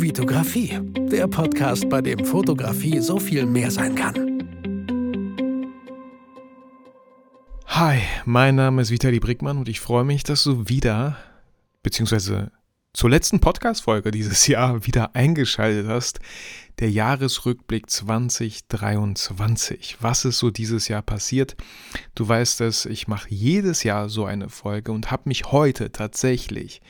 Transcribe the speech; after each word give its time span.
Vitografie, 0.00 0.78
der 1.10 1.26
Podcast, 1.26 1.88
bei 1.88 2.00
dem 2.00 2.24
Fotografie 2.24 3.00
so 3.00 3.18
viel 3.18 3.44
mehr 3.46 3.68
sein 3.68 3.96
kann. 3.96 4.14
Hi, 7.66 7.98
mein 8.24 8.54
Name 8.54 8.82
ist 8.82 8.92
Vitali 8.92 9.18
Brickmann 9.18 9.58
und 9.58 9.68
ich 9.68 9.80
freue 9.80 10.04
mich, 10.04 10.22
dass 10.22 10.44
du 10.44 10.68
wieder, 10.68 11.16
beziehungsweise 11.82 12.52
zur 12.92 13.10
letzten 13.10 13.40
Podcast-Folge 13.40 14.12
dieses 14.12 14.46
Jahr 14.46 14.86
wieder 14.86 15.16
eingeschaltet 15.16 15.88
hast. 15.88 16.20
Der 16.78 16.92
Jahresrückblick 16.92 17.90
2023. 17.90 19.96
Was 20.00 20.24
ist 20.24 20.38
so 20.38 20.50
dieses 20.50 20.86
Jahr 20.86 21.02
passiert? 21.02 21.56
Du 22.14 22.28
weißt 22.28 22.60
es, 22.60 22.86
ich 22.86 23.08
mache 23.08 23.30
jedes 23.30 23.82
Jahr 23.82 24.08
so 24.08 24.26
eine 24.26 24.48
Folge 24.48 24.92
und 24.92 25.10
habe 25.10 25.22
mich 25.24 25.50
heute 25.50 25.90
tatsächlich, 25.90 26.82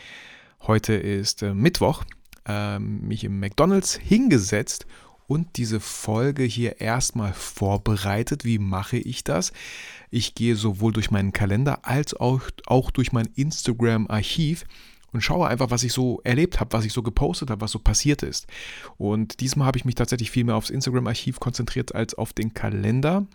heute 0.61 0.93
ist 0.93 1.43
äh, 1.43 1.55
Mittwoch, 1.55 2.05
äh, 2.49 2.79
mich 2.79 3.25
im 3.25 3.39
McDonald's 3.39 3.95
hingesetzt 3.95 4.87
und 5.29 5.59
diese 5.59 5.79
Folge 5.79 6.43
hier 6.43 6.81
erstmal 6.81 7.35
vorbereitet. 7.35 8.45
Wie 8.45 8.59
mache 8.59 8.97
ich 8.97 9.23
das? 9.23 9.53
Ich 10.11 10.35
gehe 10.35 10.57
sowohl 10.57 10.93
durch 10.93 11.11
meinen 11.11 11.33
Kalender 11.33 11.81
als 11.87 12.15
auch, 12.15 12.41
auch 12.67 12.91
durch 12.91 13.13
mein 13.13 13.29
Instagram-Archiv 13.35 14.65
und 15.13 15.21
schaue 15.21 15.47
einfach, 15.47 15.71
was 15.71 15.85
ich 15.85 15.93
so 15.93 16.21
erlebt 16.25 16.61
habe, 16.61 16.73
was 16.73 16.85
ich 16.85 16.93
so 16.93 17.03
gepostet 17.03 17.51
habe, 17.51 17.61
was 17.61 17.73
so 17.73 17.79
passiert 17.79 18.23
ist. 18.23 18.47
Und 18.97 19.41
diesmal 19.41 19.67
habe 19.67 19.79
ich 19.79 19.85
mich 19.85 19.95
tatsächlich 19.95 20.31
viel 20.31 20.45
mehr 20.45 20.57
aufs 20.57 20.71
Instagram-Archiv 20.71 21.41
konzentriert 21.41 21.95
als 21.95 22.15
auf 22.15 22.33
den 22.33 22.55
Kalender. 22.55 23.27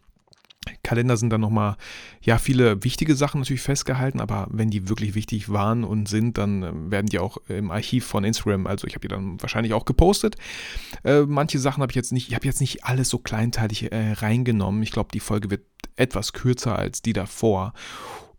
Kalender 0.84 1.17
sind 1.17 1.30
dann 1.30 1.41
nochmal, 1.41 1.77
ja, 2.22 2.38
viele 2.38 2.84
wichtige 2.84 3.16
Sachen 3.16 3.40
natürlich 3.40 3.62
festgehalten, 3.62 4.20
aber 4.20 4.48
wenn 4.49 4.70
die 4.70 4.90
wirklich 4.90 5.16
wichtig 5.16 5.49
waren 5.49 5.84
und 5.84 6.08
sind, 6.08 6.38
dann 6.38 6.63
äh, 6.63 6.71
werden 6.91 7.08
die 7.08 7.20
auch 7.20 7.38
im 7.48 7.71
Archiv 7.71 8.05
von 8.05 8.23
Instagram, 8.23 8.68
also 8.68 8.88
ich 8.88 8.95
habe 8.95 9.02
die 9.02 9.07
dann 9.07 9.41
wahrscheinlich 9.41 9.73
auch 9.73 9.85
gepostet. 9.85 10.35
Äh, 11.04 11.21
manche 11.21 11.59
Sachen 11.59 11.81
habe 11.81 11.91
ich 11.91 11.95
jetzt 11.95 12.12
nicht, 12.12 12.29
ich 12.29 12.35
habe 12.35 12.46
jetzt 12.46 12.62
nicht 12.62 12.84
alles 12.84 13.10
so 13.10 13.18
kleinteilig 13.20 13.91
äh, 13.91 14.13
reingenommen. 14.13 14.84
Ich 14.84 14.91
glaube, 14.91 15.10
die 15.13 15.20
Folge 15.20 15.49
wird 15.49 15.65
etwas 15.96 16.34
kürzer 16.34 16.77
als 16.77 17.01
die 17.01 17.13
davor. 17.13 17.73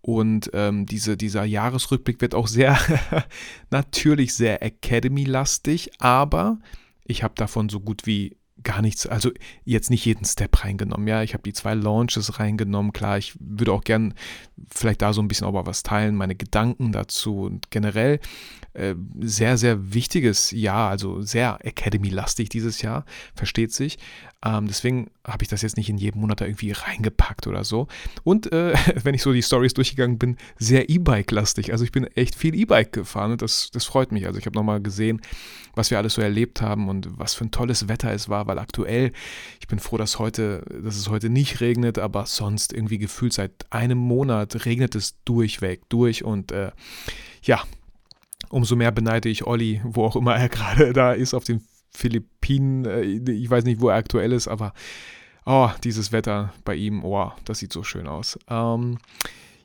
Und 0.00 0.50
ähm, 0.52 0.84
diese, 0.84 1.16
dieser 1.16 1.44
Jahresrückblick 1.44 2.20
wird 2.20 2.34
auch 2.34 2.46
sehr, 2.46 2.78
natürlich 3.70 4.34
sehr 4.34 4.62
Academy-lastig, 4.62 5.92
aber 5.98 6.58
ich 7.06 7.22
habe 7.22 7.34
davon 7.36 7.70
so 7.70 7.80
gut 7.80 8.06
wie 8.06 8.36
gar 8.64 8.82
nichts, 8.82 9.06
also 9.06 9.30
jetzt 9.64 9.90
nicht 9.90 10.04
jeden 10.04 10.24
Step 10.24 10.64
reingenommen. 10.64 11.06
Ja, 11.06 11.22
ich 11.22 11.34
habe 11.34 11.42
die 11.42 11.52
zwei 11.52 11.74
Launches 11.74 12.38
reingenommen. 12.38 12.92
Klar, 12.92 13.18
ich 13.18 13.34
würde 13.38 13.72
auch 13.72 13.84
gern 13.84 14.14
vielleicht 14.74 15.02
da 15.02 15.12
so 15.12 15.22
ein 15.22 15.28
bisschen 15.28 15.46
aber 15.46 15.66
was 15.66 15.82
teilen, 15.82 16.16
meine 16.16 16.34
Gedanken 16.34 16.92
dazu 16.92 17.42
und 17.42 17.70
generell 17.70 18.20
äh, 18.74 18.94
sehr, 19.20 19.56
sehr 19.56 19.94
wichtiges 19.94 20.50
Jahr, 20.50 20.90
also 20.90 21.22
sehr 21.22 21.58
Academy-lastig 21.64 22.48
dieses 22.48 22.82
Jahr, 22.82 23.04
versteht 23.34 23.72
sich. 23.72 23.98
Ähm, 24.44 24.66
deswegen 24.66 25.10
habe 25.26 25.42
ich 25.42 25.48
das 25.48 25.62
jetzt 25.62 25.76
nicht 25.76 25.88
in 25.88 25.96
jedem 25.96 26.20
Monat 26.20 26.40
da 26.40 26.44
irgendwie 26.44 26.72
reingepackt 26.72 27.46
oder 27.46 27.64
so. 27.64 27.88
Und 28.24 28.52
äh, 28.52 28.74
wenn 29.02 29.14
ich 29.14 29.22
so 29.22 29.32
die 29.32 29.42
Stories 29.42 29.74
durchgegangen 29.74 30.18
bin, 30.18 30.36
sehr 30.58 30.90
E-Bike-lastig. 30.90 31.72
Also 31.72 31.84
ich 31.84 31.92
bin 31.92 32.04
echt 32.04 32.34
viel 32.34 32.54
E-Bike 32.54 32.92
gefahren 32.92 33.32
und 33.32 33.42
das, 33.42 33.70
das 33.72 33.84
freut 33.84 34.12
mich. 34.12 34.26
Also 34.26 34.38
ich 34.38 34.46
habe 34.46 34.56
nochmal 34.56 34.82
gesehen, 34.82 35.20
was 35.74 35.90
wir 35.90 35.98
alles 35.98 36.14
so 36.14 36.22
erlebt 36.22 36.60
haben 36.60 36.88
und 36.88 37.18
was 37.18 37.34
für 37.34 37.44
ein 37.44 37.50
tolles 37.50 37.88
Wetter 37.88 38.12
es 38.12 38.28
war, 38.28 38.46
weil 38.46 38.58
aktuell, 38.58 39.12
ich 39.60 39.66
bin 39.66 39.78
froh, 39.78 39.96
dass 39.96 40.18
heute, 40.18 40.64
dass 40.82 40.96
es 40.96 41.08
heute 41.08 41.30
nicht 41.30 41.60
regnet, 41.60 41.98
aber 41.98 42.26
sonst 42.26 42.72
irgendwie 42.72 42.98
gefühlt 42.98 43.32
seit 43.32 43.66
einem 43.70 43.98
Monat 43.98 44.66
regnet 44.66 44.94
es 44.94 45.16
durchweg, 45.24 45.88
durch 45.88 46.24
und 46.24 46.52
äh, 46.52 46.70
ja, 47.42 47.62
umso 48.54 48.76
mehr 48.76 48.92
beneide 48.92 49.28
ich 49.28 49.46
Olli, 49.46 49.80
wo 49.84 50.04
auch 50.04 50.16
immer 50.16 50.36
er 50.36 50.48
gerade 50.50 50.92
da 50.92 51.12
ist, 51.12 51.34
auf 51.34 51.44
den 51.44 51.66
Philippinen, 51.90 52.84
äh, 52.84 53.02
ich 53.02 53.50
weiß 53.50 53.64
nicht, 53.64 53.80
wo 53.80 53.88
er 53.88 53.96
aktuell 53.96 54.32
ist, 54.32 54.48
aber 54.48 54.72
oh, 55.44 55.70
dieses 55.82 56.12
Wetter 56.12 56.54
bei 56.64 56.76
ihm, 56.76 57.04
oh, 57.04 57.32
das 57.44 57.58
sieht 57.58 57.72
so 57.72 57.82
schön 57.82 58.06
aus. 58.06 58.38
Ähm, 58.48 58.98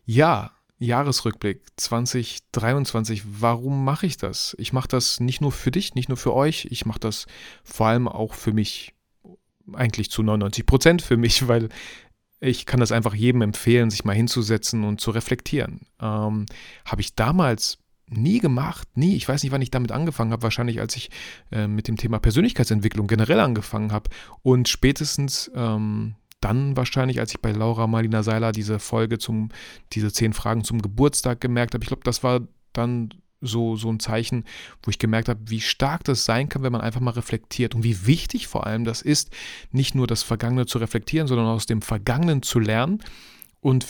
ja, 0.06 0.52
Jahresrückblick 0.80 1.62
2023. 1.76 3.24
Warum 3.42 3.84
mache 3.84 4.06
ich 4.06 4.18
das? 4.18 4.56
Ich 4.60 4.74
mache 4.74 4.88
das 4.88 5.20
nicht 5.20 5.42
nur 5.42 5.52
für 5.52 5.72
dich, 5.72 5.94
nicht 5.94 6.10
nur 6.10 6.18
für 6.18 6.34
euch, 6.34 6.68
ich 6.72 6.86
mache 6.86 7.00
das 7.00 7.28
vor 7.64 7.88
allem 7.88 8.08
auch 8.08 8.34
für 8.34 8.54
mich, 8.54 8.94
eigentlich 9.74 10.10
zu 10.10 10.24
99 10.24 10.66
Prozent 10.66 11.02
für 11.04 11.18
mich, 11.18 11.48
weil 11.48 11.70
ich 12.40 12.66
kann 12.66 12.80
das 12.80 12.92
einfach 12.92 13.14
jedem 13.14 13.42
empfehlen, 13.42 13.92
sich 13.92 14.06
mal 14.06 14.16
hinzusetzen 14.16 14.84
und 14.84 15.00
zu 15.00 15.12
reflektieren. 15.12 15.82
Ähm, 16.02 16.46
Habe 16.86 17.02
ich 17.02 17.14
damals 17.14 17.78
nie 18.10 18.40
gemacht, 18.40 18.88
nie. 18.96 19.16
Ich 19.16 19.28
weiß 19.28 19.44
nicht, 19.44 19.52
wann 19.52 19.62
ich 19.62 19.72
damit 19.72 19.92
angefangen 19.92 20.32
habe. 20.32 20.44
Wahrscheinlich, 20.44 20.80
als 20.80 20.96
ich 20.96 21.10
äh, 21.52 21.68
mit 21.68 21.88
dem 21.88 21.98
Thema 21.98 22.20
Persönlichkeitsentwicklung 22.20 23.08
generell 23.08 23.40
angefangen 23.40 23.92
habe. 23.92 24.10
Und 24.42 24.68
spätestens 24.68 25.52
ähm, 25.56 26.16
dann 26.42 26.78
wahrscheinlich, 26.78 27.20
als 27.20 27.32
ich 27.32 27.42
bei 27.42 27.52
Laura 27.52 27.88
Marlina 27.88 28.24
Seiler 28.24 28.52
diese 28.52 28.80
Folge 28.80 29.18
zum, 29.18 29.50
diese 29.94 30.12
zehn 30.12 30.34
Fragen 30.34 30.64
zum 30.64 30.82
Geburtstag 30.82 31.42
gemerkt 31.42 31.74
habe. 31.74 31.84
Ich 31.84 31.90
glaube, 31.90 32.04
das 32.04 32.24
war 32.24 32.42
dann 32.74 33.10
so, 33.42 33.76
so 33.76 33.90
ein 33.90 34.00
Zeichen, 34.00 34.44
wo 34.84 34.90
ich 34.90 35.00
gemerkt 35.00 35.30
habe, 35.30 35.40
wie 35.46 35.62
stark 35.62 36.04
das 36.04 36.26
sein 36.26 36.50
kann, 36.50 36.64
wenn 36.64 36.72
man 36.72 36.82
einfach 36.82 37.00
mal 37.00 37.12
reflektiert 37.12 37.74
und 37.74 37.84
wie 37.84 38.06
wichtig 38.06 38.48
vor 38.48 38.68
allem 38.68 38.84
das 38.84 39.02
ist, 39.02 39.32
nicht 39.72 39.96
nur 39.96 40.08
das 40.08 40.24
Vergangene 40.24 40.66
zu 40.66 40.78
reflektieren, 40.78 41.28
sondern 41.28 41.48
aus 41.48 41.66
dem 41.66 41.82
Vergangenen 41.82 42.42
zu 42.42 42.60
lernen 42.60 43.02
und 43.62 43.86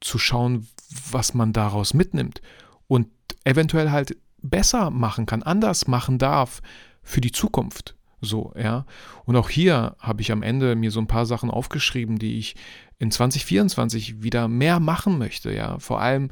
zu 0.00 0.18
schauen, 0.18 0.66
was 1.10 1.32
man 1.32 1.52
daraus 1.52 1.94
mitnimmt 1.94 2.42
und 2.86 3.08
eventuell 3.44 3.90
halt 3.90 4.16
besser 4.42 4.90
machen 4.90 5.26
kann, 5.26 5.42
anders 5.42 5.86
machen 5.86 6.18
darf 6.18 6.60
für 7.02 7.20
die 7.20 7.32
Zukunft. 7.32 7.96
So, 8.20 8.52
ja. 8.56 8.86
Und 9.24 9.36
auch 9.36 9.50
hier 9.50 9.96
habe 9.98 10.22
ich 10.22 10.30
am 10.30 10.42
Ende 10.42 10.76
mir 10.76 10.90
so 10.90 11.00
ein 11.00 11.08
paar 11.08 11.26
Sachen 11.26 11.50
aufgeschrieben, 11.50 12.18
die 12.18 12.38
ich 12.38 12.54
in 12.98 13.10
2024 13.10 14.22
wieder 14.22 14.46
mehr 14.46 14.78
machen 14.78 15.18
möchte, 15.18 15.52
ja. 15.52 15.78
Vor 15.78 16.00
allem 16.00 16.30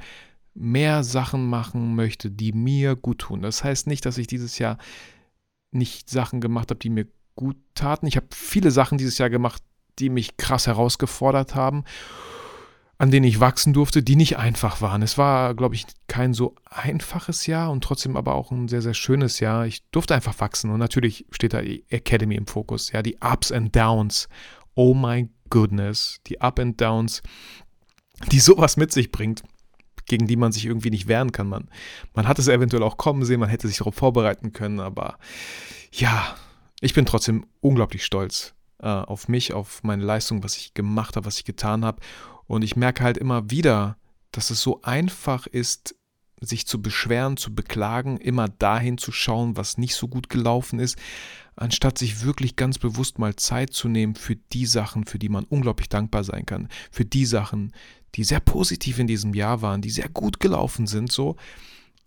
mehr 0.54 1.02
Sachen 1.04 1.48
machen 1.48 1.94
möchte, 1.94 2.30
die 2.30 2.52
mir 2.52 2.96
gut 2.96 3.18
tun. 3.18 3.42
Das 3.42 3.64
heißt 3.64 3.86
nicht, 3.86 4.06
dass 4.06 4.18
ich 4.18 4.26
dieses 4.26 4.58
Jahr 4.58 4.78
nicht 5.72 6.10
Sachen 6.10 6.40
gemacht 6.40 6.70
habe, 6.70 6.78
die 6.78 6.90
mir 6.90 7.06
gut 7.34 7.56
taten. 7.74 8.06
Ich 8.06 8.16
habe 8.16 8.26
viele 8.32 8.70
Sachen 8.70 8.98
dieses 8.98 9.18
Jahr 9.18 9.30
gemacht, 9.30 9.62
die 9.98 10.10
mich 10.10 10.36
krass 10.36 10.66
herausgefordert 10.66 11.54
haben 11.54 11.84
an 13.00 13.10
denen 13.10 13.24
ich 13.24 13.40
wachsen 13.40 13.72
durfte, 13.72 14.02
die 14.02 14.14
nicht 14.14 14.36
einfach 14.36 14.82
waren. 14.82 15.00
Es 15.00 15.16
war, 15.16 15.54
glaube 15.54 15.74
ich, 15.74 15.86
kein 16.06 16.34
so 16.34 16.54
einfaches 16.66 17.46
Jahr 17.46 17.70
und 17.70 17.82
trotzdem 17.82 18.14
aber 18.14 18.34
auch 18.34 18.50
ein 18.50 18.68
sehr, 18.68 18.82
sehr 18.82 18.92
schönes 18.92 19.40
Jahr. 19.40 19.64
Ich 19.64 19.82
durfte 19.90 20.14
einfach 20.14 20.38
wachsen 20.38 20.70
und 20.70 20.78
natürlich 20.78 21.24
steht 21.30 21.54
da 21.54 21.62
die 21.62 21.82
Academy 21.88 22.34
im 22.34 22.46
Fokus, 22.46 22.92
ja, 22.92 23.00
die 23.00 23.16
Ups 23.22 23.52
and 23.52 23.74
Downs. 23.74 24.28
Oh 24.74 24.92
my 24.92 25.30
goodness, 25.48 26.20
die 26.26 26.42
Up 26.42 26.58
and 26.58 26.78
Downs, 26.78 27.22
die 28.32 28.38
sowas 28.38 28.76
mit 28.76 28.92
sich 28.92 29.10
bringt, 29.10 29.44
gegen 30.04 30.26
die 30.26 30.36
man 30.36 30.52
sich 30.52 30.66
irgendwie 30.66 30.90
nicht 30.90 31.08
wehren 31.08 31.32
kann. 31.32 31.48
Man, 31.48 31.70
man 32.12 32.28
hat 32.28 32.38
es 32.38 32.48
eventuell 32.48 32.82
auch 32.82 32.98
kommen 32.98 33.24
sehen, 33.24 33.40
man 33.40 33.48
hätte 33.48 33.66
sich 33.66 33.78
darauf 33.78 33.94
vorbereiten 33.94 34.52
können, 34.52 34.78
aber 34.78 35.16
ja, 35.90 36.36
ich 36.82 36.92
bin 36.92 37.06
trotzdem 37.06 37.46
unglaublich 37.62 38.04
stolz 38.04 38.52
äh, 38.82 38.88
auf 38.88 39.26
mich, 39.26 39.54
auf 39.54 39.82
meine 39.84 40.04
Leistung, 40.04 40.44
was 40.44 40.58
ich 40.58 40.74
gemacht 40.74 41.16
habe, 41.16 41.24
was 41.24 41.38
ich 41.38 41.46
getan 41.46 41.82
habe 41.82 42.02
und 42.50 42.62
ich 42.62 42.74
merke 42.74 43.04
halt 43.04 43.16
immer 43.16 43.48
wieder, 43.48 43.96
dass 44.32 44.50
es 44.50 44.60
so 44.60 44.82
einfach 44.82 45.46
ist, 45.46 45.94
sich 46.40 46.66
zu 46.66 46.82
beschweren, 46.82 47.36
zu 47.36 47.54
beklagen, 47.54 48.16
immer 48.16 48.48
dahin 48.48 48.98
zu 48.98 49.12
schauen, 49.12 49.56
was 49.56 49.78
nicht 49.78 49.94
so 49.94 50.08
gut 50.08 50.28
gelaufen 50.28 50.80
ist, 50.80 50.98
anstatt 51.54 51.96
sich 51.96 52.24
wirklich 52.24 52.56
ganz 52.56 52.78
bewusst 52.78 53.20
mal 53.20 53.36
Zeit 53.36 53.72
zu 53.72 53.86
nehmen 53.86 54.16
für 54.16 54.34
die 54.34 54.66
Sachen, 54.66 55.04
für 55.04 55.20
die 55.20 55.28
man 55.28 55.44
unglaublich 55.44 55.88
dankbar 55.88 56.24
sein 56.24 56.44
kann, 56.44 56.68
für 56.90 57.04
die 57.04 57.24
Sachen, 57.24 57.72
die 58.16 58.24
sehr 58.24 58.40
positiv 58.40 58.98
in 58.98 59.06
diesem 59.06 59.32
Jahr 59.32 59.62
waren, 59.62 59.80
die 59.80 59.90
sehr 59.90 60.08
gut 60.08 60.40
gelaufen 60.40 60.88
sind, 60.88 61.12
so. 61.12 61.36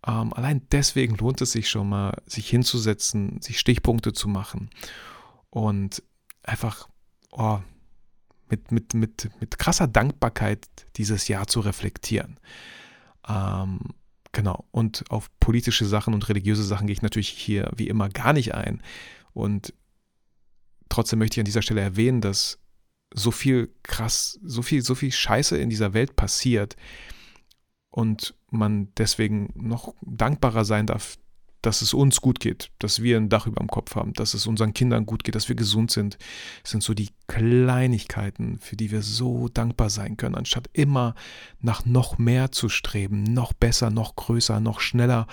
Ähm, 0.06 0.34
allein 0.34 0.68
deswegen 0.74 1.16
lohnt 1.16 1.40
es 1.40 1.54
sich 1.54 1.70
schon 1.70 1.88
mal, 1.88 2.22
sich 2.26 2.50
hinzusetzen, 2.50 3.42
sich 3.42 3.60
Stichpunkte 3.60 4.12
zu 4.12 4.28
machen 4.28 4.70
und 5.52 6.04
einfach, 6.44 6.90
oh, 7.32 7.60
mit, 8.54 8.72
mit, 8.72 8.94
mit, 8.94 9.30
mit 9.40 9.58
krasser 9.58 9.88
Dankbarkeit 9.88 10.68
dieses 10.96 11.28
Jahr 11.28 11.48
zu 11.48 11.60
reflektieren. 11.60 12.40
Ähm, 13.28 13.80
genau. 14.32 14.66
Und 14.72 15.04
auf 15.10 15.30
politische 15.40 15.86
Sachen 15.86 16.14
und 16.14 16.30
religiöse 16.30 16.64
Sachen 16.64 16.88
gehe 16.88 16.94
ich 16.94 17.02
natürlich 17.02 17.30
hier 17.30 17.72
wie 17.76 17.88
immer 17.88 18.10
gar 18.10 18.34
nicht 18.34 18.54
ein. 18.54 18.82
Und 19.34 19.74
trotzdem 20.90 21.20
möchte 21.20 21.36
ich 21.36 21.42
an 21.42 21.46
dieser 21.46 21.62
Stelle 21.62 21.82
erwähnen, 21.82 22.22
dass 22.22 22.60
so 23.14 23.32
viel 23.32 23.74
krass, 23.84 24.40
so 24.44 24.62
viel, 24.62 24.82
so 24.82 24.96
viel 24.96 25.12
Scheiße 25.12 25.58
in 25.58 25.70
dieser 25.70 25.94
Welt 25.94 26.16
passiert 26.16 26.76
und 27.90 28.36
man 28.50 28.90
deswegen 28.98 29.52
noch 29.56 29.94
dankbarer 30.02 30.66
sein 30.66 30.88
darf, 30.88 31.18
dass 31.64 31.82
es 31.82 31.94
uns 31.94 32.22
gut 32.22 32.40
geht, 32.40 32.70
dass 32.78 33.02
wir 33.02 33.18
ein 33.18 33.30
Dach 33.30 33.48
über 33.48 33.62
dem 33.62 33.70
Kopf 33.70 33.96
haben, 33.96 34.14
dass 34.14 34.34
es 34.34 34.46
unseren 34.46 34.74
Kindern 34.74 35.06
gut 35.06 35.24
geht, 35.24 35.34
dass 35.34 35.48
wir 35.48 35.56
gesund 35.56 35.92
sind. 35.92 36.18
Sind 36.64 36.84
so 36.84 36.94
die 36.94 37.10
Kleinigkeiten, 37.28 38.60
für 38.60 38.76
die 38.76 38.92
wir 38.92 39.02
so 39.02 39.48
dankbar 39.48 39.90
sein 39.90 40.18
können, 40.18 40.36
anstatt 40.36 40.70
immer 40.74 41.16
nach 41.62 41.86
noch 41.86 42.18
mehr 42.18 42.52
zu 42.52 42.68
streben, 42.68 43.24
noch 43.24 43.54
besser, 43.54 43.90
noch 43.90 44.16
größer, 44.18 44.60
noch 44.60 44.82
schneller, 44.82 45.26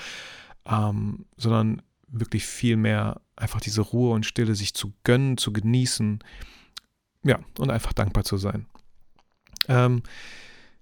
ähm, 0.66 1.26
sondern 1.36 1.82
wirklich 2.06 2.46
viel 2.46 2.76
mehr 2.76 3.20
einfach 3.34 3.60
diese 3.60 3.80
Ruhe 3.80 4.14
und 4.14 4.24
Stille 4.24 4.54
sich 4.54 4.72
zu 4.72 4.92
gönnen, 5.02 5.36
zu 5.36 5.52
genießen. 5.52 6.20
Ja, 7.24 7.40
und 7.58 7.70
einfach 7.70 7.92
dankbar 7.92 8.24
zu 8.24 8.36
sein. 8.36 8.66
Ähm, 9.68 10.02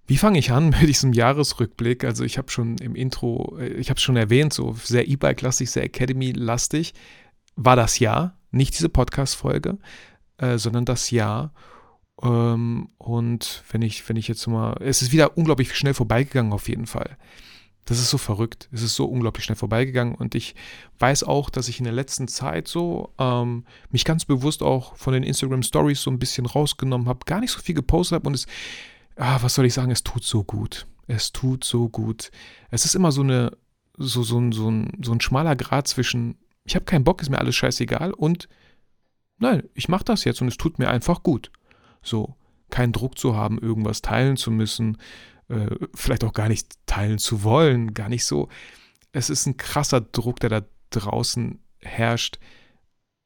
wie 0.08 0.16
fange 0.16 0.38
ich 0.38 0.50
an 0.50 0.70
mit 0.80 0.88
diesem 0.88 1.12
Jahresrückblick? 1.12 2.02
Also 2.02 2.24
ich 2.24 2.38
habe 2.38 2.50
schon 2.50 2.78
im 2.78 2.96
Intro, 2.96 3.56
äh, 3.60 3.68
ich 3.74 3.90
habe 3.90 3.98
es 3.98 4.02
schon 4.02 4.16
erwähnt, 4.16 4.52
so 4.52 4.74
sehr 4.82 5.06
E-Bike-lastig, 5.06 5.70
sehr 5.70 5.84
Academy-lastig 5.84 6.94
war 7.54 7.76
das 7.76 7.98
Jahr, 7.98 8.36
nicht 8.50 8.74
diese 8.74 8.88
Podcast-Folge, 8.88 9.78
äh, 10.38 10.58
sondern 10.58 10.84
das 10.84 11.10
Jahr. 11.10 11.52
Ähm, 12.22 12.88
und 12.98 13.64
wenn 13.70 13.82
ich, 13.82 14.08
wenn 14.08 14.16
ich 14.16 14.28
jetzt 14.28 14.46
mal, 14.46 14.76
es 14.80 15.02
ist 15.02 15.12
wieder 15.12 15.36
unglaublich 15.36 15.74
schnell 15.76 15.94
vorbeigegangen 15.94 16.52
auf 16.52 16.68
jeden 16.68 16.86
Fall. 16.86 17.16
Das 17.84 17.98
ist 17.98 18.10
so 18.10 18.18
verrückt. 18.18 18.68
Es 18.70 18.82
ist 18.82 18.94
so 18.94 19.06
unglaublich 19.06 19.44
schnell 19.44 19.56
vorbeigegangen. 19.56 20.14
Und 20.14 20.34
ich 20.34 20.54
weiß 20.98 21.24
auch, 21.24 21.48
dass 21.50 21.68
ich 21.68 21.78
in 21.78 21.84
der 21.84 21.94
letzten 21.94 22.28
Zeit 22.28 22.68
so 22.68 23.14
ähm, 23.18 23.64
mich 23.90 24.04
ganz 24.04 24.24
bewusst 24.24 24.62
auch 24.62 24.94
von 24.96 25.14
den 25.14 25.22
Instagram 25.22 25.62
Stories 25.62 26.02
so 26.02 26.10
ein 26.10 26.18
bisschen 26.18 26.46
rausgenommen 26.46 27.08
habe, 27.08 27.20
gar 27.24 27.40
nicht 27.40 27.50
so 27.50 27.60
viel 27.60 27.74
gepostet 27.74 28.16
habe 28.16 28.28
und 28.28 28.34
es, 28.34 28.46
ah, 29.18 29.38
was 29.42 29.54
soll 29.54 29.66
ich 29.66 29.74
sagen, 29.74 29.90
es 29.90 30.04
tut 30.04 30.24
so 30.24 30.44
gut. 30.44 30.86
Es 31.06 31.32
tut 31.32 31.64
so 31.64 31.88
gut. 31.88 32.30
Es 32.70 32.84
ist 32.84 32.94
immer 32.94 33.12
so 33.12 33.22
eine, 33.22 33.56
so, 33.96 34.22
so, 34.22 34.52
so, 34.52 34.70
ein, 34.70 34.92
so 35.02 35.12
ein 35.12 35.20
schmaler 35.20 35.56
Grad 35.56 35.88
zwischen, 35.88 36.38
ich 36.64 36.74
habe 36.74 36.84
keinen 36.84 37.04
Bock, 37.04 37.20
ist 37.20 37.30
mir 37.30 37.38
alles 37.38 37.56
scheißegal 37.56 38.12
und 38.12 38.48
nein, 39.38 39.64
ich 39.74 39.88
mache 39.88 40.04
das 40.04 40.24
jetzt 40.24 40.40
und 40.40 40.48
es 40.48 40.56
tut 40.56 40.78
mir 40.78 40.88
einfach 40.88 41.22
gut. 41.22 41.50
So, 42.02 42.36
keinen 42.70 42.92
Druck 42.92 43.18
zu 43.18 43.36
haben, 43.36 43.58
irgendwas 43.58 44.02
teilen 44.02 44.36
zu 44.36 44.50
müssen, 44.50 44.98
äh, 45.48 45.74
vielleicht 45.94 46.24
auch 46.24 46.32
gar 46.32 46.48
nicht 46.48 46.74
teilen 46.86 47.18
zu 47.18 47.42
wollen, 47.42 47.94
gar 47.94 48.08
nicht 48.08 48.24
so. 48.24 48.48
Es 49.12 49.30
ist 49.30 49.46
ein 49.46 49.56
krasser 49.56 50.00
Druck, 50.00 50.40
der 50.40 50.50
da 50.50 50.62
draußen 50.90 51.58
herrscht, 51.80 52.38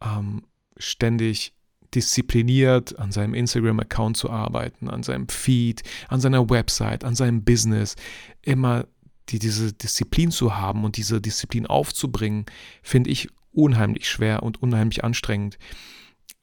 ähm, 0.03 0.47
ständig 0.77 1.55
diszipliniert 1.95 2.99
an 2.99 3.13
seinem 3.13 3.35
Instagram-Account 3.35 4.17
zu 4.17 4.31
arbeiten, 4.31 4.89
an 4.89 5.03
seinem 5.03 5.29
Feed, 5.29 5.83
an 6.09 6.21
seiner 6.21 6.49
Website, 6.49 7.05
an 7.05 7.15
seinem 7.15 7.45
Business, 7.45 7.97
immer 8.43 8.87
die, 9.29 9.39
diese 9.39 9.73
Disziplin 9.73 10.31
zu 10.31 10.57
haben 10.57 10.85
und 10.85 10.97
diese 10.97 11.21
Disziplin 11.21 11.67
aufzubringen, 11.67 12.47
finde 12.83 13.11
ich 13.11 13.29
unheimlich 13.53 14.09
schwer 14.09 14.43
und 14.43 14.63
unheimlich 14.63 15.05
anstrengend. 15.05 15.59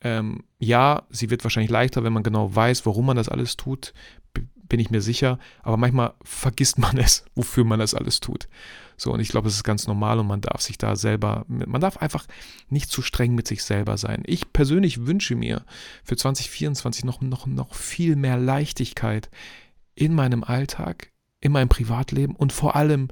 Ähm, 0.01 0.43
ja, 0.59 1.03
sie 1.09 1.29
wird 1.29 1.43
wahrscheinlich 1.43 1.71
leichter, 1.71 2.03
wenn 2.03 2.13
man 2.13 2.23
genau 2.23 2.55
weiß, 2.55 2.85
warum 2.85 3.05
man 3.05 3.17
das 3.17 3.29
alles 3.29 3.57
tut, 3.57 3.93
bin 4.69 4.79
ich 4.79 4.91
mir 4.91 5.01
sicher. 5.01 5.39
Aber 5.61 5.77
manchmal 5.77 6.13
vergisst 6.23 6.77
man 6.77 6.97
es, 6.99 7.25
wofür 7.35 7.65
man 7.65 7.79
das 7.79 7.93
alles 7.93 8.19
tut. 8.19 8.47
So, 8.99 9.13
und 9.13 9.21
ich 9.21 9.29
glaube, 9.29 9.47
das 9.47 9.55
ist 9.55 9.63
ganz 9.63 9.87
normal 9.87 10.19
und 10.19 10.27
man 10.27 10.41
darf 10.41 10.59
sich 10.59 10.77
da 10.77 10.97
selber, 10.97 11.45
man 11.47 11.79
darf 11.79 11.97
einfach 11.97 12.27
nicht 12.67 12.91
zu 12.91 13.01
streng 13.01 13.33
mit 13.33 13.47
sich 13.47 13.63
selber 13.63 13.97
sein. 13.97 14.23
Ich 14.25 14.51
persönlich 14.51 15.05
wünsche 15.05 15.35
mir 15.35 15.63
für 16.03 16.17
2024 16.17 17.05
noch, 17.05 17.21
noch, 17.21 17.47
noch 17.47 17.73
viel 17.75 18.17
mehr 18.17 18.35
Leichtigkeit 18.35 19.29
in 19.95 20.13
meinem 20.13 20.43
Alltag, 20.43 21.11
in 21.39 21.53
meinem 21.53 21.69
Privatleben 21.69 22.35
und 22.35 22.51
vor 22.51 22.75
allem 22.75 23.07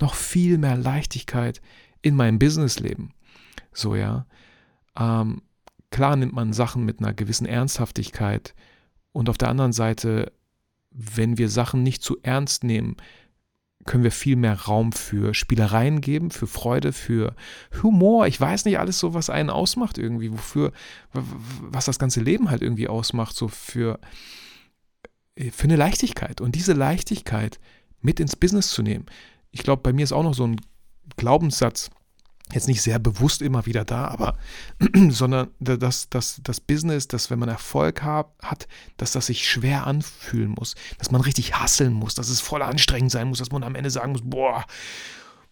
noch 0.00 0.14
viel 0.14 0.58
mehr 0.58 0.76
Leichtigkeit 0.76 1.60
in 2.02 2.14
meinem 2.14 2.38
Businessleben. 2.38 3.12
So, 3.72 3.96
ja. 3.96 4.26
Ähm, 4.96 5.42
klar 5.90 6.14
nimmt 6.14 6.34
man 6.34 6.52
Sachen 6.52 6.84
mit 6.84 7.00
einer 7.00 7.14
gewissen 7.14 7.46
Ernsthaftigkeit 7.46 8.54
und 9.10 9.28
auf 9.28 9.38
der 9.38 9.48
anderen 9.48 9.72
Seite, 9.72 10.32
wenn 10.92 11.36
wir 11.36 11.48
Sachen 11.48 11.82
nicht 11.82 12.00
zu 12.00 12.18
ernst 12.22 12.62
nehmen, 12.62 12.96
können 13.84 14.04
wir 14.04 14.12
viel 14.12 14.36
mehr 14.36 14.54
Raum 14.54 14.92
für 14.92 15.34
Spielereien 15.34 16.00
geben, 16.00 16.30
für 16.30 16.46
Freude, 16.46 16.92
für 16.92 17.34
Humor. 17.82 18.26
Ich 18.26 18.40
weiß 18.40 18.64
nicht 18.64 18.78
alles 18.78 18.98
so, 18.98 19.14
was 19.14 19.30
einen 19.30 19.50
ausmacht 19.50 19.98
irgendwie, 19.98 20.32
wofür, 20.32 20.72
was 21.12 21.86
das 21.86 21.98
ganze 21.98 22.20
Leben 22.20 22.50
halt 22.50 22.62
irgendwie 22.62 22.88
ausmacht, 22.88 23.34
so 23.34 23.48
für, 23.48 23.98
äh, 25.34 25.50
für 25.50 25.64
eine 25.64 25.76
Leichtigkeit. 25.76 26.40
Und 26.40 26.54
diese 26.54 26.74
Leichtigkeit 26.74 27.58
mit 28.00 28.20
ins 28.20 28.36
Business 28.36 28.70
zu 28.70 28.82
nehmen. 28.82 29.06
Ich 29.50 29.62
glaube, 29.62 29.82
bei 29.82 29.92
mir 29.92 30.04
ist 30.04 30.12
auch 30.12 30.22
noch 30.22 30.34
so 30.34 30.46
ein 30.46 30.60
Glaubenssatz, 31.16 31.90
jetzt 32.52 32.68
nicht 32.68 32.82
sehr 32.82 32.98
bewusst 32.98 33.42
immer 33.42 33.66
wieder 33.66 33.84
da, 33.84 34.08
aber 34.08 34.36
sondern 35.10 35.50
dass 35.58 36.08
das, 36.08 36.40
das 36.42 36.60
Business, 36.60 37.08
dass 37.08 37.30
wenn 37.30 37.38
man 37.38 37.48
Erfolg 37.48 38.02
hab, 38.02 38.42
hat, 38.42 38.68
dass 38.96 39.12
das 39.12 39.26
sich 39.26 39.48
schwer 39.48 39.86
anfühlen 39.86 40.50
muss, 40.50 40.74
dass 40.98 41.10
man 41.10 41.20
richtig 41.20 41.54
hasseln 41.54 41.92
muss, 41.92 42.14
dass 42.14 42.28
es 42.28 42.40
voll 42.40 42.62
anstrengend 42.62 43.10
sein 43.10 43.28
muss, 43.28 43.38
dass 43.38 43.50
man 43.50 43.62
am 43.62 43.74
Ende 43.74 43.90
sagen 43.90 44.12
muss, 44.12 44.22
boah, 44.24 44.64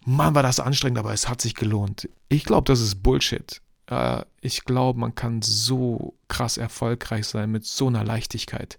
Mann, 0.05 0.35
war 0.35 0.43
das 0.43 0.61
anstrengend, 0.61 0.99
aber 0.99 1.13
es 1.13 1.29
hat 1.29 1.41
sich 1.41 1.55
gelohnt. 1.55 2.09
Ich 2.29 2.45
glaube, 2.45 2.65
das 2.65 2.81
ist 2.81 3.03
Bullshit. 3.03 3.61
Äh, 3.87 4.25
ich 4.41 4.65
glaube, 4.65 4.99
man 4.99 5.15
kann 5.15 5.43
so 5.43 6.15
krass 6.29 6.57
erfolgreich 6.57 7.27
sein 7.27 7.51
mit 7.51 7.67
so 7.67 7.89
einer 7.89 8.05
Leichtigkeit. 8.05 8.79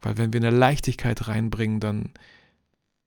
Weil 0.00 0.18
wenn 0.18 0.32
wir 0.32 0.40
eine 0.40 0.50
Leichtigkeit 0.50 1.28
reinbringen, 1.28 1.78
dann 1.78 2.12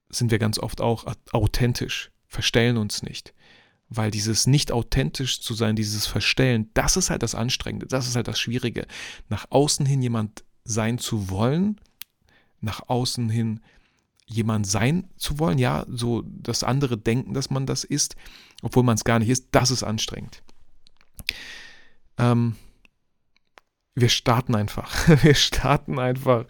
sind 0.10 0.32
wir 0.32 0.40
ganz 0.40 0.60
oft 0.60 0.80
auch 0.80 1.06
authentisch, 1.34 2.12
verstellen 2.26 2.78
uns 2.78 3.04
nicht. 3.04 3.34
Weil 3.90 4.12
dieses 4.12 4.48
nicht 4.48 4.72
authentisch 4.72 5.42
zu 5.42 5.54
sein, 5.54 5.76
dieses 5.76 6.08
Verstellen, 6.08 6.70
das 6.74 6.98
ist 6.98 7.10
halt 7.10 7.24
das 7.24 7.36
Anstrengende, 7.36 7.86
das 7.86 8.08
ist 8.08 8.16
halt 8.16 8.28
das 8.28 8.40
Schwierige. 8.40 8.88
Nach 9.30 9.46
außen 9.50 9.86
hin 9.86 10.02
jemand 10.02 10.44
sein 10.64 10.98
zu 10.98 11.30
wollen, 11.30 11.80
nach 12.62 12.82
außen 12.88 13.30
hin 13.30 13.60
jemand 14.26 14.66
sein 14.66 15.08
zu 15.18 15.38
wollen, 15.38 15.60
ja, 15.60 15.86
so 15.88 16.24
das 16.26 16.64
andere 16.64 16.98
denken, 16.98 17.34
dass 17.34 17.52
man 17.52 17.68
das 17.68 17.84
ist, 17.84 18.16
obwohl 18.64 18.84
man 18.84 18.96
es 18.96 19.04
gar 19.04 19.20
nicht 19.20 19.30
ist, 19.30 19.50
das 19.52 19.70
ist 19.70 19.84
anstrengend. 19.84 20.42
Ähm, 22.18 22.56
wir 23.94 24.10
starten 24.10 24.56
einfach. 24.56 25.08
Wir 25.24 25.36
starten 25.36 26.00
einfach 26.00 26.46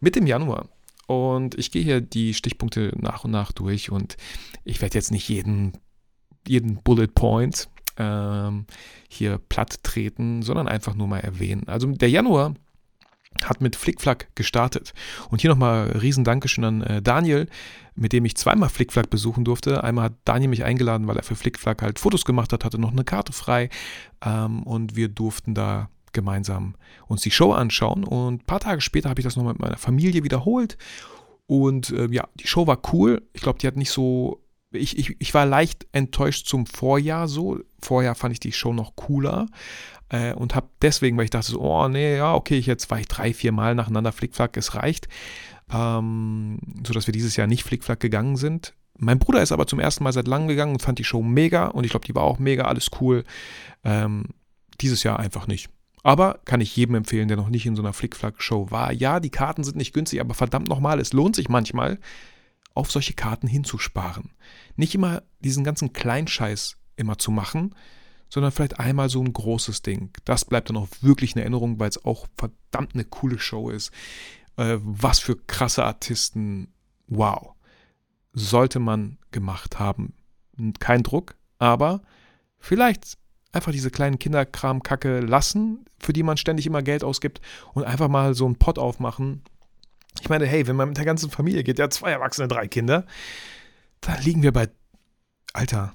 mit 0.00 0.16
dem 0.16 0.26
Januar. 0.26 0.68
Und 1.06 1.58
ich 1.58 1.70
gehe 1.70 1.82
hier 1.82 2.00
die 2.00 2.34
Stichpunkte 2.34 2.92
nach 2.96 3.24
und 3.24 3.32
nach 3.32 3.52
durch 3.52 3.90
und 3.90 4.16
ich 4.64 4.80
werde 4.80 4.96
jetzt 4.96 5.10
nicht 5.10 5.28
jeden 5.28 5.72
jeden 6.46 6.82
Bullet 6.82 7.08
Point 7.08 7.68
ähm, 7.98 8.66
hier 9.08 9.38
platt 9.38 9.82
treten, 9.82 10.42
sondern 10.42 10.68
einfach 10.68 10.94
nur 10.94 11.06
mal 11.06 11.20
erwähnen. 11.20 11.68
Also 11.68 11.86
der 11.88 12.10
Januar 12.10 12.54
hat 13.44 13.60
mit 13.60 13.76
Flickflack 13.76 14.28
gestartet. 14.34 14.92
Und 15.30 15.40
hier 15.40 15.50
nochmal 15.50 15.90
riesen 15.90 16.24
Dankeschön 16.24 16.64
an 16.64 16.82
äh, 16.82 17.02
Daniel, 17.02 17.48
mit 17.94 18.12
dem 18.12 18.24
ich 18.24 18.36
zweimal 18.36 18.68
Flickflack 18.68 19.10
besuchen 19.10 19.44
durfte. 19.44 19.82
Einmal 19.82 20.06
hat 20.06 20.14
Daniel 20.24 20.50
mich 20.50 20.64
eingeladen, 20.64 21.06
weil 21.06 21.16
er 21.16 21.22
für 21.22 21.34
Flickflack 21.34 21.82
halt 21.82 21.98
Fotos 21.98 22.24
gemacht 22.24 22.52
hat, 22.52 22.64
hatte 22.64 22.78
noch 22.78 22.92
eine 22.92 23.04
Karte 23.04 23.32
frei 23.32 23.70
ähm, 24.24 24.62
und 24.62 24.96
wir 24.96 25.08
durften 25.08 25.54
da 25.54 25.88
gemeinsam 26.12 26.74
uns 27.06 27.22
die 27.22 27.30
Show 27.30 27.52
anschauen. 27.52 28.04
Und 28.04 28.42
ein 28.42 28.46
paar 28.46 28.60
Tage 28.60 28.80
später 28.80 29.08
habe 29.08 29.20
ich 29.20 29.24
das 29.24 29.36
nochmal 29.36 29.54
mit 29.54 29.62
meiner 29.62 29.78
Familie 29.78 30.24
wiederholt. 30.24 30.76
Und 31.46 31.90
äh, 31.90 32.08
ja, 32.10 32.28
die 32.34 32.46
Show 32.46 32.66
war 32.66 32.80
cool. 32.92 33.22
Ich 33.32 33.42
glaube, 33.42 33.58
die 33.58 33.66
hat 33.66 33.76
nicht 33.76 33.90
so 33.90 34.42
ich, 34.72 34.98
ich, 34.98 35.16
ich 35.18 35.34
war 35.34 35.46
leicht 35.46 35.86
enttäuscht 35.92 36.46
zum 36.46 36.66
Vorjahr 36.66 37.28
so. 37.28 37.60
Vorjahr 37.80 38.14
fand 38.14 38.32
ich 38.32 38.40
die 38.40 38.52
Show 38.52 38.72
noch 38.72 38.96
cooler 38.96 39.46
äh, 40.08 40.34
und 40.34 40.54
habe 40.54 40.68
deswegen, 40.80 41.16
weil 41.16 41.24
ich 41.24 41.30
dachte 41.30 41.52
so, 41.52 41.60
oh 41.60 41.88
nee, 41.88 42.16
ja, 42.16 42.34
okay, 42.34 42.58
jetzt 42.58 42.90
war 42.90 43.00
ich 43.00 43.08
drei, 43.08 43.32
vier 43.32 43.52
Mal 43.52 43.74
nacheinander 43.74 44.12
Flickflack, 44.12 44.56
es 44.56 44.74
reicht. 44.74 45.08
Ähm, 45.72 46.58
sodass 46.86 47.06
wir 47.06 47.12
dieses 47.12 47.36
Jahr 47.36 47.46
nicht 47.46 47.64
Flickflack 47.64 48.00
gegangen 48.00 48.36
sind. 48.36 48.74
Mein 48.98 49.18
Bruder 49.18 49.42
ist 49.42 49.52
aber 49.52 49.66
zum 49.66 49.80
ersten 49.80 50.04
Mal 50.04 50.12
seit 50.12 50.28
langem 50.28 50.48
gegangen 50.48 50.74
und 50.74 50.82
fand 50.82 50.98
die 50.98 51.04
Show 51.04 51.22
mega 51.22 51.68
und 51.68 51.84
ich 51.84 51.90
glaube, 51.90 52.06
die 52.06 52.14
war 52.14 52.24
auch 52.24 52.38
mega, 52.38 52.64
alles 52.64 52.90
cool. 53.00 53.24
Ähm, 53.84 54.26
dieses 54.80 55.02
Jahr 55.02 55.18
einfach 55.18 55.46
nicht. 55.46 55.70
Aber 56.02 56.40
kann 56.44 56.60
ich 56.60 56.76
jedem 56.76 56.96
empfehlen, 56.96 57.28
der 57.28 57.36
noch 57.36 57.48
nicht 57.48 57.64
in 57.64 57.76
so 57.76 57.82
einer 57.82 57.92
Flickflack-Show 57.92 58.70
war. 58.70 58.92
Ja, 58.92 59.20
die 59.20 59.30
Karten 59.30 59.64
sind 59.64 59.76
nicht 59.76 59.94
günstig, 59.94 60.20
aber 60.20 60.34
verdammt 60.34 60.68
nochmal, 60.68 60.98
es 60.98 61.12
lohnt 61.12 61.36
sich 61.36 61.48
manchmal, 61.48 61.98
auf 62.74 62.90
solche 62.90 63.14
Karten 63.14 63.46
hinzusparen. 63.46 64.30
Nicht 64.76 64.94
immer 64.94 65.22
diesen 65.40 65.64
ganzen 65.64 65.92
Kleinscheiß 65.92 66.76
immer 66.96 67.18
zu 67.18 67.30
machen, 67.30 67.74
sondern 68.28 68.52
vielleicht 68.52 68.80
einmal 68.80 69.08
so 69.08 69.22
ein 69.22 69.32
großes 69.32 69.82
Ding. 69.82 70.10
Das 70.24 70.44
bleibt 70.44 70.70
dann 70.70 70.76
auch 70.76 70.88
wirklich 71.00 71.34
in 71.34 71.40
Erinnerung, 71.40 71.78
weil 71.78 71.88
es 71.88 72.04
auch 72.04 72.26
verdammt 72.36 72.94
eine 72.94 73.04
coole 73.04 73.38
Show 73.38 73.70
ist. 73.70 73.90
Äh, 74.56 74.78
was 74.80 75.18
für 75.18 75.36
krasse 75.36 75.84
Artisten. 75.84 76.72
Wow. 77.08 77.54
Sollte 78.32 78.78
man 78.78 79.18
gemacht 79.30 79.78
haben. 79.78 80.14
Kein 80.78 81.02
Druck, 81.02 81.34
aber 81.58 82.02
vielleicht 82.58 83.18
einfach 83.52 83.72
diese 83.72 83.90
kleinen 83.90 84.18
Kinderkram-Kacke 84.18 85.20
lassen, 85.20 85.84
für 85.98 86.12
die 86.12 86.22
man 86.22 86.36
ständig 86.36 86.66
immer 86.66 86.82
Geld 86.82 87.04
ausgibt 87.04 87.40
und 87.74 87.84
einfach 87.84 88.08
mal 88.08 88.34
so 88.34 88.46
einen 88.46 88.56
Pot 88.56 88.78
aufmachen 88.78 89.42
ich 90.20 90.28
meine, 90.28 90.46
hey, 90.46 90.66
wenn 90.66 90.76
man 90.76 90.88
mit 90.88 90.98
der 90.98 91.04
ganzen 91.04 91.30
Familie 91.30 91.64
geht, 91.64 91.78
ja, 91.78 91.90
zwei 91.90 92.10
Erwachsene, 92.10 92.48
drei 92.48 92.68
Kinder, 92.68 93.06
dann 94.00 94.20
liegen 94.22 94.42
wir 94.42 94.52
bei, 94.52 94.68
Alter, 95.52 95.94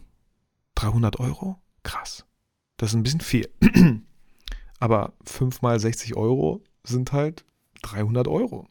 300 0.76 1.20
Euro? 1.20 1.60
Krass. 1.84 2.26
Das 2.78 2.92
ist 2.92 2.96
ein 2.96 3.04
bisschen 3.04 3.22
viel. 3.22 3.50
Aber 4.80 5.14
5 5.26 5.62
mal 5.62 5.80
60 5.80 6.16
Euro 6.16 6.62
sind 6.84 7.12
halt 7.12 7.46
300 7.82 8.28
Euro. 8.28 8.68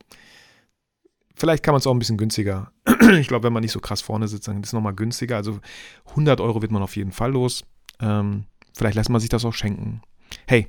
Vielleicht 1.34 1.62
kann 1.62 1.72
man 1.72 1.80
es 1.80 1.86
auch 1.86 1.92
ein 1.92 1.98
bisschen 1.98 2.16
günstiger. 2.16 2.72
ich 3.18 3.28
glaube, 3.28 3.44
wenn 3.44 3.52
man 3.52 3.62
nicht 3.62 3.72
so 3.72 3.80
krass 3.80 4.00
vorne 4.00 4.28
sitzt, 4.28 4.48
dann 4.48 4.62
ist 4.62 4.68
es 4.68 4.72
nochmal 4.72 4.94
günstiger. 4.94 5.36
Also 5.36 5.60
100 6.10 6.40
Euro 6.40 6.62
wird 6.62 6.72
man 6.72 6.82
auf 6.82 6.96
jeden 6.96 7.12
Fall 7.12 7.32
los. 7.32 7.64
Ähm, 8.00 8.44
vielleicht 8.74 8.94
lässt 8.94 9.10
man 9.10 9.20
sich 9.20 9.28
das 9.28 9.44
auch 9.44 9.52
schenken. 9.52 10.02
Hey, 10.46 10.68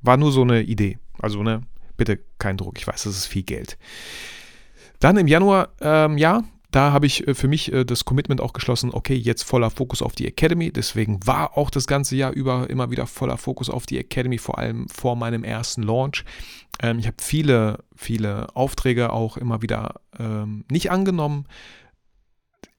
war 0.00 0.16
nur 0.16 0.32
so 0.32 0.42
eine 0.42 0.62
Idee. 0.62 0.98
Also, 1.18 1.42
ne, 1.42 1.62
bitte 1.96 2.18
kein 2.38 2.56
Druck. 2.56 2.78
Ich 2.78 2.86
weiß, 2.86 3.04
das 3.04 3.16
ist 3.16 3.26
viel 3.26 3.42
Geld. 3.42 3.78
Dann 5.00 5.16
im 5.16 5.26
Januar, 5.26 5.68
ähm, 5.80 6.16
ja, 6.18 6.42
da 6.70 6.92
habe 6.92 7.06
ich 7.06 7.26
äh, 7.26 7.34
für 7.34 7.48
mich 7.48 7.72
äh, 7.72 7.84
das 7.84 8.04
Commitment 8.04 8.40
auch 8.40 8.52
geschlossen, 8.52 8.90
okay, 8.92 9.14
jetzt 9.14 9.44
voller 9.44 9.70
Fokus 9.70 10.02
auf 10.02 10.14
die 10.14 10.26
Academy. 10.26 10.72
Deswegen 10.72 11.26
war 11.26 11.56
auch 11.56 11.70
das 11.70 11.86
ganze 11.86 12.16
Jahr 12.16 12.32
über 12.32 12.68
immer 12.68 12.90
wieder 12.90 13.06
voller 13.06 13.38
Fokus 13.38 13.70
auf 13.70 13.86
die 13.86 13.98
Academy, 13.98 14.38
vor 14.38 14.58
allem 14.58 14.88
vor 14.88 15.16
meinem 15.16 15.44
ersten 15.44 15.82
Launch. 15.82 16.24
Ähm, 16.82 16.98
ich 16.98 17.06
habe 17.06 17.16
viele, 17.20 17.84
viele 17.94 18.54
Aufträge 18.54 19.12
auch 19.12 19.36
immer 19.36 19.62
wieder 19.62 20.00
ähm, 20.18 20.64
nicht 20.70 20.90
angenommen, 20.90 21.46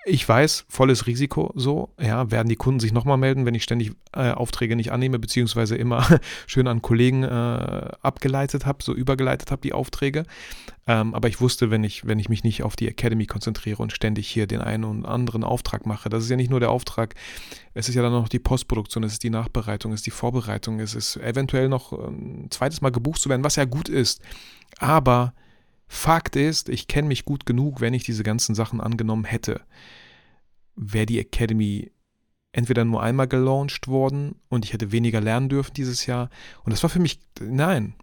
ich 0.07 0.27
weiß, 0.27 0.65
volles 0.69 1.05
Risiko 1.05 1.51
so. 1.55 1.89
Ja, 1.99 2.31
werden 2.31 2.47
die 2.47 2.55
Kunden 2.55 2.79
sich 2.79 2.93
nochmal 2.93 3.17
melden, 3.17 3.45
wenn 3.45 3.55
ich 3.55 3.63
ständig 3.63 3.91
äh, 4.13 4.31
Aufträge 4.31 4.77
nicht 4.77 4.91
annehme, 4.91 5.19
beziehungsweise 5.19 5.75
immer 5.75 6.07
schön 6.47 6.67
an 6.67 6.81
Kollegen 6.81 7.23
äh, 7.23 7.27
abgeleitet 7.27 8.65
habe, 8.65 8.83
so 8.83 8.93
übergeleitet 8.93 9.51
habe, 9.51 9.61
die 9.61 9.73
Aufträge. 9.73 10.23
Ähm, 10.87 11.13
aber 11.13 11.27
ich 11.27 11.41
wusste, 11.41 11.71
wenn 11.71 11.83
ich, 11.83 12.07
wenn 12.07 12.19
ich 12.19 12.29
mich 12.29 12.45
nicht 12.45 12.63
auf 12.63 12.77
die 12.77 12.87
Academy 12.87 13.25
konzentriere 13.25 13.83
und 13.83 13.91
ständig 13.91 14.29
hier 14.29 14.47
den 14.47 14.61
einen 14.61 14.85
und 14.85 15.05
anderen 15.05 15.43
Auftrag 15.43 15.85
mache, 15.85 16.07
das 16.07 16.23
ist 16.23 16.29
ja 16.29 16.37
nicht 16.37 16.49
nur 16.49 16.61
der 16.61 16.71
Auftrag, 16.71 17.15
es 17.73 17.89
ist 17.89 17.95
ja 17.95 18.01
dann 18.01 18.13
noch 18.13 18.29
die 18.29 18.39
Postproduktion, 18.39 19.03
es 19.03 19.13
ist 19.13 19.23
die 19.23 19.29
Nachbereitung, 19.29 19.91
es 19.91 19.99
ist 19.99 20.05
die 20.05 20.11
Vorbereitung, 20.11 20.79
es 20.79 20.95
ist 20.95 21.17
eventuell 21.17 21.67
noch 21.67 21.91
ein 21.91 22.43
ähm, 22.43 22.51
zweites 22.51 22.79
Mal 22.79 22.91
gebucht 22.91 23.21
zu 23.21 23.29
werden, 23.29 23.43
was 23.43 23.57
ja 23.57 23.65
gut 23.65 23.89
ist. 23.89 24.21
Aber 24.79 25.33
Fakt 25.89 26.35
ist, 26.35 26.69
ich 26.69 26.87
kenne 26.87 27.07
mich 27.07 27.25
gut 27.25 27.45
genug, 27.45 27.81
wenn 27.81 27.93
ich 27.93 28.03
diese 28.03 28.23
ganzen 28.23 28.55
Sachen 28.55 28.81
angenommen 28.81 29.23
hätte, 29.23 29.61
wäre 30.77 31.05
die 31.05 31.19
Academy 31.19 31.91
entweder 32.53 32.85
nur 32.85 33.03
einmal 33.03 33.27
gelauncht 33.27 33.87
worden 33.87 34.35
und 34.49 34.65
ich 34.65 34.73
hätte 34.73 34.91
weniger 34.91 35.21
lernen 35.21 35.49
dürfen 35.49 35.73
dieses 35.73 36.05
Jahr. 36.05 36.29
Und 36.63 36.71
das 36.71 36.81
war 36.83 36.89
für 36.89 36.99
mich, 36.99 37.19
nein. 37.39 37.93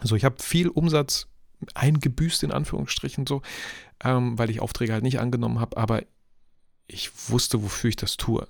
Also 0.00 0.14
ich 0.14 0.24
habe 0.24 0.36
viel 0.40 0.68
Umsatz 0.68 1.26
eingebüßt, 1.74 2.44
in 2.44 2.52
Anführungsstrichen 2.52 3.26
so, 3.26 3.42
ähm, 4.04 4.38
weil 4.38 4.50
ich 4.50 4.60
Aufträge 4.60 4.92
halt 4.92 5.02
nicht 5.02 5.18
angenommen 5.18 5.60
habe, 5.60 5.76
aber 5.76 6.02
ich 6.86 7.10
wusste, 7.30 7.62
wofür 7.62 7.90
ich 7.90 7.96
das 7.96 8.16
tue. 8.16 8.46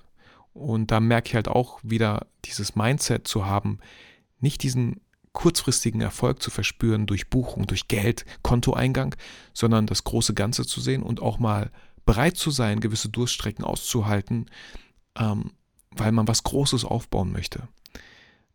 Und 0.53 0.91
da 0.91 0.99
merke 0.99 1.29
ich 1.29 1.35
halt 1.35 1.47
auch 1.47 1.79
wieder 1.83 2.27
dieses 2.45 2.75
Mindset 2.75 3.27
zu 3.27 3.45
haben, 3.45 3.79
nicht 4.39 4.63
diesen 4.63 5.01
kurzfristigen 5.33 6.01
Erfolg 6.01 6.41
zu 6.41 6.49
verspüren 6.49 7.05
durch 7.05 7.29
Buchung, 7.29 7.67
durch 7.67 7.87
Geld, 7.87 8.25
Kontoeingang, 8.41 9.15
sondern 9.53 9.85
das 9.85 10.03
große 10.03 10.33
Ganze 10.33 10.65
zu 10.65 10.81
sehen 10.81 11.03
und 11.03 11.21
auch 11.21 11.39
mal 11.39 11.71
bereit 12.09 12.37
zu 12.37 12.49
sein, 12.49 12.79
gewisse 12.79 13.07
Durststrecken 13.07 13.63
auszuhalten, 13.63 14.47
ähm, 15.15 15.51
weil 15.91 16.11
man 16.11 16.27
was 16.27 16.41
Großes 16.41 16.83
aufbauen 16.83 17.31
möchte. 17.31 17.67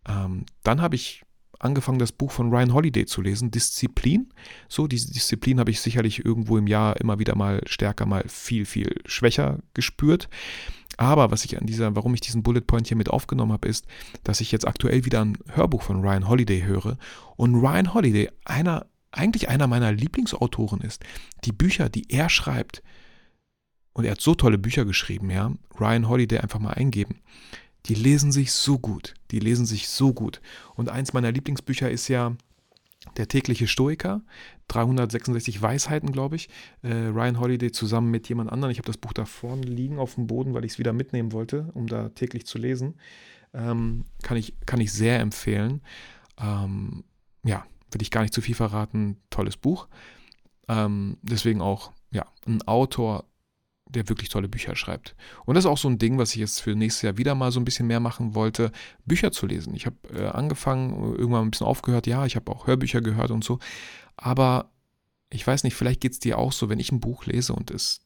Ähm, 0.08 0.44
dann 0.64 0.82
habe 0.82 0.96
ich 0.96 1.23
angefangen, 1.61 2.00
das 2.00 2.11
Buch 2.11 2.32
von 2.32 2.50
Ryan 2.50 2.75
Holiday 2.75 3.06
zu 3.06 3.23
lesen, 3.23 3.52
Disziplin. 3.52 4.32
So, 4.68 4.88
diese 4.88 5.12
Disziplin 5.12 5.61
habe 5.61 5.70
ich 5.70 5.80
sicherlich 5.80 6.25
irgendwo 6.25 6.58
im 6.58 6.66
Jahr 6.66 7.00
immer 7.00 7.20
wieder 7.20 7.37
mal 7.37 7.61
stärker, 7.66 8.06
mal 8.06 8.25
viel, 8.26 8.66
viel 8.66 9.00
schwächer 9.06 9.61
gespürt. 9.73 10.28
Aber 10.96 11.30
was 11.30 11.44
ich 11.44 11.56
an 11.56 11.66
dieser, 11.66 11.94
warum 11.94 12.12
ich 12.14 12.20
diesen 12.23 12.42
Bullet 12.42 12.62
Point 12.62 12.88
hier 12.88 12.96
mit 12.96 13.08
aufgenommen 13.08 13.52
habe, 13.52 13.68
ist, 13.68 13.87
dass 14.25 14.40
ich 14.40 14.50
jetzt 14.50 14.66
aktuell 14.66 15.04
wieder 15.04 15.25
ein 15.25 15.38
Hörbuch 15.52 15.82
von 15.82 16.00
Ryan 16.00 16.28
Holiday 16.28 16.62
höre. 16.62 16.99
Und 17.37 17.54
Ryan 17.54 17.94
Holiday, 17.94 18.30
einer, 18.44 18.87
eigentlich 19.12 19.49
einer 19.49 19.68
meiner 19.68 19.92
Lieblingsautoren 19.92 20.80
ist. 20.80 21.04
Die 21.44 21.52
Bücher, 21.52 21.88
die 21.88 22.11
er 22.11 22.28
schreibt, 22.28 22.82
und 23.94 24.04
er 24.04 24.12
hat 24.12 24.20
so 24.20 24.34
tolle 24.34 24.58
Bücher 24.58 24.84
geschrieben, 24.84 25.30
ja, 25.30 25.52
Ryan 25.80 26.08
Holiday 26.08 26.38
einfach 26.38 26.58
mal 26.58 26.74
eingeben. 26.74 27.20
Die 27.86 27.94
lesen 27.94 28.32
sich 28.32 28.52
so 28.52 28.78
gut. 28.78 29.14
Die 29.30 29.38
lesen 29.38 29.66
sich 29.66 29.88
so 29.88 30.12
gut. 30.12 30.40
Und 30.74 30.88
eins 30.88 31.12
meiner 31.12 31.32
Lieblingsbücher 31.32 31.90
ist 31.90 32.08
ja 32.08 32.36
der 33.16 33.28
tägliche 33.28 33.66
Stoiker, 33.66 34.22
366 34.68 35.60
Weisheiten, 35.60 36.10
glaube 36.10 36.36
ich. 36.36 36.48
Äh, 36.82 36.94
Ryan 36.94 37.38
Holiday 37.38 37.70
zusammen 37.70 38.10
mit 38.10 38.28
jemand 38.28 38.50
anderem. 38.50 38.72
Ich 38.72 38.78
habe 38.78 38.86
das 38.86 38.96
Buch 38.96 39.12
da 39.12 39.26
vorne 39.26 39.62
liegen 39.62 39.98
auf 39.98 40.14
dem 40.14 40.26
Boden, 40.26 40.54
weil 40.54 40.64
ich 40.64 40.72
es 40.72 40.78
wieder 40.78 40.92
mitnehmen 40.92 41.32
wollte, 41.32 41.70
um 41.74 41.86
da 41.86 42.08
täglich 42.08 42.46
zu 42.46 42.58
lesen. 42.58 42.94
Ähm, 43.52 44.04
kann, 44.22 44.38
ich, 44.38 44.54
kann 44.66 44.80
ich 44.80 44.92
sehr 44.92 45.20
empfehlen. 45.20 45.82
Ähm, 46.40 47.04
ja, 47.44 47.66
will 47.92 48.02
ich 48.02 48.10
gar 48.10 48.22
nicht 48.22 48.34
zu 48.34 48.40
viel 48.40 48.54
verraten. 48.54 49.18
Tolles 49.28 49.58
Buch. 49.58 49.86
Ähm, 50.66 51.18
deswegen 51.20 51.60
auch, 51.60 51.92
ja, 52.10 52.26
ein 52.46 52.62
Autor, 52.62 53.26
der 53.87 54.09
wirklich 54.09 54.29
tolle 54.29 54.49
Bücher 54.49 54.76
schreibt. 54.76 55.14
Und 55.45 55.55
das 55.55 55.64
ist 55.64 55.71
auch 55.71 55.79
so 55.79 55.88
ein 55.88 55.99
Ding, 55.99 56.19
was 56.19 56.31
ich 56.31 56.37
jetzt 56.37 56.61
für 56.61 56.75
nächstes 56.75 57.03
Jahr 57.03 57.19
wieder 57.19 57.35
mal 57.35 57.53
so 57.53 57.61
ein 57.61 57.64
bisschen 57.64 57.87
mehr 57.87 58.00
machen 58.00 58.35
wollte, 58.35 58.73
Bücher 59.05 59.31
zu 59.31 59.47
lesen. 59.47 59.75
Ich 59.75 59.87
habe 59.87 59.97
äh, 60.12 60.26
angefangen, 60.26 61.14
irgendwann 61.14 61.47
ein 61.47 61.50
bisschen 61.50 61.67
aufgehört, 61.67 62.07
ja, 62.07 62.25
ich 62.26 62.37
habe 62.37 62.50
auch 62.50 62.67
Hörbücher 62.67 63.00
gehört 63.00 63.31
und 63.31 63.45
so. 63.45 63.59
Aber 64.17 64.71
ich 65.31 65.47
weiß 65.47 65.64
nicht, 65.64 65.75
vielleicht 65.75 66.00
geht 66.00 66.12
es 66.12 66.19
dir 66.19 66.38
auch 66.38 66.53
so, 66.53 66.69
wenn 66.69 66.81
ich 66.81 66.93
ein 66.93 67.00
Buch 67.00 67.26
lese 67.26 67.53
und 67.53 67.71
es 67.71 68.00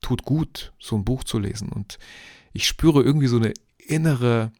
tut 0.00 0.24
gut, 0.24 0.72
so 0.78 0.96
ein 0.96 1.04
Buch 1.04 1.24
zu 1.24 1.38
lesen. 1.38 1.68
Und 1.68 1.98
ich 2.52 2.66
spüre 2.66 3.02
irgendwie 3.02 3.28
so 3.28 3.36
eine 3.36 3.52
innere 3.78 4.52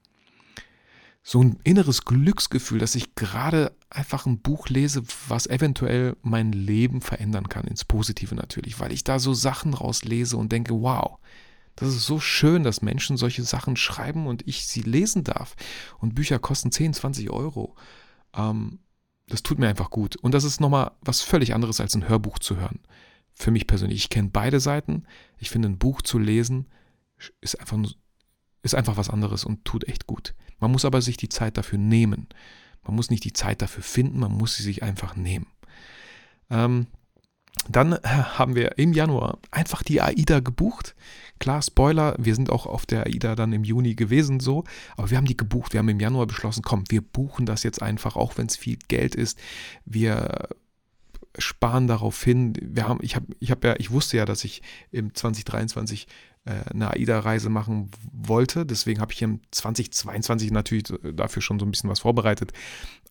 so 1.22 1.42
ein 1.42 1.58
inneres 1.62 2.04
Glücksgefühl, 2.04 2.78
dass 2.78 2.96
ich 2.96 3.14
gerade 3.14 3.76
einfach 3.90 4.26
ein 4.26 4.40
Buch 4.40 4.68
lese, 4.68 5.02
was 5.28 5.46
eventuell 5.46 6.16
mein 6.22 6.52
Leben 6.52 7.00
verändern 7.00 7.48
kann, 7.48 7.64
ins 7.64 7.84
Positive 7.84 8.34
natürlich, 8.34 8.80
weil 8.80 8.92
ich 8.92 9.04
da 9.04 9.18
so 9.18 9.32
Sachen 9.32 9.74
rauslese 9.74 10.36
und 10.36 10.50
denke, 10.50 10.74
wow, 10.74 11.18
das 11.76 11.90
ist 11.90 12.06
so 12.06 12.18
schön, 12.18 12.64
dass 12.64 12.82
Menschen 12.82 13.16
solche 13.16 13.44
Sachen 13.44 13.76
schreiben 13.76 14.26
und 14.26 14.46
ich 14.46 14.66
sie 14.66 14.82
lesen 14.82 15.24
darf. 15.24 15.54
Und 15.98 16.14
Bücher 16.14 16.38
kosten 16.38 16.72
10, 16.72 16.94
20 16.94 17.30
Euro. 17.30 17.76
Ähm, 18.34 18.80
das 19.28 19.42
tut 19.42 19.58
mir 19.58 19.68
einfach 19.68 19.90
gut. 19.90 20.16
Und 20.16 20.34
das 20.34 20.44
ist 20.44 20.60
nochmal 20.60 20.92
was 21.00 21.22
völlig 21.22 21.54
anderes 21.54 21.80
als 21.80 21.94
ein 21.94 22.08
Hörbuch 22.08 22.38
zu 22.40 22.56
hören. 22.56 22.80
Für 23.32 23.50
mich 23.50 23.66
persönlich. 23.66 23.98
Ich 23.98 24.10
kenne 24.10 24.30
beide 24.30 24.60
Seiten. 24.60 25.04
Ich 25.38 25.50
finde, 25.50 25.68
ein 25.68 25.78
Buch 25.78 26.02
zu 26.02 26.18
lesen 26.18 26.66
ist 27.40 27.58
einfach, 27.58 27.78
ist 28.62 28.74
einfach 28.74 28.96
was 28.96 29.08
anderes 29.08 29.44
und 29.44 29.64
tut 29.64 29.88
echt 29.88 30.06
gut. 30.06 30.34
Man 30.62 30.70
muss 30.70 30.84
aber 30.84 31.02
sich 31.02 31.16
die 31.16 31.28
Zeit 31.28 31.58
dafür 31.58 31.78
nehmen. 31.78 32.28
Man 32.84 32.94
muss 32.94 33.10
nicht 33.10 33.24
die 33.24 33.32
Zeit 33.32 33.60
dafür 33.62 33.82
finden, 33.82 34.20
man 34.20 34.30
muss 34.30 34.56
sie 34.56 34.62
sich 34.62 34.84
einfach 34.84 35.16
nehmen. 35.16 35.48
Ähm, 36.50 36.86
dann 37.68 37.94
äh, 37.94 37.98
haben 38.04 38.54
wir 38.54 38.78
im 38.78 38.92
Januar 38.92 39.38
einfach 39.50 39.82
die 39.82 40.00
AIDA 40.00 40.38
gebucht. 40.38 40.94
Klar, 41.40 41.62
Spoiler, 41.62 42.14
wir 42.16 42.36
sind 42.36 42.48
auch 42.50 42.66
auf 42.66 42.86
der 42.86 43.06
AIDA 43.06 43.34
dann 43.34 43.52
im 43.52 43.64
Juni 43.64 43.96
gewesen, 43.96 44.38
so, 44.38 44.62
aber 44.96 45.10
wir 45.10 45.16
haben 45.16 45.26
die 45.26 45.36
gebucht. 45.36 45.72
Wir 45.72 45.78
haben 45.78 45.88
im 45.88 45.98
Januar 45.98 46.28
beschlossen, 46.28 46.62
komm, 46.62 46.84
wir 46.88 47.02
buchen 47.02 47.44
das 47.44 47.64
jetzt 47.64 47.82
einfach, 47.82 48.14
auch 48.14 48.38
wenn 48.38 48.46
es 48.46 48.56
viel 48.56 48.78
Geld 48.86 49.16
ist. 49.16 49.40
Wir 49.84 50.48
sparen 51.38 51.88
darauf 51.88 52.22
hin. 52.22 52.52
Wir 52.60 52.86
haben, 52.86 53.00
ich 53.02 53.16
habe, 53.16 53.26
ich 53.40 53.50
habe 53.50 53.66
ja, 53.66 53.74
ich 53.78 53.90
wusste 53.90 54.16
ja, 54.16 54.26
dass 54.26 54.44
ich 54.44 54.62
im 54.92 55.12
2023 55.12 56.04
äh, 56.04 56.06
eine 56.44 56.90
AIDA-Reise 56.90 57.50
machen 57.50 57.90
wollte. 58.12 58.66
Deswegen 58.66 59.00
habe 59.00 59.12
ich 59.12 59.22
im 59.22 59.40
2022 59.50 60.50
natürlich 60.50 60.84
dafür 61.14 61.42
schon 61.42 61.58
so 61.58 61.66
ein 61.66 61.70
bisschen 61.70 61.90
was 61.90 62.00
vorbereitet. 62.00 62.52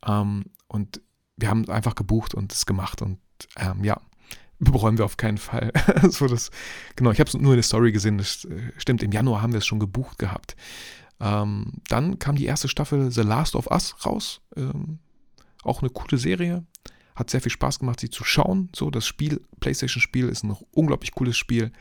Ähm, 0.06 0.46
und 0.68 1.02
wir 1.38 1.50
haben 1.50 1.68
einfach 1.70 1.96
gebucht 1.96 2.34
und 2.34 2.52
es 2.52 2.66
gemacht. 2.66 3.02
Und 3.02 3.20
ähm, 3.58 3.84
ja, 3.84 4.00
bereuen 4.60 4.98
wir 4.98 5.06
auf 5.06 5.18
keinen 5.18 5.38
Fall. 5.38 5.72
so 6.10 6.28
das, 6.28 6.52
genau, 6.96 7.12
ich 7.12 7.20
habe 7.20 7.28
es 7.28 7.34
nur 7.34 7.54
in 7.54 7.58
der 7.58 7.64
Story 7.64 7.92
gesehen. 7.92 8.18
Das 8.18 8.46
äh, 8.46 8.72
stimmt, 8.78 9.04
im 9.04 9.12
Januar 9.12 9.42
haben 9.42 9.54
wir 9.54 9.60
es 9.60 9.66
schon 9.66 9.80
gebucht 9.80 10.20
gehabt. 10.20 10.56
Ähm, 11.20 11.82
dann 11.88 12.20
kam 12.20 12.36
die 12.36 12.46
erste 12.46 12.68
Staffel 12.68 13.12
The 13.12 13.22
Last 13.22 13.56
of 13.56 13.68
Us 13.68 13.96
raus. 14.06 14.42
Ähm, 14.56 15.00
auch 15.64 15.82
eine 15.82 15.90
coole 15.90 16.18
Serie. 16.18 16.66
Hat 17.16 17.30
sehr 17.30 17.42
viel 17.42 17.52
Spaß 17.52 17.80
gemacht, 17.80 18.00
sie 18.00 18.10
zu 18.10 18.24
schauen. 18.24 18.70
So, 18.76 18.90
das 18.90 19.06
Spiel, 19.06 19.42
PlayStation-Spiel, 19.60 20.30
ist 20.30 20.44
ein 20.44 20.56
unglaublich 20.72 21.12
cooles 21.12 21.38
Spiel. 21.38 21.72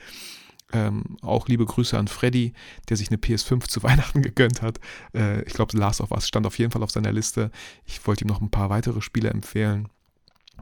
Ähm, 0.73 1.17
auch 1.23 1.49
liebe 1.49 1.67
Grüße 1.67 1.99
an 1.99 2.09
Freddy, 2.09 2.53
der 2.89 2.97
sich 2.97 3.09
eine 3.09 3.19
PS5 3.19 3.69
zu 3.69 3.83
Weihnachten 3.83 4.23
gegönnt 4.23 4.63
hat. 4.63 4.79
Äh, 5.15 5.43
ich 5.43 5.53
glaube, 5.53 5.77
Last 5.77 6.01
of 6.01 6.13
Us 6.13 6.29
stand 6.29 6.47
auf 6.47 6.59
jeden 6.59 6.71
Fall 6.71 6.83
auf 6.83 6.91
seiner 6.91 7.13
Liste. 7.13 7.51
Ich 7.85 8.07
wollte 8.07 8.25
ihm 8.25 8.29
noch 8.29 8.41
ein 8.41 8.51
paar 8.51 8.71
weitere 8.71 9.01
Spiele 9.01 9.31
empfehlen. 9.31 9.89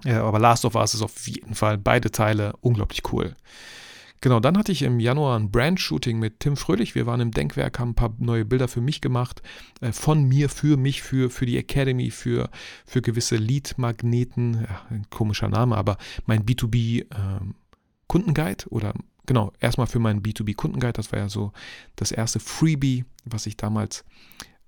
Ja, 0.04 0.24
aber 0.24 0.38
Last 0.38 0.64
of 0.64 0.74
Us 0.74 0.94
ist 0.94 1.02
auf 1.02 1.26
jeden 1.26 1.54
Fall 1.54 1.78
beide 1.78 2.10
Teile 2.10 2.54
unglaublich 2.60 3.02
cool. 3.12 3.34
Genau, 4.20 4.40
dann 4.40 4.58
hatte 4.58 4.72
ich 4.72 4.82
im 4.82 4.98
Januar 4.98 5.38
ein 5.38 5.52
Brand-Shooting 5.52 6.18
mit 6.18 6.40
Tim 6.40 6.56
Fröhlich. 6.56 6.96
Wir 6.96 7.06
waren 7.06 7.20
im 7.20 7.30
Denkwerk, 7.30 7.78
haben 7.78 7.90
ein 7.90 7.94
paar 7.94 8.12
neue 8.18 8.44
Bilder 8.44 8.66
für 8.66 8.80
mich 8.80 9.00
gemacht. 9.00 9.42
Äh, 9.80 9.92
von 9.92 10.24
mir, 10.24 10.48
für 10.48 10.76
mich, 10.76 11.02
für, 11.02 11.30
für 11.30 11.46
die 11.46 11.56
Academy, 11.56 12.10
für, 12.10 12.50
für 12.84 13.00
gewisse 13.00 13.36
Lead-Magneten. 13.36 14.62
Ja, 14.62 14.82
ein 14.90 15.06
komischer 15.10 15.48
Name, 15.48 15.76
aber 15.76 15.98
mein 16.26 16.44
B2B-Kundenguide 16.44 18.64
ähm, 18.64 18.70
oder 18.70 18.92
genau, 19.28 19.52
erstmal 19.60 19.86
für 19.86 20.00
meinen 20.00 20.22
B2B-Kundenguide. 20.22 20.94
Das 20.94 21.12
war 21.12 21.20
ja 21.20 21.28
so 21.28 21.52
das 21.94 22.10
erste 22.10 22.40
Freebie, 22.40 23.04
was 23.24 23.46
ich 23.46 23.56
damals 23.56 24.04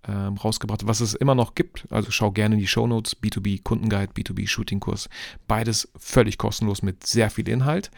ähm, 0.07 0.37
rausgebracht 0.37 0.83
habe, 0.83 0.89
was 0.89 1.01
es 1.01 1.15
immer 1.15 1.35
noch 1.35 1.57
gibt. 1.57 1.89
Also 1.91 2.11
schau 2.13 2.31
gerne 2.31 2.55
in 2.55 2.61
die 2.61 2.69
Shownotes, 2.69 3.17
B2B 3.21 3.63
Kundenguide, 3.65 4.13
B2B 4.13 4.47
Shooting 4.47 4.79
Kurs. 4.79 5.09
Beides 5.49 5.91
völlig 5.97 6.39
kostenlos 6.39 6.83
mit 6.83 7.07
sehr 7.07 7.31
viel 7.31 7.49
Inhalt. 7.49 7.91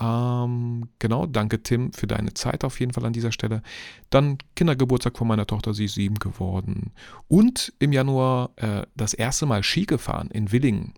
Ähm, 0.00 0.88
genau, 0.98 1.26
danke 1.26 1.62
Tim 1.62 1.92
für 1.92 2.06
deine 2.06 2.32
Zeit 2.32 2.64
auf 2.64 2.80
jeden 2.80 2.94
Fall 2.94 3.04
an 3.04 3.12
dieser 3.12 3.30
Stelle. 3.30 3.62
Dann 4.08 4.38
Kindergeburtstag 4.56 5.18
von 5.18 5.28
meiner 5.28 5.46
Tochter, 5.46 5.74
sie 5.74 5.84
ist 5.84 5.94
sieben 5.94 6.18
geworden. 6.18 6.92
Und 7.28 7.74
im 7.78 7.92
Januar 7.92 8.50
äh, 8.56 8.86
das 8.96 9.12
erste 9.12 9.44
Mal 9.44 9.62
Ski 9.62 9.84
gefahren 9.84 10.30
in 10.30 10.50
Willingen. 10.52 10.94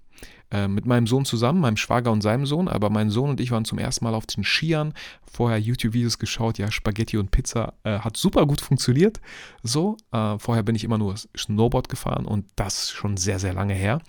Äh, 0.50 0.68
mit 0.68 0.86
meinem 0.86 1.06
Sohn 1.06 1.24
zusammen, 1.24 1.60
meinem 1.60 1.76
Schwager 1.76 2.12
und 2.12 2.20
seinem 2.20 2.46
Sohn, 2.46 2.68
aber 2.68 2.90
mein 2.90 3.10
Sohn 3.10 3.30
und 3.30 3.40
ich 3.40 3.50
waren 3.50 3.64
zum 3.64 3.78
ersten 3.78 4.04
Mal 4.04 4.14
auf 4.14 4.26
den 4.26 4.44
Skiern, 4.44 4.92
vorher 5.24 5.58
YouTube-Videos 5.58 6.18
geschaut, 6.18 6.58
ja, 6.58 6.70
Spaghetti 6.70 7.16
und 7.16 7.30
Pizza, 7.30 7.74
äh, 7.82 7.98
hat 7.98 8.16
super 8.16 8.46
gut 8.46 8.60
funktioniert. 8.60 9.20
So, 9.62 9.96
äh, 10.12 10.38
vorher 10.38 10.62
bin 10.62 10.74
ich 10.74 10.84
immer 10.84 10.98
nur 10.98 11.14
Snowboard 11.36 11.88
gefahren 11.88 12.26
und 12.26 12.46
das 12.56 12.90
schon 12.90 13.16
sehr, 13.16 13.38
sehr 13.38 13.54
lange 13.54 13.74
her. 13.74 14.00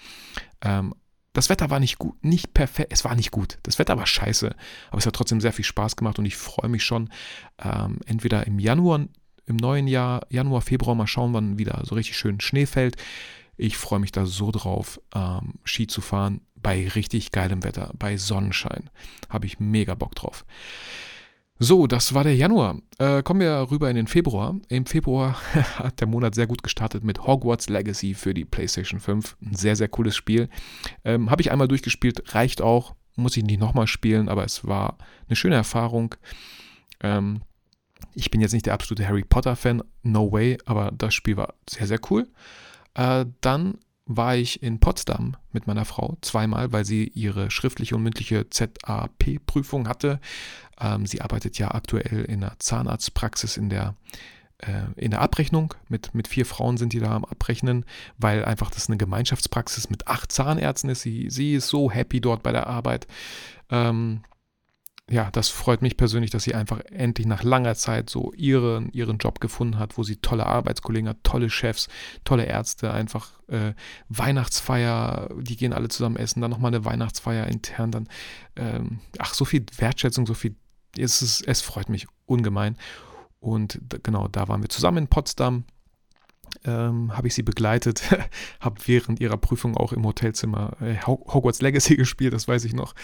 Ähm, 0.61 0.93
das 1.33 1.49
Wetter 1.49 1.69
war 1.69 1.79
nicht 1.79 1.99
gut, 1.99 2.23
nicht 2.23 2.53
perfekt, 2.53 2.93
es 2.93 3.03
war 3.03 3.15
nicht 3.15 3.31
gut. 3.31 3.57
Das 3.63 3.79
Wetter 3.79 3.97
war 3.97 4.07
scheiße, 4.07 4.55
aber 4.89 4.97
es 4.97 5.05
hat 5.05 5.15
trotzdem 5.15 5.41
sehr 5.41 5.53
viel 5.53 5.65
Spaß 5.65 5.95
gemacht 5.95 6.19
und 6.19 6.25
ich 6.25 6.35
freue 6.35 6.69
mich 6.69 6.83
schon, 6.83 7.09
ähm, 7.63 7.99
entweder 8.05 8.45
im 8.45 8.59
Januar, 8.59 9.07
im 9.47 9.55
neuen 9.55 9.87
Jahr, 9.87 10.21
Januar, 10.29 10.61
Februar, 10.61 10.95
mal 10.95 11.07
schauen, 11.07 11.33
wann 11.33 11.57
wieder 11.57 11.81
so 11.85 11.95
richtig 11.95 12.17
schön 12.17 12.39
Schnee 12.39 12.65
fällt. 12.65 12.97
Ich 13.57 13.77
freue 13.77 13.99
mich 13.99 14.11
da 14.11 14.25
so 14.25 14.51
drauf, 14.51 14.99
ähm, 15.13 15.55
Ski 15.63 15.87
zu 15.87 16.01
fahren 16.01 16.41
bei 16.55 16.87
richtig 16.89 17.31
geilem 17.31 17.63
Wetter, 17.63 17.91
bei 17.97 18.17
Sonnenschein. 18.17 18.89
Habe 19.29 19.45
ich 19.45 19.59
mega 19.59 19.93
Bock 19.95 20.15
drauf. 20.15 20.45
So, 21.57 21.87
das 21.87 22.13
war 22.13 22.25
der 22.25 22.35
Januar. 22.35 22.81
Äh, 22.97 23.23
kommen 23.23 23.39
wir 23.39 23.67
rüber 23.71 23.89
in 23.89 23.95
den 23.95 24.07
Februar. 24.07 24.59
Im 24.67 24.85
Februar 24.85 25.35
hat 25.77 26.01
der 26.01 26.07
Monat 26.07 26.35
sehr 26.35 26.47
gut 26.47 26.63
gestartet 26.63 27.05
mit 27.05 27.25
Hogwarts 27.25 27.69
Legacy 27.69 28.13
für 28.13 28.33
die 28.33 28.43
PlayStation 28.43 28.99
5. 28.99 29.37
Ein 29.41 29.55
sehr, 29.55 29.77
sehr 29.77 29.87
cooles 29.87 30.17
Spiel. 30.17 30.49
Ähm, 31.05 31.29
Habe 31.29 31.41
ich 31.41 31.51
einmal 31.51 31.69
durchgespielt, 31.69 32.35
reicht 32.35 32.61
auch. 32.61 32.95
Muss 33.15 33.37
ich 33.37 33.45
nicht 33.45 33.61
nochmal 33.61 33.87
spielen, 33.87 34.27
aber 34.27 34.43
es 34.43 34.67
war 34.67 34.97
eine 35.27 35.37
schöne 35.37 35.55
Erfahrung. 35.55 36.15
Ähm, 36.99 37.41
ich 38.15 38.31
bin 38.31 38.41
jetzt 38.41 38.51
nicht 38.51 38.65
der 38.65 38.73
absolute 38.73 39.07
Harry 39.07 39.23
Potter-Fan, 39.23 39.81
no 40.03 40.31
way, 40.31 40.57
aber 40.65 40.91
das 40.97 41.13
Spiel 41.13 41.37
war 41.37 41.53
sehr, 41.69 41.87
sehr 41.87 41.99
cool. 42.09 42.27
Äh, 42.95 43.25
dann 43.41 43.77
war 44.05 44.35
ich 44.35 44.61
in 44.61 44.79
Potsdam 44.79 45.35
mit 45.51 45.67
meiner 45.67 45.85
Frau 45.85 46.17
zweimal, 46.21 46.71
weil 46.71 46.85
sie 46.85 47.07
ihre 47.07 47.49
schriftliche 47.49 47.95
und 47.95 48.03
mündliche 48.03 48.49
ZAP-Prüfung 48.49 49.87
hatte. 49.87 50.19
Ähm, 50.79 51.05
sie 51.05 51.21
arbeitet 51.21 51.57
ja 51.57 51.71
aktuell 51.71 52.25
in 52.25 52.43
einer 52.43 52.53
Zahnarztpraxis 52.59 53.57
in 53.57 53.69
der, 53.69 53.95
äh, 54.59 54.83
in 54.95 55.11
der 55.11 55.21
Abrechnung. 55.21 55.73
Mit, 55.89 56.13
mit 56.13 56.27
vier 56.27 56.45
Frauen 56.45 56.77
sind 56.77 56.93
die 56.93 56.99
da 56.99 57.15
am 57.15 57.25
Abrechnen, 57.25 57.83
weil 58.17 58.45
einfach 58.45 58.69
das 58.69 58.89
eine 58.89 58.97
Gemeinschaftspraxis 58.97 59.89
mit 59.89 60.07
acht 60.07 60.31
Zahnärzten 60.31 60.91
ist. 60.91 61.01
Sie, 61.01 61.29
sie 61.31 61.55
ist 61.55 61.67
so 61.67 61.89
happy 61.89 62.21
dort 62.21 62.43
bei 62.43 62.51
der 62.51 62.67
Arbeit. 62.67 63.07
Ähm, 63.71 64.21
ja, 65.09 65.29
das 65.31 65.49
freut 65.49 65.83
mich 65.83 65.97
persönlich, 65.97 66.31
dass 66.31 66.43
sie 66.43 66.55
einfach 66.55 66.79
endlich 66.85 67.27
nach 67.27 67.43
langer 67.43 67.75
Zeit 67.75 68.09
so 68.09 68.33
ihren, 68.33 68.89
ihren 68.91 69.19
Job 69.19 69.39
gefunden 69.39 69.77
hat, 69.77 69.99
wo 69.99 70.03
sie 70.03 70.15
tolle 70.15 70.47
Arbeitskollegen 70.47 71.07
hat, 71.09 71.23
tolle 71.23 71.51
Chefs, 71.51 71.89
tolle 72.23 72.45
Ärzte, 72.45 72.91
einfach 72.91 73.29
äh, 73.47 73.73
Weihnachtsfeier, 74.09 75.29
die 75.39 75.57
gehen 75.57 75.73
alle 75.73 75.89
zusammen 75.89 76.15
essen, 76.15 76.41
dann 76.41 76.49
nochmal 76.49 76.73
eine 76.73 76.85
Weihnachtsfeier 76.85 77.45
intern, 77.45 77.91
dann, 77.91 78.09
ähm, 78.55 78.99
ach, 79.19 79.35
so 79.35 79.45
viel 79.45 79.63
Wertschätzung, 79.77 80.25
so 80.25 80.33
viel, 80.33 80.55
es, 80.97 81.21
ist, 81.21 81.41
es 81.47 81.61
freut 81.61 81.89
mich 81.89 82.07
ungemein. 82.25 82.75
Und 83.39 83.79
genau, 84.01 84.27
da 84.27 84.47
waren 84.47 84.63
wir 84.63 84.69
zusammen 84.69 84.97
in 84.97 85.07
Potsdam, 85.07 85.65
ähm, 86.63 87.15
habe 87.15 87.27
ich 87.27 87.35
sie 87.35 87.43
begleitet, 87.43 88.09
habe 88.59 88.81
während 88.85 89.19
ihrer 89.19 89.37
Prüfung 89.37 89.77
auch 89.77 89.93
im 89.93 90.03
Hotelzimmer 90.03 90.77
äh, 90.81 90.95
Hogwarts 91.05 91.61
Legacy 91.61 91.95
gespielt, 91.95 92.33
das 92.33 92.47
weiß 92.47 92.65
ich 92.65 92.73
noch. 92.73 92.95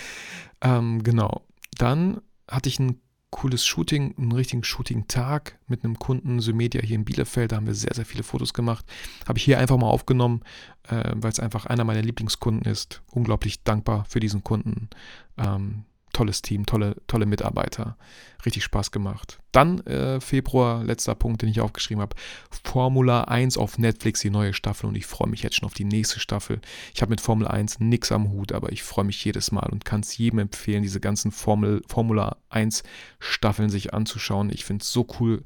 Ähm, 0.61 1.03
genau, 1.03 1.43
dann 1.81 2.21
hatte 2.47 2.69
ich 2.69 2.79
ein 2.79 3.01
cooles 3.31 3.65
Shooting, 3.65 4.13
einen 4.17 4.33
richtigen 4.33 4.63
Shooting-Tag 4.63 5.57
mit 5.67 5.83
einem 5.83 5.97
Kunden, 5.97 6.41
Symedia 6.41 6.81
hier 6.81 6.97
in 6.97 7.05
Bielefeld. 7.05 7.51
Da 7.51 7.55
haben 7.55 7.65
wir 7.65 7.73
sehr, 7.73 7.93
sehr 7.93 8.05
viele 8.05 8.23
Fotos 8.23 8.53
gemacht. 8.53 8.85
Habe 9.27 9.39
ich 9.39 9.45
hier 9.45 9.57
einfach 9.57 9.77
mal 9.77 9.87
aufgenommen, 9.87 10.41
äh, 10.89 11.11
weil 11.15 11.31
es 11.31 11.39
einfach 11.39 11.65
einer 11.65 11.85
meiner 11.85 12.01
Lieblingskunden 12.01 12.69
ist. 12.69 13.01
Unglaublich 13.09 13.63
dankbar 13.63 14.05
für 14.05 14.19
diesen 14.19 14.43
Kunden. 14.43 14.89
Ähm, 15.37 15.85
tolles 16.13 16.41
Team, 16.41 16.65
tolle, 16.65 16.95
tolle 17.07 17.25
Mitarbeiter. 17.25 17.97
Richtig 18.45 18.63
Spaß 18.63 18.91
gemacht. 18.91 19.39
Dann 19.51 19.79
äh, 19.85 20.19
Februar, 20.19 20.83
letzter 20.83 21.15
Punkt, 21.15 21.41
den 21.41 21.49
ich 21.49 21.61
aufgeschrieben 21.61 22.01
habe. 22.01 22.15
Formula 22.63 23.25
1 23.25 23.57
auf 23.57 23.77
Netflix, 23.77 24.21
die 24.21 24.29
neue 24.29 24.53
Staffel 24.53 24.87
und 24.87 24.95
ich 24.95 25.05
freue 25.05 25.29
mich 25.29 25.43
jetzt 25.43 25.57
schon 25.57 25.67
auf 25.67 25.73
die 25.73 25.83
nächste 25.83 26.19
Staffel. 26.19 26.59
Ich 26.93 27.01
habe 27.01 27.11
mit 27.11 27.21
Formel 27.21 27.47
1 27.47 27.79
nichts 27.79 28.11
am 28.11 28.31
Hut, 28.31 28.51
aber 28.51 28.71
ich 28.71 28.83
freue 28.83 29.05
mich 29.05 29.23
jedes 29.23 29.51
Mal 29.51 29.69
und 29.71 29.85
kann 29.85 30.01
es 30.01 30.17
jedem 30.17 30.39
empfehlen, 30.39 30.83
diese 30.83 30.99
ganzen 30.99 31.31
Formel, 31.31 31.81
Formula 31.87 32.37
1 32.49 32.83
Staffeln 33.19 33.69
sich 33.69 33.93
anzuschauen. 33.93 34.49
Ich 34.51 34.65
finde 34.65 34.83
es 34.83 34.91
so 34.91 35.05
cool 35.19 35.43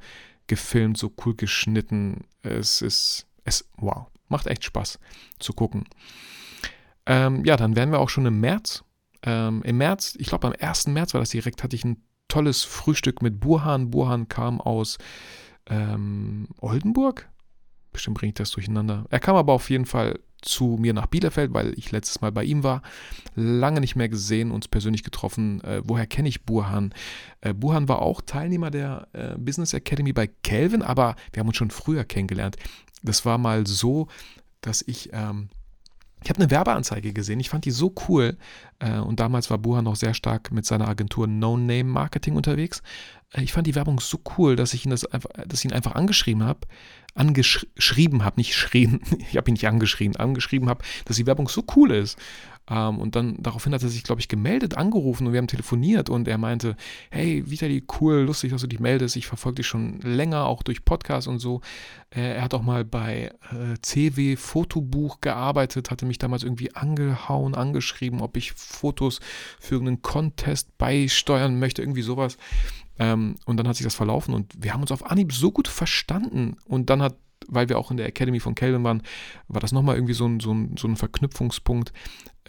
gefilmt, 0.47 0.97
so 0.97 1.11
cool 1.25 1.35
geschnitten. 1.35 2.25
Es 2.43 2.81
ist, 2.81 3.27
es, 3.43 3.67
wow, 3.77 4.07
macht 4.29 4.47
echt 4.47 4.63
Spaß 4.63 4.99
zu 5.39 5.53
gucken. 5.53 5.85
Ähm, 7.05 7.45
ja, 7.45 7.57
dann 7.57 7.75
wären 7.75 7.91
wir 7.91 7.99
auch 7.99 8.09
schon 8.09 8.25
im 8.25 8.39
März 8.39 8.83
ähm, 9.25 9.61
im 9.63 9.77
März, 9.77 10.15
ich 10.19 10.27
glaube 10.27 10.47
am 10.47 10.53
1. 10.57 10.87
März 10.87 11.13
war 11.13 11.21
das 11.21 11.29
direkt, 11.31 11.63
hatte 11.63 11.75
ich 11.75 11.83
ein 11.83 12.03
tolles 12.27 12.63
Frühstück 12.63 13.21
mit 13.21 13.39
Burhan. 13.39 13.91
Burhan 13.91 14.27
kam 14.27 14.61
aus 14.61 14.97
ähm, 15.67 16.47
Oldenburg. 16.59 17.29
Bestimmt 17.91 18.17
bringe 18.17 18.29
ich 18.29 18.35
das 18.35 18.51
durcheinander. 18.51 19.05
Er 19.09 19.19
kam 19.19 19.35
aber 19.35 19.53
auf 19.53 19.69
jeden 19.69 19.85
Fall 19.85 20.19
zu 20.41 20.77
mir 20.79 20.93
nach 20.93 21.07
Bielefeld, 21.07 21.53
weil 21.53 21.73
ich 21.77 21.91
letztes 21.91 22.21
Mal 22.21 22.31
bei 22.31 22.43
ihm 22.43 22.63
war. 22.63 22.81
Lange 23.35 23.79
nicht 23.79 23.95
mehr 23.95 24.09
gesehen, 24.09 24.51
uns 24.51 24.67
persönlich 24.67 25.03
getroffen. 25.03 25.61
Äh, 25.63 25.81
woher 25.83 26.05
kenne 26.05 26.29
ich 26.29 26.43
Burhan? 26.43 26.93
Äh, 27.41 27.53
Burhan 27.53 27.87
war 27.87 28.01
auch 28.01 28.21
Teilnehmer 28.21 28.69
der 28.69 29.07
äh, 29.13 29.35
Business 29.37 29.73
Academy 29.73 30.13
bei 30.13 30.27
Kelvin, 30.27 30.81
aber 30.81 31.15
wir 31.33 31.39
haben 31.39 31.47
uns 31.47 31.57
schon 31.57 31.71
früher 31.71 32.03
kennengelernt. 32.03 32.57
Das 33.01 33.25
war 33.25 33.37
mal 33.37 33.65
so, 33.65 34.07
dass 34.61 34.83
ich 34.85 35.09
ähm, 35.13 35.49
ich 36.25 36.29
habe 36.29 36.41
eine 36.41 36.49
Werbeanzeige 36.49 37.13
gesehen, 37.13 37.39
ich 37.39 37.49
fand 37.49 37.65
die 37.65 37.71
so 37.71 37.93
cool. 38.09 38.35
Äh, 38.79 38.97
und 38.97 39.19
damals 39.19 39.51
war 39.51 39.59
Buha 39.59 39.83
noch 39.83 39.95
sehr 39.95 40.15
stark 40.15 40.51
mit 40.51 40.65
seiner 40.65 40.87
Agentur 40.87 41.27
No 41.27 41.55
Name 41.55 41.83
Marketing 41.83 42.35
unterwegs. 42.35 42.81
Äh, 43.31 43.43
ich 43.43 43.53
fand 43.53 43.67
die 43.67 43.75
Werbung 43.75 43.99
so 43.99 44.19
cool, 44.35 44.55
dass 44.55 44.73
ich 44.73 44.85
ihn, 44.85 44.89
das 44.89 45.05
einfach, 45.05 45.29
dass 45.45 45.59
ich 45.59 45.65
ihn 45.65 45.73
einfach 45.73 45.93
angeschrieben 45.93 46.43
habe. 46.43 46.61
Angeschrieben 47.13 48.25
habe, 48.25 48.37
nicht 48.37 48.55
schrien. 48.55 49.01
Ich 49.19 49.37
habe 49.37 49.51
ihn 49.51 49.53
nicht 49.53 49.67
angeschrieben, 49.67 50.15
angeschrieben 50.15 50.67
habe, 50.67 50.83
dass 51.05 51.17
die 51.17 51.27
Werbung 51.27 51.47
so 51.47 51.63
cool 51.75 51.91
ist. 51.91 52.17
Ähm, 52.69 52.97
und 52.97 53.15
dann 53.15 53.37
daraufhin 53.39 53.73
hat 53.73 53.83
er 53.83 53.89
sich, 53.89 54.03
glaube 54.03 54.21
ich, 54.21 54.27
gemeldet, 54.27 54.75
angerufen 54.75 55.27
und 55.27 55.33
wir 55.33 55.37
haben 55.37 55.47
telefoniert 55.47 56.09
und 56.09 56.27
er 56.27 56.37
meinte, 56.37 56.75
hey, 57.11 57.43
Vitali, 57.49 57.85
cool, 57.99 58.21
lustig, 58.21 58.51
dass 58.51 58.61
du 58.61 58.67
dich 58.67 58.79
meldest. 58.79 59.15
Ich 59.15 59.27
verfolge 59.27 59.57
dich 59.57 59.67
schon 59.67 59.99
länger, 60.01 60.45
auch 60.45 60.63
durch 60.63 60.83
Podcasts 60.83 61.27
und 61.27 61.39
so. 61.39 61.61
Äh, 62.09 62.35
er 62.35 62.41
hat 62.41 62.53
auch 62.53 62.63
mal 62.63 62.83
bei 62.83 63.31
äh, 63.51 63.77
CW 63.81 64.35
Fotobuch 64.35 65.21
gearbeitet, 65.21 65.91
hatte 65.91 66.05
mich 66.05 66.17
damals 66.17 66.43
irgendwie 66.43 66.73
angehauen, 66.73 67.55
angeschrieben, 67.55 68.21
ob 68.21 68.37
ich 68.37 68.53
Fotos 68.53 69.19
für 69.59 69.79
einen 69.79 70.01
Contest 70.01 70.77
beisteuern 70.77 71.59
möchte, 71.59 71.81
irgendwie 71.81 72.01
sowas. 72.01 72.37
Ähm, 72.97 73.35
und 73.45 73.57
dann 73.57 73.67
hat 73.67 73.75
sich 73.75 73.83
das 73.83 73.95
verlaufen 73.95 74.33
und 74.33 74.53
wir 74.57 74.73
haben 74.73 74.81
uns 74.81 74.91
auf 74.91 75.05
Anhieb 75.05 75.33
so 75.33 75.51
gut 75.51 75.67
verstanden. 75.67 76.57
Und 76.65 76.89
dann 76.89 77.01
hat 77.01 77.15
weil 77.47 77.69
wir 77.69 77.77
auch 77.77 77.91
in 77.91 77.97
der 77.97 78.07
Academy 78.07 78.39
von 78.39 78.55
Kelvin 78.55 78.83
waren, 78.83 79.03
war 79.47 79.61
das 79.61 79.71
nochmal 79.71 79.95
irgendwie 79.95 80.13
so 80.13 80.25
ein, 80.25 80.39
so 80.39 80.53
ein, 80.53 80.77
so 80.77 80.87
ein 80.87 80.95
Verknüpfungspunkt. 80.95 81.93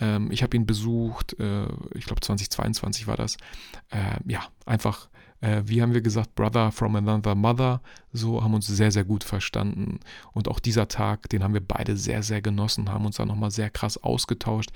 Ähm, 0.00 0.30
ich 0.30 0.42
habe 0.42 0.56
ihn 0.56 0.66
besucht, 0.66 1.38
äh, 1.38 1.66
ich 1.94 2.06
glaube 2.06 2.20
2022 2.20 3.06
war 3.06 3.16
das. 3.16 3.36
Äh, 3.90 4.18
ja, 4.26 4.40
einfach, 4.64 5.08
äh, 5.40 5.62
wie 5.64 5.82
haben 5.82 5.94
wir 5.94 6.00
gesagt, 6.00 6.34
Brother 6.34 6.72
from 6.72 6.96
another 6.96 7.34
mother. 7.34 7.80
So 8.12 8.42
haben 8.42 8.54
uns 8.54 8.66
sehr, 8.66 8.90
sehr 8.90 9.04
gut 9.04 9.24
verstanden. 9.24 10.00
Und 10.32 10.48
auch 10.48 10.60
dieser 10.60 10.88
Tag, 10.88 11.28
den 11.28 11.42
haben 11.42 11.54
wir 11.54 11.66
beide 11.66 11.96
sehr, 11.96 12.22
sehr 12.22 12.42
genossen, 12.42 12.90
haben 12.90 13.06
uns 13.06 13.16
da 13.16 13.24
nochmal 13.24 13.50
sehr 13.50 13.70
krass 13.70 13.96
ausgetauscht. 13.96 14.70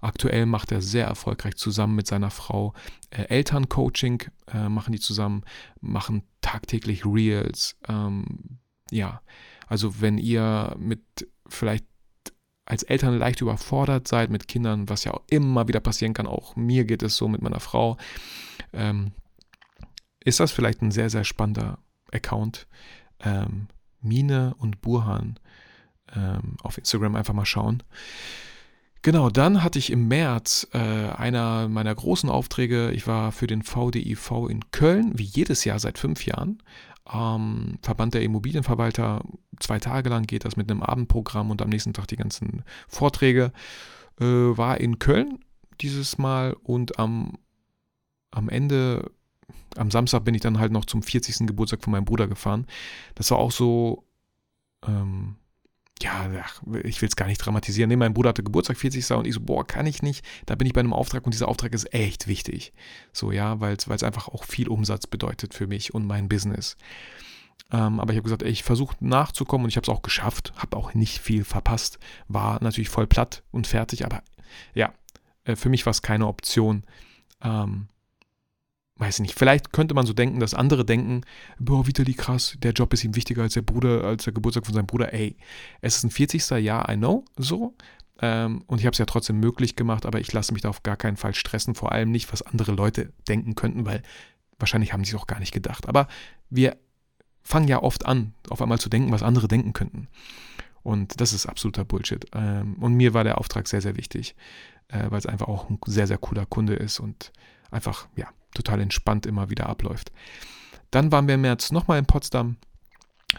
Aktuell 0.00 0.46
macht 0.46 0.72
er 0.72 0.82
sehr 0.82 1.06
erfolgreich 1.06 1.56
zusammen 1.56 1.94
mit 1.94 2.06
seiner 2.06 2.30
Frau 2.30 2.74
äh, 3.10 3.22
Elterncoaching, 3.22 4.24
äh, 4.52 4.68
machen 4.68 4.92
die 4.92 5.00
zusammen, 5.00 5.42
machen 5.80 6.22
tagtäglich 6.40 7.04
Reels. 7.04 7.76
Ähm, 7.88 8.58
ja, 8.90 9.20
also 9.66 10.00
wenn 10.00 10.18
ihr 10.18 10.76
mit 10.78 11.00
vielleicht 11.48 11.86
als 12.66 12.82
Eltern 12.82 13.16
leicht 13.16 13.40
überfordert 13.40 14.06
seid 14.08 14.30
mit 14.30 14.48
Kindern, 14.48 14.88
was 14.88 15.04
ja 15.04 15.14
auch 15.14 15.22
immer 15.30 15.68
wieder 15.68 15.80
passieren 15.80 16.12
kann, 16.12 16.26
auch 16.26 16.56
mir 16.56 16.84
geht 16.84 17.02
es 17.02 17.16
so 17.16 17.28
mit 17.28 17.40
meiner 17.40 17.60
Frau, 17.60 17.96
ähm, 18.72 19.12
ist 20.24 20.40
das 20.40 20.52
vielleicht 20.52 20.82
ein 20.82 20.90
sehr, 20.90 21.08
sehr 21.08 21.24
spannender 21.24 21.78
Account. 22.12 22.66
Ähm, 23.20 23.68
Mine 24.00 24.54
und 24.58 24.82
Burhan 24.82 25.38
ähm, 26.14 26.56
auf 26.62 26.78
Instagram 26.78 27.16
einfach 27.16 27.34
mal 27.34 27.46
schauen. 27.46 27.82
Genau, 29.02 29.30
dann 29.30 29.62
hatte 29.62 29.78
ich 29.78 29.92
im 29.92 30.08
März 30.08 30.66
äh, 30.72 30.78
einer 30.78 31.68
meiner 31.68 31.94
großen 31.94 32.28
Aufträge. 32.28 32.90
Ich 32.90 33.06
war 33.06 33.30
für 33.30 33.46
den 33.46 33.62
VDIV 33.62 34.48
in 34.48 34.70
Köln, 34.72 35.16
wie 35.16 35.22
jedes 35.22 35.64
Jahr 35.64 35.78
seit 35.78 35.98
fünf 35.98 36.26
Jahren, 36.26 36.60
ähm, 37.12 37.78
Verband 37.82 38.14
der 38.14 38.22
Immobilienverwalter. 38.22 39.22
Zwei 39.60 39.78
Tage 39.78 40.10
lang 40.10 40.24
geht 40.26 40.44
das 40.44 40.56
mit 40.56 40.70
einem 40.70 40.82
Abendprogramm 40.82 41.50
und 41.50 41.62
am 41.62 41.68
nächsten 41.68 41.92
Tag 41.92 42.08
die 42.08 42.16
ganzen 42.16 42.64
Vorträge. 42.88 43.52
Äh, 44.20 44.24
war 44.24 44.80
in 44.80 44.98
Köln 44.98 45.38
dieses 45.80 46.18
Mal 46.18 46.54
und 46.62 46.98
am 46.98 47.38
am 48.36 48.50
Ende, 48.50 49.10
am 49.76 49.90
Samstag 49.90 50.24
bin 50.24 50.34
ich 50.34 50.42
dann 50.42 50.58
halt 50.58 50.70
noch 50.70 50.84
zum 50.84 51.02
40. 51.02 51.46
Geburtstag 51.46 51.82
von 51.82 51.92
meinem 51.92 52.04
Bruder 52.04 52.28
gefahren. 52.28 52.66
Das 53.14 53.30
war 53.30 53.38
auch 53.38 53.50
so, 53.50 54.04
ähm, 54.86 55.36
ja, 56.02 56.28
ich 56.82 57.00
will 57.00 57.08
es 57.08 57.16
gar 57.16 57.26
nicht 57.26 57.38
dramatisieren. 57.38 57.88
Nee, 57.88 57.96
mein 57.96 58.12
Bruder 58.12 58.30
hatte 58.30 58.42
Geburtstag 58.42 58.76
40. 58.76 59.10
und 59.12 59.26
ich 59.26 59.34
so, 59.34 59.40
boah, 59.40 59.66
kann 59.66 59.86
ich 59.86 60.02
nicht. 60.02 60.24
Da 60.44 60.54
bin 60.54 60.66
ich 60.66 60.72
bei 60.72 60.80
einem 60.80 60.92
Auftrag 60.92 61.24
und 61.24 61.32
dieser 61.32 61.48
Auftrag 61.48 61.72
ist 61.72 61.92
echt 61.94 62.26
wichtig. 62.26 62.72
So, 63.12 63.32
ja, 63.32 63.60
weil 63.60 63.76
es 63.76 64.02
einfach 64.02 64.28
auch 64.28 64.44
viel 64.44 64.68
Umsatz 64.68 65.06
bedeutet 65.06 65.54
für 65.54 65.66
mich 65.66 65.94
und 65.94 66.06
mein 66.06 66.28
Business. 66.28 66.76
Ähm, 67.72 67.98
aber 67.98 68.12
ich 68.12 68.18
habe 68.18 68.24
gesagt, 68.24 68.42
ey, 68.42 68.50
ich 68.50 68.62
versuche 68.62 68.96
nachzukommen 69.00 69.64
und 69.64 69.70
ich 69.70 69.76
habe 69.76 69.84
es 69.84 69.88
auch 69.88 70.02
geschafft, 70.02 70.52
habe 70.56 70.76
auch 70.76 70.94
nicht 70.94 71.18
viel 71.18 71.44
verpasst, 71.44 71.98
war 72.28 72.62
natürlich 72.62 72.90
voll 72.90 73.06
platt 73.06 73.42
und 73.50 73.66
fertig, 73.66 74.04
aber 74.04 74.22
ja, 74.74 74.92
äh, 75.44 75.56
für 75.56 75.68
mich 75.68 75.84
war 75.84 75.90
es 75.90 76.02
keine 76.02 76.28
Option. 76.28 76.84
Ähm, 77.42 77.88
weiß 78.98 79.16
ich 79.16 79.20
nicht, 79.20 79.38
vielleicht 79.38 79.72
könnte 79.72 79.94
man 79.94 80.06
so 80.06 80.12
denken, 80.12 80.40
dass 80.40 80.54
andere 80.54 80.84
denken, 80.84 81.22
boah, 81.58 81.86
Vitali 81.86 82.14
krass, 82.14 82.56
der 82.58 82.72
Job 82.72 82.92
ist 82.94 83.04
ihm 83.04 83.14
wichtiger 83.14 83.42
als 83.42 83.54
der 83.54 83.62
Bruder, 83.62 84.04
als 84.04 84.24
der 84.24 84.32
Geburtstag 84.32 84.64
von 84.64 84.74
seinem 84.74 84.86
Bruder. 84.86 85.12
Ey, 85.12 85.36
es 85.80 85.96
ist 85.96 86.04
ein 86.04 86.10
40. 86.10 86.50
Jahr, 86.62 86.90
I 86.90 86.96
know, 86.96 87.24
so. 87.36 87.74
Ähm, 88.22 88.62
und 88.66 88.78
ich 88.78 88.86
habe 88.86 88.92
es 88.92 88.98
ja 88.98 89.04
trotzdem 89.04 89.38
möglich 89.38 89.76
gemacht, 89.76 90.06
aber 90.06 90.20
ich 90.20 90.32
lasse 90.32 90.52
mich 90.52 90.62
da 90.62 90.70
auf 90.70 90.82
gar 90.82 90.96
keinen 90.96 91.18
Fall 91.18 91.34
stressen, 91.34 91.74
vor 91.74 91.92
allem 91.92 92.10
nicht, 92.10 92.32
was 92.32 92.42
andere 92.42 92.72
Leute 92.72 93.12
denken 93.28 93.54
könnten, 93.54 93.84
weil 93.84 94.02
wahrscheinlich 94.58 94.94
haben 94.94 95.04
sie 95.04 95.14
es 95.14 95.20
auch 95.20 95.26
gar 95.26 95.40
nicht 95.40 95.52
gedacht. 95.52 95.86
Aber 95.86 96.08
wir 96.48 96.78
fangen 97.42 97.68
ja 97.68 97.82
oft 97.82 98.06
an, 98.06 98.32
auf 98.48 98.62
einmal 98.62 98.78
zu 98.78 98.88
denken, 98.88 99.12
was 99.12 99.22
andere 99.22 99.48
denken 99.48 99.74
könnten. 99.74 100.08
Und 100.82 101.20
das 101.20 101.32
ist 101.32 101.46
absoluter 101.46 101.84
Bullshit. 101.84 102.24
Ähm, 102.32 102.76
und 102.80 102.94
mir 102.94 103.12
war 103.12 103.24
der 103.24 103.38
Auftrag 103.38 103.68
sehr, 103.68 103.82
sehr 103.82 103.96
wichtig, 103.96 104.34
äh, 104.88 105.10
weil 105.10 105.18
es 105.18 105.26
einfach 105.26 105.48
auch 105.48 105.68
ein 105.68 105.78
sehr, 105.86 106.06
sehr 106.06 106.18
cooler 106.18 106.46
Kunde 106.46 106.74
ist 106.74 107.00
und 107.00 107.32
einfach, 107.70 108.08
ja, 108.16 108.28
total 108.56 108.80
entspannt 108.80 109.26
immer 109.26 109.50
wieder 109.50 109.68
abläuft. 109.68 110.12
Dann 110.90 111.12
waren 111.12 111.26
wir 111.26 111.34
im 111.34 111.42
März 111.42 111.72
nochmal 111.72 111.98
in 111.98 112.06
Potsdam 112.06 112.56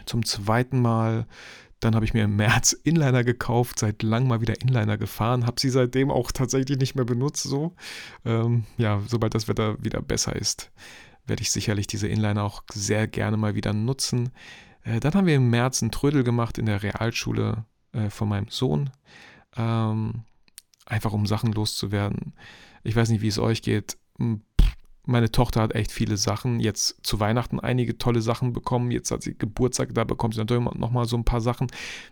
zum 0.06 0.24
zweiten 0.24 0.80
Mal. 0.80 1.26
Dann 1.80 1.94
habe 1.94 2.04
ich 2.04 2.14
mir 2.14 2.24
im 2.24 2.36
März 2.36 2.72
Inliner 2.84 3.24
gekauft, 3.24 3.78
seit 3.78 4.02
langem 4.02 4.28
mal 4.28 4.40
wieder 4.40 4.60
Inliner 4.60 4.98
gefahren, 4.98 5.46
habe 5.46 5.60
sie 5.60 5.70
seitdem 5.70 6.10
auch 6.10 6.32
tatsächlich 6.32 6.78
nicht 6.78 6.94
mehr 6.94 7.04
benutzt. 7.04 7.44
So, 7.44 7.74
ähm, 8.24 8.64
ja, 8.76 9.00
sobald 9.06 9.34
das 9.34 9.48
Wetter 9.48 9.82
wieder 9.82 10.02
besser 10.02 10.34
ist, 10.34 10.70
werde 11.26 11.42
ich 11.42 11.50
sicherlich 11.50 11.86
diese 11.86 12.08
Inliner 12.08 12.42
auch 12.42 12.62
sehr 12.72 13.06
gerne 13.06 13.36
mal 13.36 13.54
wieder 13.54 13.72
nutzen. 13.72 14.30
Äh, 14.82 15.00
dann 15.00 15.14
haben 15.14 15.26
wir 15.26 15.36
im 15.36 15.50
März 15.50 15.82
einen 15.82 15.92
Trödel 15.92 16.24
gemacht 16.24 16.58
in 16.58 16.66
der 16.66 16.82
Realschule 16.82 17.64
äh, 17.92 18.10
von 18.10 18.28
meinem 18.28 18.48
Sohn, 18.48 18.90
ähm, 19.56 20.24
einfach 20.86 21.12
um 21.12 21.26
Sachen 21.26 21.52
loszuwerden. 21.52 22.34
Ich 22.82 22.96
weiß 22.96 23.10
nicht, 23.10 23.22
wie 23.22 23.28
es 23.28 23.38
euch 23.38 23.62
geht. 23.62 23.98
Meine 25.10 25.32
Tochter 25.32 25.62
hat 25.62 25.74
echt 25.74 25.90
viele 25.90 26.18
Sachen. 26.18 26.60
Jetzt 26.60 26.98
zu 27.02 27.18
Weihnachten 27.18 27.60
einige 27.60 27.96
tolle 27.96 28.20
Sachen 28.20 28.52
bekommen. 28.52 28.90
Jetzt 28.90 29.10
hat 29.10 29.22
sie 29.22 29.32
Geburtstag, 29.32 29.94
da 29.94 30.04
bekommt 30.04 30.34
sie 30.34 30.40
natürlich 30.40 30.62
nochmal 30.74 31.06
so 31.06 31.16
ein 31.16 31.24
paar 31.24 31.40
Sachen. 31.40 31.68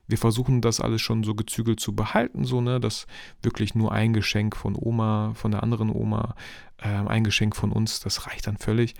Wir 0.09 0.17
versuchen 0.17 0.63
das 0.63 0.81
alles 0.81 1.03
schon 1.03 1.23
so 1.23 1.35
gezügelt 1.35 1.79
zu 1.79 1.95
behalten, 1.95 2.47
so, 2.47 2.63
ne, 2.63 2.81
dass 2.81 3.07
wirklich 3.43 3.75
nur 3.75 3.93
ein 3.93 4.15
Geschenk 4.15 4.57
von 4.57 4.75
Oma, 4.75 5.33
von 5.35 5.51
der 5.51 5.63
anderen 5.63 5.91
Oma, 5.91 6.37
äh, 6.79 6.89
ein 6.89 7.23
Geschenk 7.23 7.55
von 7.55 7.71
uns, 7.71 8.01
das 8.01 8.27
reicht 8.27 8.47
dann 8.47 8.57
völlig. 8.57 8.95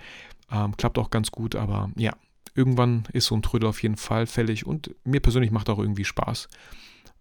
Ähm, 0.51 0.77
klappt 0.77 0.99
auch 0.99 1.09
ganz 1.09 1.31
gut, 1.31 1.55
aber 1.55 1.89
ja, 1.95 2.13
irgendwann 2.53 3.07
ist 3.13 3.25
so 3.25 3.35
ein 3.35 3.41
Trödel 3.41 3.67
auf 3.67 3.81
jeden 3.81 3.97
Fall 3.97 4.27
fällig 4.27 4.67
und 4.67 4.93
mir 5.05 5.21
persönlich 5.21 5.49
macht 5.49 5.71
auch 5.71 5.79
irgendwie 5.79 6.05
Spaß. 6.05 6.49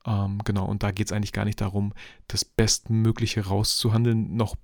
Ähm, 0.05 0.41
genau, 0.45 0.67
und 0.67 0.83
da 0.83 0.91
geht 0.91 1.07
es 1.07 1.13
eigentlich 1.13 1.33
gar 1.33 1.47
nicht 1.47 1.63
darum, 1.63 1.95
das 2.29 2.45
Bestmögliche 2.45 3.47
rauszuhandeln, 3.47 4.37
noch 4.37 4.57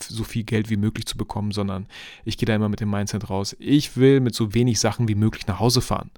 so 0.00 0.24
viel 0.24 0.44
Geld 0.44 0.70
wie 0.70 0.76
möglich 0.76 1.06
zu 1.06 1.16
bekommen, 1.16 1.52
sondern 1.52 1.86
ich 2.24 2.38
gehe 2.38 2.46
da 2.46 2.54
immer 2.54 2.68
mit 2.68 2.80
dem 2.80 2.90
Mindset 2.90 3.30
raus. 3.30 3.56
Ich 3.58 3.96
will 3.96 4.20
mit 4.20 4.34
so 4.34 4.54
wenig 4.54 4.80
Sachen 4.80 5.08
wie 5.08 5.14
möglich 5.14 5.46
nach 5.46 5.60
Hause 5.60 5.80
fahren. 5.80 6.10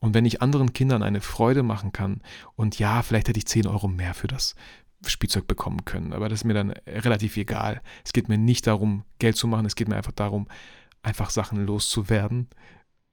Und 0.00 0.14
wenn 0.14 0.24
ich 0.24 0.42
anderen 0.42 0.72
Kindern 0.72 1.02
eine 1.02 1.20
Freude 1.20 1.62
machen 1.62 1.92
kann, 1.92 2.20
und 2.54 2.78
ja, 2.78 3.02
vielleicht 3.02 3.28
hätte 3.28 3.38
ich 3.38 3.46
10 3.46 3.66
Euro 3.66 3.88
mehr 3.88 4.14
für 4.14 4.28
das 4.28 4.54
Spielzeug 5.06 5.46
bekommen 5.46 5.84
können, 5.84 6.12
aber 6.12 6.28
das 6.28 6.40
ist 6.40 6.44
mir 6.44 6.54
dann 6.54 6.70
relativ 6.86 7.36
egal. 7.36 7.80
Es 8.04 8.12
geht 8.12 8.28
mir 8.28 8.38
nicht 8.38 8.66
darum, 8.66 9.04
Geld 9.18 9.36
zu 9.36 9.46
machen, 9.46 9.66
es 9.66 9.76
geht 9.76 9.88
mir 9.88 9.96
einfach 9.96 10.12
darum, 10.12 10.48
einfach 11.02 11.30
Sachen 11.30 11.64
loszuwerden. 11.64 12.48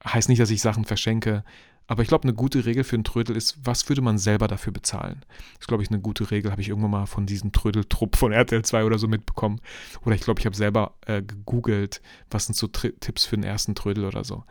Heißt 0.05 0.27
nicht, 0.27 0.41
dass 0.41 0.49
ich 0.49 0.61
Sachen 0.61 0.85
verschenke, 0.85 1.43
aber 1.87 2.01
ich 2.01 2.07
glaube, 2.07 2.23
eine 2.23 2.33
gute 2.33 2.65
Regel 2.65 2.83
für 2.83 2.95
einen 2.95 3.03
Trödel 3.03 3.35
ist, 3.35 3.57
was 3.63 3.87
würde 3.89 4.01
man 4.01 4.17
selber 4.17 4.47
dafür 4.47 4.71
bezahlen? 4.71 5.25
Das 5.53 5.61
ist, 5.61 5.67
glaube 5.67 5.83
ich, 5.83 5.89
eine 5.89 5.99
gute 5.99 6.31
Regel. 6.31 6.51
Habe 6.51 6.61
ich 6.61 6.69
irgendwann 6.69 6.91
mal 6.91 7.05
von 7.05 7.25
diesem 7.25 7.51
Trödeltrupp 7.51 8.15
von 8.15 8.31
RTL 8.31 8.63
2 8.63 8.85
oder 8.85 8.97
so 8.97 9.07
mitbekommen. 9.07 9.59
Oder 10.05 10.15
ich 10.15 10.21
glaube, 10.21 10.39
ich 10.39 10.45
habe 10.45 10.55
selber 10.55 10.95
äh, 11.05 11.21
gegoogelt, 11.21 12.01
was 12.29 12.45
sind 12.45 12.55
so 12.55 12.67
Tri 12.67 12.93
Tipps 12.99 13.25
für 13.25 13.35
den 13.35 13.43
ersten 13.43 13.75
Trödel 13.75 14.05
oder 14.05 14.23
so. 14.23 14.43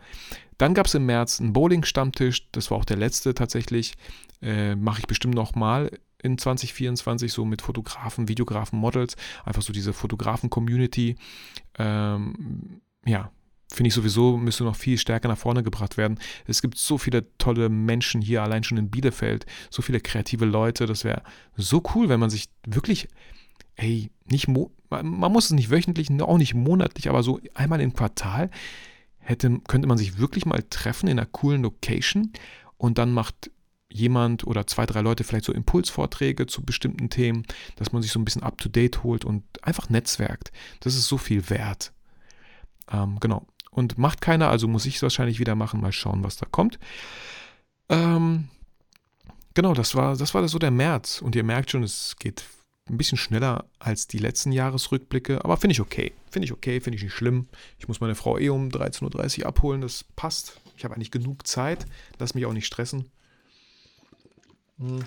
Dann 0.57 0.73
gab 0.75 0.85
es 0.85 0.93
im 0.93 1.05
März 1.05 1.41
einen 1.41 1.53
Bowling-Stammtisch. 1.53 2.51
Das 2.51 2.69
war 2.69 2.77
auch 2.77 2.85
der 2.85 2.97
letzte 2.97 3.33
tatsächlich. 3.33 3.95
Äh, 4.41 4.75
Mache 4.75 4.99
ich 4.99 5.07
bestimmt 5.07 5.33
nochmal 5.33 5.89
in 6.21 6.37
2024, 6.37 7.33
so 7.33 7.45
mit 7.45 7.61
Fotografen, 7.61 8.29
Videografen, 8.29 8.79
Models. 8.79 9.15
Einfach 9.43 9.61
so 9.61 9.73
diese 9.73 9.91
Fotografen-Community. 9.91 11.17
Ähm, 11.77 12.81
ja, 13.05 13.31
finde 13.73 13.87
ich 13.87 13.93
sowieso, 13.93 14.37
müsste 14.37 14.63
noch 14.63 14.75
viel 14.75 14.97
stärker 14.97 15.27
nach 15.27 15.37
vorne 15.37 15.63
gebracht 15.63 15.97
werden. 15.97 16.19
Es 16.45 16.61
gibt 16.61 16.77
so 16.77 16.97
viele 16.97 17.25
tolle 17.37 17.69
Menschen 17.69 18.21
hier, 18.21 18.43
allein 18.43 18.63
schon 18.63 18.77
in 18.77 18.91
Bielefeld, 18.91 19.45
so 19.69 19.81
viele 19.81 19.99
kreative 19.99 20.45
Leute. 20.45 20.85
Das 20.85 21.03
wäre 21.03 21.23
so 21.57 21.81
cool, 21.95 22.07
wenn 22.07 22.19
man 22.19 22.29
sich 22.29 22.49
wirklich, 22.67 23.07
ey, 23.75 24.11
nicht, 24.29 24.47
man 24.47 25.31
muss 25.31 25.45
es 25.45 25.51
nicht 25.51 25.71
wöchentlich, 25.71 26.09
auch 26.21 26.37
nicht 26.37 26.53
monatlich, 26.53 27.09
aber 27.09 27.23
so 27.23 27.39
einmal 27.55 27.81
im 27.81 27.93
Quartal 27.93 28.51
hätte, 29.17 29.59
könnte 29.67 29.87
man 29.87 29.97
sich 29.97 30.19
wirklich 30.19 30.45
mal 30.45 30.63
treffen 30.69 31.07
in 31.07 31.17
einer 31.17 31.27
coolen 31.27 31.63
Location 31.63 32.31
und 32.77 32.99
dann 32.99 33.11
macht 33.11 33.49
jemand 33.89 34.45
oder 34.45 34.67
zwei, 34.67 34.85
drei 34.85 35.01
Leute 35.01 35.23
vielleicht 35.23 35.45
so 35.45 35.53
Impulsvorträge 35.53 36.45
zu 36.45 36.63
bestimmten 36.63 37.09
Themen, 37.09 37.43
dass 37.75 37.91
man 37.91 38.01
sich 38.01 38.11
so 38.11 38.19
ein 38.19 38.25
bisschen 38.25 38.43
up-to-date 38.43 39.03
holt 39.03 39.25
und 39.25 39.43
einfach 39.63 39.89
netzwerkt. 39.89 40.51
Das 40.79 40.95
ist 40.95 41.07
so 41.07 41.17
viel 41.17 41.49
wert. 41.49 41.93
Ähm, 42.91 43.19
genau 43.19 43.47
und 43.73 43.97
macht 43.97 44.21
keiner, 44.21 44.49
also 44.49 44.67
muss 44.67 44.85
ich 44.85 44.95
es 44.97 45.01
wahrscheinlich 45.01 45.39
wieder 45.39 45.55
machen. 45.55 45.81
Mal 45.81 45.91
schauen, 45.91 46.23
was 46.23 46.37
da 46.37 46.45
kommt. 46.45 46.79
Ähm, 47.89 48.47
genau, 49.53 49.73
das 49.73 49.95
war, 49.95 50.15
das 50.15 50.33
war 50.33 50.47
so 50.47 50.59
der 50.59 50.71
März. 50.71 51.21
Und 51.21 51.35
ihr 51.35 51.43
merkt 51.43 51.71
schon, 51.71 51.83
es 51.83 52.15
geht 52.19 52.43
ein 52.89 52.97
bisschen 52.97 53.17
schneller 53.17 53.65
als 53.79 54.07
die 54.07 54.17
letzten 54.17 54.51
Jahresrückblicke, 54.51 55.43
aber 55.43 55.57
finde 55.57 55.71
ich 55.73 55.81
okay. 55.81 56.13
Finde 56.29 56.45
ich 56.45 56.51
okay, 56.51 56.81
finde 56.81 56.97
ich 56.97 57.03
nicht 57.03 57.13
schlimm. 57.13 57.47
Ich 57.79 57.87
muss 57.87 58.01
meine 58.01 58.15
Frau 58.15 58.37
eh 58.37 58.49
um 58.49 58.69
13.30 58.69 59.39
Uhr 59.39 59.45
abholen, 59.47 59.81
das 59.81 60.05
passt. 60.15 60.59
Ich 60.77 60.83
habe 60.83 60.95
eigentlich 60.95 61.11
genug 61.11 61.47
Zeit, 61.47 61.85
lass 62.19 62.35
mich 62.35 62.45
auch 62.45 62.53
nicht 62.53 62.65
stressen. 62.65 63.09
Hm. 64.79 64.99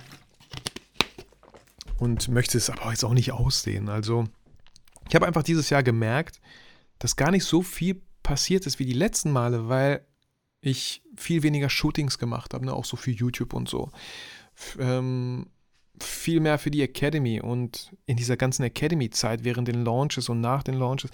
Und 1.98 2.28
möchte 2.28 2.58
es 2.58 2.70
aber 2.70 2.90
jetzt 2.90 3.04
auch 3.04 3.14
nicht 3.14 3.32
ausdehnen. 3.32 3.88
Also, 3.88 4.24
ich 5.08 5.14
habe 5.14 5.26
einfach 5.26 5.42
dieses 5.42 5.70
Jahr 5.70 5.82
gemerkt, 5.82 6.40
dass 6.98 7.16
gar 7.16 7.30
nicht 7.30 7.44
so 7.44 7.62
viel 7.62 8.00
passiert 8.26 8.66
ist 8.66 8.80
wie 8.80 8.84
die 8.84 8.92
letzten 8.92 9.30
Male, 9.30 9.68
weil 9.68 10.04
ich 10.60 11.00
viel 11.14 11.44
weniger 11.44 11.70
Shootings 11.70 12.18
gemacht 12.18 12.54
habe, 12.54 12.66
ne? 12.66 12.72
auch 12.72 12.84
so 12.84 12.96
für 12.96 13.12
YouTube 13.12 13.54
und 13.54 13.68
so. 13.68 13.92
Ähm, 14.80 15.46
viel 16.00 16.40
mehr 16.40 16.58
für 16.58 16.72
die 16.72 16.82
Academy 16.82 17.40
und 17.40 17.94
in 18.04 18.16
dieser 18.16 18.36
ganzen 18.36 18.64
Academy-Zeit 18.64 19.44
während 19.44 19.68
den 19.68 19.84
Launches 19.84 20.28
und 20.28 20.40
nach 20.40 20.64
den 20.64 20.74
Launches, 20.74 21.10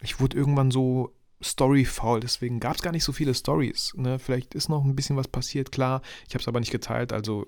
ich 0.00 0.18
wurde 0.18 0.38
irgendwann 0.38 0.70
so 0.70 1.14
Story-faul, 1.42 2.20
deswegen 2.20 2.58
gab 2.58 2.76
es 2.76 2.82
gar 2.82 2.92
nicht 2.92 3.04
so 3.04 3.12
viele 3.12 3.34
Stories. 3.34 3.92
Ne? 3.94 4.18
Vielleicht 4.18 4.54
ist 4.54 4.70
noch 4.70 4.82
ein 4.82 4.96
bisschen 4.96 5.16
was 5.16 5.28
passiert, 5.28 5.70
klar, 5.70 6.00
ich 6.26 6.34
habe 6.34 6.40
es 6.40 6.48
aber 6.48 6.60
nicht 6.60 6.72
geteilt, 6.72 7.12
also 7.12 7.44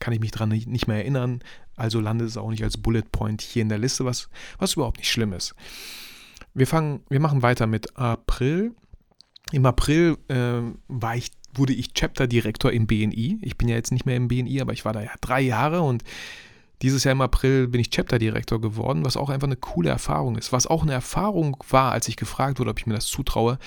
kann 0.00 0.12
ich 0.12 0.20
mich 0.20 0.32
daran 0.32 0.50
nicht, 0.50 0.68
nicht 0.68 0.86
mehr 0.86 0.98
erinnern, 0.98 1.40
also 1.76 1.98
landet 1.98 2.28
es 2.28 2.36
auch 2.36 2.50
nicht 2.50 2.62
als 2.62 2.76
Bullet 2.76 3.10
Point 3.10 3.40
hier 3.40 3.62
in 3.62 3.70
der 3.70 3.78
Liste, 3.78 4.04
was, 4.04 4.28
was 4.58 4.74
überhaupt 4.74 4.98
nicht 4.98 5.10
schlimm 5.10 5.32
ist. 5.32 5.54
Wir 6.54 6.66
fangen, 6.66 7.00
wir 7.08 7.20
machen 7.20 7.42
weiter 7.42 7.66
mit 7.66 7.96
April. 7.96 8.72
Im 9.52 9.66
April 9.66 10.16
äh, 10.28 10.60
war 10.88 11.16
ich, 11.16 11.32
wurde 11.52 11.72
ich 11.72 11.92
Chapter-Direktor 11.92 12.72
im 12.72 12.86
BNI. 12.86 13.38
Ich 13.42 13.58
bin 13.58 13.68
ja 13.68 13.74
jetzt 13.74 13.92
nicht 13.92 14.06
mehr 14.06 14.16
im 14.16 14.28
BNI, 14.28 14.60
aber 14.60 14.72
ich 14.72 14.84
war 14.84 14.92
da 14.92 15.02
ja 15.02 15.12
drei 15.20 15.40
Jahre 15.40 15.82
und 15.82 16.04
dieses 16.82 17.04
Jahr 17.04 17.12
im 17.12 17.20
April 17.20 17.68
bin 17.68 17.80
ich 17.80 17.90
Chapter-Direktor 17.90 18.60
geworden, 18.60 19.04
was 19.04 19.16
auch 19.16 19.30
einfach 19.30 19.46
eine 19.46 19.56
coole 19.56 19.90
Erfahrung 19.90 20.36
ist. 20.36 20.52
Was 20.52 20.66
auch 20.66 20.82
eine 20.82 20.92
Erfahrung 20.92 21.56
war, 21.70 21.92
als 21.92 22.08
ich 22.08 22.16
gefragt 22.16 22.58
wurde, 22.58 22.70
ob 22.70 22.78
ich 22.78 22.86
mir 22.86 22.94
das 22.94 23.06
zutraue. 23.06 23.58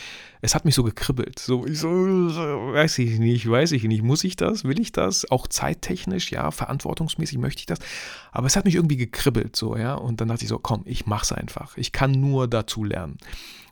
Es 0.42 0.54
hat 0.54 0.66
mich 0.66 0.76
so 0.76 0.84
gekribbelt. 0.84 1.40
So, 1.40 1.66
ich 1.66 1.80
so, 1.80 1.90
weiß 1.90 3.00
ich 3.00 3.18
nicht, 3.18 3.50
weiß 3.50 3.72
ich 3.72 3.84
nicht. 3.84 4.04
Muss 4.04 4.24
ich 4.24 4.36
das? 4.36 4.66
Will 4.66 4.80
ich 4.80 4.92
das? 4.92 5.30
Auch 5.32 5.48
zeittechnisch, 5.48 6.32
ja, 6.32 6.52
verantwortungsmäßig 6.52 7.38
möchte 7.38 7.62
ich 7.62 7.66
das. 7.66 7.80
Aber 8.32 8.48
es 8.48 8.56
hat 8.56 8.66
mich 8.66 8.76
irgendwie 8.76 8.98
gekribbelt, 8.98 9.56
so, 9.56 9.78
ja. 9.78 9.96
Und 9.96 10.22
dann 10.22 10.28
dachte 10.28 10.44
ich 10.44 10.50
so, 10.50 10.60
komm, 10.60 10.84
ich 10.86 11.06
mach's 11.06 11.32
einfach. 11.32 11.78
Ich 11.78 11.92
kann 11.92 12.12
nur 12.12 12.48
dazu 12.48 12.84
lernen. 12.84 13.18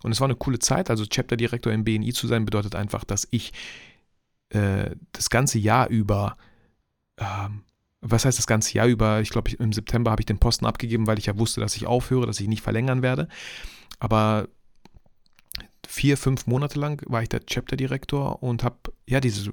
Und 0.02 0.12
es 0.12 0.22
war 0.22 0.28
eine 0.28 0.36
coole 0.36 0.60
Zeit. 0.60 0.90
Also 0.90 1.06
Chapter-Direktor 1.06 1.74
im 1.74 1.84
BNI 1.84 2.14
zu 2.14 2.28
sein, 2.28 2.46
bedeutet 2.46 2.76
einfach, 2.76 3.04
dass 3.04 3.28
ich 3.32 3.54
äh, 4.50 4.92
das 5.12 5.30
ganze 5.30 5.60
Jahr 5.60 5.90
über 5.90 6.38
ähm, 7.18 7.64
was 8.08 8.26
heißt 8.26 8.38
das 8.38 8.48
ganze 8.48 8.74
Jahr 8.74 8.88
über? 8.88 9.22
Ich 9.22 9.30
glaube, 9.30 9.52
im 9.52 9.74
September 9.74 10.12
habe 10.12 10.22
ich 10.22 10.28
den 10.28 10.38
Posten 10.38 10.66
abgegeben, 10.66 11.08
weil 11.08 11.18
ich 11.18 11.26
ja 11.26 11.38
wusste, 11.38 11.60
dass 11.60 11.76
ich 11.76 11.88
aufhöre, 11.88 12.28
dass 12.28 12.40
ich 12.40 12.48
nicht 12.48 12.62
verlängern 12.62 13.02
werde. 13.02 13.28
Aber 14.00 14.48
vier, 15.88 16.18
fünf 16.18 16.46
Monate 16.46 16.80
lang 16.80 17.02
war 17.08 17.24
ich 17.24 17.30
der 17.30 17.46
Chapter-Direktor 17.46 18.44
und 18.44 18.64
habe 18.64 18.78
ja 19.08 19.20
diese, 19.20 19.52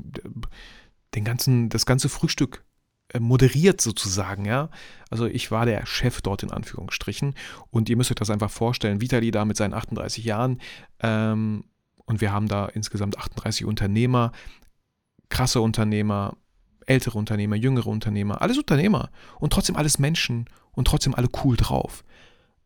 den 1.14 1.24
ganzen, 1.24 1.70
das 1.70 1.86
ganze 1.86 2.10
Frühstück 2.10 2.64
äh, 3.08 3.20
moderiert 3.20 3.80
sozusagen, 3.80 4.44
ja. 4.44 4.68
Also 5.08 5.26
ich 5.26 5.50
war 5.50 5.64
der 5.64 5.86
Chef 5.86 6.20
dort 6.20 6.42
in 6.42 6.50
Anführungsstrichen 6.50 7.34
und 7.70 7.88
ihr 7.88 7.96
müsst 7.96 8.10
euch 8.10 8.16
das 8.16 8.30
einfach 8.30 8.50
vorstellen. 8.50 9.00
Vitali 9.00 9.30
da 9.30 9.46
mit 9.46 9.56
seinen 9.56 9.74
38 9.74 10.24
Jahren 10.24 10.60
ähm, 11.00 11.64
und 12.04 12.20
wir 12.20 12.32
haben 12.32 12.48
da 12.48 12.66
insgesamt 12.66 13.16
38 13.16 13.64
Unternehmer, 13.64 14.32
krasse 15.30 15.62
Unternehmer, 15.62 16.36
ältere 16.86 17.18
Unternehmer, 17.18 17.56
jüngere 17.56 17.86
Unternehmer, 17.86 18.42
alles 18.42 18.58
Unternehmer 18.58 19.10
und 19.38 19.52
trotzdem 19.52 19.76
alles 19.76 19.98
Menschen 19.98 20.46
und 20.72 20.86
trotzdem 20.86 21.14
alle 21.14 21.28
cool 21.44 21.56
drauf. 21.56 22.04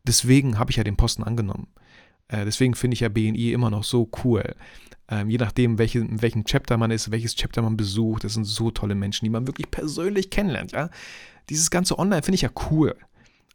Deswegen 0.03 0.57
habe 0.57 0.71
ich 0.71 0.77
ja 0.77 0.83
den 0.83 0.97
Posten 0.97 1.23
angenommen. 1.23 1.67
Äh, 2.27 2.45
deswegen 2.45 2.75
finde 2.75 2.95
ich 2.95 3.01
ja 3.01 3.09
BNI 3.09 3.51
immer 3.51 3.69
noch 3.69 3.83
so 3.83 4.09
cool. 4.23 4.55
Ähm, 5.09 5.29
je 5.29 5.37
nachdem, 5.37 5.77
welche, 5.77 5.99
in 5.99 6.21
welchem 6.21 6.45
Chapter 6.45 6.77
man 6.77 6.91
ist, 6.91 7.11
welches 7.11 7.35
Chapter 7.35 7.61
man 7.61 7.77
besucht, 7.77 8.23
das 8.23 8.33
sind 8.33 8.45
so 8.45 8.71
tolle 8.71 8.95
Menschen, 8.95 9.25
die 9.25 9.29
man 9.29 9.47
wirklich 9.47 9.71
persönlich 9.71 10.29
kennenlernt. 10.29 10.71
Ja? 10.73 10.89
Dieses 11.49 11.69
ganze 11.69 11.97
Online 11.97 12.23
finde 12.23 12.35
ich 12.35 12.41
ja 12.41 12.51
cool. 12.69 12.95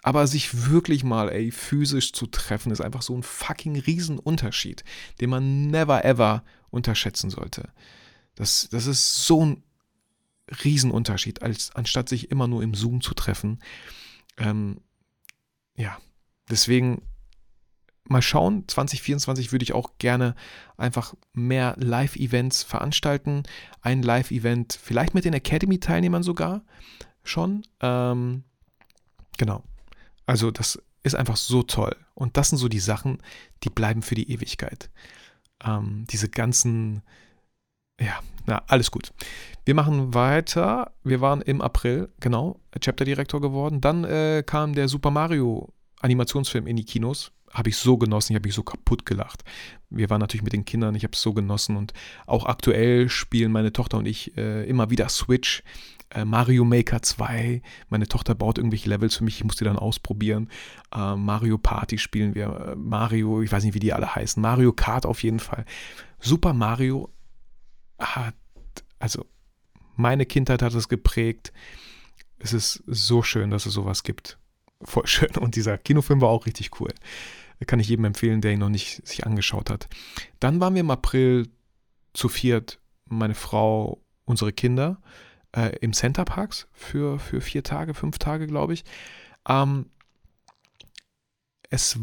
Aber 0.03 0.27
sich 0.27 0.68
wirklich 0.68 1.05
mal, 1.05 1.31
ey, 1.31 1.53
physisch 1.53 2.12
zu 2.12 2.27
treffen, 2.27 2.72
ist 2.72 2.81
einfach 2.81 3.03
so 3.03 3.14
ein 3.14 3.22
fucking 3.22 3.79
Riesenunterschied, 3.79 4.83
den 5.20 5.31
man 5.31 5.68
never 5.68 6.05
ever 6.05 6.42
unterschätzen 6.70 7.31
sollte. 7.31 7.68
Das, 8.35 8.68
das 8.70 8.87
ist 8.87 9.27
so 9.27 9.44
ein 9.44 9.62
Riesenunterschied, 10.65 11.43
als 11.43 11.75
anstatt 11.75 12.09
sich 12.09 12.31
immer 12.31 12.49
nur 12.49 12.62
im 12.62 12.75
Zoom 12.75 13.01
zu 13.01 13.15
treffen. 13.15 13.61
Ähm, 14.37 14.81
ja, 15.77 15.99
deswegen 16.51 17.03
mal 18.05 18.23
schauen. 18.23 18.65
2024 18.69 19.53
würde 19.53 19.62
ich 19.62 19.73
auch 19.73 19.99
gerne 19.99 20.35
einfach 20.77 21.15
mehr 21.33 21.77
Live-Events 21.79 22.62
veranstalten. 22.62 23.45
Ein 23.81 24.03
Live-Event 24.03 24.79
vielleicht 24.81 25.15
mit 25.15 25.25
den 25.25 25.35
Academy-Teilnehmern 25.35 26.23
sogar 26.23 26.62
schon. 27.25 27.62
Ähm, 27.81 28.45
genau. 29.38 29.62
Also 30.27 30.51
das 30.51 30.83
ist 31.03 31.15
einfach 31.15 31.37
so 31.37 31.62
toll. 31.62 31.97
Und 32.15 32.37
das 32.37 32.51
sind 32.51 32.59
so 32.59 32.69
die 32.69 32.81
Sachen, 32.81 33.19
die 33.65 33.71
bleiben 33.71 34.03
für 34.03 34.15
die 34.15 34.31
Ewigkeit. 34.31 34.91
Ähm, 35.65 36.05
diese 36.11 36.29
ganzen, 36.29 37.03
ja, 38.01 38.21
na, 38.46 38.62
alles 38.66 38.90
gut. 38.90 39.12
Wir 39.64 39.74
machen 39.74 40.14
weiter. 40.14 40.92
Wir 41.05 41.20
waren 41.20 41.40
im 41.42 41.61
April, 41.61 42.09
genau, 42.20 42.61
Chapter-Direktor 42.78 43.40
geworden. 43.40 43.81
Dann 43.81 44.05
äh, 44.05 44.42
kam 44.44 44.74
der 44.74 44.88
Super 44.88 45.11
Mario 45.11 45.72
Animationsfilm 46.00 46.66
in 46.66 46.76
die 46.76 46.85
Kinos 46.85 47.33
habe 47.52 47.68
ich 47.68 47.76
so 47.76 47.98
genossen, 47.98 48.33
ich 48.33 48.37
habe 48.37 48.48
mich 48.48 48.55
so 48.55 48.62
kaputt 48.62 49.05
gelacht. 49.07 49.44
Wir 49.90 50.09
waren 50.11 50.20
natürlich 50.20 50.42
mit 50.42 50.52
den 50.52 50.64
Kindern, 50.64 50.94
ich 50.94 51.05
habe 51.05 51.12
es 51.12 51.22
so 51.22 51.33
genossen 51.35 51.76
und 51.76 51.92
auch 52.26 52.46
aktuell 52.46 53.09
spielen 53.09 53.52
meine 53.52 53.72
Tochter 53.72 53.98
und 53.98 54.07
ich 54.07 54.37
äh, 54.37 54.64
immer 54.68 54.90
wieder 54.90 55.09
Switch. 55.09 55.62
Äh, 56.11 56.24
Mario 56.24 56.64
Maker 56.64 57.02
2, 57.02 57.62
meine 57.88 58.09
Tochter 58.09 58.35
baut 58.35 58.59
irgendwelche 58.59 58.88
Levels 58.88 59.16
für 59.16 59.24
mich, 59.24 59.38
ich 59.38 59.44
muss 59.44 59.57
die 59.57 59.64
dann 59.64 59.78
ausprobieren. 59.78 60.48
Äh, 60.94 61.16
Mario 61.16 61.59
Party 61.59 61.98
spielen 61.98 62.35
wir, 62.35 62.72
äh, 62.72 62.76
Mario, 62.76 63.42
ich 63.42 63.52
weiß 63.52 63.64
nicht, 63.64 63.74
wie 63.74 63.81
die 63.81 63.92
alle 63.92 64.14
heißen, 64.14 64.40
Mario 64.40 64.72
Kart 64.72 65.05
auf 65.07 65.22
jeden 65.22 65.40
Fall. 65.40 65.64
Super 66.20 66.55
Mario 66.55 67.11
hat, 68.03 68.35
also 68.99 69.27
meine 69.97 70.27
Kindheit 70.27 70.62
hat 70.62 70.75
es 70.75 70.88
geprägt. 70.88 71.53
Es 72.38 72.53
ist 72.53 72.83
so 72.87 73.23
schön, 73.23 73.51
dass 73.51 73.67
es 73.67 73.75
sowas 73.75 74.03
gibt. 74.03 74.38
Voll 74.83 75.07
schön. 75.07 75.31
Und 75.37 75.55
dieser 75.55 75.79
Kinofilm 75.79 76.21
war 76.21 76.29
auch 76.29 76.47
richtig 76.47 76.81
cool. 76.81 76.91
Kann 77.67 77.79
ich 77.79 77.88
jedem 77.88 78.05
empfehlen, 78.07 78.41
der 78.41 78.53
ihn 78.53 78.59
noch 78.59 78.69
nicht 78.69 79.07
sich 79.07 79.25
angeschaut 79.25 79.71
hat. 79.71 79.88
Dann 80.41 80.59
waren 80.61 80.75
wir 80.75 80.81
im 80.81 80.91
April 80.91 81.49
zu 82.12 82.29
viert, 82.29 82.81
meine 83.07 83.37
Frau, 83.37 84.03
unsere 84.25 84.53
Kinder, 84.53 85.01
äh, 85.53 85.77
im 85.81 85.93
Center 85.93 86.25
Parks 86.25 86.67
für, 86.73 87.21
für 87.21 87.41
vier 87.41 87.62
Tage, 87.62 87.95
fünf 87.95 88.19
Tage, 88.19 88.49
glaube 88.49 88.75
ich. 88.75 88.85
Ähm, 89.49 89.91
es, 91.71 91.99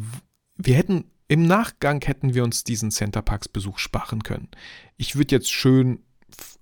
wir 0.55 0.75
hätten 0.75 1.11
im 1.29 1.45
Nachgang 1.45 2.01
hätten 2.01 2.33
wir 2.33 2.43
uns 2.43 2.65
diesen 2.65 2.91
Center 2.91 3.21
Parks 3.21 3.47
Besuch 3.47 3.77
sparen 3.77 4.23
können. 4.23 4.49
Ich 4.97 5.15
würde 5.15 5.35
jetzt 5.35 5.51
schön, 5.51 5.99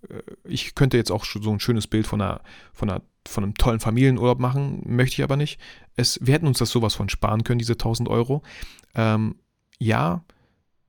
äh, 0.10 0.22
ich 0.44 0.76
könnte 0.76 0.98
jetzt 0.98 1.12
auch 1.12 1.26
so 1.26 1.52
ein 1.52 1.60
schönes 1.60 1.88
Bild 1.88 2.06
von 2.06 2.22
einer, 2.22 2.42
von 2.74 2.90
einer 2.90 3.02
von 3.28 3.44
einem 3.44 3.56
tollen 3.56 3.82
Familienurlaub 3.82 4.40
machen, 4.40 4.84
möchte 4.86 5.16
ich 5.16 5.24
aber 5.24 5.36
nicht. 5.36 5.60
Es, 5.98 6.20
wir 6.26 6.34
hätten 6.34 6.48
uns 6.48 6.60
das 6.60 6.70
sowas 6.70 6.96
von 6.96 7.10
sparen 7.10 7.44
können, 7.44 7.60
diese 7.60 7.74
1000 7.74 8.08
Euro. 8.08 8.42
Ähm, 8.96 9.36
ja, 9.80 10.24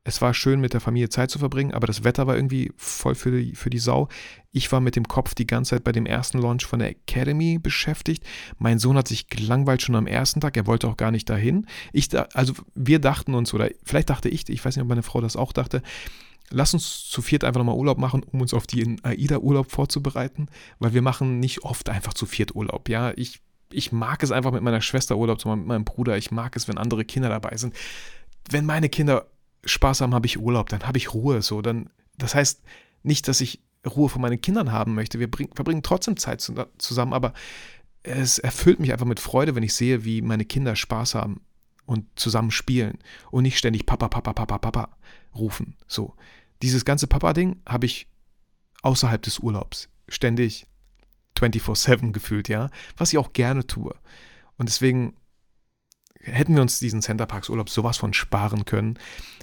es 0.09 0.23
war 0.23 0.33
schön, 0.33 0.59
mit 0.61 0.73
der 0.73 0.81
Familie 0.81 1.11
Zeit 1.11 1.31
zu 1.31 1.38
verbringen, 1.38 1.75
aber 1.75 1.87
das 1.87 2.03
Wetter 2.03 2.27
war 2.27 2.35
irgendwie 2.35 2.73
voll 2.77 3.14
für 3.14 3.31
die, 3.31 3.55
für 3.55 3.68
die 3.68 3.79
Sau. 3.79 4.09
Ich 4.53 4.73
war 4.73 4.81
mit 4.81 4.97
dem 4.97 5.07
Kopf 5.07 5.35
die 5.35 5.47
ganze 5.47 5.71
Zeit 5.71 5.85
bei 5.85 5.92
dem 5.92 6.07
ersten 6.07 6.38
Launch 6.38 6.64
von 6.64 6.79
der 6.79 6.88
Academy 6.88 7.59
beschäftigt. 7.59 8.25
Mein 8.57 8.79
Sohn 8.79 8.97
hat 8.97 9.07
sich 9.07 9.29
gelangweilt 9.29 9.83
schon 9.83 9.97
am 9.97 10.07
ersten 10.07 10.40
Tag, 10.40 10.57
er 10.57 10.66
wollte 10.66 10.88
auch 10.88 10.97
gar 10.97 11.11
nicht 11.11 11.29
dahin. 11.29 11.66
Ich, 11.92 12.09
also 12.35 12.55
wir 12.75 13.01
dachten 13.01 13.35
uns, 13.35 13.53
oder 13.53 13.68
vielleicht 13.85 14.09
dachte 14.09 14.31
ich, 14.31 14.49
ich 14.49 14.64
weiß 14.64 14.77
nicht, 14.77 14.83
ob 14.83 14.88
meine 14.88 15.03
Frau 15.03 15.21
das 15.21 15.37
auch 15.37 15.53
dachte, 15.53 15.83
lass 16.49 16.73
uns 16.73 17.05
zu 17.05 17.21
viert 17.21 17.44
einfach 17.44 17.59
nochmal 17.59 17.77
Urlaub 17.77 17.99
machen, 17.99 18.23
um 18.23 18.40
uns 18.40 18.55
auf 18.55 18.66
den 18.66 19.05
AIDA-Urlaub 19.05 19.71
vorzubereiten, 19.71 20.47
weil 20.79 20.94
wir 20.94 21.03
machen 21.03 21.38
nicht 21.38 21.64
oft 21.64 21.90
einfach 21.90 22.14
zu 22.14 22.25
viert 22.25 22.55
Urlaub. 22.55 22.88
Ja, 22.88 23.12
ich 23.14 23.40
ich 23.71 23.92
mag 23.92 24.23
es 24.23 24.33
einfach 24.33 24.53
mit 24.53 24.62
meiner 24.62 24.81
Schwester 24.81 25.18
Urlaub 25.18 25.38
zu 25.38 25.49
machen, 25.49 25.59
mit 25.59 25.68
meinem 25.68 25.85
Bruder. 25.85 26.16
Ich 26.16 26.31
mag 26.31 26.57
es, 26.57 26.66
wenn 26.68 26.79
andere 26.79 27.05
Kinder 27.05 27.29
dabei 27.29 27.59
sind. 27.59 27.75
Wenn 28.49 28.64
meine 28.64 28.88
Kinder 28.88 29.27
Spaß 29.64 30.01
haben, 30.01 30.14
habe 30.14 30.27
ich 30.27 30.38
Urlaub, 30.38 30.68
dann 30.68 30.85
habe 30.85 30.99
ich 30.99 31.14
Ruhe. 31.14 31.42
So, 31.42 31.62
dann, 31.62 31.90
das 32.16 32.35
heißt 32.35 32.62
nicht, 33.03 33.29
dass 33.29 33.40
ich 33.40 33.61
Ruhe 33.87 34.09
von 34.09 34.23
meinen 34.23 34.40
Kindern 34.40 34.73
haben 34.73 34.94
möchte. 34.94 35.18
Wir 35.18 35.31
bring, 35.31 35.51
verbringen 35.55 35.83
trotzdem 35.83 36.16
Zeit 36.16 36.40
zu, 36.40 36.55
zusammen, 36.79 37.12
aber 37.12 37.33
es 38.03 38.38
erfüllt 38.38 38.81
mich 38.81 38.92
einfach 38.92 39.07
mit 39.07 39.21
Freude, 39.21 39.55
wenn 39.55 39.62
ich 39.62 39.75
sehe, 39.75 40.05
wie 40.05 40.23
meine 40.23 40.44
Kinder 40.44 40.77
Spaß 40.77 41.14
haben 41.14 41.40
und 41.87 42.07
zusammen 42.16 42.51
spielen 42.51 42.99
und 43.31 43.42
nicht 43.42 43.59
ständig 43.59 43.87
Papa, 43.87 44.09
Papa, 44.09 44.33
Papa, 44.33 44.59
Papa 44.59 44.97
rufen. 45.35 45.77
So, 45.87 46.14
dieses 46.62 46.85
ganze 46.85 47.07
Papa-Ding 47.07 47.61
habe 47.66 47.87
ich 47.87 48.09
außerhalb 48.83 49.23
des 49.23 49.38
Urlaubs 49.38 49.88
ständig 50.09 50.66
24-7 51.37 52.12
gefühlt, 52.12 52.49
ja, 52.49 52.71
was 52.97 53.12
ich 53.12 53.18
auch 53.18 53.33
gerne 53.33 53.66
tue. 53.66 53.94
Und 54.57 54.68
deswegen 54.68 55.14
hätten 56.29 56.55
wir 56.55 56.62
uns 56.62 56.79
diesen 56.79 57.03
Centerparks-Urlaub 57.03 57.69
sowas 57.71 57.97
von 57.97 58.12
sparen 58.12 58.64
können. 58.64 58.99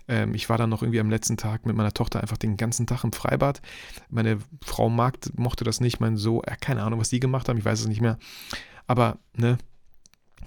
Ähm, 0.08 0.34
ich 0.34 0.50
war 0.50 0.58
dann 0.58 0.70
noch 0.70 0.82
irgendwie 0.82 1.00
am 1.00 1.10
letzten 1.10 1.38
Tag 1.38 1.66
mit 1.66 1.76
meiner 1.76 1.94
Tochter 1.94 2.22
einfach 2.22 2.38
den 2.38 2.58
ganzen 2.58 2.88
Tag 2.88 3.04
im 3.04 3.12
Freibad. 3.12 3.62
Meine 4.10 4.40
Frau 4.64 4.90
mag, 4.90 5.18
mochte 5.36 5.64
das 5.64 5.80
nicht, 5.80 6.00
mein 6.00 6.18
Sohn, 6.18 6.44
äh, 6.46 6.56
keine 6.60 6.84
Ahnung, 6.84 7.00
was 7.00 7.10
die 7.10 7.20
gemacht 7.20 7.50
haben, 7.50 7.58
ich 7.58 7.66
weiß 7.66 7.82
es 7.82 7.88
nicht 7.88 8.02
mehr. 8.02 8.18
Aber, 8.88 9.18
ne, 9.34 9.58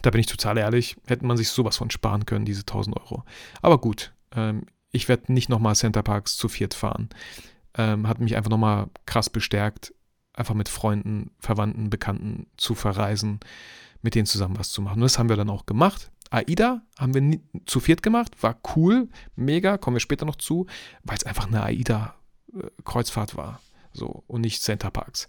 da 0.03 0.11
bin 0.11 0.21
ich 0.21 0.27
total 0.27 0.59
ehrlich, 0.59 0.97
hätte 1.07 1.27
man 1.27 1.37
sich 1.37 1.49
sowas 1.49 1.77
von 1.77 1.91
sparen 1.91 2.27
können, 2.27 2.45
diese 2.45 2.61
1000 2.61 2.97
Euro. 2.97 3.25
Aber 3.63 3.79
gut, 3.79 4.13
ähm, 4.35 4.67
ich 4.91 5.09
werde 5.09 5.33
nicht 5.33 5.49
nochmal 5.49 5.77
Centerparks 5.77 6.37
zu 6.37 6.49
viert 6.49 6.75
fahren. 6.75 7.09
Ähm, 7.75 8.09
hat 8.09 8.21
mich 8.21 8.37
einfach 8.37 8.51
nochmal 8.51 8.89
krass 9.07 9.31
bestärkt, 9.31 9.93
einfach 10.33 10.55
mit 10.55 10.69
Freunden, 10.69 11.33
Verwandten, 11.39 11.91
Bekannten 11.91 12.47
zu 12.57 12.75
verreisen, 12.75 13.41
mit 14.03 14.15
denen 14.15 14.27
zusammen 14.27 14.59
was 14.59 14.71
zu 14.71 14.81
machen. 14.81 14.97
Und 14.97 15.03
das 15.03 15.19
haben 15.19 15.29
wir 15.29 15.37
dann 15.37 15.51
auch 15.51 15.67
gemacht. 15.67 16.11
AIDA 16.31 16.83
haben 16.99 17.15
wir 17.15 17.41
zu 17.67 17.81
viert 17.81 18.03
gemacht, 18.03 18.43
war 18.43 18.59
cool, 18.77 19.09
mega, 19.37 19.79
kommen 19.79 19.97
wir 19.97 20.01
später 20.01 20.27
noch 20.27 20.37
zu, 20.37 20.67
weil 21.03 21.17
es 21.17 21.25
einfach 21.25 21.47
eine 21.47 21.63
AIDA-Kreuzfahrt 21.63 23.37
war. 23.37 23.61
So, 23.93 24.23
und 24.27 24.43
nicht 24.43 24.63
Center 24.63 24.91
Parks. 24.91 25.29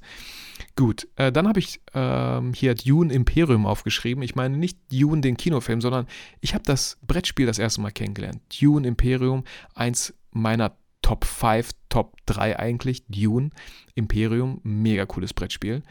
Gut, 0.76 1.08
äh, 1.16 1.32
dann 1.32 1.48
habe 1.48 1.60
ich 1.60 1.82
ähm, 1.94 2.54
hier 2.54 2.76
Dune 2.76 3.12
Imperium 3.12 3.66
aufgeschrieben. 3.66 4.22
Ich 4.24 4.36
meine 4.36 4.58
nicht 4.58 4.78
Dune 4.92 5.22
den 5.22 5.38
Kinofilm, 5.38 5.82
sondern 5.82 6.08
ich 6.40 6.54
habe 6.54 6.64
das 6.66 6.98
Brettspiel 7.02 7.46
das 7.46 7.58
erste 7.58 7.82
Mal 7.82 7.92
kennengelernt. 7.92 8.42
Dune 8.62 8.88
Imperium, 8.88 9.44
eins 9.74 10.14
meiner 10.32 10.76
Top 11.02 11.26
5, 11.26 11.72
Top 11.90 12.18
3 12.26 12.60
eigentlich. 12.60 13.06
Dune, 13.08 13.50
Imperium, 13.96 14.60
mega 14.64 15.06
cooles 15.06 15.34
Brettspiel. 15.34 15.82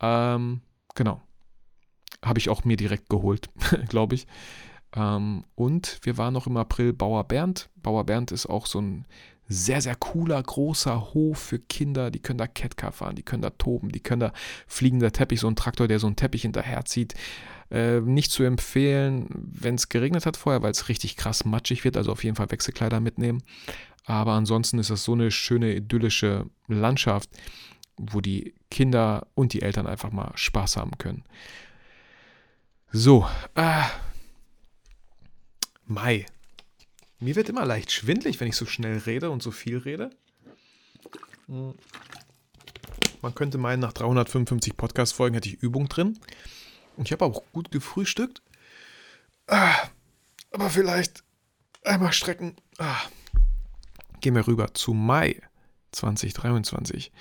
Ähm, 0.00 0.60
genau. 0.94 1.22
Habe 2.24 2.38
ich 2.38 2.48
auch 2.48 2.64
mir 2.64 2.76
direkt 2.76 3.08
geholt, 3.08 3.48
glaube 3.88 4.14
ich. 4.14 4.26
Ähm, 4.94 5.44
und 5.54 5.98
wir 6.02 6.18
waren 6.18 6.34
noch 6.34 6.46
im 6.46 6.56
April 6.56 6.92
Bauer 6.92 7.24
Bernd. 7.24 7.70
Bauer 7.76 8.04
Bernd 8.04 8.32
ist 8.32 8.46
auch 8.46 8.66
so 8.66 8.80
ein 8.80 9.06
sehr, 9.48 9.80
sehr 9.80 9.96
cooler, 9.96 10.40
großer 10.40 11.12
Hof 11.12 11.38
für 11.38 11.58
Kinder. 11.58 12.10
Die 12.10 12.20
können 12.20 12.38
da 12.38 12.46
Catcar 12.46 12.92
fahren, 12.92 13.16
die 13.16 13.24
können 13.24 13.42
da 13.42 13.50
toben, 13.50 13.90
die 13.90 14.00
können 14.00 14.20
da 14.20 14.32
fliegender 14.68 15.12
Teppich, 15.12 15.40
so 15.40 15.48
ein 15.48 15.56
Traktor, 15.56 15.88
der 15.88 15.98
so 15.98 16.06
einen 16.06 16.16
Teppich 16.16 16.42
hinterherzieht. 16.42 17.14
Äh, 17.70 18.00
nicht 18.00 18.30
zu 18.30 18.44
empfehlen, 18.44 19.26
wenn 19.30 19.74
es 19.74 19.88
geregnet 19.88 20.24
hat 20.24 20.36
vorher, 20.36 20.62
weil 20.62 20.70
es 20.70 20.88
richtig 20.88 21.16
krass 21.16 21.44
matschig 21.44 21.84
wird. 21.84 21.96
Also 21.96 22.12
auf 22.12 22.22
jeden 22.22 22.36
Fall 22.36 22.50
Wechselkleider 22.50 23.00
mitnehmen. 23.00 23.42
Aber 24.04 24.32
ansonsten 24.32 24.78
ist 24.78 24.90
das 24.90 25.04
so 25.04 25.12
eine 25.12 25.30
schöne 25.30 25.74
idyllische 25.74 26.46
Landschaft, 26.68 27.30
wo 27.96 28.20
die 28.20 28.54
Kinder 28.70 29.26
und 29.34 29.52
die 29.52 29.62
Eltern 29.62 29.86
einfach 29.86 30.12
mal 30.12 30.30
Spaß 30.36 30.76
haben 30.76 30.92
können. 30.96 31.24
So, 32.92 33.24
äh, 33.54 33.84
Mai. 35.86 36.26
Mir 37.20 37.36
wird 37.36 37.48
immer 37.48 37.64
leicht 37.64 37.92
schwindlig, 37.92 38.40
wenn 38.40 38.48
ich 38.48 38.56
so 38.56 38.66
schnell 38.66 38.98
rede 38.98 39.30
und 39.30 39.44
so 39.44 39.52
viel 39.52 39.78
rede. 39.78 40.10
Hm. 41.46 41.74
Man 43.22 43.34
könnte 43.34 43.58
meinen, 43.58 43.80
nach 43.80 43.92
355 43.92 44.76
Podcast-Folgen 44.76 45.34
hätte 45.34 45.48
ich 45.48 45.62
Übung 45.62 45.88
drin. 45.88 46.18
Und 46.96 47.06
ich 47.06 47.12
habe 47.12 47.24
auch 47.24 47.44
gut 47.52 47.70
gefrühstückt. 47.70 48.42
Ah, 49.46 49.88
aber 50.50 50.68
vielleicht 50.68 51.22
einmal 51.84 52.12
strecken. 52.12 52.56
Ah. 52.78 53.02
Gehen 54.20 54.34
wir 54.34 54.46
rüber 54.48 54.74
zu 54.74 54.94
Mai 54.94 55.40
2023. 55.92 57.12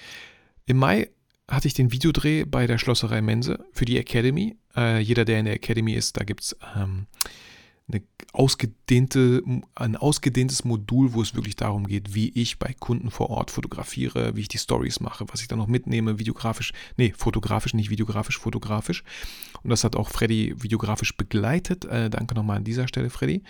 Im 0.65 0.77
Mai 0.77 1.12
hatte 1.49 1.67
ich 1.67 1.73
den 1.73 1.91
Videodreh 1.91 2.45
bei 2.45 2.67
der 2.67 2.77
Schlosserei 2.77 3.21
Mense 3.21 3.65
für 3.73 3.85
die 3.85 3.97
Academy. 3.97 4.57
Äh, 4.75 4.99
jeder, 4.99 5.25
der 5.25 5.39
in 5.39 5.45
der 5.45 5.55
Academy 5.55 5.93
ist, 5.93 6.17
da 6.17 6.23
gibt 6.23 6.41
es 6.41 6.55
ähm, 6.75 7.07
ausgedehnte, 8.33 9.41
ein 9.75 9.95
ausgedehntes 9.95 10.63
Modul, 10.63 11.13
wo 11.13 11.21
es 11.21 11.35
wirklich 11.35 11.55
darum 11.55 11.88
geht, 11.88 12.13
wie 12.13 12.29
ich 12.29 12.59
bei 12.59 12.73
Kunden 12.79 13.12
vor 13.12 13.29
Ort 13.29 13.51
fotografiere, 13.51 14.35
wie 14.35 14.41
ich 14.41 14.47
die 14.47 14.57
Stories 14.57 14.99
mache, 14.99 15.25
was 15.29 15.41
ich 15.41 15.47
dann 15.47 15.59
noch 15.59 15.67
mitnehme, 15.67 16.19
videografisch, 16.19 16.73
nee, 16.97 17.13
fotografisch, 17.17 17.73
nicht 17.73 17.89
videografisch, 17.89 18.38
fotografisch. 18.38 19.03
Und 19.63 19.71
das 19.71 19.83
hat 19.83 19.95
auch 19.95 20.09
Freddy 20.09 20.53
videografisch 20.57 21.17
begleitet. 21.17 21.85
Äh, 21.85 22.09
danke 22.09 22.35
nochmal 22.35 22.57
an 22.57 22.63
dieser 22.63 22.88
Stelle, 22.88 23.09
Freddy. 23.09 23.43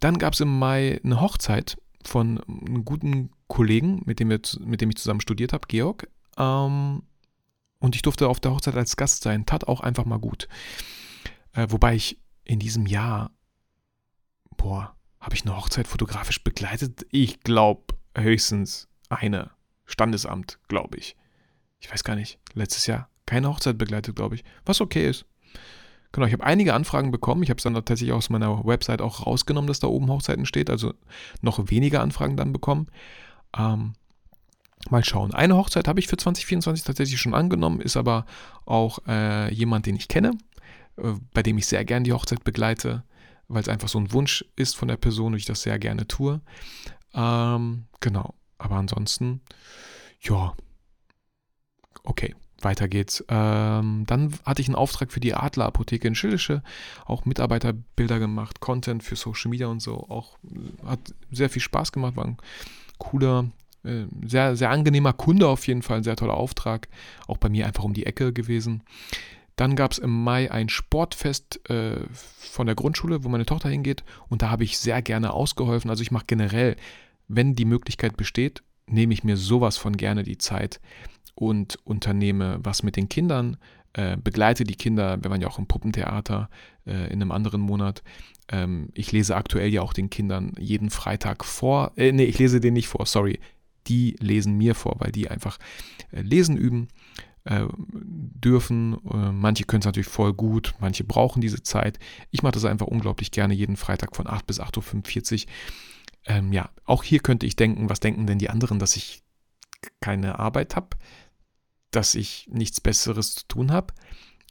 Dann 0.00 0.18
gab 0.18 0.32
es 0.32 0.40
im 0.40 0.58
Mai 0.58 1.00
eine 1.04 1.20
Hochzeit 1.20 1.76
von 2.04 2.40
einem 2.40 2.84
guten 2.84 3.30
Kollegen, 3.46 4.02
mit 4.06 4.20
dem, 4.20 4.30
wir, 4.30 4.40
mit 4.60 4.80
dem 4.80 4.90
ich 4.90 4.96
zusammen 4.96 5.20
studiert 5.20 5.52
habe, 5.52 5.66
Georg. 5.68 6.08
Ähm, 6.38 7.02
und 7.78 7.94
ich 7.94 8.02
durfte 8.02 8.28
auf 8.28 8.40
der 8.40 8.52
Hochzeit 8.52 8.76
als 8.76 8.96
Gast 8.96 9.22
sein. 9.22 9.46
Tat 9.46 9.68
auch 9.68 9.80
einfach 9.80 10.04
mal 10.04 10.18
gut. 10.18 10.48
Äh, 11.52 11.66
wobei 11.70 11.94
ich 11.94 12.20
in 12.44 12.58
diesem 12.58 12.86
Jahr, 12.86 13.30
boah, 14.56 14.94
habe 15.20 15.34
ich 15.34 15.44
eine 15.44 15.56
Hochzeit 15.56 15.86
fotografisch 15.86 16.42
begleitet? 16.42 17.06
Ich 17.10 17.40
glaube 17.40 17.94
höchstens 18.16 18.88
eine. 19.08 19.50
Standesamt, 19.84 20.58
glaube 20.68 20.98
ich. 20.98 21.16
Ich 21.80 21.90
weiß 21.90 22.04
gar 22.04 22.14
nicht. 22.14 22.38
Letztes 22.54 22.86
Jahr 22.86 23.08
keine 23.28 23.48
Hochzeit 23.48 23.78
begleitet, 23.78 24.16
glaube 24.16 24.34
ich. 24.34 24.44
Was 24.64 24.80
okay 24.80 25.08
ist. 25.08 25.26
Genau, 26.12 26.26
ich 26.26 26.32
habe 26.32 26.44
einige 26.44 26.72
Anfragen 26.72 27.10
bekommen. 27.10 27.42
Ich 27.42 27.50
habe 27.50 27.58
es 27.58 27.64
dann 27.64 27.74
tatsächlich 27.74 28.12
aus 28.12 28.30
meiner 28.30 28.64
Website 28.64 29.02
auch 29.02 29.26
rausgenommen, 29.26 29.68
dass 29.68 29.80
da 29.80 29.86
oben 29.86 30.08
Hochzeiten 30.10 30.46
steht. 30.46 30.70
Also 30.70 30.94
noch 31.42 31.70
weniger 31.70 32.00
Anfragen 32.00 32.36
dann 32.36 32.52
bekommen. 32.52 32.88
Ähm, 33.56 33.92
Mal 34.90 35.04
schauen. 35.04 35.34
Eine 35.34 35.56
Hochzeit 35.56 35.88
habe 35.88 36.00
ich 36.00 36.06
für 36.06 36.16
2024 36.16 36.84
tatsächlich 36.84 37.20
schon 37.20 37.34
angenommen, 37.34 37.80
ist 37.80 37.96
aber 37.96 38.24
auch 38.64 39.00
äh, 39.06 39.52
jemand, 39.52 39.86
den 39.86 39.96
ich 39.96 40.08
kenne, 40.08 40.32
äh, 40.96 41.12
bei 41.34 41.42
dem 41.42 41.58
ich 41.58 41.66
sehr 41.66 41.84
gerne 41.84 42.04
die 42.04 42.12
Hochzeit 42.12 42.44
begleite, 42.44 43.02
weil 43.48 43.62
es 43.62 43.68
einfach 43.68 43.88
so 43.88 43.98
ein 43.98 44.12
Wunsch 44.12 44.44
ist 44.56 44.76
von 44.76 44.88
der 44.88 44.96
Person 44.96 45.32
und 45.32 45.38
ich 45.38 45.44
das 45.44 45.62
sehr 45.62 45.78
gerne 45.78 46.06
tue. 46.06 46.40
Ähm, 47.14 47.86
genau. 48.00 48.34
Aber 48.58 48.76
ansonsten, 48.76 49.40
ja. 50.20 50.54
Okay, 52.02 52.34
weiter 52.60 52.88
geht's. 52.88 53.24
Ähm, 53.28 54.04
dann 54.06 54.34
hatte 54.44 54.62
ich 54.62 54.68
einen 54.68 54.74
Auftrag 54.74 55.12
für 55.12 55.20
die 55.20 55.34
Adler 55.34 55.66
Apotheke 55.66 56.08
in 56.08 56.14
Schildische, 56.14 56.62
auch 57.06 57.24
Mitarbeiterbilder 57.24 58.18
gemacht, 58.18 58.60
Content 58.60 59.02
für 59.02 59.16
Social 59.16 59.50
Media 59.50 59.68
und 59.68 59.80
so. 59.80 60.08
Auch 60.08 60.38
hat 60.84 61.00
sehr 61.30 61.50
viel 61.50 61.62
Spaß 61.62 61.92
gemacht, 61.92 62.16
war 62.16 62.24
ein 62.24 62.38
cooler 62.98 63.50
äh, 63.84 64.06
sehr, 64.24 64.56
sehr 64.56 64.70
angenehmer 64.70 65.12
Kunde 65.12 65.48
auf 65.48 65.66
jeden 65.66 65.82
Fall, 65.82 65.98
ein 65.98 66.04
sehr 66.04 66.16
toller 66.16 66.34
Auftrag. 66.34 66.88
Auch 67.26 67.38
bei 67.38 67.48
mir 67.48 67.66
einfach 67.66 67.84
um 67.84 67.94
die 67.94 68.06
Ecke 68.06 68.32
gewesen. 68.32 68.82
Dann 69.56 69.74
gab 69.74 69.92
es 69.92 69.98
im 69.98 70.22
Mai 70.22 70.50
ein 70.50 70.68
Sportfest 70.68 71.68
äh, 71.68 72.00
von 72.12 72.66
der 72.66 72.76
Grundschule, 72.76 73.24
wo 73.24 73.28
meine 73.28 73.46
Tochter 73.46 73.68
hingeht. 73.68 74.04
Und 74.28 74.42
da 74.42 74.50
habe 74.50 74.64
ich 74.64 74.78
sehr 74.78 75.02
gerne 75.02 75.32
ausgeholfen. 75.32 75.90
Also 75.90 76.02
ich 76.02 76.12
mache 76.12 76.26
generell, 76.26 76.76
wenn 77.26 77.54
die 77.56 77.64
Möglichkeit 77.64 78.16
besteht, 78.16 78.62
nehme 78.86 79.12
ich 79.12 79.24
mir 79.24 79.36
sowas 79.36 79.76
von 79.76 79.96
gerne 79.96 80.22
die 80.22 80.38
Zeit 80.38 80.80
und 81.34 81.76
unternehme 81.84 82.58
was 82.62 82.82
mit 82.82 82.96
den 82.96 83.08
Kindern, 83.08 83.56
äh, 83.94 84.16
begleite 84.16 84.64
die 84.64 84.76
Kinder. 84.76 85.22
Wir 85.22 85.30
waren 85.30 85.40
ja 85.40 85.48
auch 85.48 85.58
im 85.58 85.66
Puppentheater 85.66 86.48
äh, 86.86 87.12
in 87.12 87.20
einem 87.20 87.32
anderen 87.32 87.60
Monat. 87.60 88.02
Ähm, 88.48 88.90
ich 88.94 89.12
lese 89.12 89.36
aktuell 89.36 89.72
ja 89.72 89.82
auch 89.82 89.92
den 89.92 90.08
Kindern 90.08 90.52
jeden 90.58 90.90
Freitag 90.90 91.44
vor. 91.44 91.92
Äh, 91.96 92.12
nee, 92.12 92.24
ich 92.24 92.38
lese 92.38 92.60
den 92.60 92.74
nicht 92.74 92.88
vor, 92.88 93.06
sorry 93.06 93.40
die 93.88 94.16
lesen 94.20 94.56
mir 94.56 94.74
vor, 94.74 94.96
weil 94.98 95.12
die 95.12 95.28
einfach 95.28 95.58
äh, 96.12 96.22
lesen 96.22 96.56
üben 96.56 96.88
äh, 97.44 97.66
dürfen. 97.76 98.98
Äh, 99.10 99.32
manche 99.32 99.64
können 99.64 99.80
es 99.80 99.86
natürlich 99.86 100.08
voll 100.08 100.32
gut, 100.34 100.74
manche 100.80 101.04
brauchen 101.04 101.40
diese 101.40 101.62
Zeit. 101.62 101.98
Ich 102.30 102.42
mache 102.42 102.52
das 102.52 102.64
einfach 102.64 102.86
unglaublich 102.86 103.30
gerne 103.30 103.54
jeden 103.54 103.76
Freitag 103.76 104.14
von 104.14 104.26
8 104.26 104.46
bis 104.46 104.60
8.45 104.60 105.46
Uhr. 105.46 105.52
Ähm, 106.26 106.52
ja, 106.52 106.70
auch 106.84 107.02
hier 107.02 107.20
könnte 107.20 107.46
ich 107.46 107.56
denken, 107.56 107.88
was 107.88 108.00
denken 108.00 108.26
denn 108.26 108.38
die 108.38 108.50
anderen, 108.50 108.78
dass 108.78 108.96
ich 108.96 109.22
keine 110.00 110.38
Arbeit 110.38 110.76
habe, 110.76 110.96
dass 111.90 112.14
ich 112.14 112.48
nichts 112.50 112.80
Besseres 112.80 113.34
zu 113.34 113.48
tun 113.48 113.72
habe. 113.72 113.94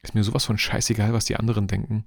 Ist 0.02 0.16
mir 0.16 0.24
sowas 0.24 0.46
von 0.46 0.58
scheißegal, 0.58 1.14
was 1.14 1.26
die 1.26 1.36
anderen 1.36 1.68
denken. 1.68 2.06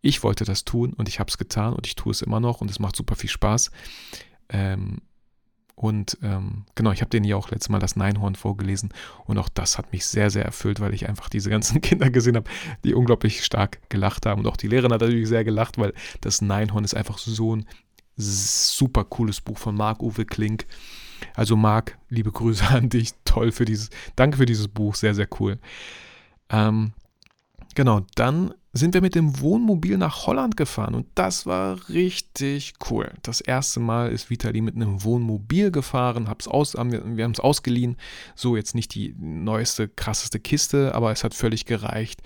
Ich 0.00 0.22
wollte 0.22 0.44
das 0.44 0.64
tun 0.64 0.92
und 0.92 1.08
ich 1.08 1.20
habe 1.20 1.28
es 1.28 1.38
getan 1.38 1.72
und 1.72 1.86
ich 1.86 1.94
tue 1.94 2.12
es 2.12 2.22
immer 2.22 2.40
noch 2.40 2.60
und 2.60 2.70
es 2.70 2.78
macht 2.78 2.96
super 2.96 3.16
viel 3.16 3.30
Spaß. 3.30 3.70
Ähm, 4.48 5.02
und 5.76 6.16
ähm, 6.22 6.64
genau, 6.74 6.90
ich 6.90 7.02
habe 7.02 7.10
denen 7.10 7.26
ja 7.26 7.36
auch 7.36 7.50
letztes 7.50 7.68
Mal 7.68 7.78
das 7.78 7.96
Neinhorn 7.96 8.34
vorgelesen 8.34 8.88
und 9.26 9.36
auch 9.36 9.50
das 9.50 9.76
hat 9.76 9.92
mich 9.92 10.06
sehr, 10.06 10.30
sehr 10.30 10.44
erfüllt, 10.44 10.80
weil 10.80 10.94
ich 10.94 11.06
einfach 11.06 11.28
diese 11.28 11.50
ganzen 11.50 11.80
Kinder 11.82 12.08
gesehen 12.08 12.34
habe, 12.34 12.50
die 12.82 12.94
unglaublich 12.94 13.44
stark 13.44 13.78
gelacht 13.90 14.24
haben. 14.24 14.40
Und 14.40 14.46
auch 14.46 14.56
die 14.56 14.68
Lehrerin 14.68 14.92
hat 14.92 15.02
natürlich 15.02 15.28
sehr 15.28 15.44
gelacht, 15.44 15.76
weil 15.76 15.92
das 16.22 16.40
Neinhorn 16.40 16.82
ist 16.82 16.94
einfach 16.94 17.18
so 17.18 17.54
ein 17.54 17.66
super 18.16 19.04
cooles 19.04 19.42
Buch 19.42 19.58
von 19.58 19.76
Marc-Uwe 19.76 20.24
Klink. 20.24 20.66
Also 21.34 21.56
Marc, 21.56 21.98
liebe 22.08 22.32
Grüße 22.32 22.66
an 22.70 22.88
dich, 22.88 23.12
toll 23.26 23.52
für 23.52 23.66
dieses, 23.66 23.90
danke 24.16 24.38
für 24.38 24.46
dieses 24.46 24.68
Buch, 24.68 24.94
sehr, 24.94 25.14
sehr 25.14 25.28
cool. 25.40 25.58
Ähm, 26.48 26.94
genau, 27.74 28.00
dann 28.14 28.54
sind 28.76 28.94
wir 28.94 29.00
mit 29.00 29.14
dem 29.14 29.40
Wohnmobil 29.40 29.96
nach 29.96 30.26
Holland 30.26 30.56
gefahren 30.56 30.94
und 30.94 31.06
das 31.14 31.46
war 31.46 31.88
richtig 31.88 32.74
cool. 32.90 33.12
Das 33.22 33.40
erste 33.40 33.80
Mal 33.80 34.10
ist 34.10 34.30
Vitali 34.30 34.60
mit 34.60 34.74
einem 34.74 35.04
Wohnmobil 35.04 35.70
gefahren, 35.70 36.28
hab's 36.28 36.48
aus, 36.48 36.74
wir 36.74 37.24
haben 37.24 37.32
es 37.32 37.40
ausgeliehen. 37.40 37.96
So 38.34 38.56
jetzt 38.56 38.74
nicht 38.74 38.94
die 38.94 39.14
neueste, 39.18 39.88
krasseste 39.88 40.40
Kiste, 40.40 40.94
aber 40.94 41.12
es 41.12 41.24
hat 41.24 41.34
völlig 41.34 41.64
gereicht. 41.64 42.22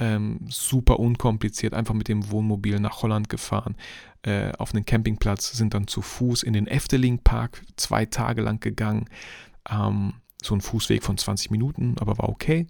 Ähm, 0.00 0.40
super 0.48 1.00
unkompliziert, 1.00 1.74
einfach 1.74 1.94
mit 1.94 2.08
dem 2.08 2.30
Wohnmobil 2.30 2.78
nach 2.78 3.02
Holland 3.02 3.28
gefahren. 3.28 3.76
Äh, 4.22 4.52
auf 4.52 4.72
einen 4.72 4.84
Campingplatz, 4.84 5.52
sind 5.52 5.74
dann 5.74 5.88
zu 5.88 6.02
Fuß 6.02 6.44
in 6.44 6.52
den 6.52 6.66
Efteling 6.68 7.18
Park 7.18 7.62
zwei 7.76 8.06
Tage 8.06 8.42
lang 8.42 8.60
gegangen. 8.60 9.06
Ähm, 9.68 10.14
so 10.42 10.54
ein 10.54 10.60
Fußweg 10.60 11.02
von 11.02 11.18
20 11.18 11.50
Minuten, 11.50 11.96
aber 11.98 12.18
war 12.18 12.28
okay. 12.28 12.66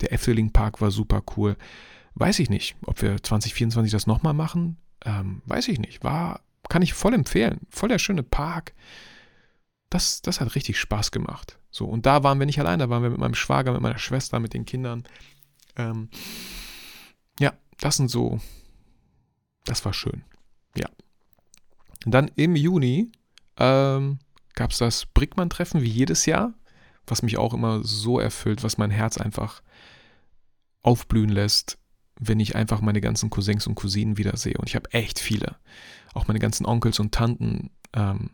Der 0.00 0.12
Efteling 0.12 0.52
Park 0.52 0.80
war 0.80 0.90
super 0.90 1.22
cool. 1.36 1.56
Weiß 2.14 2.38
ich 2.38 2.50
nicht, 2.50 2.76
ob 2.86 3.02
wir 3.02 3.22
2024 3.22 3.92
das 3.92 4.06
nochmal 4.06 4.34
machen. 4.34 4.78
Ähm, 5.04 5.42
weiß 5.46 5.68
ich 5.68 5.78
nicht. 5.78 6.02
War, 6.04 6.40
kann 6.68 6.82
ich 6.82 6.92
voll 6.92 7.14
empfehlen. 7.14 7.60
Voll 7.70 7.88
der 7.88 7.98
schöne 7.98 8.22
Park. 8.22 8.74
Das, 9.88 10.22
das 10.22 10.40
hat 10.40 10.54
richtig 10.54 10.78
Spaß 10.78 11.10
gemacht. 11.10 11.58
So, 11.70 11.86
und 11.86 12.06
da 12.06 12.22
waren 12.22 12.38
wir 12.38 12.46
nicht 12.46 12.60
allein, 12.60 12.78
da 12.78 12.90
waren 12.90 13.02
wir 13.02 13.10
mit 13.10 13.18
meinem 13.18 13.34
Schwager, 13.34 13.72
mit 13.72 13.80
meiner 13.80 13.98
Schwester, 13.98 14.40
mit 14.40 14.54
den 14.54 14.64
Kindern. 14.64 15.04
Ähm, 15.76 16.08
ja, 17.38 17.52
das 17.78 17.96
sind 17.96 18.08
so, 18.08 18.40
das 19.64 19.84
war 19.84 19.92
schön. 19.92 20.22
Ja. 20.76 20.88
Und 22.04 22.12
dann 22.12 22.30
im 22.36 22.56
Juni 22.56 23.10
ähm, 23.56 24.18
gab 24.54 24.72
es 24.72 24.78
das 24.78 25.06
Brickmann-Treffen 25.06 25.82
wie 25.82 25.88
jedes 25.88 26.26
Jahr, 26.26 26.54
was 27.06 27.22
mich 27.22 27.38
auch 27.38 27.54
immer 27.54 27.82
so 27.84 28.18
erfüllt, 28.18 28.62
was 28.62 28.78
mein 28.78 28.90
Herz 28.90 29.16
einfach 29.16 29.62
aufblühen 30.82 31.30
lässt 31.30 31.79
wenn 32.20 32.38
ich 32.38 32.54
einfach 32.54 32.80
meine 32.82 33.00
ganzen 33.00 33.30
Cousins 33.30 33.66
und 33.66 33.74
Cousinen 33.74 34.18
wiedersehe. 34.18 34.56
Und 34.58 34.68
ich 34.68 34.76
habe 34.76 34.92
echt 34.92 35.18
viele. 35.18 35.56
Auch 36.12 36.28
meine 36.28 36.38
ganzen 36.38 36.66
Onkels 36.66 37.00
und 37.00 37.12
Tanten. 37.12 37.70
Ähm, 37.94 38.30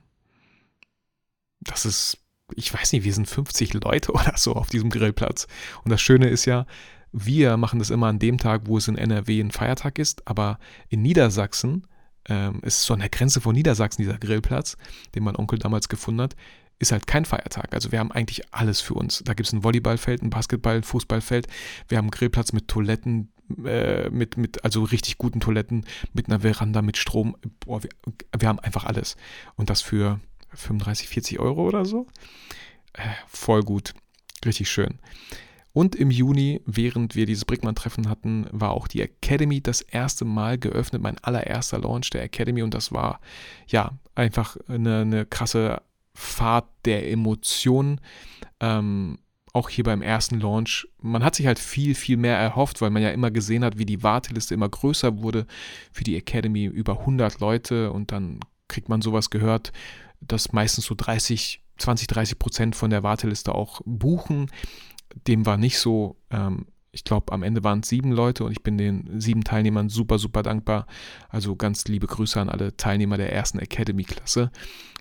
das 1.61 1.87
ist, 1.87 2.19
ich 2.55 2.75
weiß 2.75 2.93
nicht, 2.93 3.05
wir 3.05 3.15
sind 3.15 3.29
50 3.29 3.75
Leute 3.75 4.13
oder 4.13 4.35
so 4.37 4.55
auf 4.55 4.69
diesem 4.69 4.91
Grillplatz. 4.91 5.47
Und 5.85 5.91
das 5.91 6.03
Schöne 6.03 6.29
ist 6.29 6.45
ja, 6.45 6.67
wir 7.13 7.57
machen 7.57 7.79
das 7.79 7.91
immer 7.91 8.09
an 8.09 8.19
dem 8.19 8.39
Tag, 8.39 8.63
wo 8.67 8.77
es 8.77 8.89
in 8.89 8.99
NRW 8.99 9.41
ein 9.41 9.53
Feiertag 9.53 9.99
ist, 9.99 10.27
aber 10.27 10.59
in 10.89 11.03
Niedersachsen, 11.03 11.87
ähm, 12.29 12.61
ist 12.63 12.83
so 12.83 12.93
an 12.93 13.01
der 13.01 13.09
Grenze 13.09 13.41
von 13.41 13.55
Niedersachsen 13.55 14.03
dieser 14.03 14.19
Grillplatz, 14.19 14.77
den 15.15 15.23
mein 15.23 15.37
Onkel 15.37 15.61
damals 15.61 15.89
gefunden 15.89 16.23
hat, 16.23 16.37
ist 16.81 16.93
halt 16.93 17.07
kein 17.07 17.25
Feiertag. 17.25 17.73
Also 17.73 17.93
wir 17.93 18.01
haben 18.01 18.11
eigentlich 18.11 18.53
alles 18.53 18.81
für 18.81 18.95
uns. 18.95 19.23
Da 19.25 19.35
gibt 19.35 19.47
es 19.47 19.53
ein 19.53 19.63
Volleyballfeld, 19.63 20.23
ein 20.23 20.31
Basketball, 20.31 20.77
ein 20.77 20.83
Fußballfeld. 20.83 21.47
Wir 21.89 21.99
haben 21.99 22.07
einen 22.07 22.11
Grillplatz 22.11 22.53
mit 22.53 22.69
Toiletten, 22.69 23.33
äh, 23.65 24.11
mit, 24.11 24.37
mit, 24.37 24.65
also 24.65 24.85
richtig 24.85 25.19
guten 25.19 25.41
Toiletten, 25.41 25.85
mit 26.13 26.29
einer 26.29 26.41
Veranda, 26.41 26.83
mit 26.83 26.97
Strom. 26.97 27.37
Boah, 27.61 27.83
wir, 27.83 27.91
wir 28.37 28.49
haben 28.49 28.61
einfach 28.61 28.85
alles. 28.85 29.17
Und 29.57 29.71
das 29.71 29.83
für 29.83 30.21
35, 30.55 31.09
40 31.09 31.39
Euro 31.39 31.67
oder 31.67 31.85
so. 31.85 32.07
Äh, 32.93 33.03
voll 33.29 33.63
gut. 33.63 33.95
Richtig 34.45 34.71
schön. 34.71 34.99
Und 35.73 35.95
im 35.95 36.11
Juni, 36.11 36.63
während 36.65 37.17
wir 37.17 37.27
dieses 37.27 37.45
Brickmann-Treffen 37.45 38.09
hatten, 38.09 38.47
war 38.51 38.71
auch 38.71 38.89
die 38.89 39.03
Academy 39.03 39.61
das 39.61 39.83
erste 39.83 40.25
Mal 40.25 40.57
geöffnet, 40.57 41.03
mein 41.03 41.19
allererster 41.19 41.79
Launch 41.79 42.09
der 42.11 42.23
Academy. 42.23 42.63
Und 42.63 42.73
das 42.73 42.93
war 42.93 43.21
ja 43.67 43.93
einfach 44.15 44.57
eine, 44.69 45.01
eine 45.03 45.27
krasse 45.27 45.83
Fahrt 46.15 46.67
der 46.87 47.11
Emotionen. 47.11 48.01
Ähm, 48.59 49.19
auch 49.57 49.71
hier 49.71 49.85
beim 49.85 50.03
ersten 50.03 50.39
Launch, 50.39 50.87
man 51.01 51.25
hat 51.25 51.35
sich 51.35 51.47
halt 51.47 51.59
viel, 51.59 51.95
viel 51.95 52.19
mehr 52.19 52.37
erhofft, 52.37 52.83
weil 52.83 52.91
man 52.91 53.03
ja 53.03 53.09
immer 53.09 53.31
gesehen 53.31 53.65
hat, 53.65 53.79
wie 53.79 53.87
die 53.87 54.03
Warteliste 54.03 54.53
immer 54.53 54.69
größer 54.69 55.23
wurde 55.23 55.47
für 55.91 56.05
die 56.05 56.15
Academy, 56.15 56.67
über 56.67 57.01
100 57.01 57.41
Leute 57.41 57.91
und 57.91 58.13
dann 58.13 58.41
kriegt 58.69 58.91
man 58.91 59.01
sowas 59.01 59.31
gehört, 59.31 59.73
dass 60.21 60.53
meistens 60.53 60.85
so 60.85 60.95
30, 60.95 61.63
20, 61.79 62.07
30 62.07 62.39
Prozent 62.39 62.77
von 62.77 62.91
der 62.91 63.03
Warteliste 63.03 63.55
auch 63.55 63.81
buchen. 63.87 64.51
Dem 65.27 65.47
war 65.47 65.57
nicht 65.57 65.79
so. 65.79 66.17
Ähm, 66.31 66.67
ich 66.93 67.05
glaube, 67.05 67.33
am 67.33 67.43
Ende 67.43 67.65
waren 67.65 67.81
es 67.81 67.89
sieben 67.89 68.13
Leute 68.13 68.45
und 68.45 68.53
ich 68.53 68.63
bin 68.63 68.77
den 68.77 69.21
sieben 69.21 69.45
Teilnehmern 69.45 69.89
super, 69.89 70.19
super 70.19 70.43
dankbar. 70.43 70.87
Also 71.31 71.57
ganz 71.57 71.87
liebe 71.87 72.07
Grüße 72.07 72.39
an 72.39 72.51
alle 72.51 72.77
Teilnehmer 72.77 73.17
der 73.17 73.33
ersten 73.33 73.59
Academy-Klasse. 73.59 74.51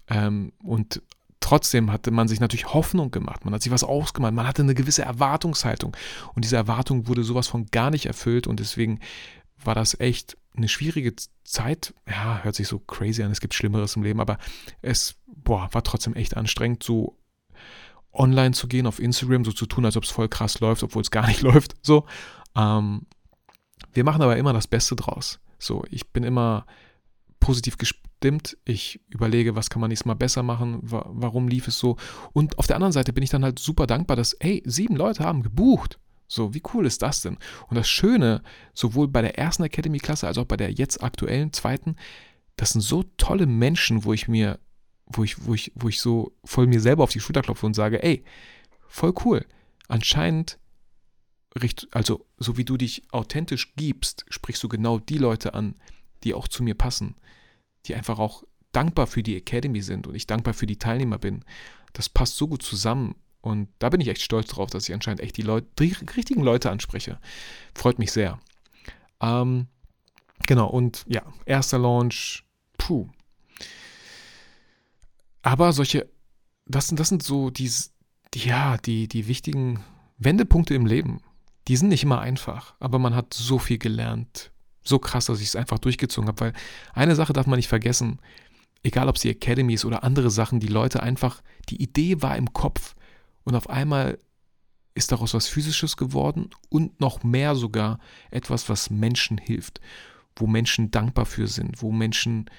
Ähm, 0.09 0.53
und 0.61 1.01
trotzdem 1.45 1.91
hatte 1.91 2.09
man 2.09 2.27
sich 2.27 2.39
natürlich 2.39 2.73
Hoffnung 2.73 3.11
gemacht. 3.11 3.45
Man 3.45 3.53
hat 3.53 3.61
sich 3.61 3.71
was 3.71 3.83
ausgemalt. 3.83 4.33
Man 4.33 4.47
hatte 4.47 4.63
eine 4.63 4.73
gewisse 4.73 5.03
Erwartungshaltung. 5.03 5.95
Und 6.33 6.43
diese 6.43 6.55
Erwartung 6.55 7.07
wurde 7.07 7.23
sowas 7.23 7.47
von 7.47 7.67
gar 7.67 7.91
nicht 7.91 8.07
erfüllt. 8.07 8.47
Und 8.47 8.59
deswegen 8.59 8.99
war 9.63 9.75
das 9.75 9.99
echt 9.99 10.37
eine 10.55 10.67
schwierige 10.67 11.13
Zeit. 11.43 11.93
Ja, 12.09 12.39
hört 12.41 12.55
sich 12.55 12.67
so 12.67 12.79
crazy 12.79 13.21
an. 13.21 13.29
Es 13.29 13.41
gibt 13.41 13.53
Schlimmeres 13.53 13.95
im 13.95 14.01
Leben. 14.01 14.21
Aber 14.21 14.39
es 14.81 15.17
boah, 15.27 15.69
war 15.71 15.83
trotzdem 15.83 16.15
echt 16.15 16.35
anstrengend, 16.35 16.81
so 16.81 17.19
online 18.11 18.55
zu 18.55 18.67
gehen 18.67 18.87
auf 18.87 18.99
Instagram, 18.99 19.45
so 19.45 19.51
zu 19.51 19.67
tun, 19.67 19.85
als 19.85 19.97
ob 19.97 20.03
es 20.03 20.09
voll 20.09 20.27
krass 20.27 20.59
läuft, 20.61 20.81
obwohl 20.81 21.03
es 21.03 21.11
gar 21.11 21.27
nicht 21.27 21.41
läuft. 21.43 21.75
So. 21.83 22.07
Ähm, 22.55 23.05
wir 23.93 24.03
machen 24.03 24.23
aber 24.23 24.37
immer 24.37 24.53
das 24.53 24.65
Beste 24.65 24.95
draus. 24.95 25.39
So, 25.59 25.83
ich 25.91 26.11
bin 26.11 26.23
immer 26.23 26.65
positiv 27.39 27.77
gestimmt. 28.25 28.57
Ich 28.65 28.99
überlege, 29.09 29.55
was 29.55 29.69
kann 29.69 29.81
man 29.81 29.89
nächstes 29.89 30.05
Mal 30.05 30.15
besser 30.15 30.43
machen, 30.43 30.79
wa 30.81 31.05
warum 31.09 31.47
lief 31.47 31.67
es 31.67 31.77
so. 31.77 31.97
Und 32.33 32.57
auf 32.57 32.67
der 32.67 32.75
anderen 32.75 32.91
Seite 32.91 33.13
bin 33.13 33.23
ich 33.23 33.29
dann 33.29 33.43
halt 33.43 33.59
super 33.59 33.87
dankbar, 33.87 34.17
dass, 34.17 34.35
hey, 34.39 34.63
sieben 34.65 34.95
Leute 34.95 35.23
haben 35.23 35.43
gebucht. 35.43 35.99
So, 36.27 36.53
wie 36.53 36.63
cool 36.73 36.85
ist 36.85 37.01
das 37.01 37.21
denn? 37.21 37.37
Und 37.67 37.75
das 37.75 37.87
Schöne, 37.87 38.41
sowohl 38.73 39.07
bei 39.07 39.21
der 39.21 39.37
ersten 39.37 39.63
Academy-Klasse 39.63 40.27
als 40.27 40.37
auch 40.37 40.45
bei 40.45 40.57
der 40.57 40.71
jetzt 40.71 41.03
aktuellen 41.03 41.53
zweiten, 41.53 41.97
das 42.55 42.71
sind 42.71 42.81
so 42.81 43.03
tolle 43.17 43.45
Menschen, 43.45 44.05
wo 44.05 44.13
ich 44.13 44.27
mir, 44.27 44.59
wo 45.05 45.23
ich, 45.23 45.45
wo 45.45 45.53
ich, 45.53 45.71
wo 45.75 45.87
ich 45.87 46.01
so 46.01 46.35
voll 46.43 46.65
mir 46.65 46.81
selber 46.81 47.03
auf 47.03 47.11
die 47.11 47.19
Schulter 47.19 47.41
klopfe 47.41 47.65
und 47.65 47.75
sage, 47.75 48.01
ey, 48.01 48.23
voll 48.87 49.13
cool. 49.23 49.45
Anscheinend, 49.87 50.57
also 51.91 52.25
so 52.37 52.57
wie 52.57 52.65
du 52.65 52.75
dich 52.75 53.03
authentisch 53.11 53.75
gibst, 53.75 54.25
sprichst 54.29 54.63
du 54.63 54.67
genau 54.67 54.97
die 54.97 55.19
Leute 55.19 55.53
an, 55.53 55.75
die 56.23 56.33
auch 56.33 56.47
zu 56.47 56.63
mir 56.63 56.73
passen, 56.73 57.15
die 57.87 57.95
einfach 57.95 58.19
auch 58.19 58.43
dankbar 58.71 59.07
für 59.07 59.23
die 59.23 59.37
Academy 59.37 59.81
sind 59.81 60.07
und 60.07 60.15
ich 60.15 60.27
dankbar 60.27 60.53
für 60.53 60.65
die 60.65 60.77
Teilnehmer 60.77 61.17
bin. 61.17 61.45
Das 61.93 62.09
passt 62.09 62.35
so 62.35 62.47
gut 62.47 62.61
zusammen 62.61 63.15
und 63.41 63.69
da 63.79 63.89
bin 63.89 64.01
ich 64.01 64.07
echt 64.07 64.21
stolz 64.21 64.49
drauf, 64.49 64.69
dass 64.69 64.89
ich 64.89 64.93
anscheinend 64.93 65.21
echt 65.21 65.37
die, 65.37 65.43
Leute, 65.43 65.67
die 65.79 65.95
richtigen 66.17 66.41
Leute 66.41 66.71
anspreche. 66.71 67.19
Freut 67.73 67.99
mich 67.99 68.11
sehr. 68.11 68.39
Ähm, 69.21 69.67
genau, 70.47 70.67
und 70.67 71.05
ja, 71.07 71.21
erster 71.45 71.79
Launch, 71.79 72.43
puh. 72.77 73.07
Aber 75.41 75.71
solche, 75.73 76.09
das, 76.65 76.87
das 76.87 77.09
sind 77.09 77.23
so 77.23 77.49
die, 77.51 77.71
ja, 78.33 78.77
die, 78.77 79.07
die 79.07 79.27
wichtigen 79.27 79.83
Wendepunkte 80.17 80.73
im 80.73 80.85
Leben. 80.85 81.21
Die 81.67 81.77
sind 81.77 81.89
nicht 81.89 82.03
immer 82.03 82.19
einfach, 82.19 82.75
aber 82.79 82.99
man 82.99 83.15
hat 83.15 83.33
so 83.33 83.59
viel 83.59 83.77
gelernt, 83.77 84.51
so 84.85 84.99
krass, 84.99 85.25
dass 85.25 85.41
ich 85.41 85.47
es 85.47 85.55
einfach 85.55 85.79
durchgezogen 85.79 86.27
habe, 86.27 86.39
weil 86.39 86.53
eine 86.93 87.15
Sache 87.15 87.33
darf 87.33 87.47
man 87.47 87.57
nicht 87.57 87.67
vergessen, 87.67 88.19
egal 88.83 89.09
ob 89.09 89.15
es 89.15 89.23
die 89.23 89.29
Academy 89.29 89.73
ist 89.73 89.85
oder 89.85 90.03
andere 90.03 90.29
Sachen, 90.29 90.59
die 90.59 90.67
Leute 90.67 91.01
einfach, 91.01 91.41
die 91.69 91.81
Idee 91.81 92.21
war 92.21 92.37
im 92.37 92.53
Kopf 92.53 92.95
und 93.43 93.55
auf 93.55 93.69
einmal 93.69 94.19
ist 94.93 95.11
daraus 95.11 95.33
was 95.33 95.47
Physisches 95.47 95.97
geworden 95.97 96.49
und 96.69 96.99
noch 97.01 97.23
mehr 97.23 97.55
sogar 97.55 97.99
etwas, 98.31 98.69
was 98.69 98.89
Menschen 98.89 99.37
hilft, 99.37 99.81
wo 100.35 100.47
Menschen 100.47 100.91
dankbar 100.91 101.25
für 101.25 101.47
sind, 101.47 101.81
wo 101.81 101.91
Menschen 101.91 102.49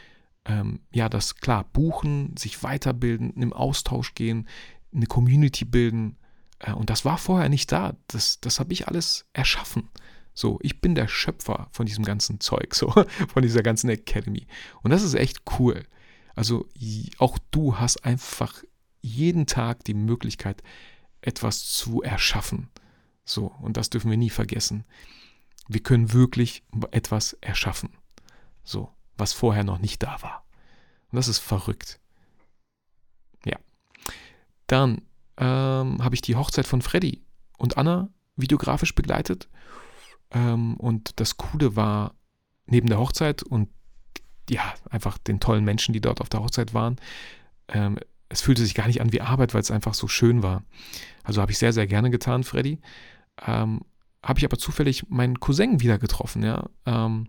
ähm, 0.44 0.80
ja 0.92 1.08
das 1.08 1.36
klar 1.36 1.64
buchen, 1.72 2.36
sich 2.36 2.62
weiterbilden, 2.62 3.32
im 3.34 3.52
Austausch 3.52 4.14
gehen, 4.14 4.48
eine 4.94 5.06
Community 5.06 5.64
bilden. 5.64 6.16
Äh, 6.58 6.72
und 6.72 6.90
das 6.90 7.04
war 7.04 7.18
vorher 7.18 7.48
nicht 7.48 7.72
da. 7.72 7.96
Das, 8.08 8.40
das 8.40 8.60
habe 8.60 8.72
ich 8.72 8.88
alles 8.88 9.26
erschaffen. 9.32 9.88
So, 10.36 10.58
ich 10.60 10.82
bin 10.82 10.94
der 10.94 11.08
Schöpfer 11.08 11.68
von 11.72 11.86
diesem 11.86 12.04
ganzen 12.04 12.40
Zeug, 12.40 12.74
so, 12.74 12.90
von 13.32 13.42
dieser 13.42 13.62
ganzen 13.62 13.88
Academy. 13.88 14.46
Und 14.82 14.90
das 14.90 15.02
ist 15.02 15.14
echt 15.14 15.40
cool. 15.58 15.82
Also, 16.34 16.68
auch 17.16 17.38
du 17.50 17.78
hast 17.78 18.04
einfach 18.04 18.62
jeden 19.00 19.46
Tag 19.46 19.82
die 19.84 19.94
Möglichkeit, 19.94 20.62
etwas 21.22 21.64
zu 21.64 22.02
erschaffen. 22.02 22.68
So, 23.24 23.46
und 23.46 23.78
das 23.78 23.88
dürfen 23.88 24.10
wir 24.10 24.18
nie 24.18 24.28
vergessen. 24.28 24.84
Wir 25.68 25.82
können 25.82 26.12
wirklich 26.12 26.62
etwas 26.90 27.32
erschaffen. 27.40 27.96
So, 28.62 28.92
was 29.16 29.32
vorher 29.32 29.64
noch 29.64 29.78
nicht 29.78 30.02
da 30.02 30.20
war. 30.20 30.44
Und 31.10 31.16
das 31.16 31.28
ist 31.28 31.38
verrückt. 31.38 31.98
Ja. 33.46 33.58
Dann 34.66 35.00
ähm, 35.38 36.04
habe 36.04 36.14
ich 36.14 36.20
die 36.20 36.36
Hochzeit 36.36 36.66
von 36.66 36.82
Freddy 36.82 37.24
und 37.56 37.78
Anna 37.78 38.10
videografisch 38.36 38.94
begleitet. 38.94 39.48
Ähm, 40.30 40.76
und 40.76 41.20
das 41.20 41.36
Coole 41.36 41.76
war, 41.76 42.14
neben 42.66 42.88
der 42.88 42.98
Hochzeit 42.98 43.42
und 43.42 43.68
ja, 44.50 44.74
einfach 44.90 45.18
den 45.18 45.40
tollen 45.40 45.64
Menschen, 45.64 45.92
die 45.92 46.00
dort 46.00 46.20
auf 46.20 46.28
der 46.28 46.40
Hochzeit 46.40 46.74
waren, 46.74 46.96
ähm, 47.68 47.98
es 48.28 48.40
fühlte 48.40 48.62
sich 48.62 48.74
gar 48.74 48.86
nicht 48.86 49.00
an 49.00 49.12
wie 49.12 49.20
Arbeit, 49.20 49.54
weil 49.54 49.60
es 49.60 49.70
einfach 49.70 49.94
so 49.94 50.08
schön 50.08 50.42
war. 50.42 50.64
Also 51.22 51.40
habe 51.40 51.52
ich 51.52 51.58
sehr, 51.58 51.72
sehr 51.72 51.86
gerne 51.86 52.10
getan, 52.10 52.44
Freddy. 52.44 52.78
Ähm, 53.46 53.82
habe 54.22 54.38
ich 54.38 54.44
aber 54.44 54.58
zufällig 54.58 55.08
meinen 55.08 55.38
Cousin 55.38 55.80
wieder 55.80 55.98
getroffen, 55.98 56.42
ja. 56.42 56.68
Ähm, 56.84 57.28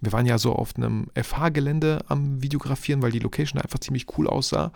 wir 0.00 0.12
waren 0.12 0.26
ja 0.26 0.36
so 0.36 0.54
auf 0.54 0.76
einem 0.76 1.06
FH-Gelände 1.14 2.04
am 2.08 2.42
Videografieren, 2.42 3.00
weil 3.00 3.12
die 3.12 3.18
Location 3.18 3.60
einfach 3.60 3.78
ziemlich 3.78 4.06
cool 4.16 4.26
aussah. 4.26 4.72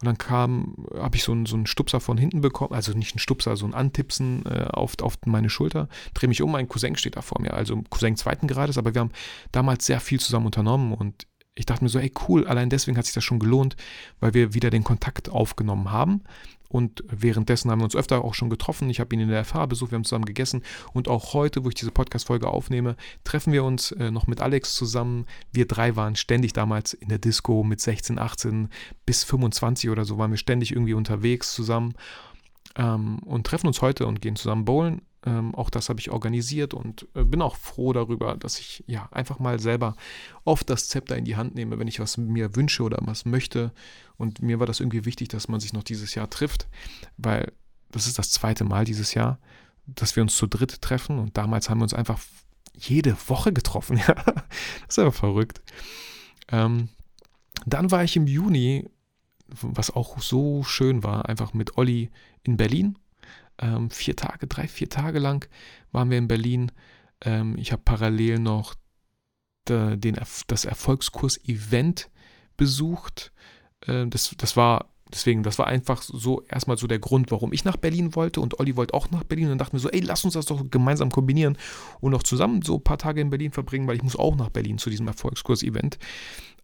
Und 0.00 0.06
dann 0.06 0.18
kam, 0.18 0.76
habe 0.94 1.16
ich 1.16 1.24
so 1.24 1.32
einen, 1.32 1.44
so 1.44 1.56
einen 1.56 1.66
Stupser 1.66 2.00
von 2.00 2.16
hinten 2.16 2.40
bekommen, 2.40 2.72
also 2.72 2.92
nicht 2.92 3.12
einen 3.12 3.18
Stupser, 3.18 3.56
so 3.56 3.66
ein 3.66 3.74
Antipsen 3.74 4.46
äh, 4.46 4.64
auf, 4.70 4.94
auf 5.02 5.18
meine 5.26 5.50
Schulter. 5.50 5.88
Drehe 6.14 6.28
mich 6.28 6.40
um, 6.40 6.50
mein 6.50 6.68
Cousin 6.68 6.96
steht 6.96 7.16
da 7.16 7.22
vor 7.22 7.40
mir, 7.40 7.52
also 7.52 7.82
Cousin 7.90 8.16
zweiten 8.16 8.48
Grades, 8.48 8.78
aber 8.78 8.94
wir 8.94 9.00
haben 9.02 9.12
damals 9.52 9.84
sehr 9.84 10.00
viel 10.00 10.18
zusammen 10.18 10.46
unternommen 10.46 10.94
und 10.94 11.26
ich 11.54 11.66
dachte 11.66 11.84
mir 11.84 11.90
so, 11.90 11.98
ey 11.98 12.10
cool, 12.28 12.46
allein 12.46 12.70
deswegen 12.70 12.96
hat 12.96 13.04
sich 13.04 13.14
das 13.14 13.24
schon 13.24 13.38
gelohnt, 13.38 13.76
weil 14.20 14.32
wir 14.32 14.54
wieder 14.54 14.70
den 14.70 14.84
Kontakt 14.84 15.28
aufgenommen 15.28 15.90
haben. 15.90 16.22
Und 16.70 17.02
währenddessen 17.08 17.70
haben 17.70 17.80
wir 17.80 17.84
uns 17.84 17.96
öfter 17.96 18.24
auch 18.24 18.34
schon 18.34 18.48
getroffen. 18.48 18.88
Ich 18.90 19.00
habe 19.00 19.12
ihn 19.14 19.20
in 19.20 19.28
der 19.28 19.44
FH 19.44 19.66
besucht, 19.66 19.90
wir 19.90 19.96
haben 19.96 20.04
zusammen 20.04 20.24
gegessen. 20.24 20.62
Und 20.92 21.08
auch 21.08 21.34
heute, 21.34 21.64
wo 21.64 21.68
ich 21.68 21.74
diese 21.74 21.90
Podcast-Folge 21.90 22.46
aufnehme, 22.46 22.96
treffen 23.24 23.52
wir 23.52 23.64
uns 23.64 23.90
äh, 23.92 24.12
noch 24.12 24.28
mit 24.28 24.40
Alex 24.40 24.74
zusammen. 24.74 25.26
Wir 25.52 25.66
drei 25.66 25.96
waren 25.96 26.14
ständig 26.14 26.52
damals 26.52 26.94
in 26.94 27.08
der 27.08 27.18
Disco 27.18 27.64
mit 27.64 27.80
16, 27.80 28.20
18 28.20 28.68
bis 29.04 29.24
25 29.24 29.90
oder 29.90 30.04
so, 30.04 30.16
waren 30.16 30.30
wir 30.30 30.38
ständig 30.38 30.70
irgendwie 30.70 30.94
unterwegs 30.94 31.54
zusammen 31.54 31.94
ähm, 32.76 33.18
und 33.24 33.46
treffen 33.46 33.66
uns 33.66 33.82
heute 33.82 34.06
und 34.06 34.22
gehen 34.22 34.36
zusammen 34.36 34.64
bowlen. 34.64 35.02
Ähm, 35.26 35.54
auch 35.54 35.68
das 35.68 35.90
habe 35.90 36.00
ich 36.00 36.10
organisiert 36.10 36.72
und 36.72 37.06
äh, 37.14 37.24
bin 37.24 37.42
auch 37.42 37.56
froh 37.56 37.92
darüber, 37.92 38.36
dass 38.36 38.58
ich 38.58 38.84
ja 38.86 39.08
einfach 39.12 39.38
mal 39.38 39.60
selber 39.60 39.94
oft 40.44 40.70
das 40.70 40.88
Zepter 40.88 41.16
in 41.16 41.26
die 41.26 41.36
Hand 41.36 41.54
nehme, 41.54 41.78
wenn 41.78 41.88
ich 41.88 42.00
was 42.00 42.16
mir 42.16 42.56
wünsche 42.56 42.82
oder 42.82 42.98
was 43.02 43.26
möchte. 43.26 43.72
Und 44.16 44.40
mir 44.40 44.60
war 44.60 44.66
das 44.66 44.80
irgendwie 44.80 45.04
wichtig, 45.04 45.28
dass 45.28 45.48
man 45.48 45.60
sich 45.60 45.74
noch 45.74 45.82
dieses 45.82 46.14
Jahr 46.14 46.30
trifft, 46.30 46.68
weil 47.18 47.52
das 47.90 48.06
ist 48.06 48.18
das 48.18 48.30
zweite 48.30 48.64
Mal 48.64 48.84
dieses 48.84 49.12
Jahr, 49.12 49.38
dass 49.86 50.16
wir 50.16 50.22
uns 50.22 50.36
zu 50.36 50.46
dritt 50.46 50.80
treffen. 50.80 51.18
Und 51.18 51.36
damals 51.36 51.68
haben 51.68 51.78
wir 51.78 51.84
uns 51.84 51.94
einfach 51.94 52.20
jede 52.74 53.16
Woche 53.28 53.52
getroffen. 53.52 54.00
Das 54.86 54.96
ist 54.96 54.98
aber 54.98 55.12
verrückt. 55.12 55.60
Ähm, 56.48 56.88
dann 57.66 57.90
war 57.90 58.02
ich 58.02 58.16
im 58.16 58.26
Juni, 58.26 58.88
was 59.46 59.90
auch 59.90 60.20
so 60.20 60.62
schön 60.62 61.02
war, 61.02 61.28
einfach 61.28 61.52
mit 61.52 61.76
Olli 61.76 62.10
in 62.42 62.56
Berlin 62.56 62.96
ähm, 63.60 63.90
vier 63.90 64.16
Tage, 64.16 64.46
drei, 64.46 64.66
vier 64.68 64.88
Tage 64.88 65.18
lang 65.18 65.48
waren 65.92 66.10
wir 66.10 66.18
in 66.18 66.28
Berlin. 66.28 66.72
Ähm, 67.22 67.56
ich 67.58 67.72
habe 67.72 67.82
parallel 67.84 68.38
noch 68.38 68.74
de, 69.68 69.96
den, 69.96 70.18
das 70.46 70.64
Erfolgskurs-Event 70.64 72.10
besucht. 72.56 73.32
Äh, 73.86 74.06
das, 74.06 74.34
das 74.36 74.56
war 74.56 74.90
deswegen, 75.12 75.42
das 75.42 75.58
war 75.58 75.66
einfach 75.66 76.02
so 76.02 76.42
erstmal 76.48 76.78
so 76.78 76.86
der 76.86 76.98
Grund, 76.98 77.30
warum 77.30 77.52
ich 77.52 77.64
nach 77.64 77.76
Berlin 77.76 78.14
wollte 78.14 78.40
und 78.40 78.58
Olli 78.60 78.76
wollte 78.76 78.94
auch 78.94 79.10
nach 79.10 79.24
Berlin 79.24 79.46
und 79.46 79.50
dann 79.50 79.58
dachten 79.58 79.72
wir 79.74 79.80
so, 79.80 79.90
ey, 79.90 80.00
lass 80.00 80.24
uns 80.24 80.34
das 80.34 80.46
doch 80.46 80.62
gemeinsam 80.70 81.10
kombinieren 81.10 81.56
und 82.00 82.12
noch 82.12 82.22
zusammen 82.22 82.62
so 82.62 82.76
ein 82.76 82.84
paar 82.84 82.98
Tage 82.98 83.20
in 83.20 83.30
Berlin 83.30 83.52
verbringen, 83.52 83.86
weil 83.86 83.96
ich 83.96 84.02
muss 84.02 84.16
auch 84.16 84.36
nach 84.36 84.50
Berlin 84.50 84.78
zu 84.78 84.90
diesem 84.90 85.06
Erfolgskurs-Event. 85.06 85.98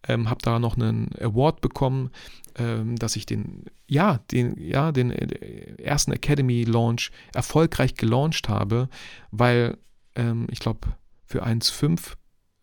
Ähm, 0.07 0.29
habe 0.29 0.41
da 0.41 0.59
noch 0.59 0.75
einen 0.75 1.09
Award 1.19 1.61
bekommen, 1.61 2.11
ähm, 2.55 2.95
dass 2.97 3.15
ich 3.15 3.25
den, 3.25 3.65
ja, 3.87 4.19
den, 4.31 4.55
ja, 4.59 4.91
den 4.91 5.11
äh, 5.11 5.81
ersten 5.81 6.11
Academy 6.11 6.63
Launch 6.63 7.11
erfolgreich 7.33 7.95
gelauncht 7.95 8.47
habe, 8.47 8.89
weil 9.31 9.77
ähm, 10.15 10.47
ich 10.51 10.59
glaube 10.59 10.87
für 11.25 11.45
1,5 11.45 12.13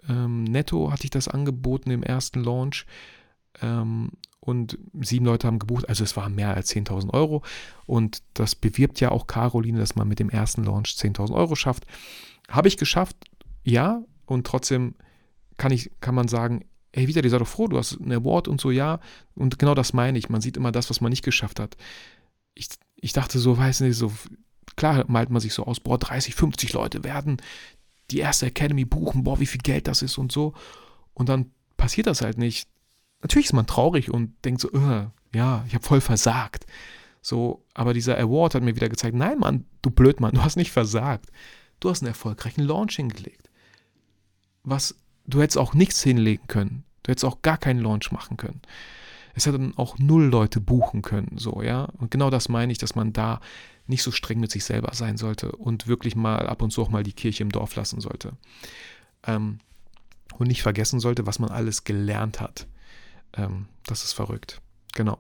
ähm, 0.09 0.45
netto 0.45 0.91
hatte 0.91 1.05
ich 1.05 1.11
das 1.11 1.29
angeboten 1.29 1.91
im 1.91 2.03
ersten 2.03 2.43
Launch 2.43 2.87
ähm, 3.63 4.11
und 4.45 4.79
sieben 5.01 5.25
Leute 5.25 5.47
haben 5.47 5.59
gebucht, 5.59 5.89
also 5.89 6.05
es 6.05 6.17
waren 6.17 6.35
mehr 6.35 6.55
als 6.55 6.71
10.000 6.71 7.15
Euro 7.15 7.43
und 7.87 8.23
das 8.35 8.55
bewirbt 8.55 9.01
ja 9.01 9.11
auch 9.11 9.27
Caroline, 9.27 9.79
dass 9.79 9.97
man 9.97 10.07
mit 10.07 10.19
dem 10.19 10.29
ersten 10.29 10.65
Launch 10.65 10.91
10.000 10.91 11.35
Euro 11.35 11.55
schafft. 11.55 11.87
Habe 12.49 12.69
ich 12.69 12.77
geschafft, 12.77 13.17
ja, 13.63 14.03
und 14.27 14.47
trotzdem 14.47 14.97
kann, 15.57 15.73
ich, 15.73 15.91
kann 16.01 16.15
man 16.15 16.29
sagen, 16.29 16.67
ey, 16.93 17.09
wieder, 17.09 17.27
sei 17.29 17.39
doch 17.39 17.49
froh, 17.49 17.69
du 17.69 17.79
hast 17.79 17.99
einen 18.01 18.13
Award 18.13 18.49
und 18.49 18.61
so, 18.61 18.71
ja. 18.71 19.01
Und 19.35 19.59
genau 19.59 19.75
das 19.75 19.95
meine 19.95 20.19
ich. 20.19 20.29
Man 20.29 20.41
sieht 20.41 20.57
immer 20.57 20.73
das, 20.73 20.91
was 20.91 21.01
man 21.01 21.11
nicht 21.11 21.25
geschafft 21.25 21.59
hat. 21.59 21.77
Ich, 22.55 22.69
ich 22.97 23.13
dachte 23.13 23.39
so, 23.39 23.57
weiß 23.57 23.81
nicht, 23.81 23.97
so, 23.97 24.13
klar 24.77 25.05
malt 25.09 25.31
man 25.31 25.41
sich 25.41 25.55
so 25.55 25.65
aus, 25.65 25.81
boah, 25.81 25.99
30, 25.99 26.35
50 26.35 26.73
Leute 26.73 27.03
werden 27.03 27.39
die 28.11 28.19
erste 28.19 28.47
Academy 28.47 28.85
buchen, 28.85 29.25
boah, 29.25 29.41
wie 29.41 29.47
viel 29.47 29.63
Geld 29.63 29.89
das 29.89 30.03
ist 30.03 30.19
und 30.19 30.31
so. 30.31 30.53
Und 31.15 31.29
dann 31.29 31.51
passiert 31.77 32.07
das 32.07 32.21
halt 32.21 32.39
nicht. 32.39 32.69
Natürlich 33.25 33.47
ist 33.47 33.53
man 33.53 33.67
traurig 33.67 34.13
und 34.13 34.33
denkt 34.45 34.61
so, 34.61 34.71
uh, 34.71 35.07
ja, 35.35 35.65
ich 35.67 35.75
habe 35.75 35.85
voll 35.85 36.01
versagt. 36.01 36.67
So, 37.21 37.65
aber 37.75 37.93
dieser 37.93 38.17
Award 38.19 38.55
hat 38.55 38.63
mir 38.63 38.77
wieder 38.77 38.89
gezeigt, 38.89 39.17
nein, 39.17 39.41
Mann, 39.41 39.65
du 39.83 39.91
Blödmann, 39.91 40.35
du 40.35 40.45
hast 40.45 40.57
nicht 40.57 40.71
versagt. 40.71 41.31
Du 41.81 41.91
hast 41.91 42.03
einen 42.03 42.09
erfolgreichen 42.09 42.63
Launch 42.63 42.97
hingelegt. 42.97 43.51
Was 44.63 44.95
Du 45.27 45.41
hättest 45.41 45.59
auch 45.59 45.75
nichts 45.75 46.03
hinlegen 46.03 46.47
können. 46.49 46.85
Du 47.03 47.11
hättest 47.11 47.25
auch 47.25 47.43
gar 47.43 47.59
keinen 47.59 47.81
Launch 47.81 48.13
machen 48.13 48.37
können. 48.37 48.61
Es 49.35 49.47
hätten 49.47 49.77
auch 49.77 49.99
null 49.99 50.25
Leute 50.25 50.61
buchen 50.61 51.03
können, 51.03 51.37
so, 51.39 51.61
ja. 51.63 51.89
Und 51.99 52.11
genau 52.11 52.31
das 52.31 52.49
meine 52.49 52.71
ich, 52.73 52.79
dass 52.79 52.95
man 52.95 53.13
da 53.13 53.41
nicht 53.87 54.03
so 54.03 54.13
streng 54.13 54.39
mit 54.39 54.51
sich 54.51 54.65
selber 54.65 54.95
sein 54.95 55.17
sollte 55.17 55.53
und 55.53 55.89
wirklich 55.89 56.15
mal 56.15 56.47
ab 56.47 56.63
und 56.63 56.71
zu 56.71 56.83
auch 56.83 56.89
mal 56.89 57.03
die 57.03 57.13
Kirche 57.13 57.43
im 57.43 57.51
Dorf 57.51 57.75
lassen 57.75 58.01
sollte. 58.01 58.35
Ähm, 59.27 59.59
und 60.39 60.47
nicht 60.47 60.63
vergessen 60.63 61.01
sollte, 61.01 61.27
was 61.27 61.39
man 61.39 61.51
alles 61.51 61.85
gelernt 61.85 62.41
hat. 62.41 62.67
Ähm, 63.37 63.67
das 63.87 64.05
ist 64.05 64.13
verrückt. 64.13 64.61
Genau. 64.95 65.19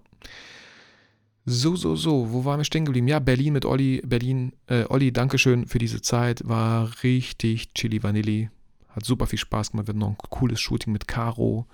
So, 1.46 1.76
so, 1.76 1.94
so, 1.94 2.32
wo 2.32 2.44
waren 2.46 2.60
wir 2.60 2.64
stehen 2.64 2.86
geblieben? 2.86 3.08
Ja, 3.08 3.18
Berlin 3.18 3.52
mit 3.52 3.66
Olli. 3.66 4.00
Berlin, 4.04 4.54
äh, 4.66 4.84
Olli, 4.88 5.12
Dankeschön 5.12 5.66
für 5.66 5.78
diese 5.78 6.00
Zeit. 6.00 6.46
War 6.48 6.90
richtig 7.02 7.74
chili 7.74 8.02
vanilli. 8.02 8.48
Hat 8.88 9.04
super 9.04 9.26
viel 9.26 9.38
Spaß 9.38 9.72
gemacht. 9.72 9.86
Wir 9.86 9.90
hatten 9.90 9.98
noch 9.98 10.10
ein 10.10 10.16
cooles 10.30 10.60
Shooting 10.60 10.92
mit 10.92 11.06
Caro. 11.06 11.66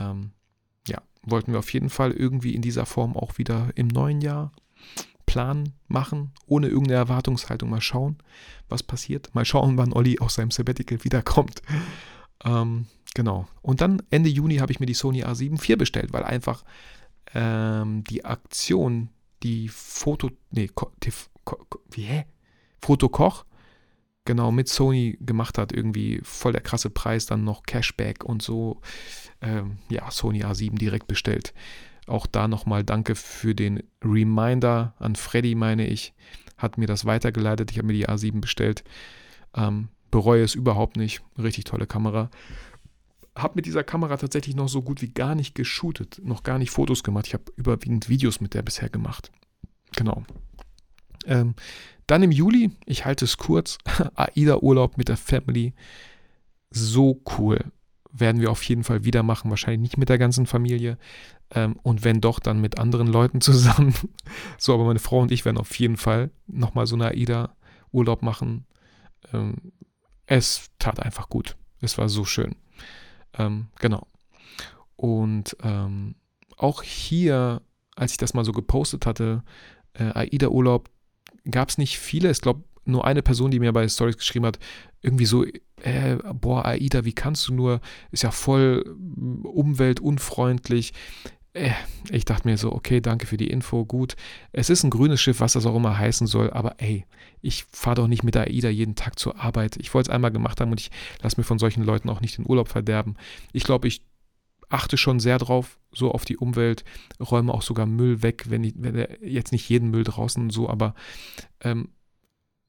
Ähm, 0.00 0.30
ja, 0.88 1.02
wollten 1.22 1.52
wir 1.52 1.58
auf 1.58 1.72
jeden 1.72 1.90
Fall 1.90 2.12
irgendwie 2.12 2.54
in 2.54 2.62
dieser 2.62 2.86
Form 2.86 3.14
auch 3.16 3.36
wieder 3.36 3.70
im 3.74 3.88
neuen 3.88 4.22
Jahr 4.22 4.52
planen, 5.26 5.74
machen, 5.88 6.32
ohne 6.46 6.68
irgendeine 6.68 6.98
Erwartungshaltung. 6.98 7.68
Mal 7.68 7.80
schauen, 7.82 8.16
was 8.68 8.82
passiert. 8.82 9.34
Mal 9.34 9.44
schauen, 9.44 9.76
wann 9.76 9.92
Olli 9.92 10.18
aus 10.18 10.34
seinem 10.34 10.50
Sabbatical 10.50 11.04
wiederkommt. 11.04 11.60
Ähm, 12.44 12.86
genau. 13.14 13.46
Und 13.62 13.80
dann 13.80 14.02
Ende 14.10 14.30
Juni 14.30 14.56
habe 14.56 14.72
ich 14.72 14.80
mir 14.80 14.86
die 14.86 14.94
Sony 14.94 15.24
A7 15.24 15.62
IV 15.62 15.78
bestellt, 15.78 16.12
weil 16.12 16.24
einfach 16.24 16.64
ähm, 17.34 18.04
die 18.04 18.24
Aktion, 18.24 19.10
die 19.42 19.68
Foto, 19.68 20.30
nee, 20.50 20.70
die, 21.02 21.12
wie, 21.90 22.02
hä? 22.02 22.24
Fotokoch 22.80 23.44
genau 24.24 24.50
mit 24.50 24.68
Sony 24.68 25.18
gemacht 25.20 25.58
hat. 25.58 25.72
Irgendwie 25.72 26.20
voll 26.22 26.52
der 26.52 26.60
krasse 26.60 26.90
Preis, 26.90 27.26
dann 27.26 27.44
noch 27.44 27.64
Cashback 27.64 28.24
und 28.24 28.42
so. 28.42 28.80
Ähm, 29.40 29.78
ja, 29.88 30.10
Sony 30.10 30.44
A7 30.44 30.76
direkt 30.78 31.06
bestellt. 31.06 31.54
Auch 32.06 32.26
da 32.26 32.48
nochmal 32.48 32.84
danke 32.84 33.14
für 33.14 33.54
den 33.54 33.82
Reminder 34.02 34.94
an 34.98 35.16
Freddy, 35.16 35.54
meine 35.54 35.86
ich. 35.86 36.14
Hat 36.56 36.78
mir 36.78 36.86
das 36.86 37.04
weitergeleitet. 37.04 37.70
Ich 37.70 37.78
habe 37.78 37.86
mir 37.86 37.94
die 37.94 38.08
A7 38.08 38.40
bestellt. 38.40 38.84
Ähm, 39.54 39.88
bereue 40.14 40.44
es 40.44 40.54
überhaupt 40.54 40.96
nicht. 40.96 41.22
Richtig 41.36 41.64
tolle 41.64 41.88
Kamera. 41.88 42.30
Habe 43.34 43.54
mit 43.56 43.66
dieser 43.66 43.82
Kamera 43.82 44.16
tatsächlich 44.16 44.54
noch 44.54 44.68
so 44.68 44.80
gut 44.80 45.02
wie 45.02 45.08
gar 45.08 45.34
nicht 45.34 45.56
geshootet, 45.56 46.20
noch 46.22 46.44
gar 46.44 46.60
nicht 46.60 46.70
Fotos 46.70 47.02
gemacht. 47.02 47.26
Ich 47.26 47.34
habe 47.34 47.46
überwiegend 47.56 48.08
Videos 48.08 48.40
mit 48.40 48.54
der 48.54 48.62
bisher 48.62 48.88
gemacht. 48.88 49.32
Genau. 49.96 50.22
Ähm, 51.26 51.56
dann 52.06 52.22
im 52.22 52.30
Juli, 52.30 52.70
ich 52.86 53.04
halte 53.04 53.24
es 53.24 53.38
kurz, 53.38 53.78
AIDA-Urlaub 54.14 54.98
mit 54.98 55.08
der 55.08 55.16
Family. 55.16 55.74
So 56.70 57.20
cool. 57.36 57.72
Werden 58.12 58.40
wir 58.40 58.52
auf 58.52 58.62
jeden 58.62 58.84
Fall 58.84 59.02
wieder 59.02 59.24
machen. 59.24 59.50
Wahrscheinlich 59.50 59.80
nicht 59.80 59.98
mit 59.98 60.10
der 60.10 60.18
ganzen 60.18 60.46
Familie. 60.46 60.96
Ähm, 61.50 61.74
und 61.82 62.04
wenn 62.04 62.20
doch, 62.20 62.38
dann 62.38 62.60
mit 62.60 62.78
anderen 62.78 63.08
Leuten 63.08 63.40
zusammen. 63.40 63.94
so, 64.58 64.74
aber 64.74 64.84
meine 64.84 65.00
Frau 65.00 65.18
und 65.18 65.32
ich 65.32 65.44
werden 65.44 65.58
auf 65.58 65.76
jeden 65.76 65.96
Fall 65.96 66.30
nochmal 66.46 66.86
so 66.86 66.94
eine 66.94 67.08
AIDA-Urlaub 67.08 68.22
machen. 68.22 68.64
Ähm, 69.32 69.72
es 70.26 70.70
tat 70.78 71.00
einfach 71.00 71.28
gut. 71.28 71.56
Es 71.80 71.98
war 71.98 72.08
so 72.08 72.24
schön. 72.24 72.56
Ähm, 73.38 73.68
genau. 73.78 74.06
Und 74.96 75.56
ähm, 75.62 76.14
auch 76.56 76.82
hier, 76.82 77.62
als 77.96 78.12
ich 78.12 78.18
das 78.18 78.34
mal 78.34 78.44
so 78.44 78.52
gepostet 78.52 79.06
hatte, 79.06 79.42
äh, 79.94 80.12
AIDA-Urlaub 80.14 80.88
gab 81.50 81.68
es 81.68 81.78
nicht 81.78 81.98
viele. 81.98 82.30
Ich 82.30 82.40
glaube, 82.40 82.64
nur 82.84 83.04
eine 83.04 83.22
Person, 83.22 83.50
die 83.50 83.60
mir 83.60 83.72
bei 83.72 83.88
Stories 83.88 84.16
geschrieben 84.16 84.46
hat, 84.46 84.58
irgendwie 85.02 85.26
so, 85.26 85.44
äh, 85.82 86.16
boah, 86.34 86.64
AIDA, 86.64 87.04
wie 87.04 87.12
kannst 87.12 87.48
du 87.48 87.54
nur, 87.54 87.80
ist 88.10 88.22
ja 88.22 88.30
voll 88.30 88.84
mm, 88.96 89.44
umweltunfreundlich. 89.44 90.92
Äh, 91.54 91.70
ich 92.10 92.24
dachte 92.26 92.46
mir 92.46 92.58
so, 92.58 92.72
okay, 92.72 93.00
danke 93.00 93.26
für 93.26 93.38
die 93.38 93.48
Info, 93.48 93.86
gut. 93.86 94.16
Es 94.52 94.68
ist 94.68 94.82
ein 94.82 94.90
grünes 94.90 95.20
Schiff, 95.20 95.40
was 95.40 95.54
das 95.54 95.64
auch 95.64 95.76
immer 95.76 95.96
heißen 95.96 96.26
soll, 96.26 96.50
aber 96.50 96.74
ey, 96.78 97.06
ich 97.40 97.64
fahre 97.70 97.96
doch 97.96 98.08
nicht 98.08 98.24
mit 98.24 98.34
der 98.34 98.48
AIDA 98.48 98.68
jeden 98.68 98.96
Tag 98.96 99.18
zur 99.18 99.38
Arbeit. 99.40 99.76
Ich 99.76 99.94
wollte 99.94 100.10
es 100.10 100.14
einmal 100.14 100.32
gemacht 100.32 100.60
haben 100.60 100.72
und 100.72 100.80
ich 100.80 100.90
lasse 101.22 101.40
mir 101.40 101.44
von 101.44 101.58
solchen 101.58 101.84
Leuten 101.84 102.10
auch 102.10 102.20
nicht 102.20 102.36
den 102.36 102.46
Urlaub 102.46 102.68
verderben. 102.68 103.16
Ich 103.52 103.64
glaube, 103.64 103.88
ich 103.88 104.02
achte 104.68 104.96
schon 104.96 105.20
sehr 105.20 105.38
drauf, 105.38 105.78
so 105.92 106.10
auf 106.10 106.24
die 106.24 106.36
Umwelt, 106.36 106.84
räume 107.20 107.54
auch 107.54 107.62
sogar 107.62 107.86
Müll 107.86 108.22
weg, 108.22 108.46
wenn, 108.48 108.64
ich, 108.64 108.74
wenn 108.76 109.06
jetzt 109.22 109.52
nicht 109.52 109.68
jeden 109.68 109.90
Müll 109.90 110.04
draußen 110.04 110.50
so, 110.50 110.68
aber 110.68 110.94
ähm, 111.60 111.90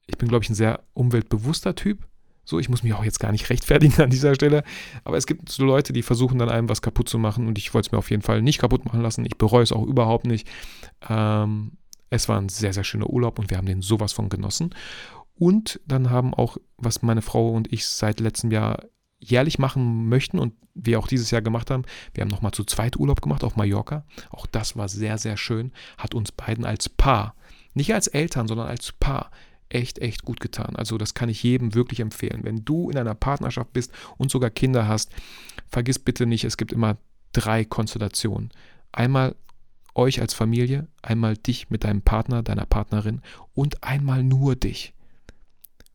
ich 0.06 0.16
bin, 0.16 0.28
glaube 0.28 0.44
ich, 0.44 0.50
ein 0.50 0.54
sehr 0.54 0.84
umweltbewusster 0.94 1.74
Typ. 1.74 2.06
So, 2.46 2.60
ich 2.60 2.68
muss 2.68 2.82
mich 2.82 2.94
auch 2.94 3.04
jetzt 3.04 3.20
gar 3.20 3.32
nicht 3.32 3.50
rechtfertigen 3.50 4.00
an 4.00 4.08
dieser 4.08 4.34
Stelle. 4.34 4.62
Aber 5.04 5.18
es 5.18 5.26
gibt 5.26 5.50
so 5.50 5.64
Leute, 5.64 5.92
die 5.92 6.02
versuchen 6.02 6.38
dann 6.38 6.48
einem 6.48 6.70
was 6.70 6.80
kaputt 6.80 7.08
zu 7.08 7.18
machen 7.18 7.46
und 7.46 7.58
ich 7.58 7.74
wollte 7.74 7.88
es 7.88 7.92
mir 7.92 7.98
auf 7.98 8.10
jeden 8.10 8.22
Fall 8.22 8.40
nicht 8.40 8.60
kaputt 8.60 8.86
machen 8.86 9.02
lassen. 9.02 9.26
Ich 9.26 9.36
bereue 9.36 9.64
es 9.64 9.72
auch 9.72 9.82
überhaupt 9.82 10.26
nicht. 10.26 10.48
Ähm, 11.06 11.72
es 12.08 12.28
war 12.28 12.40
ein 12.40 12.48
sehr, 12.48 12.72
sehr 12.72 12.84
schöner 12.84 13.10
Urlaub 13.10 13.38
und 13.38 13.50
wir 13.50 13.58
haben 13.58 13.66
den 13.66 13.82
sowas 13.82 14.12
von 14.12 14.28
genossen. 14.28 14.74
Und 15.34 15.80
dann 15.86 16.08
haben 16.08 16.32
auch, 16.32 16.56
was 16.78 17.02
meine 17.02 17.20
Frau 17.20 17.50
und 17.50 17.70
ich 17.72 17.86
seit 17.86 18.20
letztem 18.20 18.50
Jahr 18.50 18.84
jährlich 19.18 19.58
machen 19.58 20.08
möchten 20.08 20.38
und 20.38 20.54
wir 20.74 20.98
auch 20.98 21.08
dieses 21.08 21.30
Jahr 21.30 21.42
gemacht 21.42 21.70
haben. 21.70 21.82
Wir 22.14 22.22
haben 22.22 22.30
nochmal 22.30 22.52
zu 22.52 22.64
zweit 22.64 22.96
Urlaub 22.96 23.22
gemacht 23.22 23.42
auf 23.44 23.56
Mallorca. 23.56 24.04
Auch 24.30 24.46
das 24.46 24.76
war 24.76 24.88
sehr, 24.88 25.18
sehr 25.18 25.36
schön. 25.36 25.72
Hat 25.98 26.14
uns 26.14 26.32
beiden 26.32 26.64
als 26.64 26.88
Paar, 26.88 27.34
nicht 27.74 27.92
als 27.92 28.06
Eltern, 28.06 28.46
sondern 28.46 28.68
als 28.68 28.92
Paar 28.92 29.30
echt, 29.68 29.98
echt 29.98 30.24
gut 30.24 30.40
getan. 30.40 30.76
Also 30.76 30.98
das 30.98 31.14
kann 31.14 31.28
ich 31.28 31.42
jedem 31.42 31.74
wirklich 31.74 32.00
empfehlen. 32.00 32.44
Wenn 32.44 32.64
du 32.64 32.90
in 32.90 32.98
einer 32.98 33.14
Partnerschaft 33.14 33.72
bist 33.72 33.92
und 34.16 34.30
sogar 34.30 34.50
Kinder 34.50 34.86
hast, 34.86 35.10
vergiss 35.68 35.98
bitte 35.98 36.26
nicht, 36.26 36.44
es 36.44 36.56
gibt 36.56 36.72
immer 36.72 36.96
drei 37.32 37.64
Konstellationen. 37.64 38.50
Einmal 38.92 39.34
euch 39.94 40.20
als 40.20 40.34
Familie, 40.34 40.88
einmal 41.02 41.36
dich 41.36 41.70
mit 41.70 41.84
deinem 41.84 42.02
Partner, 42.02 42.42
deiner 42.42 42.66
Partnerin 42.66 43.22
und 43.54 43.82
einmal 43.82 44.22
nur 44.22 44.56
dich. 44.56 44.92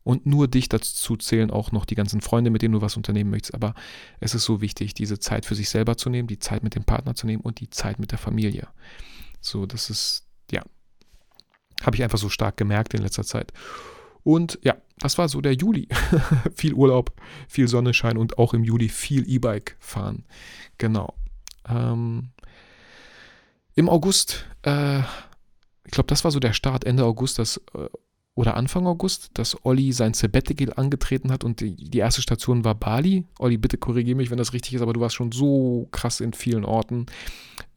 Und 0.03 0.25
nur 0.25 0.47
dich 0.47 0.67
dazu 0.67 1.15
zählen 1.15 1.51
auch 1.51 1.71
noch 1.71 1.85
die 1.85 1.95
ganzen 1.95 2.21
Freunde, 2.21 2.49
mit 2.49 2.63
denen 2.63 2.73
du 2.73 2.81
was 2.81 2.97
unternehmen 2.97 3.29
möchtest. 3.29 3.53
Aber 3.53 3.75
es 4.19 4.33
ist 4.33 4.45
so 4.45 4.59
wichtig, 4.59 4.95
diese 4.95 5.19
Zeit 5.19 5.45
für 5.45 5.53
sich 5.53 5.69
selber 5.69 5.95
zu 5.95 6.09
nehmen, 6.09 6.27
die 6.27 6.39
Zeit 6.39 6.63
mit 6.63 6.73
dem 6.73 6.83
Partner 6.83 7.13
zu 7.13 7.27
nehmen 7.27 7.41
und 7.43 7.59
die 7.59 7.69
Zeit 7.69 7.99
mit 7.99 8.11
der 8.11 8.17
Familie. 8.17 8.67
So, 9.41 9.67
das 9.67 9.91
ist, 9.91 10.25
habe 11.83 11.95
ich 11.95 12.03
einfach 12.03 12.17
so 12.17 12.29
stark 12.29 12.57
gemerkt 12.57 12.93
in 12.93 13.01
letzter 13.01 13.23
Zeit. 13.23 13.51
Und 14.23 14.59
ja, 14.63 14.75
das 14.99 15.17
war 15.17 15.27
so 15.29 15.41
der 15.41 15.53
Juli. 15.53 15.87
viel 16.55 16.73
Urlaub, 16.73 17.13
viel 17.47 17.67
Sonnenschein 17.67 18.17
und 18.17 18.37
auch 18.37 18.53
im 18.53 18.63
Juli 18.63 18.89
viel 18.89 19.27
E-Bike 19.27 19.75
fahren. 19.79 20.25
Genau. 20.77 21.15
Ähm, 21.67 22.29
Im 23.75 23.89
August, 23.89 24.45
äh, 24.63 24.99
ich 24.99 25.91
glaube, 25.91 26.07
das 26.07 26.23
war 26.23 26.31
so 26.31 26.39
der 26.39 26.53
Start, 26.53 26.85
Ende 26.85 27.03
August, 27.03 27.39
das 27.39 27.57
äh, 27.73 27.87
oder 28.33 28.55
Anfang 28.55 28.87
August, 28.87 29.31
dass 29.33 29.65
Olli 29.65 29.91
sein 29.91 30.13
Sabbatical 30.13 30.73
angetreten 30.73 31.31
hat 31.31 31.43
und 31.43 31.59
die, 31.59 31.75
die 31.75 31.97
erste 31.97 32.21
Station 32.21 32.63
war 32.63 32.75
Bali. 32.75 33.25
Olli, 33.39 33.57
bitte 33.57 33.77
korrigiere 33.77 34.15
mich, 34.15 34.31
wenn 34.31 34.37
das 34.37 34.53
richtig 34.53 34.73
ist, 34.73 34.81
aber 34.81 34.93
du 34.93 35.01
warst 35.01 35.15
schon 35.15 35.33
so 35.33 35.89
krass 35.91 36.21
in 36.21 36.31
vielen 36.33 36.63
Orten, 36.63 37.07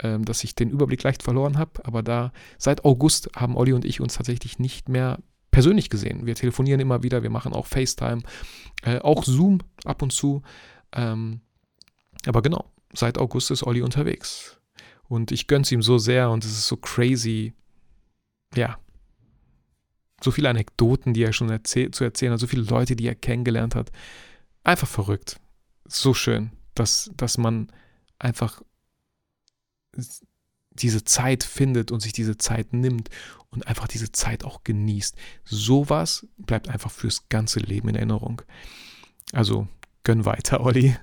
ähm, 0.00 0.24
dass 0.24 0.44
ich 0.44 0.55
den 0.55 0.70
Überblick 0.70 1.02
leicht 1.02 1.24
verloren 1.24 1.59
habe. 1.59 1.84
Aber 1.84 2.02
da, 2.02 2.32
seit 2.57 2.84
August 2.84 3.30
haben 3.34 3.57
Olli 3.57 3.72
und 3.72 3.84
ich 3.84 4.00
uns 4.00 4.14
tatsächlich 4.14 4.61
nicht 4.61 4.88
mehr 4.88 5.18
persönlich 5.50 5.90
gesehen. 5.90 6.24
Wir 6.24 6.36
telefonieren 6.36 6.80
immer 6.80 7.02
wieder, 7.02 7.22
wir 7.22 7.30
machen 7.30 7.52
auch 7.52 7.66
FaceTime, 7.66 8.22
äh, 8.82 8.98
auch 9.00 9.24
Zoom 9.24 9.59
ab 9.84 10.02
und 10.02 10.12
zu. 10.12 10.42
Ähm, 10.92 11.40
aber 12.26 12.42
genau, 12.42 12.70
seit 12.92 13.18
August 13.18 13.50
ist 13.50 13.64
Olli 13.64 13.82
unterwegs. 13.82 14.61
Und 15.09 15.32
ich 15.32 15.48
gönn's 15.48 15.70
ihm 15.72 15.82
so 15.82 15.98
sehr 15.98 16.30
und 16.30 16.44
es 16.44 16.52
ist 16.52 16.68
so 16.68 16.76
crazy. 16.76 17.55
Ja. 18.55 18.78
So 20.25 20.31
viele 20.31 20.49
Anekdoten, 20.49 21.12
die 21.12 21.22
er 21.22 21.35
schon 21.35 21.51
erzähl 21.51 21.91
zu 21.91 22.03
erzählen 22.03 22.33
hat, 22.33 22.41
so 22.41 22.47
viele 22.47 22.62
Leute, 22.62 22.97
die 22.97 23.07
er 23.07 23.14
kennengelernt 23.14 23.75
hat. 23.75 23.93
Einfach 24.62 24.89
verrückt. 24.89 25.39
So 25.87 26.14
schön, 26.14 26.51
dass, 26.75 27.11
dass 27.14 27.37
man 27.37 27.70
einfach 28.18 28.62
diese 30.70 31.05
Zeit 31.05 31.45
findet 31.45 31.93
und 31.93 32.01
sich 32.01 32.14
diese 32.14 32.39
Zeit 32.39 32.72
nimmt 32.72 33.11
und 33.51 33.66
einfach 33.66 33.87
diese 33.87 34.12
Zeit 34.12 34.47
auch 34.47 34.64
genießt. 34.64 35.14
Sowas 35.45 36.27
bleibt 36.39 36.70
einfach 36.70 36.91
fürs 36.91 37.29
ganze 37.29 37.61
Leben 37.61 37.91
in 37.91 37.97
Erinnerung. 37.97 38.41
Also 39.33 39.68
gönn 40.05 40.25
weiter, 40.25 40.62
Olli. 40.62 40.97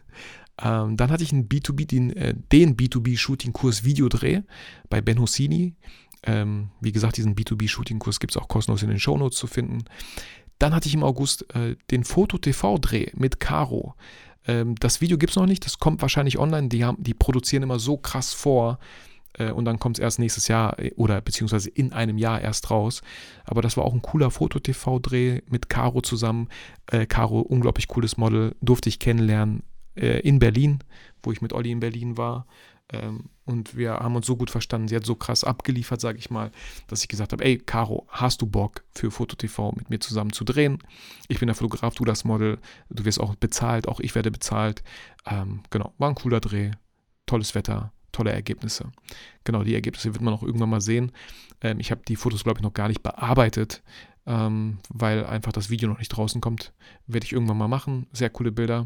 Ähm, 0.58 0.98
dann 0.98 1.12
hatte 1.12 1.24
ich 1.24 1.32
einen 1.32 1.48
B2B, 1.48 1.86
den, 1.86 2.10
äh, 2.18 2.34
den 2.52 2.76
B2B-Shooting-Kurs 2.76 3.84
Videodreh 3.84 4.42
bei 4.90 5.00
Ben 5.00 5.20
Hosini. 5.20 5.76
Ähm, 6.24 6.70
wie 6.80 6.92
gesagt, 6.92 7.18
diesen 7.18 7.36
B2B-Shooting-Kurs 7.36 8.20
gibt 8.20 8.32
es 8.32 8.38
auch 8.38 8.48
kostenlos 8.48 8.84
in 8.84 8.90
den 8.90 9.00
Shownotes 9.00 9.38
zu 9.38 9.48
finden. 9.48 9.86
Dann 10.60 10.76
hatte 10.76 10.88
ich 10.88 10.94
im 10.94 11.04
August 11.04 11.54
äh, 11.56 11.76
den 11.90 12.04
Foto-TV-Dreh 12.04 13.12
mit 13.16 13.40
Caro. 13.40 13.96
Ähm, 14.48 14.76
das 14.76 15.02
Video 15.02 15.18
gibt 15.18 15.32
es 15.32 15.36
noch 15.36 15.48
nicht, 15.48 15.66
das 15.66 15.80
kommt 15.80 16.02
wahrscheinlich 16.02 16.38
online. 16.38 16.70
Die, 16.70 16.86
haben, 16.86 17.02
die 17.02 17.14
produzieren 17.14 17.64
immer 17.64 17.80
so 17.80 17.98
krass 17.98 18.34
vor 18.34 18.78
äh, 19.38 19.52
und 19.52 19.66
dann 19.66 19.80
kommt 19.80 19.98
es 19.98 20.02
erst 20.04 20.20
nächstes 20.20 20.48
Jahr 20.48 20.78
äh, 20.80 20.92
oder 20.96 21.22
beziehungsweise 21.22 21.70
in 21.70 21.94
einem 21.94 22.18
Jahr 22.18 22.42
erst 22.42 22.70
raus. 22.70 23.02
Aber 23.46 23.62
das 23.62 23.78
war 23.78 23.86
auch 23.86 23.94
ein 23.94 24.02
cooler 24.02 24.32
Foto-TV-Dreh 24.32 25.42
mit 25.50 25.70
Caro 25.70 26.02
zusammen. 26.02 26.50
Äh, 26.88 27.06
Caro, 27.06 27.40
unglaublich 27.40 27.88
cooles 27.88 28.18
Model, 28.18 28.56
durfte 28.62 28.90
ich 28.90 29.00
kennenlernen 29.00 29.64
äh, 29.96 30.20
in 30.20 30.40
Berlin, 30.40 30.80
wo 31.24 31.32
ich 31.32 31.42
mit 31.42 31.54
Olli 31.54 31.72
in 31.72 31.80
Berlin 31.80 32.18
war. 32.18 32.46
Ähm, 32.92 33.30
und 33.46 33.76
wir 33.76 33.94
haben 33.94 34.16
uns 34.16 34.26
so 34.26 34.36
gut 34.36 34.50
verstanden. 34.50 34.88
Sie 34.88 34.96
hat 34.96 35.06
so 35.06 35.16
krass 35.16 35.44
abgeliefert, 35.44 36.02
sage 36.02 36.18
ich 36.18 36.30
mal, 36.30 36.52
dass 36.88 37.02
ich 37.02 37.08
gesagt 37.08 37.34
habe: 37.34 37.44
Ey, 37.44 37.58
Caro, 37.58 38.08
hast 38.10 38.42
du 38.42 38.48
Bock 38.48 38.84
für 38.94 39.12
Foto-TV 39.12 39.72
mit 39.74 39.90
mir 39.90 40.00
zusammen 40.00 40.34
zu 40.34 40.44
drehen? 40.44 40.80
Ich 41.28 41.40
bin 41.40 41.48
der 41.48 41.56
Fotograf, 41.56 41.96
du 41.96 42.06
das 42.06 42.24
Model. 42.24 42.60
Du 42.90 43.06
wirst 43.06 43.20
auch 43.20 43.36
bezahlt, 43.36 43.88
auch 43.88 44.00
ich 44.00 44.16
werde 44.16 44.32
bezahlt. 44.32 44.84
Ähm, 45.26 45.62
genau, 45.70 45.94
war 45.98 46.10
ein 46.10 46.16
cooler 46.16 46.40
Dreh. 46.40 46.72
Tolles 47.26 47.56
Wetter, 47.56 47.94
tolle 48.12 48.32
Ergebnisse. 48.32 48.92
Genau, 49.44 49.64
die 49.64 49.74
Ergebnisse 49.74 50.14
wird 50.14 50.22
man 50.22 50.34
auch 50.34 50.44
irgendwann 50.44 50.70
mal 50.70 50.82
sehen. 50.82 51.12
Ähm, 51.62 51.80
ich 51.80 51.92
habe 51.92 52.02
die 52.08 52.16
Fotos, 52.16 52.44
glaube 52.44 52.60
ich, 52.60 52.64
noch 52.64 52.74
gar 52.74 52.90
nicht 52.90 53.04
bearbeitet, 53.04 53.84
ähm, 54.26 54.80
weil 54.90 55.26
einfach 55.26 55.54
das 55.54 55.70
Video 55.70 55.88
noch 55.88 56.00
nicht 56.00 56.10
draußen 56.10 56.42
kommt. 56.42 56.74
Werde 57.08 57.26
ich 57.26 57.32
irgendwann 57.32 57.58
mal 57.58 57.68
machen. 57.68 58.08
Sehr 58.12 58.30
coole 58.30 58.52
Bilder. 58.52 58.86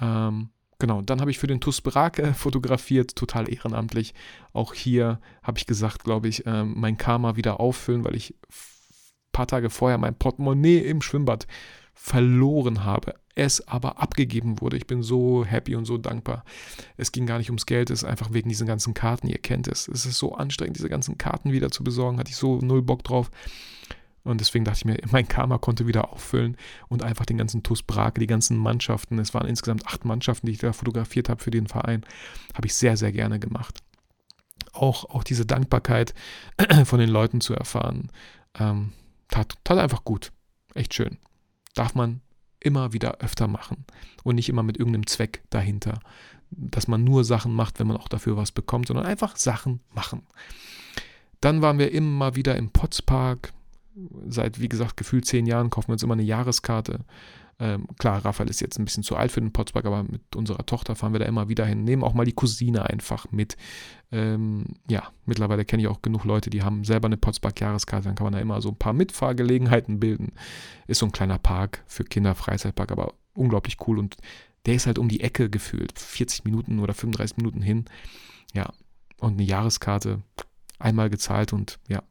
Ähm, 0.00 0.50
genau, 0.78 1.02
dann 1.02 1.20
habe 1.20 1.30
ich 1.30 1.38
für 1.38 1.46
den 1.46 1.60
TUS 1.60 1.80
Brake 1.80 2.34
fotografiert, 2.34 3.16
total 3.16 3.52
ehrenamtlich. 3.52 4.14
Auch 4.52 4.74
hier 4.74 5.20
habe 5.42 5.58
ich 5.58 5.66
gesagt, 5.66 6.04
glaube 6.04 6.28
ich, 6.28 6.46
ähm, 6.46 6.74
mein 6.76 6.96
Karma 6.96 7.36
wieder 7.36 7.60
auffüllen, 7.60 8.04
weil 8.04 8.16
ich 8.16 8.34
ein 8.34 9.32
paar 9.32 9.46
Tage 9.46 9.70
vorher 9.70 9.98
mein 9.98 10.14
Portemonnaie 10.14 10.78
im 10.78 11.02
Schwimmbad 11.02 11.46
verloren 11.98 12.84
habe, 12.84 13.14
es 13.34 13.66
aber 13.66 14.00
abgegeben 14.00 14.60
wurde. 14.60 14.76
Ich 14.76 14.86
bin 14.86 15.02
so 15.02 15.44
happy 15.44 15.74
und 15.76 15.86
so 15.86 15.96
dankbar. 15.96 16.44
Es 16.96 17.10
ging 17.10 17.26
gar 17.26 17.38
nicht 17.38 17.48
ums 17.48 17.66
Geld, 17.66 17.90
es 17.90 18.02
ist 18.02 18.08
einfach 18.08 18.32
wegen 18.32 18.48
diesen 18.50 18.66
ganzen 18.66 18.92
Karten, 18.92 19.28
ihr 19.28 19.38
kennt 19.38 19.66
es. 19.66 19.88
Es 19.88 20.04
ist 20.04 20.18
so 20.18 20.34
anstrengend, 20.34 20.76
diese 20.76 20.90
ganzen 20.90 21.16
Karten 21.16 21.52
wieder 21.52 21.70
zu 21.70 21.82
besorgen, 21.82 22.18
hatte 22.18 22.30
ich 22.30 22.36
so 22.36 22.58
null 22.58 22.82
Bock 22.82 23.02
drauf. 23.02 23.30
Und 24.26 24.40
deswegen 24.40 24.64
dachte 24.64 24.78
ich 24.78 24.84
mir, 24.84 24.98
mein 25.10 25.28
Karma 25.28 25.58
konnte 25.58 25.86
wieder 25.86 26.12
auffüllen 26.12 26.56
und 26.88 27.02
einfach 27.02 27.26
den 27.26 27.38
ganzen 27.38 27.62
TUS 27.62 27.82
Brake, 27.82 28.20
die 28.20 28.26
ganzen 28.26 28.56
Mannschaften, 28.56 29.18
es 29.18 29.34
waren 29.34 29.46
insgesamt 29.46 29.86
acht 29.86 30.04
Mannschaften, 30.04 30.46
die 30.46 30.52
ich 30.52 30.58
da 30.58 30.72
fotografiert 30.72 31.28
habe 31.28 31.42
für 31.42 31.50
den 31.50 31.66
Verein, 31.66 32.04
habe 32.54 32.66
ich 32.66 32.74
sehr, 32.74 32.96
sehr 32.96 33.12
gerne 33.12 33.38
gemacht. 33.38 33.80
Auch, 34.72 35.04
auch 35.04 35.24
diese 35.24 35.46
Dankbarkeit 35.46 36.14
von 36.84 36.98
den 36.98 37.08
Leuten 37.08 37.40
zu 37.40 37.54
erfahren, 37.54 38.10
ähm, 38.58 38.92
tat, 39.28 39.54
tat 39.64 39.78
einfach 39.78 40.04
gut. 40.04 40.32
Echt 40.74 40.92
schön. 40.92 41.18
Darf 41.74 41.94
man 41.94 42.20
immer 42.60 42.92
wieder 42.92 43.18
öfter 43.18 43.48
machen 43.48 43.84
und 44.24 44.34
nicht 44.34 44.48
immer 44.48 44.62
mit 44.62 44.76
irgendeinem 44.76 45.06
Zweck 45.06 45.42
dahinter. 45.50 46.00
Dass 46.50 46.88
man 46.88 47.04
nur 47.04 47.24
Sachen 47.24 47.52
macht, 47.52 47.78
wenn 47.78 47.86
man 47.86 47.96
auch 47.96 48.08
dafür 48.08 48.36
was 48.36 48.52
bekommt, 48.52 48.88
sondern 48.88 49.06
einfach 49.06 49.36
Sachen 49.36 49.80
machen. 49.94 50.26
Dann 51.40 51.62
waren 51.62 51.78
wir 51.78 51.92
immer 51.92 52.34
wieder 52.34 52.56
im 52.56 52.70
Potspark, 52.70 53.52
seit, 54.28 54.60
wie 54.60 54.68
gesagt, 54.68 54.96
gefühlt 54.96 55.26
zehn 55.26 55.46
Jahren 55.46 55.70
kaufen 55.70 55.88
wir 55.88 55.94
uns 55.94 56.02
immer 56.02 56.14
eine 56.14 56.22
Jahreskarte. 56.22 57.00
Ähm, 57.58 57.86
klar, 57.98 58.22
Raphael 58.22 58.50
ist 58.50 58.60
jetzt 58.60 58.78
ein 58.78 58.84
bisschen 58.84 59.02
zu 59.02 59.16
alt 59.16 59.32
für 59.32 59.40
den 59.40 59.52
Potspark, 59.52 59.86
aber 59.86 60.02
mit 60.02 60.36
unserer 60.36 60.66
Tochter 60.66 60.94
fahren 60.94 61.12
wir 61.12 61.20
da 61.20 61.26
immer 61.26 61.48
wieder 61.48 61.64
hin. 61.64 61.84
Nehmen 61.84 62.04
auch 62.04 62.12
mal 62.12 62.26
die 62.26 62.34
Cousine 62.34 62.84
einfach 62.84 63.30
mit. 63.32 63.56
Ähm, 64.12 64.74
ja, 64.90 65.10
mittlerweile 65.24 65.64
kenne 65.64 65.82
ich 65.82 65.88
auch 65.88 66.02
genug 66.02 66.24
Leute, 66.24 66.50
die 66.50 66.62
haben 66.62 66.84
selber 66.84 67.06
eine 67.06 67.16
Potspark-Jahreskarte. 67.16 68.08
Dann 68.08 68.14
kann 68.14 68.26
man 68.26 68.34
da 68.34 68.40
immer 68.40 68.60
so 68.60 68.68
ein 68.68 68.76
paar 68.76 68.92
Mitfahrgelegenheiten 68.92 69.98
bilden. 69.98 70.32
Ist 70.86 70.98
so 70.98 71.06
ein 71.06 71.12
kleiner 71.12 71.38
Park 71.38 71.82
für 71.86 72.04
Kinder, 72.04 72.34
Freizeitpark, 72.34 72.92
aber 72.92 73.14
unglaublich 73.34 73.78
cool. 73.86 73.98
Und 73.98 74.18
der 74.66 74.74
ist 74.74 74.86
halt 74.86 74.98
um 74.98 75.08
die 75.08 75.20
Ecke 75.20 75.48
gefühlt. 75.48 75.98
40 75.98 76.44
Minuten 76.44 76.78
oder 76.78 76.92
35 76.92 77.38
Minuten 77.38 77.62
hin. 77.62 77.86
Ja, 78.52 78.70
und 79.18 79.34
eine 79.34 79.44
Jahreskarte 79.44 80.22
einmal 80.78 81.08
gezahlt 81.08 81.54
und 81.54 81.78
ja. 81.88 82.02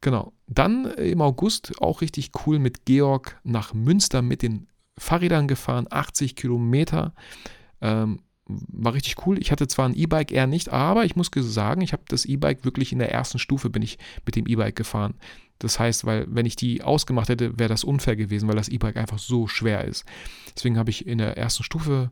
Genau. 0.00 0.32
Dann 0.46 0.86
im 0.86 1.20
August 1.20 1.80
auch 1.80 2.00
richtig 2.00 2.30
cool 2.46 2.58
mit 2.58 2.86
Georg 2.86 3.38
nach 3.44 3.74
Münster 3.74 4.22
mit 4.22 4.42
den 4.42 4.66
Fahrrädern 4.98 5.48
gefahren, 5.48 5.86
80 5.90 6.36
Kilometer. 6.36 7.14
Ähm, 7.80 8.20
war 8.46 8.94
richtig 8.94 9.26
cool. 9.26 9.38
Ich 9.38 9.52
hatte 9.52 9.68
zwar 9.68 9.88
ein 9.88 9.94
E-Bike 9.94 10.32
eher 10.32 10.46
nicht, 10.46 10.70
aber 10.70 11.04
ich 11.04 11.16
muss 11.16 11.30
sagen, 11.34 11.82
ich 11.82 11.92
habe 11.92 12.02
das 12.08 12.24
E-Bike 12.24 12.64
wirklich 12.64 12.92
in 12.92 12.98
der 12.98 13.12
ersten 13.12 13.38
Stufe 13.38 13.70
bin 13.70 13.82
ich 13.82 13.98
mit 14.26 14.36
dem 14.36 14.46
E-Bike 14.46 14.76
gefahren. 14.76 15.14
Das 15.58 15.78
heißt, 15.78 16.04
weil 16.04 16.26
wenn 16.28 16.46
ich 16.46 16.56
die 16.56 16.82
ausgemacht 16.82 17.28
hätte, 17.28 17.58
wäre 17.58 17.68
das 17.68 17.84
unfair 17.84 18.16
gewesen, 18.16 18.48
weil 18.48 18.56
das 18.56 18.68
E-Bike 18.68 18.96
einfach 18.96 19.18
so 19.18 19.46
schwer 19.46 19.84
ist. 19.84 20.04
Deswegen 20.56 20.78
habe 20.78 20.90
ich 20.90 21.06
in 21.06 21.18
der 21.18 21.36
ersten 21.36 21.62
Stufe 21.62 22.10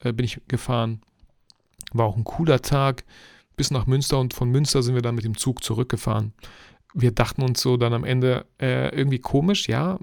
äh, 0.00 0.12
bin 0.12 0.24
ich 0.24 0.40
gefahren. 0.48 1.02
War 1.92 2.06
auch 2.06 2.16
ein 2.16 2.24
cooler 2.24 2.62
Tag 2.62 3.04
bis 3.56 3.70
nach 3.70 3.86
Münster 3.86 4.18
und 4.18 4.32
von 4.32 4.50
Münster 4.50 4.82
sind 4.82 4.94
wir 4.94 5.02
dann 5.02 5.14
mit 5.14 5.24
dem 5.24 5.36
Zug 5.36 5.62
zurückgefahren 5.62 6.32
wir 6.94 7.10
dachten 7.10 7.42
uns 7.42 7.60
so 7.60 7.76
dann 7.76 7.92
am 7.92 8.04
Ende 8.04 8.46
äh, 8.60 8.96
irgendwie 8.96 9.18
komisch, 9.18 9.68
ja. 9.68 9.98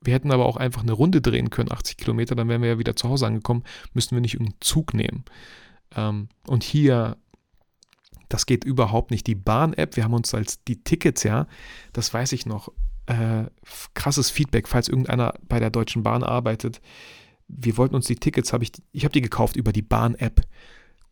Wir 0.00 0.12
hätten 0.12 0.30
aber 0.30 0.44
auch 0.44 0.58
einfach 0.58 0.82
eine 0.82 0.92
Runde 0.92 1.22
drehen 1.22 1.48
können, 1.48 1.72
80 1.72 1.96
Kilometer, 1.96 2.34
dann 2.34 2.48
wären 2.48 2.60
wir 2.60 2.68
ja 2.68 2.78
wieder 2.78 2.94
zu 2.94 3.08
Hause 3.08 3.26
angekommen, 3.26 3.64
müssten 3.94 4.14
wir 4.14 4.20
nicht 4.20 4.34
irgendeinen 4.34 4.60
Zug 4.60 4.92
nehmen. 4.92 5.24
Ähm, 5.96 6.28
und 6.46 6.62
hier, 6.62 7.16
das 8.28 8.44
geht 8.44 8.64
überhaupt 8.64 9.10
nicht. 9.10 9.26
Die 9.26 9.34
Bahn-App, 9.34 9.96
wir 9.96 10.04
haben 10.04 10.12
uns 10.12 10.34
als 10.34 10.62
die 10.64 10.84
Tickets, 10.84 11.22
ja, 11.22 11.46
das 11.94 12.12
weiß 12.12 12.32
ich 12.32 12.44
noch, 12.44 12.70
äh, 13.06 13.44
krasses 13.94 14.30
Feedback, 14.30 14.68
falls 14.68 14.88
irgendeiner 14.88 15.34
bei 15.48 15.58
der 15.58 15.70
Deutschen 15.70 16.02
Bahn 16.02 16.22
arbeitet. 16.22 16.82
Wir 17.48 17.78
wollten 17.78 17.94
uns 17.94 18.06
die 18.06 18.16
Tickets, 18.16 18.52
habe 18.52 18.64
ich, 18.64 18.72
ich 18.92 19.04
habe 19.04 19.12
die 19.12 19.22
gekauft 19.22 19.56
über 19.56 19.72
die 19.72 19.82
Bahn-App. 19.82 20.42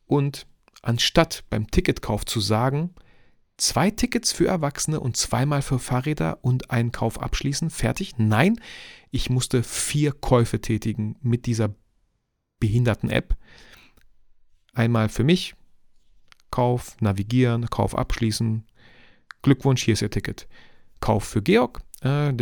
Und 0.07 0.47
anstatt 0.83 1.45
beim 1.49 1.70
Ticketkauf 1.70 2.26
zu 2.26 2.41
sagen, 2.41 2.91
zwei 3.62 3.90
Tickets 3.90 4.32
für 4.32 4.48
Erwachsene 4.48 4.98
und 4.98 5.16
zweimal 5.16 5.62
für 5.62 5.78
Fahrräder 5.78 6.38
und 6.42 6.70
einen 6.72 6.90
Kauf 6.90 7.20
abschließen. 7.22 7.70
Fertig? 7.70 8.18
Nein, 8.18 8.60
ich 9.10 9.30
musste 9.30 9.62
vier 9.62 10.12
Käufe 10.12 10.60
tätigen 10.60 11.16
mit 11.22 11.46
dieser 11.46 11.72
behinderten 12.58 13.08
App. 13.08 13.36
Einmal 14.74 15.08
für 15.08 15.22
mich, 15.22 15.54
Kauf, 16.50 16.96
navigieren, 17.00 17.70
Kauf 17.70 17.96
abschließen. 17.96 18.66
Glückwunsch, 19.42 19.84
hier 19.84 19.94
ist 19.94 20.02
Ihr 20.02 20.10
Ticket. 20.10 20.48
Kauf 21.00 21.24
für 21.24 21.42
Georg 21.42 21.80
äh, 22.00 22.32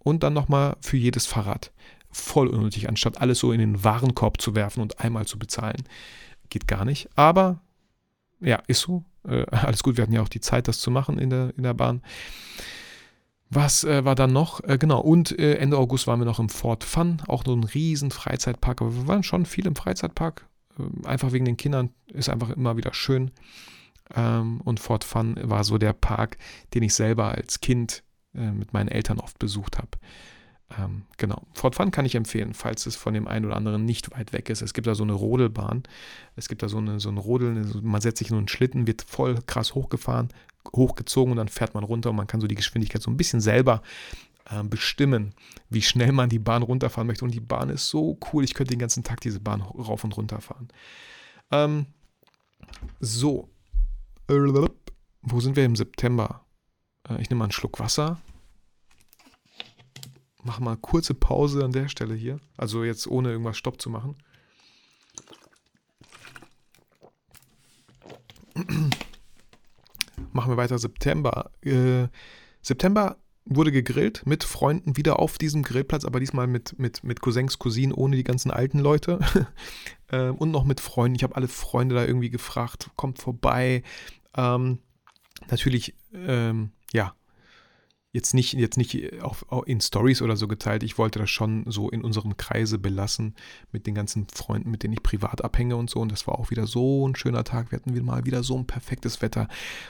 und 0.00 0.22
dann 0.22 0.32
nochmal 0.34 0.76
für 0.80 0.98
jedes 0.98 1.26
Fahrrad. 1.26 1.72
Voll 2.10 2.48
unnötig, 2.48 2.88
anstatt 2.88 3.20
alles 3.20 3.38
so 3.38 3.50
in 3.50 3.60
den 3.60 3.82
Warenkorb 3.82 4.40
zu 4.40 4.54
werfen 4.54 4.82
und 4.82 5.00
einmal 5.00 5.26
zu 5.26 5.38
bezahlen. 5.38 5.84
Geht 6.50 6.68
gar 6.68 6.84
nicht. 6.84 7.08
Aber 7.16 7.62
ja, 8.40 8.62
ist 8.66 8.80
so. 8.80 9.04
Äh, 9.26 9.46
alles 9.50 9.82
gut, 9.82 9.96
wir 9.96 10.02
hatten 10.02 10.12
ja 10.12 10.22
auch 10.22 10.28
die 10.28 10.40
Zeit, 10.40 10.68
das 10.68 10.80
zu 10.80 10.90
machen 10.90 11.18
in 11.18 11.30
der, 11.30 11.52
in 11.56 11.62
der 11.62 11.74
Bahn. 11.74 12.02
Was 13.50 13.84
äh, 13.84 14.04
war 14.04 14.14
dann 14.14 14.32
noch? 14.32 14.62
Äh, 14.64 14.78
genau, 14.78 15.00
und 15.00 15.38
äh, 15.38 15.56
Ende 15.56 15.78
August 15.78 16.06
waren 16.06 16.20
wir 16.20 16.26
noch 16.26 16.40
im 16.40 16.48
Fort 16.48 16.82
Fun, 16.82 17.22
auch 17.28 17.44
nur 17.44 17.56
ein 17.56 17.64
riesen 17.64 18.10
Freizeitpark, 18.10 18.82
aber 18.82 18.94
wir 18.94 19.06
waren 19.06 19.22
schon 19.22 19.46
viel 19.46 19.66
im 19.66 19.76
Freizeitpark. 19.76 20.48
Ähm, 20.78 21.02
einfach 21.04 21.32
wegen 21.32 21.44
den 21.44 21.56
Kindern 21.56 21.90
ist 22.06 22.28
einfach 22.28 22.50
immer 22.50 22.76
wieder 22.76 22.92
schön. 22.94 23.30
Ähm, 24.14 24.60
und 24.62 24.80
Fort 24.80 25.04
Fun 25.04 25.38
war 25.42 25.64
so 25.64 25.78
der 25.78 25.92
Park, 25.92 26.36
den 26.74 26.82
ich 26.82 26.94
selber 26.94 27.32
als 27.32 27.60
Kind 27.60 28.02
äh, 28.34 28.50
mit 28.50 28.72
meinen 28.72 28.88
Eltern 28.88 29.20
oft 29.20 29.38
besucht 29.38 29.78
habe. 29.78 29.90
Ähm, 30.78 31.02
genau. 31.18 31.42
Fort 31.52 31.74
Fun 31.74 31.90
kann 31.90 32.06
ich 32.06 32.14
empfehlen, 32.14 32.54
falls 32.54 32.86
es 32.86 32.96
von 32.96 33.14
dem 33.14 33.28
einen 33.28 33.44
oder 33.44 33.56
anderen 33.56 33.84
nicht 33.84 34.10
weit 34.12 34.32
weg 34.32 34.48
ist. 34.50 34.62
Es 34.62 34.74
gibt 34.74 34.86
da 34.86 34.94
so 34.94 35.04
eine 35.04 35.12
Rodelbahn. 35.12 35.82
Es 36.36 36.48
gibt 36.48 36.62
da 36.62 36.68
so 36.68 36.78
eine, 36.78 37.00
so 37.00 37.10
ein 37.10 37.18
Rodeln, 37.18 37.80
man 37.82 38.00
setzt 38.00 38.18
sich 38.18 38.30
in 38.30 38.36
einen 38.36 38.48
Schlitten, 38.48 38.86
wird 38.86 39.02
voll 39.02 39.38
krass 39.46 39.74
hochgefahren, 39.74 40.28
hochgezogen 40.74 41.32
und 41.32 41.36
dann 41.36 41.48
fährt 41.48 41.74
man 41.74 41.84
runter 41.84 42.10
und 42.10 42.16
man 42.16 42.26
kann 42.26 42.40
so 42.40 42.46
die 42.46 42.54
Geschwindigkeit 42.54 43.02
so 43.02 43.10
ein 43.10 43.16
bisschen 43.16 43.40
selber 43.40 43.82
äh, 44.46 44.62
bestimmen, 44.62 45.34
wie 45.68 45.82
schnell 45.82 46.12
man 46.12 46.28
die 46.30 46.38
Bahn 46.38 46.62
runterfahren 46.62 47.06
möchte. 47.06 47.24
Und 47.24 47.34
die 47.34 47.40
Bahn 47.40 47.68
ist 47.68 47.88
so 47.88 48.18
cool, 48.32 48.42
ich 48.44 48.54
könnte 48.54 48.72
den 48.72 48.80
ganzen 48.80 49.04
Tag 49.04 49.20
diese 49.20 49.40
Bahn 49.40 49.60
rauf 49.60 50.02
und 50.04 50.16
runter 50.16 50.40
fahren. 50.40 50.68
Ähm, 51.50 51.86
so. 53.00 53.48
Wo 54.26 55.40
sind 55.40 55.56
wir 55.56 55.64
im 55.66 55.76
September? 55.76 56.44
Äh, 57.08 57.20
ich 57.20 57.28
nehme 57.28 57.40
mal 57.40 57.44
einen 57.44 57.52
Schluck 57.52 57.78
Wasser 57.78 58.18
mache 60.44 60.62
mal 60.62 60.76
kurze 60.76 61.14
Pause 61.14 61.64
an 61.64 61.72
der 61.72 61.88
Stelle 61.88 62.14
hier. 62.14 62.38
Also 62.56 62.84
jetzt 62.84 63.06
ohne 63.06 63.30
irgendwas 63.30 63.56
Stopp 63.56 63.80
zu 63.80 63.90
machen. 63.90 64.16
Machen 70.32 70.52
wir 70.52 70.56
weiter 70.56 70.78
September. 70.78 71.50
Äh, 71.62 72.06
September 72.62 73.16
wurde 73.44 73.72
gegrillt 73.72 74.24
mit 74.26 74.44
Freunden 74.44 74.96
wieder 74.96 75.18
auf 75.18 75.38
diesem 75.38 75.62
Grillplatz, 75.62 76.04
aber 76.04 76.20
diesmal 76.20 76.46
mit, 76.46 76.78
mit, 76.78 77.04
mit 77.04 77.20
Cousins, 77.20 77.58
Cousinen, 77.58 77.92
ohne 77.92 78.16
die 78.16 78.24
ganzen 78.24 78.50
alten 78.50 78.78
Leute. 78.78 79.18
äh, 80.08 80.28
und 80.28 80.50
noch 80.50 80.64
mit 80.64 80.80
Freunden. 80.80 81.16
Ich 81.16 81.22
habe 81.22 81.36
alle 81.36 81.48
Freunde 81.48 81.94
da 81.94 82.04
irgendwie 82.04 82.30
gefragt, 82.30 82.90
kommt 82.96 83.18
vorbei. 83.18 83.82
Ähm, 84.36 84.78
natürlich, 85.50 85.94
ähm, 86.12 86.70
ja, 86.92 87.14
jetzt 88.14 88.32
nicht, 88.32 88.52
jetzt 88.54 88.76
nicht 88.76 89.20
auf, 89.22 89.44
in 89.66 89.80
Stories 89.80 90.22
oder 90.22 90.36
so 90.36 90.46
geteilt. 90.46 90.84
Ich 90.84 90.98
wollte 90.98 91.18
das 91.18 91.30
schon 91.30 91.64
so 91.66 91.90
in 91.90 92.04
unserem 92.04 92.36
Kreise 92.36 92.78
belassen 92.78 93.34
mit 93.72 93.88
den 93.88 93.94
ganzen 93.94 94.28
Freunden, 94.32 94.70
mit 94.70 94.84
denen 94.84 94.94
ich 94.94 95.02
privat 95.02 95.42
abhänge 95.42 95.74
und 95.74 95.90
so. 95.90 95.98
Und 95.98 96.12
das 96.12 96.28
war 96.28 96.38
auch 96.38 96.50
wieder 96.50 96.68
so 96.68 97.08
ein 97.08 97.16
schöner 97.16 97.42
Tag. 97.42 97.72
Wir 97.72 97.80
hatten 97.80 97.92
wieder 97.92 98.04
mal 98.04 98.24
wieder 98.24 98.44
so 98.44 98.56
ein 98.56 98.68
perfektes 98.68 99.20
Wetter 99.20 99.48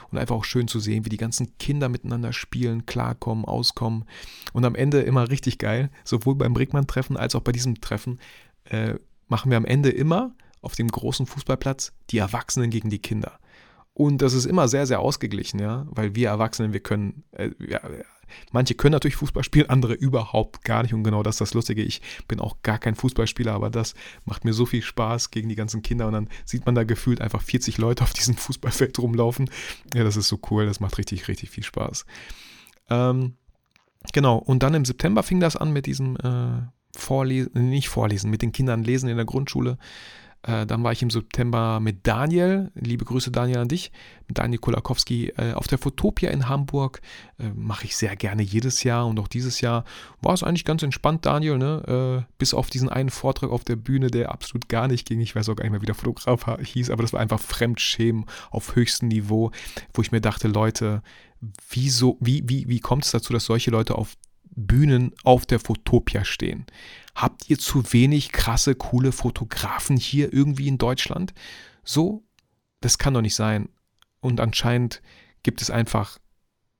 und 0.09 0.17
einfach 0.17 0.35
auch 0.35 0.43
schön 0.43 0.67
zu 0.67 0.79
sehen, 0.79 1.05
wie 1.05 1.09
die 1.09 1.17
ganzen 1.17 1.55
Kinder 1.59 1.87
miteinander 1.87 2.33
spielen, 2.33 2.87
klarkommen, 2.87 3.45
auskommen. 3.45 4.05
Und 4.53 4.65
am 4.65 4.73
Ende 4.73 5.01
immer 5.01 5.29
richtig 5.29 5.59
geil, 5.59 5.91
sowohl 6.03 6.33
beim 6.33 6.55
Brickmann-Treffen 6.55 7.17
als 7.17 7.35
auch 7.35 7.41
bei 7.41 7.51
diesem 7.51 7.79
Treffen, 7.79 8.19
äh, 8.65 8.95
machen 9.27 9.51
wir 9.51 9.57
am 9.57 9.65
Ende 9.65 9.89
immer 9.89 10.33
auf 10.61 10.73
dem 10.73 10.87
großen 10.87 11.27
Fußballplatz 11.27 11.93
die 12.09 12.17
Erwachsenen 12.17 12.71
gegen 12.71 12.89
die 12.89 12.99
Kinder. 12.99 13.39
Und 13.95 14.21
das 14.21 14.33
ist 14.33 14.45
immer 14.45 14.67
sehr, 14.67 14.85
sehr 14.85 14.99
ausgeglichen, 14.99 15.57
ja, 15.59 15.87
weil 15.89 16.15
wir 16.15 16.27
Erwachsenen, 16.27 16.73
wir 16.73 16.81
können, 16.81 17.23
äh, 17.31 17.51
ja, 17.65 17.79
Manche 18.51 18.75
können 18.75 18.93
natürlich 18.93 19.15
Fußball 19.15 19.43
spielen, 19.43 19.69
andere 19.69 19.93
überhaupt 19.93 20.63
gar 20.63 20.83
nicht. 20.83 20.93
Und 20.93 21.03
genau 21.03 21.23
das 21.23 21.35
ist 21.35 21.41
das 21.41 21.53
Lustige. 21.53 21.81
Ich 21.81 22.01
bin 22.27 22.39
auch 22.39 22.57
gar 22.63 22.77
kein 22.77 22.95
Fußballspieler, 22.95 23.53
aber 23.53 23.69
das 23.69 23.95
macht 24.25 24.45
mir 24.45 24.53
so 24.53 24.65
viel 24.65 24.81
Spaß 24.81 25.31
gegen 25.31 25.49
die 25.49 25.55
ganzen 25.55 25.81
Kinder. 25.81 26.07
Und 26.07 26.13
dann 26.13 26.29
sieht 26.45 26.65
man 26.65 26.75
da 26.75 26.83
gefühlt 26.83 27.21
einfach 27.21 27.41
40 27.41 27.77
Leute 27.77 28.03
auf 28.03 28.13
diesem 28.13 28.35
Fußballfeld 28.37 28.97
rumlaufen. 28.99 29.49
Ja, 29.93 30.03
das 30.03 30.17
ist 30.17 30.27
so 30.27 30.39
cool. 30.49 30.65
Das 30.65 30.79
macht 30.79 30.97
richtig, 30.97 31.27
richtig 31.27 31.49
viel 31.49 31.63
Spaß. 31.63 32.05
Ähm, 32.89 33.33
genau. 34.13 34.37
Und 34.37 34.63
dann 34.63 34.73
im 34.73 34.85
September 34.85 35.23
fing 35.23 35.39
das 35.39 35.55
an 35.55 35.71
mit 35.73 35.85
diesem 35.85 36.17
äh, 36.17 36.61
Vorlesen, 36.95 37.69
nicht 37.69 37.89
Vorlesen, 37.89 38.29
mit 38.29 38.41
den 38.41 38.51
Kindern 38.51 38.83
lesen 38.83 39.09
in 39.09 39.17
der 39.17 39.25
Grundschule. 39.25 39.77
Äh, 40.45 40.65
dann 40.65 40.83
war 40.83 40.91
ich 40.91 41.01
im 41.01 41.09
September 41.09 41.79
mit 41.79 42.05
Daniel, 42.05 42.71
liebe 42.75 43.05
Grüße 43.05 43.31
Daniel 43.31 43.59
an 43.59 43.67
dich, 43.67 43.91
mit 44.27 44.37
Daniel 44.37 44.59
Kolakowski 44.59 45.33
äh, 45.37 45.53
auf 45.53 45.67
der 45.67 45.77
Fotopia 45.77 46.29
in 46.29 46.47
Hamburg. 46.47 47.01
Äh, 47.39 47.49
Mache 47.55 47.85
ich 47.85 47.95
sehr 47.95 48.15
gerne 48.15 48.43
jedes 48.43 48.83
Jahr 48.83 49.07
und 49.07 49.19
auch 49.19 49.27
dieses 49.27 49.61
Jahr 49.61 49.85
war 50.21 50.33
es 50.33 50.43
eigentlich 50.43 50.65
ganz 50.65 50.83
entspannt, 50.83 51.25
Daniel, 51.25 51.57
ne? 51.57 52.25
Äh, 52.27 52.33
bis 52.37 52.53
auf 52.53 52.69
diesen 52.69 52.89
einen 52.89 53.09
Vortrag 53.09 53.49
auf 53.49 53.63
der 53.63 53.75
Bühne, 53.75 54.11
der 54.11 54.31
absolut 54.31 54.69
gar 54.69 54.87
nicht 54.87 55.07
ging. 55.07 55.19
Ich 55.19 55.35
weiß 55.35 55.49
auch 55.49 55.55
gar 55.55 55.63
nicht 55.63 55.71
mehr, 55.71 55.81
wie 55.81 55.87
der 55.87 55.95
Fotograf 55.95 56.45
hieß, 56.61 56.91
aber 56.91 57.01
das 57.01 57.13
war 57.13 57.19
einfach 57.19 57.39
Fremdschämen 57.39 58.25
auf 58.51 58.75
höchstem 58.75 59.07
Niveau, 59.07 59.51
wo 59.93 60.01
ich 60.01 60.11
mir 60.11 60.21
dachte, 60.21 60.47
Leute, 60.47 61.01
wieso, 61.69 62.17
wie, 62.19 62.43
wie, 62.47 62.67
wie 62.67 62.79
kommt 62.79 63.05
es 63.05 63.11
dazu, 63.11 63.33
dass 63.33 63.45
solche 63.45 63.71
Leute 63.71 63.95
auf 63.95 64.15
Bühnen 64.55 65.13
auf 65.23 65.45
der 65.45 65.59
Fotopia 65.59 66.25
stehen. 66.25 66.65
Habt 67.13 67.49
ihr 67.49 67.59
zu 67.59 67.93
wenig 67.93 68.31
krasse, 68.31 68.75
coole 68.75 69.11
Fotografen 69.11 69.97
hier 69.97 70.33
irgendwie 70.33 70.67
in 70.67 70.77
Deutschland? 70.77 71.33
So? 71.83 72.23
Das 72.81 72.97
kann 72.97 73.13
doch 73.13 73.21
nicht 73.21 73.35
sein. 73.35 73.69
Und 74.19 74.39
anscheinend 74.39 75.01
gibt 75.43 75.61
es 75.61 75.69
einfach 75.69 76.19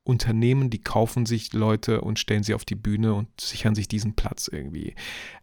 Unternehmen, 0.04 0.70
die 0.70 0.82
kaufen 0.82 1.26
sich 1.26 1.54
Leute 1.54 2.02
und 2.02 2.20
stellen 2.20 2.44
sie 2.44 2.54
auf 2.54 2.64
die 2.64 2.76
Bühne 2.76 3.14
und 3.14 3.42
sichern 3.42 3.76
sich 3.76 3.88
diesen 3.88 4.16
Platz 4.16 4.48
irgendwie. 4.48 4.96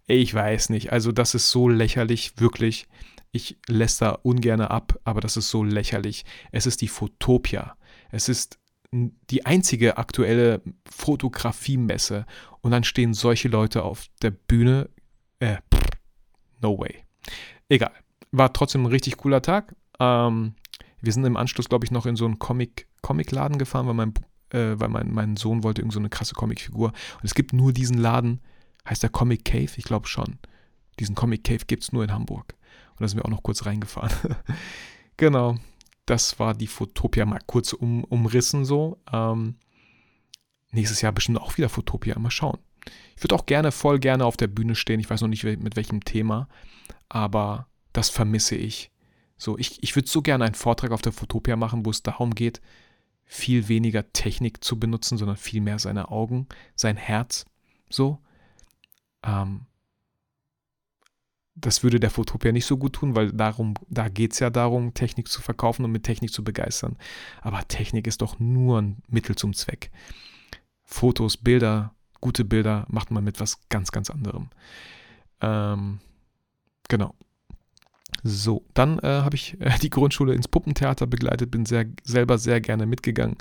Ich 0.07 0.33
weiß 0.33 0.71
nicht. 0.71 0.93
Also 0.93 1.11
das 1.11 1.35
ist 1.35 1.51
so 1.51 1.69
lächerlich, 1.69 2.39
wirklich. 2.39 2.87
Ich 3.33 3.57
lässt 3.67 4.03
da 4.03 4.11
ungern 4.11 4.61
ab, 4.61 5.01
aber 5.05 5.21
das 5.21 5.37
ist 5.37 5.51
so 5.51 5.65
lächerlich. 5.65 6.25
Es 6.53 6.67
ist 6.67 6.81
die 6.81 6.89
Fotopia. 6.89 7.77
Es 8.11 8.29
ist 8.29 8.59
die 8.93 9.47
einzige 9.47 9.97
aktuelle 9.97 10.63
Fotografiemesse 10.89 12.27
und 12.61 12.71
dann 12.71 12.85
stehen 12.85 13.15
solche 13.15 13.49
Leute 13.49 13.83
auf 13.83 14.07
der 14.21 14.31
Bühne. 14.31 14.91
Äh, 15.41 15.57
no 16.61 16.79
way. 16.79 17.05
Egal. 17.69 17.93
War 18.33 18.53
trotzdem 18.53 18.83
ein 18.83 18.93
richtig 18.93 19.17
cooler 19.17 19.43
Tag. 19.43 19.75
Ähm, 19.99 20.55
wir 21.01 21.13
sind 21.13 21.25
im 21.25 21.37
Anschluss, 21.37 21.69
glaube 21.69 21.85
ich, 21.85 21.91
noch 21.91 22.07
in 22.07 22.17
so 22.17 22.27
einen 22.27 22.39
Comic, 22.39 22.87
Comicladen 23.01 23.59
gefahren, 23.59 23.87
weil 23.87 23.95
mein, 23.95 24.15
äh, 24.51 24.79
weil 24.79 24.89
mein, 24.89 25.13
mein 25.13 25.37
Sohn 25.37 25.65
wollte 25.65 25.81
irgend 25.81 25.95
so 25.95 25.99
eine 25.99 26.11
krasse 26.11 26.35
Comicfigur. 26.35 26.89
Und 26.89 27.25
es 27.25 27.35
gibt 27.35 27.53
nur 27.53 27.73
diesen 27.73 27.97
Laden, 27.97 28.41
heißt 28.89 29.03
der 29.03 29.11
Comic 29.11 29.45
Cave? 29.45 29.71
Ich 29.77 29.85
glaube 29.85 30.07
schon. 30.07 30.39
Diesen 31.01 31.15
Comic 31.15 31.45
Cave 31.45 31.65
gibt 31.67 31.83
es 31.83 31.93
nur 31.93 32.05
in 32.05 32.13
Hamburg. 32.13 32.55
Und 32.91 33.01
da 33.01 33.09
sind 33.09 33.19
wir 33.19 33.25
auch 33.25 33.31
noch 33.31 33.43
kurz 33.43 33.65
reingefahren. 33.65 34.13
genau 35.17 35.57
das 36.07 36.39
war 36.39 36.55
die 36.55 36.67
Fotopia 36.67 37.25
mal 37.25 37.41
kurz 37.47 37.73
um, 37.73 38.05
umrissen 38.05 38.65
so. 38.65 39.01
Ähm, 39.13 39.57
nächstes 40.71 41.01
Jahr 41.01 41.13
bestimmt 41.13 41.41
auch 41.41 41.57
wieder 41.57 41.69
Fotopia. 41.69 42.19
Mal 42.19 42.31
schauen. 42.31 42.59
Ich 43.17 43.23
würde 43.23 43.35
auch 43.35 43.47
gerne, 43.47 43.71
voll 43.71 43.99
gerne 43.99 44.25
auf 44.25 44.37
der 44.37 44.49
Bühne 44.49 44.75
stehen. 44.75 45.01
Ich 45.01 45.09
weiß 45.09 45.21
noch 45.21 45.29
nicht 45.29 45.45
mit 45.45 45.77
welchem 45.77 46.05
Thema, 46.05 46.49
aber 47.09 47.69
das 47.93 48.09
vermisse 48.09 48.57
ich. 48.57 48.91
So, 49.37 49.59
ich, 49.59 49.83
ich 49.83 49.95
würde 49.97 50.09
so 50.09 50.23
gerne 50.23 50.45
einen 50.45 50.55
Vortrag 50.55 50.91
auf 50.93 51.03
der 51.03 51.13
Fotopia 51.13 51.57
machen, 51.57 51.85
wo 51.87 51.91
es 51.91 52.03
darum 52.03 52.35
geht, 52.35 52.61
viel 53.25 53.69
weniger 53.69 54.13
Technik 54.13 54.63
zu 54.63 54.79
benutzen, 54.79 55.19
sondern 55.19 55.37
viel 55.37 55.61
mehr 55.61 55.79
seine 55.79 56.11
Augen, 56.11 56.49
sein 56.75 56.97
Herz. 56.97 57.47
So. 57.89 58.19
Ähm, 59.25 59.67
das 61.55 61.83
würde 61.83 62.01
der 62.01 62.11
Fotopia 62.11 62.53
nicht 62.53 62.67
so 62.67 62.77
gut 62.79 62.95
tun, 62.95 63.15
weil 63.15 63.31
darum, 63.33 63.75
da 63.89 64.09
geht 64.09 64.33
es 64.33 64.39
ja 64.39 64.51
darum, 64.51 64.95
Technik 64.95 65.29
zu 65.29 65.43
verkaufen 65.43 65.85
und 65.85 65.93
mit 65.93 66.03
Technik 66.03 66.33
zu 66.33 66.43
begeistern. 66.43 66.97
Aber 67.43 67.67
Technik 67.69 68.07
ist 68.07 68.23
doch 68.23 68.39
nur 68.39 68.81
ein 68.81 69.03
Mittel 69.09 69.37
zum 69.37 69.53
Zweck. 69.53 69.91
Fotos, 70.83 71.37
Bilder, 71.37 71.95
gute 72.21 72.45
Bilder 72.45 72.87
macht 72.89 73.11
man 73.11 73.25
mit 73.25 73.39
was 73.41 73.59
ganz, 73.69 73.93
ganz 73.93 74.09
anderem. 74.09 74.49
Ähm, 75.41 76.01
genau. 76.89 77.15
So, 78.23 78.65
dann 78.75 78.99
äh, 79.01 79.07
habe 79.23 79.37
ich 79.37 79.61
äh, 79.61 79.79
die 79.79 79.91
Grundschule 79.91 80.35
ins 80.35 80.49
Puppentheater 80.49 81.07
begleitet, 81.07 81.51
bin 81.51 81.67
sehr, 81.67 81.87
selber 82.05 82.39
sehr 82.39 82.61
gerne 82.61 82.87
mitgegangen 82.87 83.37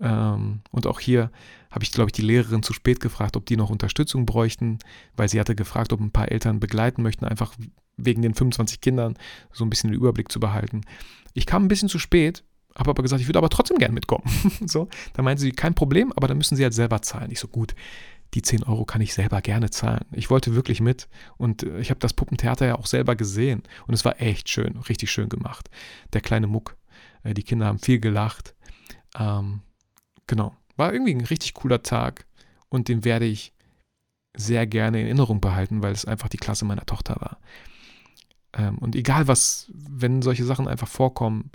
ähm, 0.00 0.60
und 0.70 0.86
auch 0.86 1.00
hier 1.00 1.30
habe 1.76 1.84
ich, 1.84 1.92
glaube 1.92 2.08
ich, 2.08 2.12
die 2.12 2.22
Lehrerin 2.22 2.62
zu 2.62 2.72
spät 2.72 3.00
gefragt, 3.00 3.36
ob 3.36 3.44
die 3.44 3.58
noch 3.58 3.68
Unterstützung 3.68 4.24
bräuchten, 4.24 4.78
weil 5.14 5.28
sie 5.28 5.38
hatte 5.38 5.54
gefragt, 5.54 5.92
ob 5.92 6.00
ein 6.00 6.10
paar 6.10 6.32
Eltern 6.32 6.58
begleiten 6.58 7.02
möchten, 7.02 7.26
einfach 7.26 7.54
wegen 7.98 8.22
den 8.22 8.32
25 8.32 8.80
Kindern 8.80 9.18
so 9.52 9.62
ein 9.62 9.68
bisschen 9.68 9.90
den 9.90 10.00
Überblick 10.00 10.32
zu 10.32 10.40
behalten. 10.40 10.80
Ich 11.34 11.44
kam 11.44 11.66
ein 11.66 11.68
bisschen 11.68 11.90
zu 11.90 11.98
spät, 11.98 12.44
habe 12.74 12.88
aber 12.88 13.02
gesagt, 13.02 13.20
ich 13.20 13.28
würde 13.28 13.40
aber 13.40 13.50
trotzdem 13.50 13.76
gern 13.76 13.92
mitkommen. 13.92 14.24
so, 14.66 14.88
da 15.12 15.20
meinte 15.20 15.42
sie, 15.42 15.52
kein 15.52 15.74
Problem, 15.74 16.14
aber 16.16 16.28
dann 16.28 16.38
müssen 16.38 16.56
sie 16.56 16.62
halt 16.62 16.72
selber 16.72 17.02
zahlen. 17.02 17.30
Ich 17.30 17.40
so, 17.40 17.48
gut, 17.48 17.74
die 18.32 18.40
10 18.40 18.62
Euro 18.62 18.86
kann 18.86 19.02
ich 19.02 19.12
selber 19.12 19.42
gerne 19.42 19.68
zahlen. 19.68 20.06
Ich 20.12 20.30
wollte 20.30 20.54
wirklich 20.54 20.80
mit 20.80 21.08
und 21.36 21.62
äh, 21.62 21.78
ich 21.78 21.90
habe 21.90 22.00
das 22.00 22.14
Puppentheater 22.14 22.66
ja 22.66 22.78
auch 22.78 22.86
selber 22.86 23.16
gesehen 23.16 23.62
und 23.86 23.92
es 23.92 24.04
war 24.06 24.20
echt 24.20 24.48
schön, 24.48 24.78
richtig 24.88 25.10
schön 25.10 25.28
gemacht. 25.28 25.68
Der 26.14 26.22
kleine 26.22 26.46
Muck, 26.46 26.76
äh, 27.22 27.34
die 27.34 27.42
Kinder 27.42 27.66
haben 27.66 27.78
viel 27.78 28.00
gelacht. 28.00 28.54
Ähm, 29.18 29.60
Genau. 30.26 30.54
War 30.76 30.92
irgendwie 30.92 31.14
ein 31.14 31.24
richtig 31.24 31.54
cooler 31.54 31.82
Tag 31.82 32.26
und 32.68 32.88
den 32.88 33.04
werde 33.04 33.24
ich 33.24 33.52
sehr 34.36 34.66
gerne 34.66 35.00
in 35.00 35.06
Erinnerung 35.06 35.40
behalten, 35.40 35.82
weil 35.82 35.92
es 35.92 36.04
einfach 36.04 36.28
die 36.28 36.36
Klasse 36.36 36.64
meiner 36.64 36.84
Tochter 36.84 37.16
war. 37.18 37.38
Ähm, 38.52 38.78
und 38.78 38.94
egal 38.94 39.28
was, 39.28 39.70
wenn 39.72 40.22
solche 40.22 40.44
Sachen 40.44 40.68
einfach 40.68 40.88
vorkommen, 40.88 41.50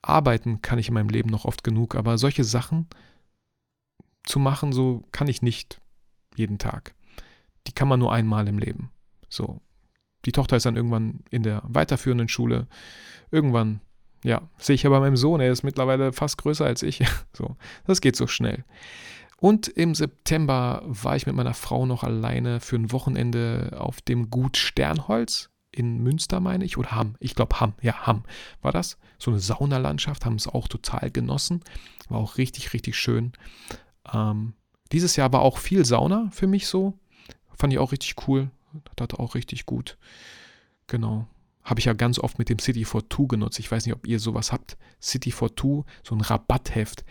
arbeiten 0.00 0.62
kann 0.62 0.78
ich 0.78 0.88
in 0.88 0.94
meinem 0.94 1.08
Leben 1.08 1.30
noch 1.30 1.44
oft 1.44 1.64
genug, 1.64 1.94
aber 1.94 2.18
solche 2.18 2.44
Sachen 2.44 2.86
zu 4.24 4.38
machen, 4.38 4.72
so 4.72 5.04
kann 5.12 5.28
ich 5.28 5.42
nicht 5.42 5.80
jeden 6.36 6.58
Tag. 6.58 6.94
Die 7.66 7.72
kann 7.72 7.88
man 7.88 8.00
nur 8.00 8.12
einmal 8.12 8.46
im 8.48 8.58
Leben. 8.58 8.90
So. 9.28 9.60
Die 10.24 10.32
Tochter 10.32 10.56
ist 10.56 10.66
dann 10.66 10.76
irgendwann 10.76 11.20
in 11.30 11.42
der 11.42 11.62
weiterführenden 11.64 12.28
Schule. 12.28 12.66
Irgendwann 13.30 13.80
ja, 14.24 14.42
sehe 14.58 14.74
ich 14.74 14.82
ja 14.82 14.90
bei 14.90 15.00
meinem 15.00 15.16
Sohn, 15.16 15.40
er 15.40 15.52
ist 15.52 15.62
mittlerweile 15.62 16.12
fast 16.12 16.38
größer 16.38 16.64
als 16.64 16.82
ich. 16.82 17.04
So, 17.32 17.56
das 17.86 18.00
geht 18.00 18.16
so 18.16 18.26
schnell. 18.26 18.64
Und 19.40 19.68
im 19.68 19.94
September 19.94 20.82
war 20.84 21.14
ich 21.14 21.26
mit 21.26 21.36
meiner 21.36 21.54
Frau 21.54 21.86
noch 21.86 22.02
alleine 22.02 22.58
für 22.58 22.74
ein 22.74 22.90
Wochenende 22.90 23.76
auf 23.78 24.00
dem 24.00 24.30
Gut 24.30 24.56
Sternholz 24.56 25.50
in 25.70 26.02
Münster, 26.02 26.40
meine 26.40 26.64
ich, 26.64 26.76
oder 26.76 26.90
Hamm. 26.90 27.14
Ich 27.20 27.36
glaube 27.36 27.60
Hamm, 27.60 27.74
ja, 27.80 28.06
Hamm 28.06 28.24
war 28.62 28.72
das. 28.72 28.98
So 29.18 29.30
eine 29.30 29.38
Saunalandschaft, 29.38 30.24
haben 30.24 30.34
es 30.34 30.48
auch 30.48 30.66
total 30.66 31.10
genossen. 31.12 31.62
War 32.08 32.18
auch 32.18 32.36
richtig, 32.38 32.72
richtig 32.72 32.96
schön. 32.96 33.32
Ähm, 34.12 34.54
dieses 34.90 35.14
Jahr 35.16 35.32
war 35.32 35.42
auch 35.42 35.58
viel 35.58 35.84
Sauna 35.84 36.28
für 36.32 36.46
mich 36.48 36.66
so. 36.66 36.94
Fand 37.54 37.72
ich 37.72 37.78
auch 37.78 37.92
richtig 37.92 38.26
cool. 38.26 38.50
Das 38.96 39.10
auch 39.10 39.34
richtig 39.34 39.66
gut. 39.66 39.98
Genau. 40.88 41.28
Habe 41.68 41.80
ich 41.80 41.86
ja 41.86 41.92
ganz 41.92 42.18
oft 42.18 42.38
mit 42.38 42.48
dem 42.48 42.58
City 42.58 42.86
for 42.86 43.06
Two 43.10 43.26
genutzt. 43.26 43.58
Ich 43.58 43.70
weiß 43.70 43.84
nicht, 43.84 43.94
ob 43.94 44.06
ihr 44.06 44.20
sowas 44.20 44.52
habt. 44.52 44.78
City 45.02 45.30
for 45.30 45.54
Two, 45.54 45.84
so 46.02 46.14
ein 46.14 46.22
Rabattheft. 46.22 47.04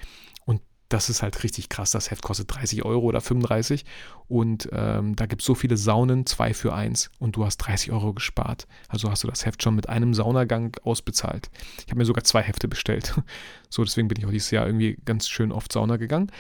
Und 0.46 0.62
das 0.90 1.10
ist 1.10 1.22
halt 1.22 1.44
richtig 1.44 1.70
krass. 1.70 1.92
Das 1.92 2.10
Heft 2.10 2.24
kostet 2.24 2.56
30 2.56 2.84
Euro 2.84 3.06
oder 3.06 3.22
35. 3.22 3.86
Und 4.28 4.68
ähm, 4.72 5.16
da 5.16 5.28
gibt 5.28 5.44
es 5.44 5.46
so 5.46 5.54
viele 5.54 5.78
Saunen, 5.78 6.26
zwei 6.26 6.56
für 6.56 6.74
eins. 6.74 7.12
Und 7.20 7.36
du 7.36 7.46
hast 7.46 7.58
30 7.58 7.92
Euro 7.92 8.14
gespart. 8.14 8.68
Also 8.88 9.12
hast 9.12 9.24
du 9.24 9.28
das 9.28 9.46
Heft 9.46 9.62
schon 9.62 9.76
mit 9.76 9.90
einem 9.90 10.16
Saunagang 10.16 10.76
ausbezahlt. 10.82 11.52
Ich 11.86 11.92
habe 11.92 12.00
mir 12.00 12.06
sogar 12.06 12.24
zwei 12.24 12.42
Hefte 12.42 12.68
bestellt. 12.68 13.14
So, 13.70 13.84
deswegen 13.84 14.08
bin 14.08 14.18
ich 14.18 14.26
auch 14.26 14.32
dieses 14.32 14.50
Jahr 14.50 14.66
irgendwie 14.66 14.98
ganz 15.04 15.28
schön 15.28 15.52
oft 15.52 15.74
Sauna 15.74 15.98
gegangen. 15.98 16.32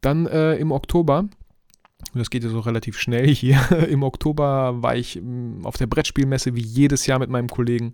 Dann 0.00 0.26
äh, 0.26 0.56
im 0.56 0.72
Oktober, 0.72 1.28
und 2.12 2.18
das 2.18 2.30
geht 2.30 2.44
ja 2.44 2.50
so 2.50 2.60
relativ 2.60 2.98
schnell 2.98 3.28
hier, 3.28 3.58
im 3.88 4.02
Oktober 4.02 4.82
war 4.82 4.96
ich 4.96 5.20
mm, 5.22 5.64
auf 5.64 5.76
der 5.76 5.86
Brettspielmesse 5.86 6.54
wie 6.54 6.62
jedes 6.62 7.06
Jahr 7.06 7.18
mit 7.18 7.30
meinem 7.30 7.48
Kollegen. 7.48 7.92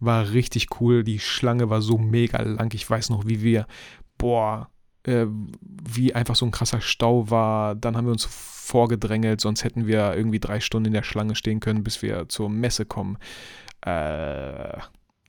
War 0.00 0.30
richtig 0.30 0.80
cool. 0.80 1.02
Die 1.02 1.18
Schlange 1.18 1.68
war 1.68 1.82
so 1.82 1.98
mega 1.98 2.40
lang. 2.42 2.72
Ich 2.72 2.88
weiß 2.88 3.10
noch, 3.10 3.26
wie 3.26 3.42
wir, 3.42 3.66
boah, 4.16 4.70
äh, 5.02 5.26
wie 5.60 6.14
einfach 6.14 6.36
so 6.36 6.46
ein 6.46 6.52
krasser 6.52 6.80
Stau 6.80 7.30
war. 7.30 7.74
Dann 7.74 7.96
haben 7.96 8.06
wir 8.06 8.12
uns 8.12 8.24
vorgedrängelt, 8.24 9.40
sonst 9.40 9.64
hätten 9.64 9.86
wir 9.86 10.14
irgendwie 10.14 10.40
drei 10.40 10.60
Stunden 10.60 10.88
in 10.88 10.92
der 10.92 11.02
Schlange 11.02 11.34
stehen 11.34 11.60
können, 11.60 11.82
bis 11.82 12.00
wir 12.00 12.28
zur 12.28 12.48
Messe 12.48 12.86
kommen. 12.86 13.18
Äh, 13.84 14.78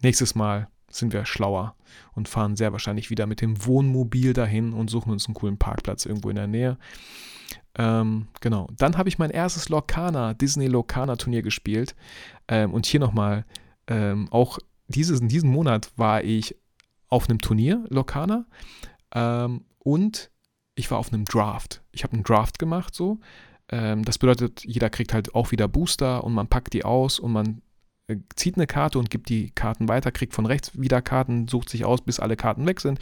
nächstes 0.02 0.36
Mal 0.36 0.68
sind 0.92 1.14
wir 1.14 1.26
schlauer 1.26 1.76
und 2.14 2.28
fahren 2.28 2.56
sehr 2.56 2.72
wahrscheinlich 2.72 3.10
wieder 3.10 3.28
mit 3.28 3.42
dem 3.42 3.66
Wohnmobil 3.66 4.34
dahin 4.34 4.74
und 4.74 4.90
suchen 4.90 5.12
uns 5.12 5.28
einen 5.28 5.36
coolen 5.36 5.58
Parkplatz 5.58 6.06
irgendwo 6.06 6.30
in 6.30 6.36
der 6.36 6.48
Nähe. 6.48 6.78
Ähm, 7.78 8.28
genau. 8.42 8.68
Dann 8.78 8.98
habe 8.98 9.10
ich 9.10 9.20
mein 9.20 9.32
erstes 9.32 9.70
Lorcana, 9.70 10.34
Disney 10.34 10.68
Lorcana 10.68 11.16
Turnier 11.16 11.42
gespielt. 11.42 11.96
Ähm, 12.48 12.74
und 12.74 12.86
hier 12.86 13.00
nochmal, 13.00 13.46
ähm, 13.88 14.28
auch 14.32 14.60
dieses, 14.88 15.20
in 15.20 15.28
diesem 15.28 15.50
Monat 15.50 15.92
war 15.96 16.24
ich 16.24 16.56
auf 17.08 17.30
einem 17.30 17.40
Turnier, 17.40 17.86
Lorcana. 17.90 18.46
Ähm, 19.14 19.66
und 19.80 20.30
ich 20.76 20.90
war 20.92 20.98
auf 20.98 21.12
einem 21.12 21.26
Draft. 21.26 21.82
Ich 21.92 22.04
habe 22.04 22.14
einen 22.14 22.24
Draft 22.24 22.60
gemacht 22.60 22.96
so. 22.96 23.20
Ähm, 23.70 24.04
das 24.04 24.18
bedeutet, 24.18 24.64
jeder 24.66 24.90
kriegt 24.90 25.14
halt 25.14 25.36
auch 25.36 25.52
wieder 25.52 25.68
Booster 25.68 26.24
und 26.24 26.34
man 26.34 26.48
packt 26.48 26.74
die 26.74 26.86
aus 26.86 27.20
und 27.20 27.32
man 27.32 27.62
zieht 28.36 28.56
eine 28.56 28.68
Karte 28.68 29.00
und 29.00 29.10
gibt 29.10 29.30
die 29.30 29.52
Karten 29.52 29.88
weiter, 29.88 30.12
kriegt 30.12 30.34
von 30.34 30.46
rechts 30.46 30.72
wieder 30.80 31.02
Karten, 31.02 31.48
sucht 31.48 31.70
sich 31.70 31.86
aus, 31.86 32.02
bis 32.02 32.20
alle 32.20 32.36
Karten 32.36 32.66
weg 32.66 32.80
sind, 32.80 33.00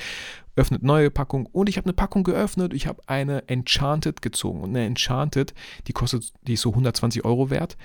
öffnet 0.55 0.83
neue 0.83 1.11
Packung 1.11 1.45
und 1.45 1.69
ich 1.69 1.77
habe 1.77 1.85
eine 1.85 1.93
Packung 1.93 2.23
geöffnet. 2.23 2.73
Ich 2.73 2.87
habe 2.87 3.01
eine 3.07 3.47
Enchanted 3.47 4.21
gezogen 4.21 4.61
und 4.61 4.69
eine 4.69 4.85
Enchanted, 4.85 5.53
die 5.87 5.93
kostet, 5.93 6.33
die 6.47 6.53
ist 6.53 6.61
so 6.61 6.69
120 6.69 7.25
Euro 7.25 7.49
wert. 7.49 7.77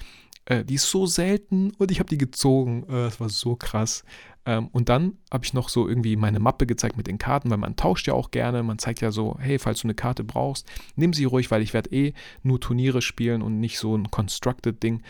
Äh, 0.44 0.64
die 0.64 0.74
ist 0.74 0.90
so 0.90 1.06
selten 1.06 1.72
und 1.78 1.90
ich 1.90 1.98
habe 1.98 2.08
die 2.08 2.18
gezogen. 2.18 2.84
Äh, 2.84 3.04
das 3.04 3.20
war 3.20 3.28
so 3.28 3.56
krass. 3.56 4.04
Ähm, 4.44 4.68
und 4.72 4.88
dann 4.88 5.18
habe 5.32 5.44
ich 5.44 5.54
noch 5.54 5.68
so 5.68 5.88
irgendwie 5.88 6.16
meine 6.16 6.40
Mappe 6.40 6.66
gezeigt 6.66 6.96
mit 6.96 7.06
den 7.06 7.18
Karten, 7.18 7.50
weil 7.50 7.58
man 7.58 7.76
tauscht 7.76 8.08
ja 8.08 8.14
auch 8.14 8.30
gerne. 8.30 8.62
Man 8.62 8.78
zeigt 8.78 9.00
ja 9.00 9.12
so, 9.12 9.36
hey, 9.38 9.58
falls 9.58 9.80
du 9.80 9.86
eine 9.86 9.94
Karte 9.94 10.24
brauchst, 10.24 10.66
nimm 10.96 11.12
sie 11.12 11.24
ruhig, 11.24 11.50
weil 11.50 11.62
ich 11.62 11.74
werde 11.74 11.90
eh 11.92 12.12
nur 12.42 12.60
Turniere 12.60 13.02
spielen 13.02 13.42
und 13.42 13.60
nicht 13.60 13.78
so 13.78 13.96
ein 13.96 14.10
Constructed-Ding. 14.10 15.02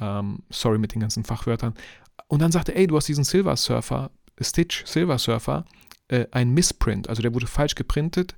Ähm, 0.00 0.40
sorry 0.50 0.78
mit 0.78 0.94
den 0.94 1.00
ganzen 1.00 1.24
Fachwörtern. 1.24 1.74
Und 2.28 2.42
dann 2.42 2.52
sagte, 2.52 2.74
ey, 2.74 2.86
du 2.86 2.96
hast 2.96 3.08
diesen 3.08 3.24
Silver 3.24 3.56
Surfer, 3.56 4.10
Stitch 4.40 4.84
Silver 4.84 5.18
Surfer, 5.18 5.64
äh, 6.08 6.26
ein 6.32 6.50
Missprint, 6.50 7.08
also 7.08 7.22
der 7.22 7.32
wurde 7.32 7.46
falsch 7.46 7.74
geprintet 7.74 8.34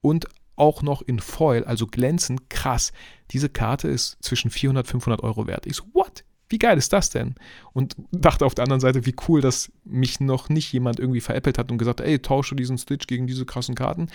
und 0.00 0.26
auch 0.56 0.82
noch 0.82 1.02
in 1.02 1.18
Foil, 1.18 1.64
also 1.64 1.86
glänzend, 1.86 2.48
krass. 2.50 2.92
Diese 3.30 3.48
Karte 3.48 3.88
ist 3.88 4.16
zwischen 4.20 4.50
400 4.50 4.86
und 4.86 4.90
500 4.90 5.22
Euro 5.22 5.46
wert. 5.46 5.66
Ich 5.66 5.76
so, 5.76 5.84
what? 5.92 6.24
Wie 6.48 6.58
geil 6.58 6.76
ist 6.78 6.92
das 6.92 7.10
denn? 7.10 7.34
Und 7.72 7.96
dachte 8.12 8.44
auf 8.44 8.54
der 8.54 8.64
anderen 8.64 8.80
Seite, 8.80 9.06
wie 9.06 9.16
cool, 9.28 9.40
dass 9.40 9.72
mich 9.84 10.20
noch 10.20 10.48
nicht 10.48 10.72
jemand 10.72 11.00
irgendwie 11.00 11.22
veräppelt 11.22 11.58
hat 11.58 11.70
und 11.72 11.78
gesagt, 11.78 12.00
ey, 12.00 12.18
tausche 12.18 12.54
diesen 12.54 12.78
Stitch 12.78 13.06
gegen 13.06 13.26
diese 13.26 13.46
krassen 13.46 13.74
Karten. 13.74 14.08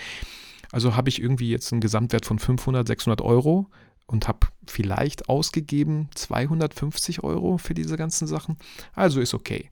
Also 0.72 0.96
habe 0.96 1.08
ich 1.08 1.20
irgendwie 1.20 1.50
jetzt 1.50 1.72
einen 1.72 1.80
Gesamtwert 1.80 2.24
von 2.24 2.38
500, 2.38 2.86
600 2.86 3.20
Euro 3.20 3.66
und 4.06 4.28
habe 4.28 4.48
vielleicht 4.66 5.28
ausgegeben 5.28 6.08
250 6.14 7.22
Euro 7.22 7.58
für 7.58 7.74
diese 7.74 7.96
ganzen 7.96 8.26
Sachen. 8.26 8.56
Also 8.94 9.20
ist 9.20 9.34
okay. 9.34 9.70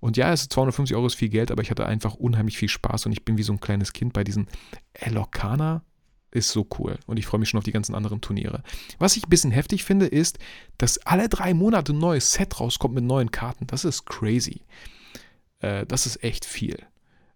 Und 0.00 0.18
ja, 0.18 0.32
es 0.32 0.42
ist 0.42 0.52
250 0.52 0.94
Euro 0.96 1.06
ist 1.06 1.14
viel 1.14 1.30
Geld, 1.30 1.50
aber 1.50 1.62
ich 1.62 1.70
hatte 1.70 1.86
einfach 1.86 2.14
unheimlich 2.14 2.58
viel 2.58 2.68
Spaß 2.68 3.06
und 3.06 3.12
ich 3.12 3.24
bin 3.24 3.38
wie 3.38 3.42
so 3.42 3.54
ein 3.54 3.60
kleines 3.60 3.94
Kind 3.94 4.12
bei 4.12 4.22
diesen 4.22 4.48
Elokana. 4.92 5.82
Ist 6.34 6.50
so 6.50 6.66
cool 6.78 6.98
und 7.06 7.16
ich 7.16 7.26
freue 7.26 7.38
mich 7.38 7.48
schon 7.48 7.58
auf 7.58 7.64
die 7.64 7.70
ganzen 7.70 7.94
anderen 7.94 8.20
Turniere. 8.20 8.64
Was 8.98 9.16
ich 9.16 9.24
ein 9.24 9.30
bisschen 9.30 9.52
heftig 9.52 9.84
finde, 9.84 10.06
ist, 10.06 10.38
dass 10.78 10.98
alle 11.06 11.28
drei 11.28 11.54
Monate 11.54 11.92
ein 11.92 11.98
neues 11.98 12.32
Set 12.32 12.58
rauskommt 12.58 12.96
mit 12.96 13.04
neuen 13.04 13.30
Karten. 13.30 13.68
Das 13.68 13.84
ist 13.84 14.04
crazy. 14.04 14.62
Äh, 15.60 15.86
das 15.86 16.06
ist 16.06 16.24
echt 16.24 16.44
viel. 16.44 16.76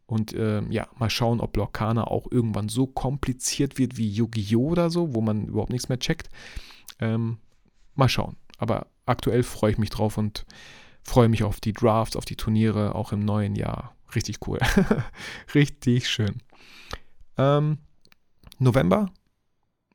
Und 0.07 0.33
äh, 0.33 0.63
ja, 0.69 0.89
mal 0.99 1.11
schauen, 1.11 1.39
ob 1.39 1.57
Lorcana 1.57 2.09
auch 2.09 2.27
irgendwann 2.29 2.69
so 2.69 2.89
kompliziert 2.89 3.79
wird 3.79 3.97
wie 3.99 4.11
Yu-Gi-Oh! 4.11 4.71
oder 4.71 4.91
so, 4.91 5.15
wo 5.15 5.21
man 5.21 5.47
überhaupt 5.47 5.71
nichts 5.71 5.89
mehr 5.89 6.01
checkt. 6.01 6.29
Ähm, 6.99 7.39
mal 7.95 8.09
schauen. 8.09 8.37
Aber 8.57 8.89
aktuell 9.07 9.45
freue 9.45 9.71
ich 9.71 9.79
mich 9.79 9.91
drauf 9.91 10.19
und 10.19 10.45
freue 11.05 11.29
mich 11.29 11.45
auf 11.45 11.61
die 11.61 11.73
Drafts, 11.73 12.17
auf 12.17 12.25
die 12.25 12.35
Turniere, 12.35 12.97
auch 12.97 13.13
im 13.13 13.21
neuen 13.21 13.55
Jahr. 13.55 13.95
Richtig 14.17 14.39
cool. 14.49 14.59
Richtig 15.55 16.09
schön. 16.09 16.43
Ähm, 17.37 17.79
November. 18.59 19.11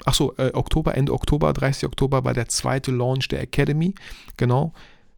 Achso, 0.05 0.33
äh, 0.37 0.51
Oktober, 0.53 0.95
Ende 0.95 1.13
Oktober, 1.13 1.53
30. 1.53 1.85
Oktober 1.85 2.23
war 2.23 2.33
der 2.33 2.47
zweite 2.47 2.91
Launch 2.91 3.27
der 3.27 3.41
Academy. 3.41 3.95
Genau. 4.37 4.73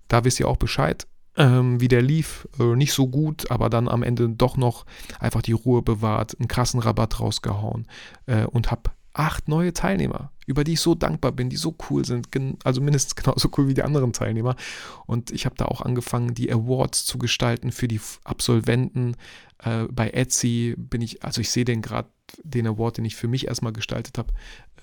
Da 0.08 0.24
wisst 0.24 0.40
ihr 0.40 0.48
auch 0.48 0.58
Bescheid 0.58 1.08
ähm, 1.38 1.80
wie 1.80 1.88
der 1.88 2.02
lief. 2.02 2.48
Äh, 2.60 2.76
nicht 2.76 2.94
so 2.94 3.08
gut, 3.08 3.50
aber 3.52 3.70
dann 3.70 3.88
am 3.88 4.04
Ende 4.04 4.30
doch 4.30 4.58
noch 4.58 4.86
einfach 5.20 5.42
die 5.42 5.54
Ruhe 5.54 5.82
bewahrt, 5.82 6.38
einen 6.40 6.48
krassen 6.48 6.80
Rabatt 6.80 7.20
rausgehauen 7.20 7.88
äh, 8.26 8.46
und 8.46 8.72
habe 8.72 8.92
acht 9.16 9.48
neue 9.48 9.74
Teilnehmer, 9.74 10.32
über 10.46 10.64
die 10.64 10.74
ich 10.74 10.82
so 10.82 10.94
dankbar 10.94 11.32
bin, 11.32 11.50
die 11.50 11.56
so 11.56 11.76
cool 11.90 12.06
sind, 12.06 12.28
also 12.64 12.82
mindestens 12.82 13.16
genauso 13.24 13.50
cool 13.58 13.68
wie 13.68 13.74
die 13.74 13.84
anderen 13.84 14.14
Teilnehmer. 14.14 14.56
Und 15.06 15.32
ich 15.32 15.46
habe 15.46 15.56
da 15.56 15.66
auch 15.66 15.82
angefangen, 15.82 16.34
die 16.34 16.52
Awards 16.52 17.06
zu 17.06 17.18
gestalten 17.18 17.72
für 17.72 17.88
die 17.88 18.02
Absolventen. 18.24 19.16
Äh, 19.60 19.86
bei 19.90 20.10
Etsy 20.10 20.76
bin 20.78 21.02
ich, 21.02 21.24
also 21.24 21.42
ich 21.42 21.50
sehe 21.50 21.66
den 21.66 21.82
gerade, 21.82 22.10
den 22.44 22.68
Award, 22.68 22.98
den 22.98 23.06
ich 23.06 23.16
für 23.16 23.28
mich 23.28 23.48
erstmal 23.48 23.74
gestaltet 23.74 24.18
habe, 24.18 24.34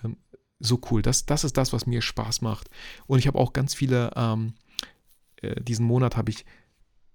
ähm, 0.02 0.16
so 0.58 0.80
cool. 0.90 1.02
Das, 1.02 1.26
das 1.26 1.44
ist 1.44 1.56
das, 1.56 1.72
was 1.72 1.86
mir 1.86 2.00
Spaß 2.00 2.40
macht. 2.40 2.70
Und 3.06 3.18
ich 3.18 3.26
habe 3.26 3.38
auch 3.38 3.52
ganz 3.52 3.74
viele 3.74 4.10
ähm, 4.16 4.54
äh, 5.42 5.60
diesen 5.60 5.84
Monat 5.84 6.16
habe 6.16 6.30
ich 6.30 6.44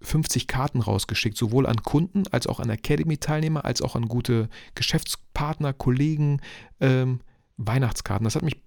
50 0.01 0.47
Karten 0.47 0.81
rausgeschickt, 0.81 1.37
sowohl 1.37 1.65
an 1.65 1.81
Kunden 1.83 2.23
als 2.31 2.47
auch 2.47 2.59
an 2.59 2.69
Academy-Teilnehmer, 2.69 3.65
als 3.65 3.81
auch 3.81 3.95
an 3.95 4.07
gute 4.07 4.49
Geschäftspartner, 4.75 5.73
Kollegen, 5.73 6.41
ähm, 6.79 7.21
Weihnachtskarten. 7.57 8.23
Das 8.23 8.35
hat 8.35 8.43
mich 8.43 8.61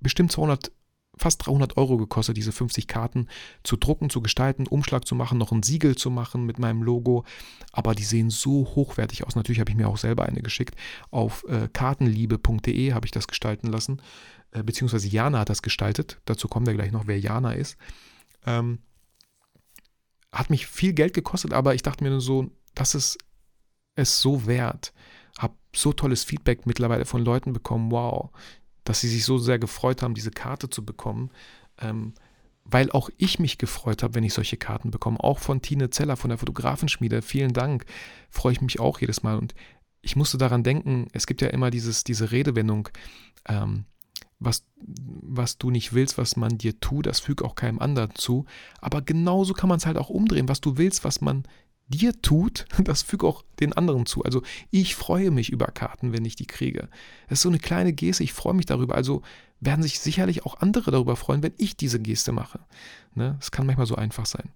bestimmt 0.00 0.30
200, 0.30 0.70
fast 1.16 1.46
300 1.46 1.78
Euro 1.78 1.96
gekostet, 1.96 2.36
diese 2.36 2.52
50 2.52 2.86
Karten 2.86 3.28
zu 3.62 3.76
drucken, 3.76 4.10
zu 4.10 4.20
gestalten, 4.20 4.66
Umschlag 4.66 5.06
zu 5.06 5.14
machen, 5.14 5.38
noch 5.38 5.52
ein 5.52 5.62
Siegel 5.62 5.96
zu 5.96 6.10
machen 6.10 6.44
mit 6.44 6.58
meinem 6.58 6.82
Logo. 6.82 7.24
Aber 7.72 7.94
die 7.94 8.04
sehen 8.04 8.28
so 8.28 8.66
hochwertig 8.74 9.26
aus. 9.26 9.36
Natürlich 9.36 9.60
habe 9.60 9.70
ich 9.70 9.76
mir 9.76 9.88
auch 9.88 9.96
selber 9.96 10.26
eine 10.26 10.42
geschickt. 10.42 10.76
Auf 11.10 11.44
äh, 11.48 11.68
kartenliebe.de 11.72 12.92
habe 12.92 13.06
ich 13.06 13.12
das 13.12 13.26
gestalten 13.26 13.68
lassen, 13.68 14.02
äh, 14.50 14.62
beziehungsweise 14.62 15.08
Jana 15.08 15.40
hat 15.40 15.48
das 15.48 15.62
gestaltet. 15.62 16.20
Dazu 16.26 16.46
kommen 16.46 16.66
wir 16.66 16.74
gleich 16.74 16.92
noch, 16.92 17.06
wer 17.06 17.18
Jana 17.18 17.52
ist. 17.52 17.78
Ähm, 18.44 18.80
hat 20.34 20.50
mich 20.50 20.66
viel 20.66 20.92
Geld 20.92 21.14
gekostet, 21.14 21.52
aber 21.52 21.74
ich 21.74 21.82
dachte 21.82 22.04
mir 22.04 22.10
nur 22.10 22.20
so, 22.20 22.50
das 22.74 22.94
ist 22.94 23.18
es 23.96 24.20
so 24.20 24.46
wert. 24.46 24.92
Hab 25.38 25.56
so 25.74 25.92
tolles 25.92 26.24
Feedback 26.24 26.66
mittlerweile 26.66 27.04
von 27.04 27.24
Leuten 27.24 27.52
bekommen, 27.52 27.90
wow, 27.90 28.30
dass 28.82 29.00
sie 29.00 29.08
sich 29.08 29.24
so 29.24 29.38
sehr 29.38 29.58
gefreut 29.58 30.02
haben, 30.02 30.14
diese 30.14 30.30
Karte 30.30 30.68
zu 30.68 30.84
bekommen. 30.84 31.30
Ähm, 31.78 32.14
weil 32.64 32.90
auch 32.90 33.10
ich 33.18 33.38
mich 33.38 33.58
gefreut 33.58 34.02
habe, 34.02 34.14
wenn 34.14 34.24
ich 34.24 34.32
solche 34.32 34.56
Karten 34.56 34.90
bekomme. 34.90 35.20
Auch 35.20 35.38
von 35.38 35.60
Tine 35.60 35.90
Zeller 35.90 36.16
von 36.16 36.30
der 36.30 36.38
Fotografenschmiede. 36.38 37.20
Vielen 37.20 37.52
Dank. 37.52 37.84
Freue 38.30 38.54
ich 38.54 38.60
mich 38.62 38.80
auch 38.80 39.00
jedes 39.00 39.22
Mal. 39.22 39.36
Und 39.36 39.54
ich 40.00 40.16
musste 40.16 40.38
daran 40.38 40.62
denken, 40.62 41.08
es 41.12 41.26
gibt 41.26 41.42
ja 41.42 41.48
immer 41.48 41.70
dieses, 41.70 42.04
diese 42.04 42.32
Redewendung, 42.32 42.88
ähm, 43.46 43.84
was, 44.44 44.64
was 44.76 45.58
du 45.58 45.70
nicht 45.70 45.92
willst, 45.92 46.18
was 46.18 46.36
man 46.36 46.58
dir 46.58 46.78
tut, 46.80 47.06
das 47.06 47.20
fügt 47.20 47.42
auch 47.42 47.54
keinem 47.54 47.78
anderen 47.78 48.14
zu. 48.14 48.44
Aber 48.80 49.02
genauso 49.02 49.54
kann 49.54 49.68
man 49.68 49.78
es 49.78 49.86
halt 49.86 49.98
auch 49.98 50.10
umdrehen. 50.10 50.48
Was 50.48 50.60
du 50.60 50.76
willst, 50.76 51.04
was 51.04 51.20
man 51.20 51.44
dir 51.88 52.20
tut, 52.22 52.66
das 52.84 53.02
füge 53.02 53.26
auch 53.26 53.44
den 53.60 53.72
anderen 53.72 54.06
zu. 54.06 54.22
Also 54.22 54.42
ich 54.70 54.94
freue 54.94 55.30
mich 55.30 55.50
über 55.50 55.66
Karten, 55.66 56.12
wenn 56.12 56.24
ich 56.24 56.36
die 56.36 56.46
kriege. 56.46 56.88
Es 57.26 57.38
ist 57.38 57.42
so 57.42 57.48
eine 57.48 57.58
kleine 57.58 57.92
Geste, 57.92 58.24
ich 58.24 58.32
freue 58.32 58.54
mich 58.54 58.66
darüber. 58.66 58.94
Also 58.94 59.22
werden 59.60 59.82
sich 59.82 59.98
sicherlich 60.00 60.44
auch 60.44 60.60
andere 60.60 60.90
darüber 60.90 61.16
freuen, 61.16 61.42
wenn 61.42 61.54
ich 61.56 61.76
diese 61.76 62.00
Geste 62.00 62.32
mache. 62.32 62.60
Ne? 63.14 63.36
Das 63.38 63.50
kann 63.50 63.66
manchmal 63.66 63.86
so 63.86 63.96
einfach 63.96 64.26
sein. 64.26 64.50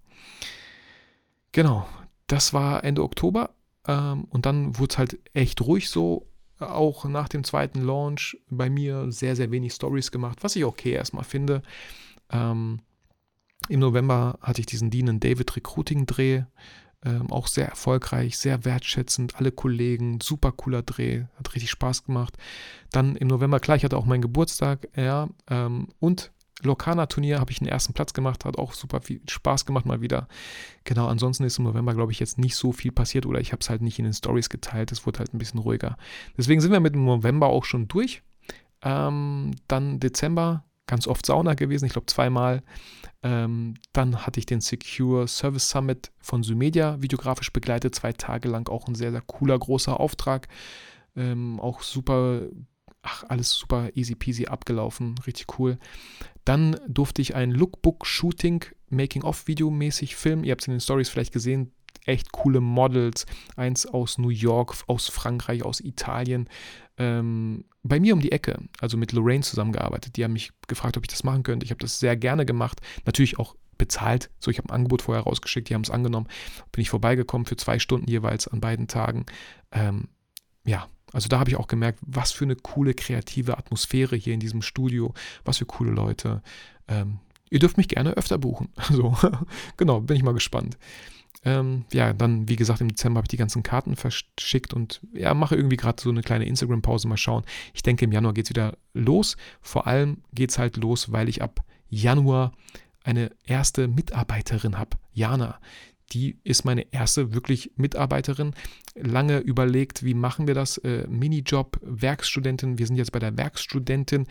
Genau, 1.53 1.89
das 2.27 2.53
war 2.53 2.85
Ende 2.85 3.03
Oktober 3.03 3.51
ähm, 3.87 4.25
und 4.25 4.47
dann 4.47 4.79
wurde 4.79 4.93
es 4.93 4.99
halt 4.99 5.19
echt 5.35 5.61
ruhig 5.63 5.89
so. 5.89 6.27
Auch 6.59 7.05
nach 7.05 7.29
dem 7.29 7.45
zweiten 7.45 7.83
Launch 7.83 8.37
bei 8.51 8.69
mir 8.69 9.11
sehr, 9.13 9.37
sehr 9.37 9.51
wenig 9.51 9.73
Stories 9.73 10.11
gemacht, 10.11 10.39
was 10.43 10.57
ich 10.57 10.65
okay 10.65 10.93
erstmal 10.93 11.25
finde. 11.25 11.63
Ähm, 12.31 12.81
Im 13.69 13.81
November 13.81 14.39
hatte 14.41 14.61
ich 14.61 14.67
diesen 14.67 14.91
Dean 14.91 15.21
David 15.21 15.55
Recruiting 15.57 16.07
Dreh. 16.07 16.43
Ähm, 17.05 17.31
auch 17.31 17.47
sehr 17.47 17.69
erfolgreich, 17.69 18.37
sehr 18.39 18.65
wertschätzend, 18.65 19.37
alle 19.37 19.53
Kollegen, 19.53 20.21
super 20.21 20.51
cooler 20.51 20.83
Dreh, 20.83 21.27
hat 21.37 21.55
richtig 21.55 21.71
Spaß 21.71 22.05
gemacht. 22.05 22.37
Dann 22.91 23.15
im 23.15 23.29
November, 23.29 23.61
klar, 23.61 23.77
ich 23.77 23.85
hatte 23.85 23.97
auch 23.97 24.05
meinen 24.05 24.23
Geburtstag, 24.23 24.89
ja, 24.97 25.29
ähm, 25.49 25.87
und 26.01 26.33
Lokana-Turnier 26.63 27.39
habe 27.39 27.51
ich 27.51 27.59
den 27.59 27.69
ersten 27.69 27.93
Platz 27.93 28.13
gemacht, 28.13 28.45
hat 28.45 28.59
auch 28.59 28.73
super 28.73 29.01
viel 29.01 29.21
Spaß 29.29 29.65
gemacht 29.65 29.87
mal 29.87 30.01
wieder. 30.01 30.29
Genau, 30.85 31.07
ansonsten 31.07 31.45
ist 31.45 31.59
im 31.59 31.65
November, 31.65 31.95
glaube 31.95 32.13
ich, 32.13 32.21
jetzt 32.21 32.39
nicht 32.39 32.57
so 32.57 32.73
viel 32.73 32.93
passiert 32.93 33.27
oder 33.27 33.41
ich 33.41 33.53
habe 33.53 33.61
es 33.61 33.71
halt 33.71 33.83
nicht 33.83 33.99
in 33.99 34.05
den 34.05 34.15
Stories 34.15 34.49
geteilt, 34.49 34.91
es 34.93 35.07
wurde 35.07 35.21
halt 35.21 35.35
ein 35.35 35.39
bisschen 35.39 35.61
ruhiger. 35.61 35.97
Deswegen 36.37 36.61
sind 36.61 36.73
wir 36.73 36.81
mit 36.81 36.95
dem 36.95 37.05
November 37.05 37.47
auch 37.47 37.65
schon 37.65 37.89
durch. 37.89 38.23
Ähm, 38.83 39.53
dann 39.69 40.01
Dezember, 40.01 40.65
ganz 40.87 41.07
oft 41.07 41.25
Sauna 41.27 41.55
gewesen, 41.55 41.87
ich 41.87 41.93
glaube 41.93 42.07
zweimal. 42.07 42.63
Ähm, 43.23 43.75
dann 43.93 44.27
hatte 44.27 44.41
ich 44.41 44.47
den 44.47 44.61
Secure 44.61 45.27
Service 45.29 45.69
Summit 45.69 46.13
von 46.21 46.43
Symedia 46.43 47.01
videografisch 47.03 47.53
begleitet, 47.53 47.95
zwei 47.95 48.13
Tage 48.13 48.49
lang 48.49 48.69
auch 48.69 48.87
ein 48.89 48.95
sehr, 48.95 49.11
sehr 49.11 49.23
cooler, 49.23 49.59
großer 49.59 49.99
Auftrag. 49.99 50.49
Ähm, 51.17 51.59
auch 51.61 51.83
super, 51.83 52.43
ach, 53.03 53.25
alles 53.29 53.53
super 53.53 53.91
easy 53.95 54.15
peasy 54.15 54.47
abgelaufen, 54.47 55.17
richtig 55.27 55.59
cool. 55.59 55.79
Dann 56.45 56.77
durfte 56.89 57.23
ich 57.23 57.35
ein 57.35 57.51
Lookbook-Shooting, 57.51 58.65
Making-of-Video 58.91 59.71
mäßig 59.71 60.17
filmen. 60.17 60.45
Ihr 60.45 60.53
habt 60.53 60.63
es 60.63 60.69
in 60.69 60.75
den 60.75 60.81
Stories 60.81 61.09
vielleicht 61.09 61.33
gesehen, 61.33 61.73
echt 62.07 62.33
coole 62.33 62.61
Models. 62.61 63.27
Eins 63.57 63.87
aus 63.87 64.19
New 64.19 64.31
York, 64.31 64.75
aus 64.87 65.09
Frankreich, 65.09 65.63
aus 65.63 65.81
Italien. 65.81 66.49
Ähm, 66.97 67.65
bei 67.83 68.01
mir 68.01 68.15
um 68.15 68.21
die 68.21 68.33
Ecke, 68.33 68.59
also 68.81 68.97
mit 68.97 69.13
Lorraine 69.13 69.43
zusammengearbeitet. 69.43 70.17
Die 70.17 70.25
haben 70.25 70.33
mich 70.33 70.51
gefragt, 70.67 70.97
ob 70.97 71.05
ich 71.05 71.09
das 71.09 71.23
machen 71.23 71.43
könnte. 71.43 71.65
Ich 71.65 71.71
habe 71.71 71.81
das 71.81 71.99
sehr 71.99 72.17
gerne 72.17 72.45
gemacht. 72.45 72.81
Natürlich 73.05 73.39
auch 73.39 73.55
bezahlt. 73.77 74.31
So, 74.41 74.51
ich 74.51 74.59
habe 74.59 74.69
ein 74.71 74.75
Angebot 74.75 75.03
vorher 75.03 75.23
rausgeschickt, 75.23 75.69
die 75.69 75.75
haben 75.75 75.83
es 75.83 75.91
angenommen. 75.91 76.27
Bin 76.73 76.83
ich 76.83 76.91
vorbeigekommen 76.91 77.47
für 77.47 77.57
zwei 77.57 77.79
Stunden 77.79 78.11
jeweils 78.11 78.49
an 78.49 78.61
beiden 78.61 78.89
Tagen. 78.89 79.27
Ähm, 79.71 80.09
ja, 80.65 80.89
also 81.13 81.29
da 81.29 81.39
habe 81.39 81.51
ich 81.51 81.57
auch 81.57 81.69
gemerkt, 81.69 82.01
was 82.07 82.33
für 82.33 82.45
eine 82.45 82.57
coole 82.57 82.95
kreative 82.95 83.59
Atmosphäre 83.59 84.17
hier 84.17 84.35
in 84.35 84.41
diesem 84.41 84.63
Studio, 84.63 85.15
was 85.45 85.59
für 85.59 85.67
coole 85.67 85.91
Leute. 85.91 86.43
Ähm, 86.87 87.19
ihr 87.51 87.59
dürft 87.59 87.77
mich 87.77 87.89
gerne 87.89 88.11
öfter 88.11 88.39
buchen. 88.39 88.69
So, 88.91 89.17
genau, 89.77 90.01
bin 90.01 90.17
ich 90.17 90.23
mal 90.23 90.35
gespannt. 90.35 90.79
Ähm, 91.45 91.85
ja, 91.93 92.13
dann, 92.13 92.49
wie 92.49 92.57
gesagt, 92.57 92.81
im 92.81 92.89
Dezember 92.89 93.19
habe 93.19 93.27
ich 93.27 93.31
die 93.31 93.37
ganzen 93.37 93.63
Karten 93.63 93.97
verschickt 93.97 94.75
und 94.75 95.01
ja, 95.13 95.35
mache 95.35 95.55
irgendwie 95.55 95.77
gerade 95.77 96.03
so 96.03 96.11
eine 96.11 96.23
kleine 96.23 96.47
Instagram-Pause, 96.47 97.07
mal 97.07 97.17
schauen. 97.17 97.45
Ich 97.75 97.83
denke, 97.83 98.05
im 98.05 98.13
Januar 98.13 98.35
geht 98.35 98.47
es 98.47 98.51
wieder 98.51 98.77
los. 98.93 99.37
Vor 99.61 99.87
allem 99.87 100.23
geht 100.35 100.51
es 100.51 100.59
halt 100.59 100.77
los, 100.77 101.13
weil 101.13 101.29
ich 101.29 101.41
ab 101.41 101.65
Januar 101.89 102.53
eine 103.05 103.31
erste 103.47 103.89
Mitarbeiterin 103.89 104.79
habe, 104.79 104.99
Jana 105.13 105.61
die 106.13 106.39
ist 106.43 106.65
meine 106.65 106.93
erste 106.93 107.35
wirklich 107.35 107.73
Mitarbeiterin. 107.77 108.55
Lange 108.95 109.39
überlegt, 109.39 110.05
wie 110.05 110.15
machen 110.15 110.47
wir 110.47 110.55
das? 110.55 110.79
Äh, 110.79 111.07
Minijob, 111.09 111.79
Werkstudentin. 111.83 112.79
Wir 112.79 112.87
sind 112.87 112.97
jetzt 112.97 113.13
bei 113.13 113.19
der 113.19 113.37
Werkstudentin. 113.37 114.27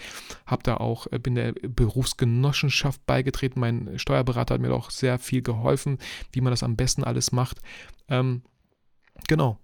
Hab 0.45 0.63
da 0.63 0.77
auch, 0.77 1.07
äh, 1.11 1.19
bin 1.19 1.35
der 1.35 1.53
Berufsgenossenschaft 1.53 3.05
beigetreten. 3.05 3.59
Mein 3.59 3.99
Steuerberater 3.99 4.55
hat 4.55 4.61
mir 4.61 4.73
auch 4.73 4.89
sehr 4.89 5.19
viel 5.19 5.41
geholfen, 5.41 5.99
wie 6.31 6.41
man 6.41 6.51
das 6.51 6.63
am 6.63 6.75
besten 6.75 7.03
alles 7.03 7.31
macht. 7.31 7.59
Ähm, 8.07 8.41
genau. 9.27 9.59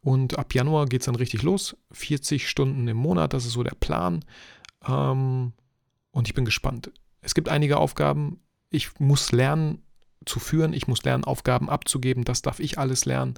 Und 0.00 0.38
ab 0.38 0.54
Januar 0.54 0.86
geht 0.86 1.00
es 1.00 1.06
dann 1.06 1.16
richtig 1.16 1.42
los. 1.42 1.76
40 1.90 2.48
Stunden 2.48 2.86
im 2.86 2.96
Monat, 2.96 3.32
das 3.32 3.44
ist 3.44 3.52
so 3.52 3.62
der 3.64 3.74
Plan. 3.74 4.24
Ähm, 4.86 5.52
und 6.12 6.28
ich 6.28 6.34
bin 6.34 6.44
gespannt. 6.44 6.92
Es 7.20 7.34
gibt 7.34 7.48
einige 7.48 7.78
Aufgaben. 7.78 8.40
Ich 8.70 9.00
muss 9.00 9.32
lernen, 9.32 9.82
zu 10.28 10.38
führen. 10.38 10.72
Ich 10.72 10.86
muss 10.86 11.02
lernen, 11.04 11.24
Aufgaben 11.24 11.68
abzugeben. 11.68 12.24
Das 12.24 12.42
darf 12.42 12.60
ich 12.60 12.78
alles 12.78 13.04
lernen. 13.04 13.34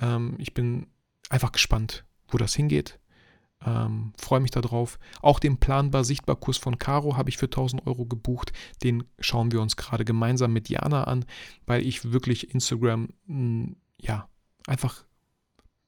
Ähm, 0.00 0.34
ich 0.38 0.54
bin 0.54 0.86
einfach 1.30 1.52
gespannt, 1.52 2.04
wo 2.28 2.38
das 2.38 2.54
hingeht. 2.54 2.98
Ähm, 3.64 4.12
Freue 4.18 4.40
mich 4.40 4.50
darauf. 4.50 4.98
Auch 5.20 5.40
den 5.40 5.58
planbar 5.58 6.04
sichtbar 6.04 6.36
Kurs 6.36 6.58
von 6.58 6.78
Caro 6.78 7.16
habe 7.16 7.30
ich 7.30 7.38
für 7.38 7.46
1000 7.46 7.86
Euro 7.86 8.06
gebucht. 8.06 8.52
Den 8.82 9.04
schauen 9.18 9.52
wir 9.52 9.60
uns 9.60 9.76
gerade 9.76 10.04
gemeinsam 10.04 10.52
mit 10.52 10.68
Jana 10.68 11.04
an, 11.04 11.24
weil 11.66 11.84
ich 11.84 12.12
wirklich 12.12 12.54
Instagram 12.54 13.08
mh, 13.26 13.34
hm, 13.34 13.76
ja 14.00 14.28
einfach 14.66 15.04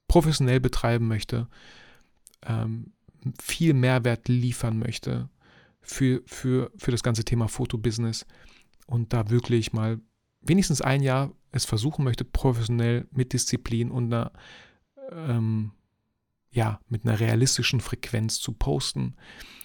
professionell 0.08 0.58
betreiben 0.58 1.06
möchte, 1.06 1.46
ähm, 2.44 2.92
viel 3.40 3.74
Mehrwert 3.74 4.28
liefern 4.28 4.78
möchte 4.78 5.28
für, 5.82 6.22
für, 6.26 6.72
für 6.76 6.90
das 6.90 7.02
ganze 7.02 7.24
Thema 7.24 7.46
Fotobusiness 7.46 8.26
und 8.86 9.12
da 9.12 9.30
wirklich 9.30 9.72
mal 9.72 10.00
wenigstens 10.40 10.80
ein 10.80 11.02
Jahr 11.02 11.32
es 11.52 11.64
versuchen 11.64 12.04
möchte, 12.04 12.24
professionell 12.24 13.06
mit 13.10 13.32
Disziplin 13.32 13.90
und 13.90 14.12
einer, 14.12 14.32
ähm, 15.12 15.72
ja, 16.50 16.80
mit 16.88 17.04
einer 17.04 17.20
realistischen 17.20 17.80
Frequenz 17.80 18.38
zu 18.38 18.52
posten 18.52 19.16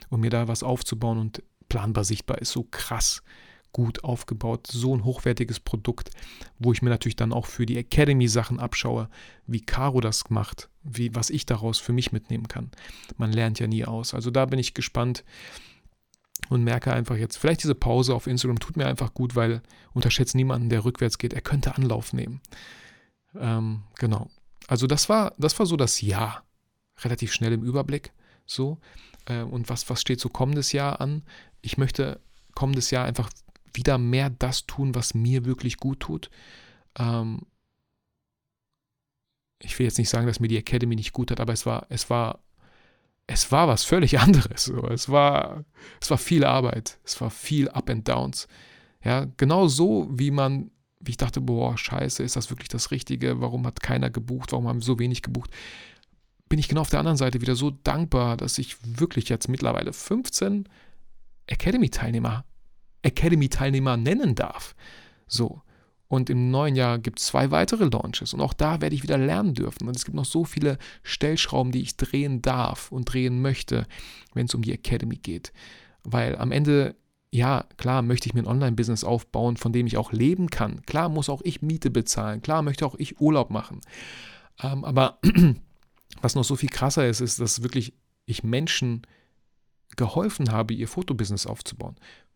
und 0.10 0.22
mir 0.22 0.30
da 0.30 0.48
was 0.48 0.64
aufzubauen 0.64 1.18
und 1.18 1.44
planbar 1.70 2.04
sichtbar 2.04 2.40
ist 2.40 2.52
so 2.52 2.64
krass 2.64 3.24
gut 3.76 4.06
aufgebaut, 4.06 4.68
so 4.68 4.96
ein 4.96 5.04
hochwertiges 5.04 5.60
Produkt, 5.60 6.10
wo 6.60 6.72
ich 6.72 6.82
mir 6.82 6.90
natürlich 6.90 7.18
dann 7.18 7.34
auch 7.34 7.46
für 7.46 7.66
die 7.66 7.78
Academy 7.78 8.30
Sachen 8.30 8.58
abschaue, 8.58 9.10
wie 9.48 9.60
Caro 9.60 10.00
das 10.00 10.30
macht, 10.30 10.70
wie 10.84 11.14
was 11.14 11.30
ich 11.30 11.46
daraus 11.46 11.78
für 11.80 11.92
mich 11.92 12.14
mitnehmen 12.14 12.48
kann. 12.48 12.72
Man 13.18 13.34
lernt 13.34 13.60
ja 13.60 13.68
nie 13.68 13.84
aus. 13.84 14.14
Also 14.14 14.32
da 14.32 14.46
bin 14.46 14.60
ich 14.60 14.76
gespannt 14.76 15.26
und 16.50 16.64
merke 16.64 16.94
einfach 16.94 17.16
jetzt, 17.16 17.38
vielleicht 17.38 17.64
diese 17.64 17.76
Pause 17.76 18.14
auf 18.14 18.28
Instagram 18.28 18.60
tut 18.60 18.78
mir 18.78 18.88
einfach 18.88 19.14
gut, 19.14 19.36
weil 19.36 19.62
unterschätzt 19.94 20.36
niemanden, 20.36 20.70
der 20.70 20.86
rückwärts 20.86 21.18
geht, 21.18 21.34
er 21.34 21.42
könnte 21.42 21.76
Anlauf 21.76 22.14
nehmen. 22.14 22.42
Ähm, 23.36 23.84
genau. 23.96 24.30
Also 24.68 24.88
das 24.88 25.10
war, 25.10 25.34
das 25.38 25.58
war 25.60 25.66
so 25.66 25.76
das 25.76 26.02
Jahr. 26.02 26.44
Relativ 27.00 27.34
schnell 27.34 27.54
im 27.54 27.64
Überblick. 27.64 28.12
So. 28.46 28.80
Äh, 29.26 29.42
und 29.42 29.70
was, 29.70 29.90
was 29.90 30.02
steht 30.02 30.20
so 30.20 30.30
kommendes 30.30 30.72
Jahr 30.72 31.02
an? 31.02 31.24
Ich 31.62 31.78
möchte 31.78 32.20
kommendes 32.54 32.92
Jahr 32.92 33.06
einfach 33.06 33.30
wieder 33.74 33.98
mehr 33.98 34.30
das 34.30 34.66
tun, 34.66 34.96
was 34.96 35.14
mir 35.14 35.46
wirklich 35.46 35.78
gut 35.78 36.00
tut. 36.00 36.30
Ähm, 36.98 37.42
ich 39.60 39.78
will 39.78 39.86
jetzt 39.86 39.98
nicht 39.98 40.10
sagen, 40.10 40.28
dass 40.28 40.40
mir 40.40 40.48
die 40.48 40.58
Academy 40.58 40.96
nicht 40.96 41.14
gut 41.14 41.32
hat, 41.32 41.40
aber 41.40 41.54
es 41.54 41.66
war, 41.66 41.88
es 41.90 42.10
war 42.10 42.40
es 43.28 43.52
war 43.52 43.68
was 43.68 43.84
völlig 43.84 44.20
anderes. 44.20 44.72
Es, 44.92 45.10
war, 45.10 45.66
es 46.02 46.10
war 46.10 46.18
viel 46.18 46.44
Arbeit, 46.44 47.00
es 47.04 47.20
war 47.22 47.30
viel 47.30 47.70
Up 47.70 47.90
and 47.90 48.08
Downs. 48.08 48.48
Ja, 49.04 49.28
genau 49.38 49.68
so, 49.68 50.08
wie 50.12 50.32
man, 50.32 50.72
wie 51.00 51.12
ich 51.12 51.18
dachte, 51.18 51.42
boah, 51.42 51.78
scheiße, 51.78 52.24
ist 52.24 52.36
das 52.36 52.50
wirklich 52.50 52.70
das 52.70 52.92
Richtige? 52.92 53.40
Warum 53.40 53.66
hat 53.68 53.82
keiner 53.82 54.10
gebucht? 54.10 54.52
Warum 54.52 54.68
haben 54.68 54.82
so 54.82 54.98
wenig 54.98 55.22
gebucht? 55.22 55.52
Bin 56.50 56.60
ich 56.60 56.68
genau 56.68 56.82
auf 56.82 56.90
der 56.90 57.00
anderen 57.00 57.18
Seite 57.18 57.42
wieder 57.42 57.56
so 57.56 57.72
dankbar, 57.72 58.38
dass 58.38 58.58
ich 58.58 58.78
wirklich 58.84 59.30
jetzt 59.30 59.48
mittlerweile 59.48 59.94
15 59.94 60.68
Academy-Teilnehmer, 61.48 62.46
Academy-Teilnehmer 63.04 63.98
nennen 63.98 64.36
darf. 64.36 64.76
So. 65.28 65.62
Und 66.08 66.30
im 66.30 66.52
neuen 66.52 66.76
Jahr 66.76 67.00
gibt 67.00 67.20
es 67.20 67.28
zwei 67.28 67.52
weitere 67.52 67.86
Launches. 67.86 68.34
Und 68.34 68.42
auch 68.42 68.54
da 68.54 68.82
werde 68.82 68.96
ich 68.96 69.04
wieder 69.04 69.18
lernen 69.18 69.54
dürfen. 69.54 69.88
Und 69.88 69.96
es 69.96 70.06
gibt 70.06 70.16
noch 70.16 70.26
so 70.26 70.46
viele 70.46 70.78
Stellschrauben, 71.04 71.72
die 71.72 71.82
ich 71.82 71.98
drehen 71.98 72.42
darf 72.42 72.92
und 72.92 73.06
drehen 73.06 73.42
möchte, 73.42 73.88
wenn 74.34 74.46
es 74.46 74.54
um 74.54 74.62
die 74.62 74.74
Academy 74.74 75.16
geht. 75.16 75.52
Weil 76.04 76.38
am 76.38 76.52
Ende, 76.52 76.96
ja, 77.32 77.66
klar 77.78 78.04
möchte 78.04 78.30
ich 78.30 78.36
mir 78.36 78.42
ein 78.42 78.48
Online-Business 78.48 79.04
aufbauen, 79.04 79.58
von 79.58 79.74
dem 79.74 79.88
ich 79.88 79.98
auch 79.98 80.12
leben 80.12 80.50
kann. 80.50 80.84
Klar 80.84 81.10
muss 81.10 81.30
auch 81.30 81.42
ich 81.44 81.64
Miete 81.64 81.90
bezahlen. 81.90 82.42
Klar 82.42 82.62
möchte 82.62 82.86
auch 82.86 82.96
ich 82.96 83.20
Urlaub 83.20 83.50
machen. 83.50 83.82
Ähm, 84.62 84.86
aber 84.86 85.20
was 86.22 86.36
noch 86.36 86.44
so 86.44 86.56
viel 86.56 86.70
krasser 86.70 87.08
ist, 87.08 87.20
ist, 87.20 87.40
dass 87.40 87.64
wirklich 87.64 87.94
ich 88.28 88.44
Menschen 88.44 89.02
geholfen 89.96 90.52
habe, 90.52 90.74
ihr 90.74 90.88
Fotobusiness 90.88 91.48
aufzubauen 91.48 91.96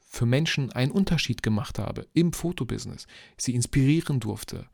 für 0.10 0.26
Menschen 0.26 0.72
einen 0.72 0.91
Unterschied 0.91 1.43
gemacht 1.43 1.78
habe 1.78 2.07
im 2.14 2.34
Fotobusiness, 2.34 3.05
sie 3.38 3.53
inspirieren 3.53 4.20
durfte, 4.20 4.66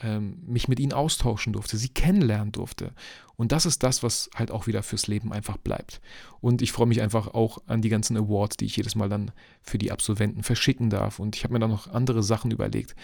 ähm, 0.00 0.38
mich 0.46 0.68
mit 0.68 0.78
ihnen 0.78 0.92
austauschen 0.92 1.52
durfte, 1.52 1.76
sie 1.76 1.88
kennenlernen 1.88 2.52
durfte. 2.52 2.92
Und 3.34 3.50
das 3.50 3.66
ist 3.66 3.82
das, 3.82 4.04
was 4.04 4.30
halt 4.36 4.52
auch 4.52 4.68
wieder 4.68 4.84
fürs 4.84 5.08
Leben 5.08 5.32
einfach 5.32 5.56
bleibt. 5.56 6.00
Und 6.40 6.62
ich 6.62 6.70
freue 6.70 6.86
mich 6.86 7.02
einfach 7.02 7.34
auch 7.34 7.58
an 7.66 7.82
die 7.82 7.88
ganzen 7.88 8.16
Awards, 8.16 8.56
die 8.56 8.66
ich 8.66 8.76
jedes 8.76 8.94
Mal 8.94 9.08
dann 9.08 9.32
für 9.62 9.78
die 9.78 9.90
Absolventen 9.90 10.44
verschicken 10.44 10.90
darf. 10.90 11.18
Und 11.18 11.34
ich 11.34 11.42
habe 11.42 11.54
mir 11.54 11.60
da 11.60 11.66
noch 11.66 11.88
andere 11.88 12.22
Sachen 12.22 12.52
überlegt. 12.52 12.94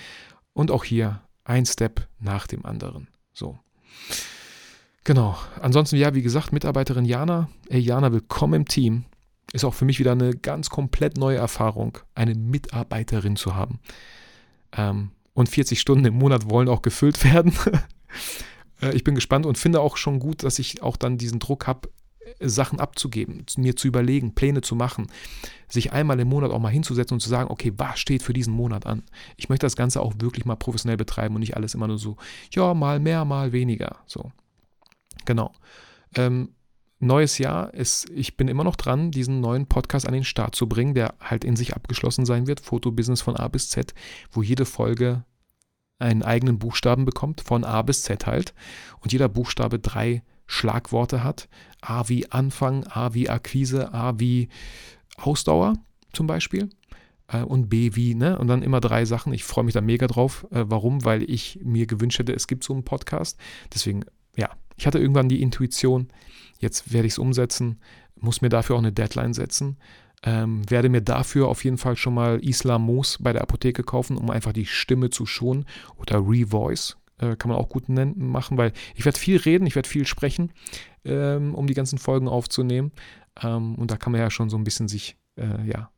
Und 0.52 0.70
auch 0.70 0.84
hier 0.84 1.22
ein 1.42 1.66
Step 1.66 2.06
nach 2.20 2.46
dem 2.46 2.64
anderen. 2.64 3.08
So. 3.32 3.58
Genau. 5.02 5.36
Ansonsten, 5.60 5.96
ja, 5.96 6.14
wie 6.14 6.22
gesagt, 6.22 6.52
Mitarbeiterin 6.52 7.04
Jana. 7.04 7.48
Ey, 7.68 7.80
Jana, 7.80 8.12
willkommen 8.12 8.54
im 8.54 8.68
Team. 8.68 9.06
Ist 9.52 9.64
auch 9.64 9.74
für 9.74 9.84
mich 9.84 9.98
wieder 9.98 10.12
eine 10.12 10.34
ganz 10.34 10.70
komplett 10.70 11.16
neue 11.16 11.36
Erfahrung, 11.36 11.98
eine 12.14 12.34
Mitarbeiterin 12.34 13.36
zu 13.36 13.54
haben. 13.54 13.78
Ähm, 14.76 15.10
und 15.32 15.48
40 15.48 15.80
Stunden 15.80 16.04
im 16.04 16.14
Monat 16.14 16.48
wollen 16.48 16.68
auch 16.68 16.82
gefüllt 16.82 17.24
werden. 17.32 17.52
Äh, 18.80 18.94
ich 18.94 19.04
bin 19.04 19.14
gespannt 19.14 19.46
und 19.46 19.58
finde 19.58 19.80
auch 19.80 19.96
schon 19.96 20.18
gut, 20.18 20.42
dass 20.42 20.58
ich 20.58 20.82
auch 20.82 20.96
dann 20.96 21.18
diesen 21.18 21.38
Druck 21.38 21.66
habe, 21.66 21.88
Sachen 22.40 22.80
abzugeben, 22.80 23.44
mir 23.56 23.76
zu 23.76 23.88
überlegen, 23.88 24.34
Pläne 24.34 24.60
zu 24.60 24.74
machen, 24.74 25.08
sich 25.68 25.92
einmal 25.92 26.18
im 26.20 26.28
Monat 26.28 26.50
auch 26.50 26.58
mal 26.58 26.70
hinzusetzen 26.70 27.14
und 27.14 27.20
zu 27.20 27.28
sagen, 27.28 27.50
okay, 27.50 27.72
was 27.76 27.98
steht 27.98 28.22
für 28.22 28.32
diesen 28.32 28.52
Monat 28.52 28.86
an? 28.86 29.02
Ich 29.36 29.48
möchte 29.48 29.66
das 29.66 29.76
Ganze 29.76 30.00
auch 30.00 30.14
wirklich 30.18 30.44
mal 30.44 30.56
professionell 30.56 30.96
betreiben 30.96 31.34
und 31.34 31.40
nicht 31.40 31.56
alles 31.56 31.74
immer 31.74 31.86
nur 31.86 31.98
so, 31.98 32.16
ja, 32.52 32.74
mal 32.74 32.98
mehr, 32.98 33.24
mal 33.24 33.52
weniger. 33.52 33.98
So. 34.06 34.32
Genau. 35.24 35.52
Ähm, 36.16 36.53
neues 37.06 37.38
Jahr 37.38 37.72
ist, 37.74 38.08
ich 38.10 38.36
bin 38.36 38.48
immer 38.48 38.64
noch 38.64 38.76
dran, 38.76 39.10
diesen 39.10 39.40
neuen 39.40 39.66
Podcast 39.66 40.06
an 40.06 40.14
den 40.14 40.24
Start 40.24 40.54
zu 40.54 40.68
bringen, 40.68 40.94
der 40.94 41.14
halt 41.20 41.44
in 41.44 41.56
sich 41.56 41.74
abgeschlossen 41.74 42.26
sein 42.26 42.46
wird, 42.46 42.60
Fotobusiness 42.60 43.22
von 43.22 43.36
A 43.36 43.48
bis 43.48 43.68
Z, 43.68 43.94
wo 44.30 44.42
jede 44.42 44.64
Folge 44.64 45.24
einen 45.98 46.22
eigenen 46.22 46.58
Buchstaben 46.58 47.04
bekommt, 47.04 47.40
von 47.40 47.64
A 47.64 47.82
bis 47.82 48.02
Z 48.02 48.26
halt, 48.26 48.54
und 49.00 49.12
jeder 49.12 49.28
Buchstabe 49.28 49.78
drei 49.78 50.22
Schlagworte 50.46 51.24
hat. 51.24 51.48
A 51.80 52.08
wie 52.08 52.30
Anfang, 52.30 52.84
A 52.84 53.14
wie 53.14 53.28
Akquise, 53.28 53.92
A 53.94 54.18
wie 54.18 54.48
Ausdauer 55.16 55.74
zum 56.12 56.26
Beispiel 56.26 56.68
äh, 57.28 57.42
und 57.42 57.68
B 57.68 57.94
wie, 57.94 58.14
ne? 58.14 58.38
Und 58.38 58.48
dann 58.48 58.62
immer 58.62 58.80
drei 58.80 59.04
Sachen. 59.04 59.32
Ich 59.32 59.44
freue 59.44 59.64
mich 59.64 59.74
da 59.74 59.80
mega 59.80 60.06
drauf. 60.06 60.46
Äh, 60.50 60.64
warum? 60.66 61.04
Weil 61.04 61.28
ich 61.28 61.60
mir 61.62 61.86
gewünscht 61.86 62.18
hätte, 62.18 62.32
es 62.32 62.46
gibt 62.46 62.64
so 62.64 62.72
einen 62.72 62.84
Podcast. 62.84 63.38
Deswegen, 63.72 64.04
ja, 64.36 64.50
ich 64.76 64.86
hatte 64.86 64.98
irgendwann 64.98 65.28
die 65.28 65.42
Intuition, 65.42 66.08
jetzt 66.58 66.92
werde 66.92 67.06
ich 67.06 67.14
es 67.14 67.18
umsetzen, 67.18 67.80
muss 68.16 68.40
mir 68.40 68.48
dafür 68.48 68.76
auch 68.76 68.80
eine 68.80 68.92
Deadline 68.92 69.34
setzen. 69.34 69.76
Ähm, 70.26 70.68
werde 70.70 70.88
mir 70.88 71.02
dafür 71.02 71.48
auf 71.48 71.64
jeden 71.64 71.76
Fall 71.76 71.96
schon 71.96 72.14
mal 72.14 72.38
Islam 72.42 72.82
Moos 72.82 73.18
bei 73.20 73.32
der 73.32 73.42
Apotheke 73.42 73.82
kaufen, 73.82 74.16
um 74.16 74.30
einfach 74.30 74.52
die 74.52 74.64
Stimme 74.64 75.10
zu 75.10 75.26
schonen. 75.26 75.66
Oder 75.96 76.16
Revoice, 76.26 76.96
äh, 77.18 77.36
kann 77.36 77.50
man 77.50 77.58
auch 77.58 77.68
gut 77.68 77.90
nennen, 77.90 78.14
machen, 78.30 78.56
weil 78.56 78.72
ich 78.94 79.04
werde 79.04 79.18
viel 79.18 79.36
reden, 79.36 79.66
ich 79.66 79.74
werde 79.74 79.88
viel 79.88 80.06
sprechen, 80.06 80.52
ähm, 81.04 81.54
um 81.54 81.66
die 81.66 81.74
ganzen 81.74 81.98
Folgen 81.98 82.28
aufzunehmen. 82.28 82.92
Ähm, 83.42 83.74
und 83.74 83.90
da 83.90 83.96
kann 83.96 84.12
man 84.12 84.20
ja 84.20 84.30
schon 84.30 84.48
so 84.48 84.56
ein 84.56 84.64
bisschen 84.64 84.88
sich, 84.88 85.16
äh, 85.36 85.68
ja, 85.68 85.90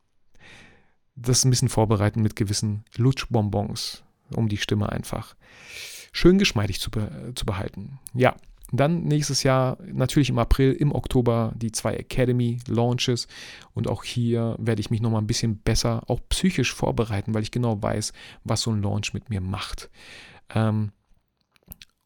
das 1.15 1.45
ein 1.45 1.49
bisschen 1.49 1.69
vorbereiten 1.69 2.21
mit 2.21 2.35
gewissen 2.35 2.83
Lutschbonbons, 2.97 4.03
um 4.35 4.49
die 4.49 4.57
Stimme 4.57 4.89
einfach 4.91 5.35
schön 6.11 6.37
geschmeidig 6.37 6.79
zu, 6.79 6.91
be 6.91 7.31
zu 7.33 7.45
behalten. 7.45 7.99
Ja, 8.13 8.35
dann 8.71 9.03
nächstes 9.03 9.43
Jahr, 9.43 9.77
natürlich 9.85 10.29
im 10.29 10.39
April, 10.39 10.73
im 10.73 10.93
Oktober, 10.93 11.53
die 11.55 11.71
zwei 11.71 11.95
Academy 11.95 12.59
Launches. 12.67 13.27
Und 13.73 13.87
auch 13.87 14.03
hier 14.03 14.55
werde 14.59 14.81
ich 14.81 14.89
mich 14.89 15.01
nochmal 15.01 15.21
ein 15.21 15.27
bisschen 15.27 15.59
besser, 15.59 16.03
auch 16.07 16.19
psychisch 16.29 16.73
vorbereiten, 16.73 17.33
weil 17.33 17.43
ich 17.43 17.51
genau 17.51 17.81
weiß, 17.81 18.11
was 18.43 18.61
so 18.61 18.71
ein 18.71 18.81
Launch 18.81 19.13
mit 19.13 19.29
mir 19.29 19.41
macht. 19.41 19.89
Ähm, 20.53 20.91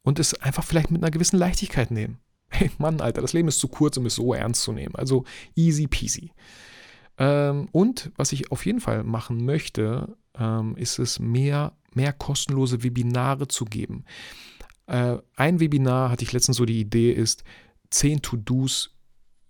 und 0.02 0.18
es 0.18 0.34
einfach 0.34 0.64
vielleicht 0.64 0.90
mit 0.90 1.02
einer 1.02 1.10
gewissen 1.10 1.38
Leichtigkeit 1.38 1.90
nehmen. 1.90 2.18
Hey 2.54 2.70
Mann, 2.76 3.00
Alter, 3.00 3.22
das 3.22 3.32
Leben 3.32 3.48
ist 3.48 3.60
zu 3.60 3.68
kurz, 3.68 3.96
um 3.96 4.04
es 4.04 4.16
so 4.16 4.34
ernst 4.34 4.62
zu 4.62 4.72
nehmen. 4.72 4.94
Also 4.94 5.24
easy 5.56 5.86
peasy. 5.86 6.32
Ähm, 7.16 7.68
und 7.72 8.10
was 8.16 8.32
ich 8.32 8.52
auf 8.52 8.66
jeden 8.66 8.80
Fall 8.80 9.04
machen 9.04 9.46
möchte, 9.46 10.16
ähm, 10.38 10.76
ist 10.76 10.98
es 10.98 11.18
mehr, 11.18 11.72
mehr 11.94 12.12
kostenlose 12.12 12.82
Webinare 12.82 13.48
zu 13.48 13.64
geben. 13.64 14.04
Äh, 14.92 15.18
ein 15.36 15.58
Webinar 15.58 16.10
hatte 16.10 16.22
ich 16.22 16.32
letztens 16.32 16.58
so 16.58 16.66
die 16.66 16.80
Idee 16.80 17.12
ist 17.12 17.44
10 17.90 18.22
To-Dos 18.22 18.92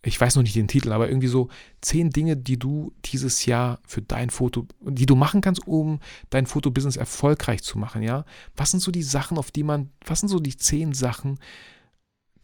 ich 0.05 0.21
weiß 0.21 0.35
noch 0.35 0.43
nicht 0.43 0.57
den 0.57 0.67
Titel, 0.67 0.91
aber 0.93 1.09
irgendwie 1.09 1.29
so 1.29 1.49
zehn 1.81 2.11
Dinge, 2.11 2.37
die 2.37 2.59
du 2.59 2.93
dieses 3.05 3.47
Jahr 3.47 3.79
für 3.87 4.03
dein 4.03 4.31
Foto, 4.31 4.67
die 4.81 5.07
du 5.07 5.15
machen 5.15 5.41
kannst, 5.41 5.67
um 5.67 6.01
dein 6.31 6.47
Fotobusiness 6.47 6.97
erfolgreich 6.97 7.63
zu 7.63 7.79
machen, 7.79 8.03
ja? 8.03 8.25
Was 8.57 8.73
sind 8.73 8.81
so 8.81 8.91
die 8.91 9.05
Sachen, 9.05 9.39
auf 9.39 9.53
die 9.53 9.63
man, 9.63 9.91
was 10.05 10.21
sind 10.21 10.29
so 10.29 10.41
die 10.41 10.57
zehn 10.57 10.93
Sachen, 10.93 11.39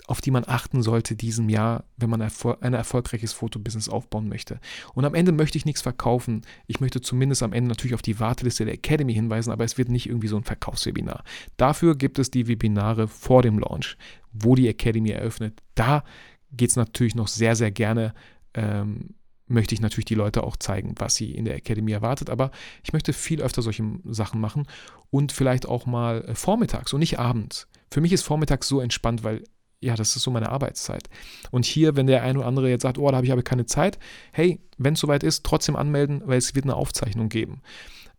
auf 0.09 0.23
die 0.23 0.31
man 0.31 0.45
achten 0.47 0.83
sollte 0.83 1.15
diesem 1.15 1.51
Jahr, 1.51 1.85
wenn 1.99 2.09
man 2.09 2.23
ein 2.23 2.75
erfolgreiches 2.75 3.35
Fotobusiness 3.35 3.91
aufbauen 3.91 4.29
möchte. 4.29 4.59
Und 4.95 5.05
am 5.05 5.15
Ende 5.15 5.33
möchte 5.33 5.59
ich 5.59 5.67
nichts 5.67 5.83
verkaufen. 5.83 6.43
Ich 6.67 6.81
möchte 6.81 7.03
zumindest 7.03 7.43
am 7.43 7.53
Ende 7.53 7.69
natürlich 7.69 7.95
auf 7.95 8.03
die 8.03 8.19
Warteliste 8.19 8.65
der 8.65 8.75
Academy 8.75 9.13
hinweisen, 9.13 9.53
aber 9.53 9.65
es 9.65 9.77
wird 9.77 9.91
nicht 9.91 10.09
irgendwie 10.09 10.29
so 10.29 10.39
ein 10.39 10.45
Verkaufswebinar. 10.45 11.25
Dafür 11.59 11.95
gibt 11.95 12.19
es 12.19 12.31
die 12.31 12.49
Webinare 12.49 13.07
vor 13.07 13.43
dem 13.43 13.59
Launch, 13.59 13.99
wo 14.33 14.55
die 14.55 14.67
Academy 14.67 15.11
eröffnet. 15.11 15.61
Da 15.75 16.05
geht 16.53 16.71
es 16.71 16.77
natürlich 16.77 17.15
noch 17.15 17.29
sehr, 17.29 17.55
sehr 17.55 17.71
gerne. 17.71 18.15
Ähm, 18.55 19.15
möchte 19.47 19.75
ich 19.75 19.83
natürlich 19.83 20.07
die 20.07 20.15
Leute 20.15 20.43
auch 20.43 20.57
zeigen, 20.57 20.95
was 20.97 21.17
sie 21.17 21.33
in 21.33 21.45
der 21.45 21.57
Academy 21.57 21.93
erwartet. 21.93 22.31
Aber 22.31 22.51
ich 22.83 22.95
möchte 22.95 23.13
viel 23.13 23.43
öfter 23.43 23.61
solche 23.61 23.85
Sachen 24.05 24.41
machen 24.41 24.67
und 25.11 25.33
vielleicht 25.33 25.67
auch 25.67 25.85
mal 25.85 26.25
äh, 26.25 26.35
vormittags 26.35 26.95
und 26.95 27.01
nicht 27.01 27.19
abends. 27.19 27.69
Für 27.91 28.01
mich 28.01 28.13
ist 28.13 28.23
vormittags 28.23 28.69
so 28.69 28.81
entspannt, 28.81 29.23
weil 29.23 29.45
ja, 29.81 29.95
das 29.95 30.17
ist 30.17 30.23
so 30.23 30.31
meine 30.31 30.51
Arbeitszeit. 30.51 31.09
Und 31.51 31.65
hier, 31.65 31.97
wenn 31.97 32.07
der 32.07 32.23
eine 32.23 32.39
oder 32.39 32.49
andere 32.49 32.69
jetzt 32.69 32.83
sagt, 32.83 32.99
oh, 32.99 33.09
da 33.11 33.17
habe 33.17 33.27
ich 33.27 33.33
aber 33.33 33.43
keine 33.43 33.67
Zeit, 33.67 33.99
hey, 34.33 34.61
wenn 34.77 34.95
es 34.95 35.01
soweit 35.01 35.23
ist, 35.23 35.45
trotzdem 35.45 35.77
anmelden, 35.77 36.23
weil 36.25 36.39
es 36.39 36.55
wird 36.55 36.65
eine 36.65 36.77
Aufzeichnung 36.77 37.29
geben. 37.29 37.63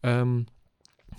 Ähm, 0.04 0.46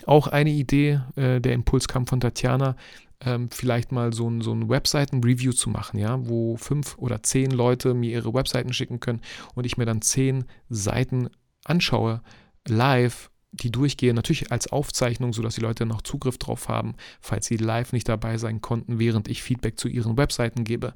auch 0.06 0.28
eine 0.28 0.50
Idee, 0.50 1.00
äh, 1.16 1.40
der 1.40 1.52
Impuls 1.52 1.88
kam 1.88 2.06
von 2.06 2.20
Tatjana, 2.20 2.76
ähm, 3.22 3.50
vielleicht 3.50 3.92
mal 3.92 4.12
so 4.14 4.28
ein, 4.28 4.40
so 4.40 4.52
ein 4.52 4.68
Webseiten-Review 4.68 5.52
zu 5.52 5.68
machen, 5.68 5.98
ja, 5.98 6.26
wo 6.26 6.56
fünf 6.56 6.96
oder 6.96 7.22
zehn 7.22 7.50
Leute 7.50 7.92
mir 7.92 8.10
ihre 8.10 8.32
Webseiten 8.32 8.72
schicken 8.72 9.00
können 9.00 9.20
und 9.54 9.66
ich 9.66 9.76
mir 9.76 9.84
dann 9.84 10.00
zehn 10.00 10.44
Seiten 10.70 11.28
anschaue, 11.64 12.22
live, 12.66 13.29
die 13.52 13.70
durchgehen, 13.70 14.14
natürlich 14.16 14.52
als 14.52 14.68
Aufzeichnung, 14.68 15.32
sodass 15.32 15.56
die 15.56 15.60
Leute 15.60 15.86
noch 15.86 16.02
Zugriff 16.02 16.38
drauf 16.38 16.68
haben, 16.68 16.94
falls 17.20 17.46
sie 17.46 17.56
live 17.56 17.92
nicht 17.92 18.08
dabei 18.08 18.38
sein 18.38 18.60
konnten, 18.60 18.98
während 18.98 19.28
ich 19.28 19.42
Feedback 19.42 19.78
zu 19.78 19.88
ihren 19.88 20.16
Webseiten 20.16 20.64
gebe. 20.64 20.94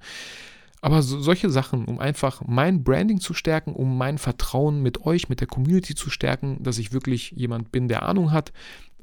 Aber 0.80 1.02
so, 1.02 1.20
solche 1.20 1.50
Sachen, 1.50 1.86
um 1.86 1.98
einfach 1.98 2.42
mein 2.46 2.84
Branding 2.84 3.18
zu 3.18 3.32
stärken, 3.34 3.72
um 3.72 3.96
mein 3.96 4.18
Vertrauen 4.18 4.82
mit 4.82 5.00
euch, 5.06 5.28
mit 5.28 5.40
der 5.40 5.48
Community 5.48 5.94
zu 5.94 6.10
stärken, 6.10 6.62
dass 6.62 6.78
ich 6.78 6.92
wirklich 6.92 7.30
jemand 7.30 7.72
bin, 7.72 7.88
der 7.88 8.02
Ahnung 8.02 8.32
hat, 8.32 8.52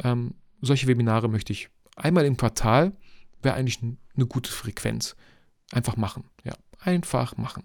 ähm, 0.04 0.36
solche 0.62 0.88
Webinare 0.88 1.28
möchte 1.28 1.54
ich 1.54 1.70
einmal 1.96 2.26
im 2.26 2.38
Quartal 2.38 2.94
wäre 3.42 3.56
eigentlich 3.56 3.80
eine 3.82 4.26
gute 4.28 4.52
Frequenz. 4.52 5.16
Einfach 5.72 5.98
machen. 5.98 6.26
Ja, 6.44 6.54
einfach 6.80 7.38
machen. 7.38 7.64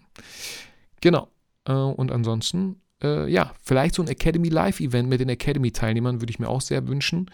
Genau. 1.01 1.29
Äh, 1.65 1.73
und 1.73 2.11
ansonsten, 2.11 2.81
äh, 3.03 3.29
ja, 3.29 3.53
vielleicht 3.61 3.95
so 3.95 4.01
ein 4.01 4.07
Academy 4.07 4.49
Live-Event 4.49 5.09
mit 5.09 5.19
den 5.19 5.29
Academy-Teilnehmern 5.29 6.21
würde 6.21 6.31
ich 6.31 6.39
mir 6.39 6.49
auch 6.49 6.61
sehr 6.61 6.87
wünschen. 6.87 7.29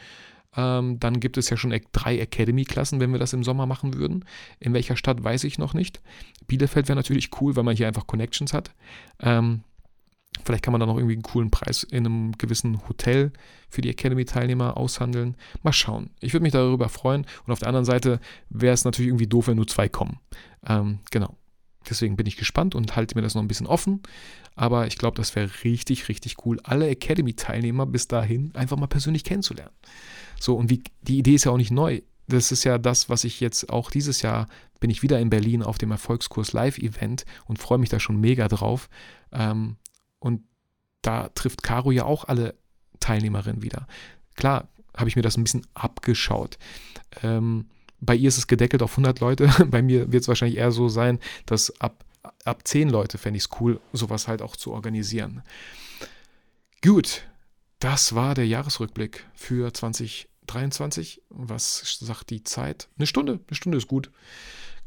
Ähm, 0.56 1.00
dann 1.00 1.20
gibt 1.20 1.38
es 1.38 1.50
ja 1.50 1.58
schon 1.58 1.78
drei 1.94 2.20
Academy-Klassen, 2.20 3.00
wenn 3.00 3.12
wir 3.12 3.20
das 3.20 3.34
im 3.34 3.44
Sommer 3.44 3.66
machen 3.66 3.96
würden. 3.96 4.26
In 4.60 4.74
welcher 4.74 4.96
Stadt 4.96 5.24
weiß 5.24 5.46
ich 5.46 5.58
noch 5.58 5.74
nicht. 5.74 6.02
Bielefeld 6.48 6.88
wäre 6.88 6.96
natürlich 6.96 7.30
cool, 7.42 7.56
weil 7.56 7.64
man 7.64 7.76
hier 7.76 7.88
einfach 7.88 8.08
Connections 8.08 8.54
hat. 8.54 8.72
Ähm, 9.20 9.64
Vielleicht 10.44 10.64
kann 10.64 10.72
man 10.72 10.80
da 10.80 10.88
noch 10.88 10.98
irgendwie 10.98 11.14
einen 11.14 11.22
coolen 11.22 11.52
Preis 11.52 11.84
in 11.84 12.06
einem 12.06 12.32
gewissen 12.38 12.88
Hotel 12.88 13.32
für 13.70 13.82
die 13.82 13.90
Academy-Teilnehmer 13.90 14.78
aushandeln. 14.78 15.36
Mal 15.62 15.74
schauen. 15.74 16.10
Ich 16.20 16.34
würde 16.34 16.44
mich 16.44 16.54
darüber 16.54 16.90
freuen. 16.90 17.26
Und 17.46 17.54
auf 17.54 17.60
der 17.60 17.68
anderen 17.68 17.86
Seite 17.86 18.20
wäre 18.50 18.74
es 18.74 18.84
natürlich 18.84 19.10
irgendwie 19.10 19.28
doof, 19.28 19.48
wenn 19.48 19.58
nur 19.58 19.68
zwei 19.68 19.88
kommen. 19.90 20.20
Ähm, 20.68 21.00
genau. 21.12 21.36
Deswegen 21.90 22.16
bin 22.16 22.26
ich 22.26 22.38
gespannt 22.38 22.76
und 22.76 22.96
halte 22.96 23.16
mir 23.16 23.22
das 23.22 23.36
noch 23.36 23.42
ein 23.42 23.48
bisschen 23.48 23.68
offen. 23.68 24.02
Aber 24.56 24.88
ich 24.88 24.98
glaube, 24.98 25.18
das 25.18 25.36
wäre 25.36 25.50
richtig, 25.64 26.10
richtig 26.10 26.46
cool, 26.46 26.60
alle 26.64 26.88
Academy-Teilnehmer 26.88 27.86
bis 27.86 28.08
dahin 28.08 28.56
einfach 28.56 28.78
mal 28.78 28.88
persönlich 28.88 29.24
kennenzulernen. 29.24 29.74
So, 30.40 30.56
und 30.56 30.70
wie, 30.70 30.84
die 31.02 31.18
Idee 31.18 31.36
ist 31.36 31.46
ja 31.46 31.52
auch 31.52 31.58
nicht 31.58 31.72
neu. 31.72 32.02
Das 32.28 32.52
ist 32.52 32.64
ja 32.64 32.78
das, 32.78 33.10
was 33.10 33.24
ich 33.24 33.40
jetzt 33.40 33.70
auch 33.70 33.92
dieses 33.92 34.22
Jahr 34.22 34.48
bin 34.80 34.90
ich 34.90 35.02
wieder 35.02 35.20
in 35.20 35.30
Berlin 35.30 35.64
auf 35.64 35.78
dem 35.78 35.92
Erfolgskurs 35.92 36.54
Live-Event 36.54 37.26
und 37.46 37.60
freue 37.60 37.78
mich 37.78 37.90
da 37.90 38.00
schon 38.00 38.20
mega 38.20 38.48
drauf. 38.48 38.90
Ähm, 39.32 39.78
und 40.20 40.42
da 41.02 41.30
trifft 41.30 41.64
Caro 41.64 41.92
ja 41.92 42.06
auch 42.06 42.26
alle 42.26 42.56
Teilnehmerinnen 43.00 43.62
wieder. 43.62 43.88
Klar, 44.36 44.70
habe 44.96 45.10
ich 45.10 45.16
mir 45.16 45.22
das 45.22 45.38
ein 45.38 45.44
bisschen 45.44 45.66
abgeschaut. 45.74 46.58
Ähm, 47.22 47.68
bei 48.06 48.16
ihr 48.16 48.28
ist 48.28 48.38
es 48.38 48.48
gedeckelt 48.48 48.82
auf 48.82 48.92
100 48.92 49.20
Leute. 49.20 49.50
Bei 49.68 49.82
mir 49.82 50.12
wird 50.12 50.24
es 50.24 50.28
wahrscheinlich 50.28 50.58
eher 50.58 50.72
so 50.72 50.90
sein, 50.90 51.20
dass 51.46 51.80
ab, 51.82 52.04
ab 52.44 52.68
10 52.68 52.90
Leute 52.90 53.18
fände 53.18 53.38
ich 53.38 53.44
es 53.44 53.50
cool, 53.60 53.80
sowas 53.94 54.28
halt 54.28 54.42
auch 54.42 54.56
zu 54.56 54.72
organisieren. 54.72 55.44
Gut, 56.82 57.24
das 57.80 58.14
war 58.16 58.36
der 58.36 58.48
Jahresrückblick 58.48 59.26
für 59.34 59.74
2023. 59.74 61.22
Was 61.30 61.98
sagt 62.00 62.30
die 62.30 62.44
Zeit? 62.44 62.90
Eine 62.98 63.08
Stunde. 63.08 63.40
Eine 63.48 63.56
Stunde 63.56 63.78
ist 63.78 63.88
gut. 63.88 64.12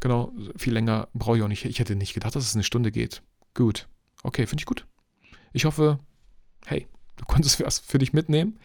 Genau, 0.00 0.32
viel 0.56 0.74
länger 0.74 1.08
brauche 1.14 1.38
ich 1.38 1.42
auch 1.42 1.48
nicht. 1.48 1.64
Ich 1.64 1.78
hätte 1.78 1.96
nicht 1.96 2.14
gedacht, 2.14 2.36
dass 2.36 2.46
es 2.46 2.54
eine 2.54 2.64
Stunde 2.64 2.92
geht. 2.92 3.22
Gut. 3.54 3.88
Okay, 4.22 4.46
finde 4.46 4.60
ich 4.60 4.66
gut. 4.66 4.86
Ich 5.52 5.64
hoffe, 5.64 5.98
hey, 6.66 6.86
du 7.16 7.24
konntest 7.26 7.64
was 7.64 7.78
für 7.78 7.98
dich 7.98 8.12
mitnehmen. 8.12 8.58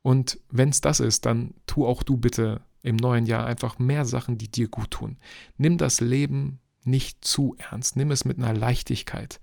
Und 0.00 0.40
wenn 0.50 0.70
es 0.70 0.80
das 0.80 0.98
ist, 1.00 1.26
dann 1.26 1.54
tu 1.66 1.86
auch 1.86 2.02
du 2.02 2.16
bitte 2.16 2.62
im 2.82 2.96
neuen 2.96 3.26
Jahr 3.26 3.46
einfach 3.46 3.78
mehr 3.78 4.04
Sachen, 4.04 4.38
die 4.38 4.50
dir 4.50 4.68
gut 4.68 4.90
tun. 4.90 5.18
Nimm 5.56 5.78
das 5.78 6.00
Leben 6.00 6.60
nicht 6.84 7.24
zu 7.24 7.54
ernst, 7.58 7.96
nimm 7.96 8.10
es 8.10 8.24
mit 8.24 8.38
einer 8.38 8.52
Leichtigkeit, 8.52 9.40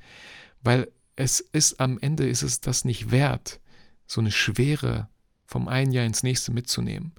weil 0.61 0.91
es 1.15 1.39
ist 1.39 1.79
am 1.79 1.97
Ende 1.99 2.27
ist 2.27 2.43
es 2.43 2.61
das 2.61 2.85
nicht 2.85 3.11
wert, 3.11 3.59
so 4.05 4.21
eine 4.21 4.31
Schwere 4.31 5.09
vom 5.45 5.67
einen 5.67 5.91
Jahr 5.91 6.05
ins 6.05 6.23
nächste 6.23 6.51
mitzunehmen. 6.51 7.13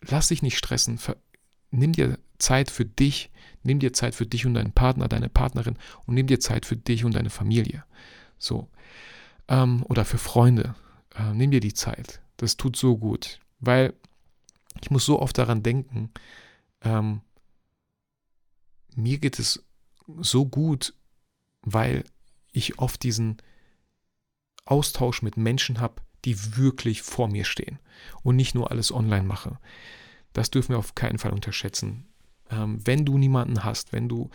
Lass 0.00 0.28
dich 0.28 0.42
nicht 0.42 0.58
stressen, 0.58 0.98
nimm 1.70 1.92
dir 1.92 2.18
Zeit 2.38 2.70
für 2.70 2.84
dich, 2.84 3.30
nimm 3.62 3.78
dir 3.78 3.92
Zeit 3.92 4.14
für 4.14 4.26
dich 4.26 4.46
und 4.46 4.54
deinen 4.54 4.72
Partner, 4.72 5.08
deine 5.08 5.28
Partnerin 5.28 5.78
und 6.06 6.14
nimm 6.14 6.26
dir 6.26 6.40
Zeit 6.40 6.66
für 6.66 6.76
dich 6.76 7.04
und 7.04 7.14
deine 7.14 7.30
Familie. 7.30 7.84
So. 8.38 8.68
Ähm, 9.48 9.84
oder 9.88 10.04
für 10.04 10.18
Freunde. 10.18 10.74
Äh, 11.14 11.32
nimm 11.34 11.50
dir 11.50 11.60
die 11.60 11.74
Zeit. 11.74 12.20
Das 12.36 12.56
tut 12.56 12.76
so 12.76 12.96
gut. 12.96 13.38
Weil 13.60 13.94
ich 14.80 14.90
muss 14.90 15.04
so 15.04 15.20
oft 15.20 15.36
daran 15.38 15.62
denken, 15.62 16.10
ähm, 16.82 17.20
mir 18.94 19.18
geht 19.18 19.38
es 19.38 19.64
so 20.20 20.46
gut, 20.46 20.94
weil 21.62 22.04
ich 22.52 22.78
oft 22.78 23.02
diesen 23.02 23.38
Austausch 24.64 25.22
mit 25.22 25.36
Menschen 25.36 25.80
habe, 25.80 26.02
die 26.24 26.56
wirklich 26.56 27.02
vor 27.02 27.28
mir 27.28 27.44
stehen 27.44 27.78
und 28.22 28.36
nicht 28.36 28.54
nur 28.54 28.70
alles 28.70 28.92
online 28.92 29.24
mache. 29.24 29.58
Das 30.32 30.50
dürfen 30.50 30.70
wir 30.70 30.78
auf 30.78 30.94
keinen 30.94 31.18
Fall 31.18 31.32
unterschätzen. 31.32 32.06
Ähm, 32.50 32.78
wenn 32.86 33.04
du 33.04 33.18
niemanden 33.18 33.64
hast, 33.64 33.92
wenn 33.92 34.08
du, 34.08 34.30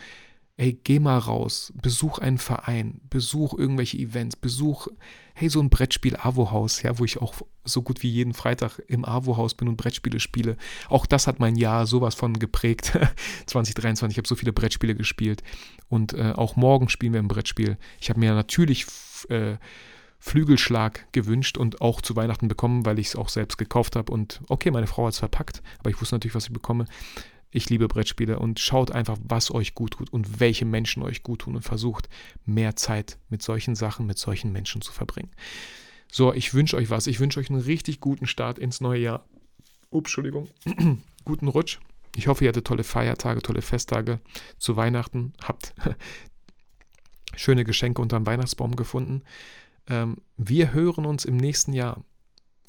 ey, 0.58 0.72
geh 0.82 0.98
mal 0.98 1.18
raus, 1.18 1.72
besuch 1.80 2.18
einen 2.18 2.38
Verein, 2.38 3.00
besuch 3.10 3.56
irgendwelche 3.56 3.96
Events, 3.96 4.34
besuch, 4.34 4.88
hey, 5.34 5.48
so 5.48 5.60
ein 5.60 5.70
Brettspiel 5.70 6.16
Avo-Haus, 6.16 6.82
ja, 6.82 6.98
wo 6.98 7.04
ich 7.04 7.22
auch 7.22 7.34
so 7.64 7.80
gut 7.80 8.02
wie 8.02 8.10
jeden 8.10 8.34
Freitag 8.34 8.80
im 8.88 9.04
Avo-Haus 9.04 9.54
bin 9.54 9.68
und 9.68 9.76
Brettspiele 9.76 10.18
spiele. 10.18 10.56
Auch 10.88 11.06
das 11.06 11.28
hat 11.28 11.38
mein 11.38 11.54
Jahr 11.54 11.86
sowas 11.86 12.16
von 12.16 12.40
geprägt. 12.40 12.98
2023, 13.46 14.14
ich 14.14 14.18
habe 14.18 14.26
so 14.26 14.34
viele 14.34 14.52
Brettspiele 14.52 14.96
gespielt 14.96 15.44
und 15.88 16.12
äh, 16.14 16.32
auch 16.34 16.56
morgen 16.56 16.88
spielen 16.88 17.12
wir 17.12 17.20
ein 17.20 17.28
Brettspiel. 17.28 17.78
Ich 18.00 18.10
habe 18.10 18.18
mir 18.18 18.34
natürlich 18.34 18.84
äh, 19.28 19.58
Flügelschlag 20.18 21.06
gewünscht 21.12 21.56
und 21.56 21.80
auch 21.80 22.00
zu 22.00 22.16
Weihnachten 22.16 22.48
bekommen, 22.48 22.84
weil 22.84 22.98
ich 22.98 23.08
es 23.08 23.16
auch 23.16 23.28
selbst 23.28 23.58
gekauft 23.58 23.94
habe. 23.94 24.10
Und 24.12 24.40
okay, 24.48 24.72
meine 24.72 24.88
Frau 24.88 25.06
hat 25.06 25.12
es 25.12 25.20
verpackt, 25.20 25.62
aber 25.78 25.90
ich 25.90 26.00
wusste 26.00 26.16
natürlich, 26.16 26.34
was 26.34 26.46
ich 26.46 26.52
bekomme. 26.52 26.86
Ich 27.50 27.70
liebe 27.70 27.88
Brettspiele 27.88 28.38
und 28.38 28.60
schaut 28.60 28.92
einfach, 28.92 29.16
was 29.22 29.50
euch 29.50 29.74
gut 29.74 29.92
tut 29.92 30.12
und 30.12 30.40
welche 30.40 30.64
Menschen 30.64 31.02
euch 31.02 31.22
gut 31.22 31.40
tun 31.40 31.56
und 31.56 31.62
versucht, 31.62 32.08
mehr 32.44 32.76
Zeit 32.76 33.18
mit 33.30 33.42
solchen 33.42 33.74
Sachen, 33.74 34.06
mit 34.06 34.18
solchen 34.18 34.52
Menschen 34.52 34.82
zu 34.82 34.92
verbringen. 34.92 35.30
So, 36.10 36.32
ich 36.34 36.52
wünsche 36.54 36.76
euch 36.76 36.90
was. 36.90 37.06
Ich 37.06 37.20
wünsche 37.20 37.40
euch 37.40 37.50
einen 37.50 37.60
richtig 37.60 38.00
guten 38.00 38.26
Start 38.26 38.58
ins 38.58 38.80
neue 38.80 39.00
Jahr. 39.00 39.24
Ups, 39.90 40.10
Entschuldigung. 40.10 40.48
guten 41.24 41.48
Rutsch. 41.48 41.78
Ich 42.16 42.26
hoffe, 42.26 42.44
ihr 42.44 42.48
hattet 42.48 42.66
tolle 42.66 42.84
Feiertage, 42.84 43.42
tolle 43.42 43.62
Festtage 43.62 44.20
zu 44.58 44.76
Weihnachten. 44.76 45.32
Habt 45.42 45.74
schöne 47.36 47.64
Geschenke 47.64 48.02
unterm 48.02 48.26
Weihnachtsbaum 48.26 48.76
gefunden. 48.76 49.22
Ähm, 49.86 50.16
wir 50.36 50.72
hören 50.72 51.06
uns 51.06 51.24
im 51.24 51.36
nächsten 51.36 51.72
Jahr, 51.72 52.04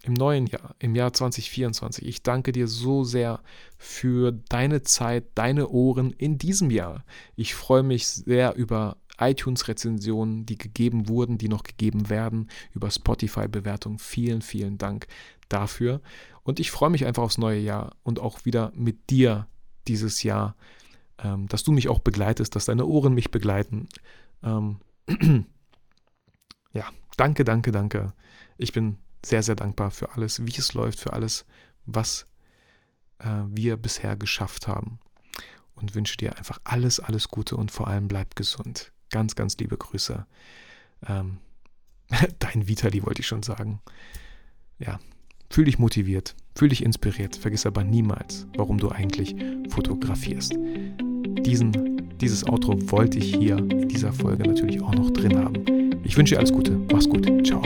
im 0.04 0.14
neuen 0.14 0.48
Jahr, 0.48 0.76
im 0.80 0.96
Jahr 0.96 1.14
2024. 1.14 2.06
Ich 2.06 2.24
danke 2.24 2.52
dir 2.52 2.68
so 2.68 3.04
sehr 3.04 3.42
für 3.78 4.32
deine 4.32 4.82
Zeit, 4.84 5.26
deine 5.36 5.70
Ohren 5.70 6.12
in 6.12 6.38
diesem 6.38 6.72
Jahr. 6.72 7.04
Ich 7.36 7.56
freue 7.56 7.84
mich 7.84 8.08
sehr 8.08 8.56
über 8.56 8.98
iTunes-Rezensionen, 9.20 10.46
die 10.46 10.58
gegeben 10.58 11.10
wurden, 11.10 11.38
die 11.38 11.50
noch 11.50 11.64
gegeben 11.64 12.10
werden, 12.10 12.50
über 12.74 12.90
Spotify-Bewertungen. 12.90 14.00
Vielen, 14.00 14.42
vielen 14.42 14.78
Dank 14.78 15.08
dafür. 15.50 16.02
Und 16.44 16.60
ich 16.60 16.72
freue 16.72 16.90
mich 16.90 17.06
einfach 17.06 17.24
aufs 17.24 17.38
neue 17.38 17.60
Jahr 17.60 17.96
und 18.04 18.20
auch 18.20 18.46
wieder 18.46 18.72
mit 18.76 19.10
dir 19.10 19.48
dieses 19.88 20.24
Jahr, 20.24 20.56
ähm, 21.22 21.48
dass 21.48 21.64
du 21.64 21.72
mich 21.72 21.90
auch 21.90 22.00
begleitest, 22.00 22.56
dass 22.56 22.66
deine 22.66 22.86
Ohren 22.86 23.14
mich 23.14 23.32
begleiten. 23.32 23.90
Ähm, 24.44 24.80
ja, 26.74 26.86
danke, 27.18 27.44
danke, 27.44 27.72
danke. 27.72 28.14
Ich 28.58 28.72
bin 28.72 28.98
sehr, 29.26 29.44
sehr 29.44 29.56
dankbar 29.56 29.92
für 29.92 30.12
alles, 30.14 30.46
wie 30.46 30.58
es 30.58 30.74
läuft, 30.74 31.00
für 31.00 31.14
alles, 31.14 31.46
was 31.86 32.26
äh, 33.20 33.44
wir 33.48 33.78
bisher 33.78 34.16
geschafft 34.16 34.68
haben. 34.68 35.00
Und 35.76 35.96
wünsche 35.96 36.18
dir 36.18 36.38
einfach 36.38 36.60
alles, 36.66 37.00
alles 37.00 37.30
Gute 37.30 37.56
und 37.56 37.72
vor 37.72 37.88
allem 37.88 38.08
bleib 38.08 38.36
gesund. 38.36 38.92
Ganz, 39.12 39.36
ganz 39.36 39.58
liebe 39.58 39.78
Grüße. 39.78 40.26
Ähm, 41.08 41.38
dein 42.40 42.68
Vitali 42.68 43.06
wollte 43.06 43.22
ich 43.22 43.28
schon 43.28 43.44
sagen. 43.44 43.82
Ja, 44.80 45.00
fühl 45.50 45.66
dich 45.66 45.80
motiviert, 45.80 46.36
fühl 46.56 46.70
dich 46.70 46.84
inspiriert. 46.84 47.36
Vergiss 47.36 47.66
aber 47.66 47.84
niemals, 47.84 48.48
warum 48.56 48.78
du 48.78 48.90
eigentlich 48.90 49.36
fotografierst. 49.70 50.54
Diesen, 50.56 52.18
dieses 52.18 52.46
Outro 52.48 52.78
wollte 52.92 53.18
ich 53.18 53.36
hier 53.36 53.58
in 53.58 53.88
dieser 53.88 54.14
Folge 54.14 54.44
natürlich 54.48 54.82
auch 54.82 54.94
noch 54.96 55.12
drin 55.12 55.38
haben. 55.38 56.00
Ich 56.04 56.18
wünsche 56.18 56.36
dir 56.36 56.40
alles 56.40 56.52
Gute. 56.52 56.72
Mach's 56.92 57.08
gut. 57.08 57.26
Ciao. 57.46 57.62